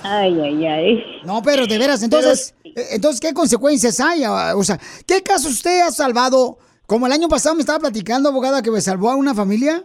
Ay, 0.03 0.39
ay, 0.39 0.65
ay. 0.65 1.03
No, 1.25 1.41
pero 1.41 1.65
de 1.65 1.77
veras, 1.79 2.03
entonces, 2.03 2.53
eh, 2.63 2.73
entonces 2.91 3.19
¿qué 3.19 3.33
consecuencias 3.33 3.99
hay? 3.99 4.23
Ah, 4.23 4.53
O 4.55 4.63
sea, 4.63 4.79
¿qué 5.07 5.23
caso 5.23 5.49
usted 5.49 5.81
ha 5.81 5.91
salvado? 5.91 6.59
Como 6.87 7.05
el 7.05 7.11
año 7.11 7.27
pasado 7.27 7.53
me 7.55 7.61
estaba 7.61 7.79
platicando, 7.79 8.29
abogada, 8.29 8.63
que 8.63 8.71
me 8.71 8.79
salvó 8.79 9.09
a 9.09 9.17
una 9.17 9.35
familia. 9.35 9.83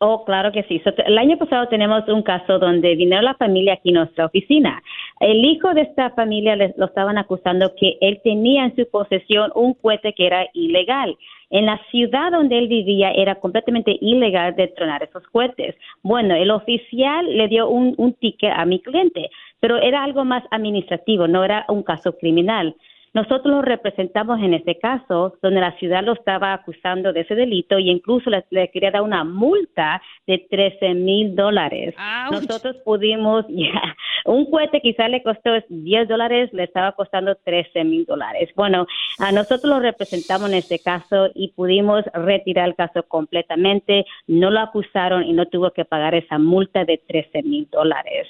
Oh, 0.00 0.24
claro 0.24 0.52
que 0.52 0.62
sí. 0.64 0.80
El 1.06 1.18
año 1.18 1.38
pasado 1.38 1.66
tenemos 1.68 2.06
un 2.08 2.22
caso 2.22 2.58
donde 2.60 2.94
vino 2.94 3.20
la 3.20 3.34
familia 3.34 3.72
aquí 3.72 3.90
a 3.90 3.94
nuestra 3.94 4.26
oficina. 4.26 4.80
El 5.18 5.44
hijo 5.44 5.74
de 5.74 5.80
esta 5.80 6.10
familia 6.10 6.54
les- 6.54 6.76
lo 6.76 6.86
estaban 6.86 7.18
acusando 7.18 7.72
que 7.74 7.96
él 8.00 8.20
tenía 8.22 8.64
en 8.66 8.76
su 8.76 8.88
posesión 8.88 9.50
un 9.56 9.74
cohete 9.74 10.12
que 10.12 10.26
era 10.26 10.46
ilegal. 10.52 11.16
En 11.50 11.66
la 11.66 11.80
ciudad 11.90 12.30
donde 12.30 12.58
él 12.58 12.68
vivía 12.68 13.10
era 13.10 13.36
completamente 13.36 13.96
ilegal 14.00 14.54
de 14.54 14.68
tronar 14.68 15.02
esos 15.02 15.26
cohetes. 15.32 15.74
Bueno, 16.02 16.34
el 16.34 16.50
oficial 16.50 17.26
le 17.36 17.48
dio 17.48 17.68
un, 17.68 17.94
un 17.96 18.12
ticket 18.12 18.52
a 18.54 18.66
mi 18.66 18.80
cliente, 18.80 19.30
pero 19.58 19.78
era 19.78 20.04
algo 20.04 20.24
más 20.24 20.44
administrativo, 20.50 21.26
no 21.26 21.42
era 21.42 21.64
un 21.68 21.82
caso 21.82 22.12
criminal. 22.12 22.76
Nosotros 23.14 23.46
lo 23.46 23.62
representamos 23.62 24.40
en 24.40 24.54
ese 24.54 24.78
caso, 24.78 25.34
donde 25.42 25.60
la 25.60 25.76
ciudad 25.78 26.04
lo 26.04 26.12
estaba 26.12 26.52
acusando 26.52 27.12
de 27.12 27.20
ese 27.20 27.34
delito 27.34 27.78
y 27.78 27.90
incluso 27.90 28.30
le, 28.30 28.44
le 28.50 28.70
quería 28.70 28.90
dar 28.90 29.02
una 29.02 29.24
multa 29.24 30.00
de 30.26 30.38
13 30.50 30.94
mil 30.94 31.34
dólares. 31.34 31.94
Nosotros 32.30 32.76
pudimos, 32.84 33.44
ya, 33.48 33.96
un 34.24 34.50
cohete 34.50 34.80
quizá 34.80 35.08
le 35.08 35.22
costó 35.22 35.50
10 35.68 36.08
dólares, 36.08 36.50
le 36.52 36.64
estaba 36.64 36.92
costando 36.92 37.34
13 37.36 37.84
mil 37.84 38.04
dólares. 38.04 38.50
Bueno, 38.54 38.86
a 39.18 39.32
nosotros 39.32 39.64
lo 39.64 39.80
representamos 39.80 40.50
en 40.50 40.56
este 40.56 40.78
caso 40.78 41.28
y 41.34 41.48
pudimos 41.52 42.04
retirar 42.12 42.68
el 42.68 42.74
caso 42.74 43.02
completamente, 43.04 44.04
no 44.26 44.50
lo 44.50 44.60
acusaron 44.60 45.24
y 45.24 45.32
no 45.32 45.46
tuvo 45.46 45.70
que 45.70 45.84
pagar 45.84 46.14
esa 46.14 46.38
multa 46.38 46.84
de 46.84 46.98
13 46.98 47.42
mil 47.42 47.68
dólares. 47.70 48.28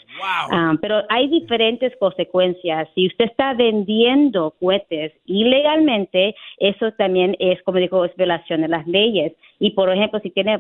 Ah, 0.51 0.75
pero 0.81 1.03
hay 1.09 1.29
diferentes 1.29 1.93
consecuencias. 1.99 2.89
Si 2.95 3.07
usted 3.07 3.27
está 3.27 3.55
vendiendo 3.55 4.55
cohetes 4.69 5.13
ilegalmente, 5.25 6.35
eso 6.59 6.93
también 6.93 7.35
es, 7.39 7.63
como 7.63 7.79
digo, 7.79 8.05
es 8.05 8.15
violación 8.17 8.61
de 8.61 8.69
las 8.69 8.87
leyes. 8.87 9.33
Y, 9.61 9.71
por 9.71 9.91
ejemplo, 9.91 10.21
si 10.21 10.31
tiene 10.31 10.59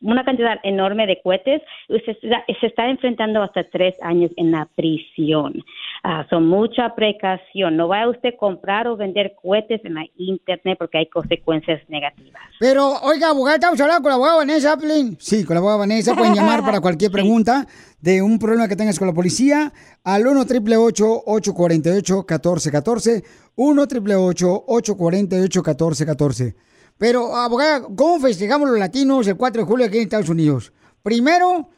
una 0.00 0.24
cantidad 0.24 0.58
enorme 0.62 1.06
de 1.06 1.20
cohetes, 1.22 1.60
se 1.88 2.10
está- 2.12 2.44
se 2.60 2.66
está 2.66 2.88
enfrentando 2.88 3.42
hasta 3.42 3.64
tres 3.64 3.94
años 4.02 4.30
en 4.36 4.50
la 4.50 4.66
prisión. 4.74 5.62
Ah, 6.02 6.26
son 6.30 6.46
mucha 6.46 6.94
precaución. 6.94 7.76
No 7.76 7.88
vaya 7.88 8.08
usted 8.08 8.30
a 8.34 8.36
comprar 8.38 8.88
o 8.88 8.96
vender 8.96 9.34
cohetes 9.40 9.84
en 9.84 9.94
la 9.94 10.04
internet 10.16 10.78
porque 10.78 10.98
hay 10.98 11.06
consecuencias 11.06 11.82
negativas. 11.88 12.40
Pero, 12.58 13.00
oiga, 13.02 13.28
abogada, 13.28 13.56
estamos 13.56 13.80
hablando 13.80 14.02
con 14.02 14.08
la 14.08 14.14
abogada 14.14 14.36
Vanessa 14.38 14.72
Applin. 14.72 15.18
Sí, 15.20 15.44
con 15.44 15.54
la 15.54 15.58
abogada 15.58 15.80
Vanessa. 15.80 16.14
Pueden 16.14 16.34
llamar 16.36 16.62
para 16.62 16.80
cualquier 16.80 17.10
pregunta 17.10 17.66
de 18.00 18.22
un 18.22 18.38
problema 18.38 18.66
que 18.66 18.76
tengas 18.76 18.98
con 18.98 19.08
la 19.08 19.14
policía 19.14 19.72
al 20.02 20.26
1 20.26 20.40
888 20.40 21.22
848 21.26 22.14
1414 22.14 23.24
1 23.56 23.82
888 23.82 24.64
848 24.66 25.60
1414 25.60 26.56
Pero, 26.96 27.36
abogada, 27.36 27.86
¿cómo 27.94 28.20
festejamos 28.20 28.70
los 28.70 28.78
latinos 28.78 29.26
el 29.26 29.36
4 29.36 29.62
de 29.62 29.66
julio 29.66 29.86
aquí 29.86 29.98
en 29.98 30.04
Estados 30.04 30.30
Unidos? 30.30 30.72
Primero, 31.02 31.68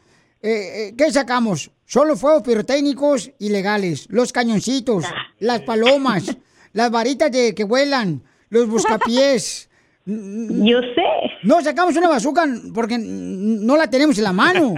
eh, 0.41 0.87
eh, 0.89 0.93
¿qué 0.97 1.11
sacamos? 1.11 1.71
Son 1.93 2.07
los 2.07 2.19
fuegos 2.19 2.41
pirotécnicos 2.41 3.29
ilegales, 3.37 4.07
los 4.09 4.33
cañoncitos, 4.33 5.05
las 5.39 5.61
palomas, 5.61 6.35
las 6.71 6.89
varitas 6.89 7.31
de 7.31 7.53
que 7.53 7.65
vuelan, 7.65 8.23
los 8.49 8.67
buscapiés. 8.67 9.69
Yo 10.05 10.81
sé. 10.81 11.05
No 11.43 11.61
sacamos 11.61 11.95
una 11.95 12.09
bazooka 12.09 12.47
porque 12.73 12.97
no 12.97 13.77
la 13.77 13.91
tenemos 13.91 14.17
en 14.17 14.23
la 14.23 14.33
mano. 14.33 14.73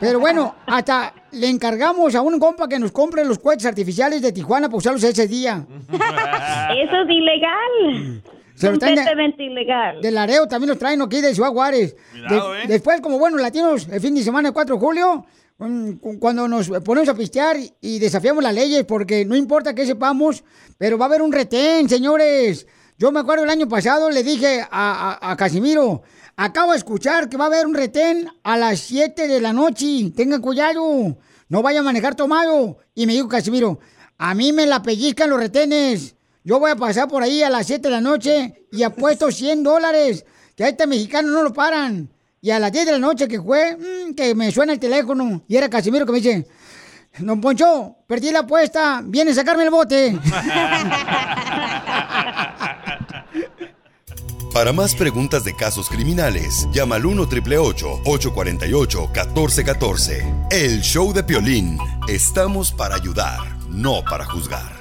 Pero 0.00 0.18
bueno, 0.18 0.54
hasta 0.66 1.12
le 1.32 1.50
encargamos 1.50 2.14
a 2.14 2.22
un 2.22 2.38
compa 2.38 2.66
que 2.66 2.78
nos 2.78 2.90
compre 2.90 3.22
los 3.22 3.38
cohetes 3.38 3.66
artificiales 3.66 4.22
de 4.22 4.32
Tijuana 4.32 4.68
para 4.68 4.78
usarlos 4.78 5.04
ese 5.04 5.28
día. 5.28 5.66
Eso 5.90 7.00
es 7.02 7.10
ilegal. 7.10 8.22
Se 8.54 8.70
lo 8.70 8.78
traen 8.78 8.94
de- 9.36 9.44
ilegal. 9.44 10.00
De 10.00 10.10
Lareo 10.10 10.46
también 10.46 10.70
los 10.70 10.78
traen 10.78 11.02
aquí 11.02 11.20
de 11.20 11.34
Ciudad 11.34 11.50
Juárez. 11.50 11.96
Cuidado, 12.12 12.52
De- 12.52 12.62
¿eh? 12.62 12.64
Después, 12.68 13.00
como 13.00 13.18
buenos 13.18 13.40
latinos, 13.40 13.88
el 13.90 14.00
fin 14.00 14.14
de 14.14 14.22
semana, 14.22 14.48
el 14.48 14.54
4 14.54 14.76
de 14.76 14.80
julio, 14.80 15.26
cu- 15.58 16.18
cuando 16.20 16.46
nos 16.48 16.68
ponemos 16.84 17.08
a 17.08 17.14
pistear 17.14 17.56
y 17.80 17.98
desafiamos 17.98 18.42
las 18.42 18.54
leyes, 18.54 18.84
porque 18.84 19.24
no 19.24 19.34
importa 19.36 19.74
que 19.74 19.86
sepamos, 19.86 20.44
pero 20.78 20.98
va 20.98 21.06
a 21.06 21.08
haber 21.08 21.22
un 21.22 21.32
retén, 21.32 21.88
señores. 21.88 22.66
Yo 22.96 23.10
me 23.10 23.20
acuerdo 23.20 23.42
el 23.44 23.50
año 23.50 23.68
pasado, 23.68 24.08
le 24.10 24.22
dije 24.22 24.60
a, 24.60 25.18
a- 25.20 25.32
a 25.32 25.36
Casimiro, 25.36 26.02
acabo 26.36 26.72
de 26.72 26.78
escuchar 26.78 27.28
que 27.28 27.36
va 27.36 27.44
a 27.44 27.48
haber 27.48 27.66
un 27.66 27.74
retén 27.74 28.28
a 28.44 28.56
las 28.56 28.78
7 28.80 29.26
de 29.26 29.40
la 29.40 29.52
noche. 29.52 30.12
Tengan 30.16 30.40
cuidado, 30.40 31.16
no 31.48 31.62
vaya 31.62 31.80
a 31.80 31.82
manejar 31.82 32.14
tomado. 32.14 32.78
Y 32.94 33.06
me 33.06 33.14
dijo 33.14 33.28
Casimiro, 33.28 33.80
a 34.16 34.32
mí 34.34 34.52
me 34.52 34.64
la 34.66 34.80
pellizcan 34.80 35.28
los 35.30 35.40
retenes. 35.40 36.13
Yo 36.46 36.60
voy 36.60 36.70
a 36.70 36.76
pasar 36.76 37.08
por 37.08 37.22
ahí 37.22 37.42
a 37.42 37.48
las 37.48 37.66
7 37.66 37.88
de 37.88 37.90
la 37.90 38.02
noche 38.02 38.66
y 38.70 38.82
apuesto 38.82 39.32
100 39.32 39.62
dólares. 39.62 40.26
Que 40.54 40.64
a 40.64 40.68
este 40.68 40.86
mexicano 40.86 41.30
no 41.30 41.42
lo 41.42 41.54
paran. 41.54 42.10
Y 42.42 42.50
a 42.50 42.58
las 42.58 42.70
10 42.70 42.84
de 42.84 42.92
la 42.92 42.98
noche 42.98 43.26
que 43.26 43.40
fue, 43.40 43.74
mm, 43.76 44.14
que 44.14 44.34
me 44.34 44.52
suena 44.52 44.74
el 44.74 44.78
teléfono. 44.78 45.42
Y 45.48 45.56
era 45.56 45.70
Casimiro 45.70 46.04
que 46.04 46.12
me 46.12 46.20
dice, 46.20 46.46
Don 47.18 47.40
Poncho, 47.40 47.96
perdí 48.06 48.30
la 48.30 48.40
apuesta. 48.40 49.00
Viene 49.02 49.30
a 49.30 49.34
sacarme 49.34 49.64
el 49.64 49.70
bote. 49.70 50.18
Para 54.52 54.72
más 54.72 54.94
preguntas 54.94 55.44
de 55.44 55.56
casos 55.56 55.88
criminales, 55.88 56.68
llama 56.72 56.96
al 56.96 57.06
1 57.06 57.22
848 57.22 59.00
1414 59.14 60.24
El 60.50 60.82
show 60.82 61.12
de 61.12 61.24
Piolín. 61.24 61.78
Estamos 62.06 62.70
para 62.70 62.94
ayudar, 62.94 63.40
no 63.68 64.04
para 64.08 64.24
juzgar. 64.26 64.73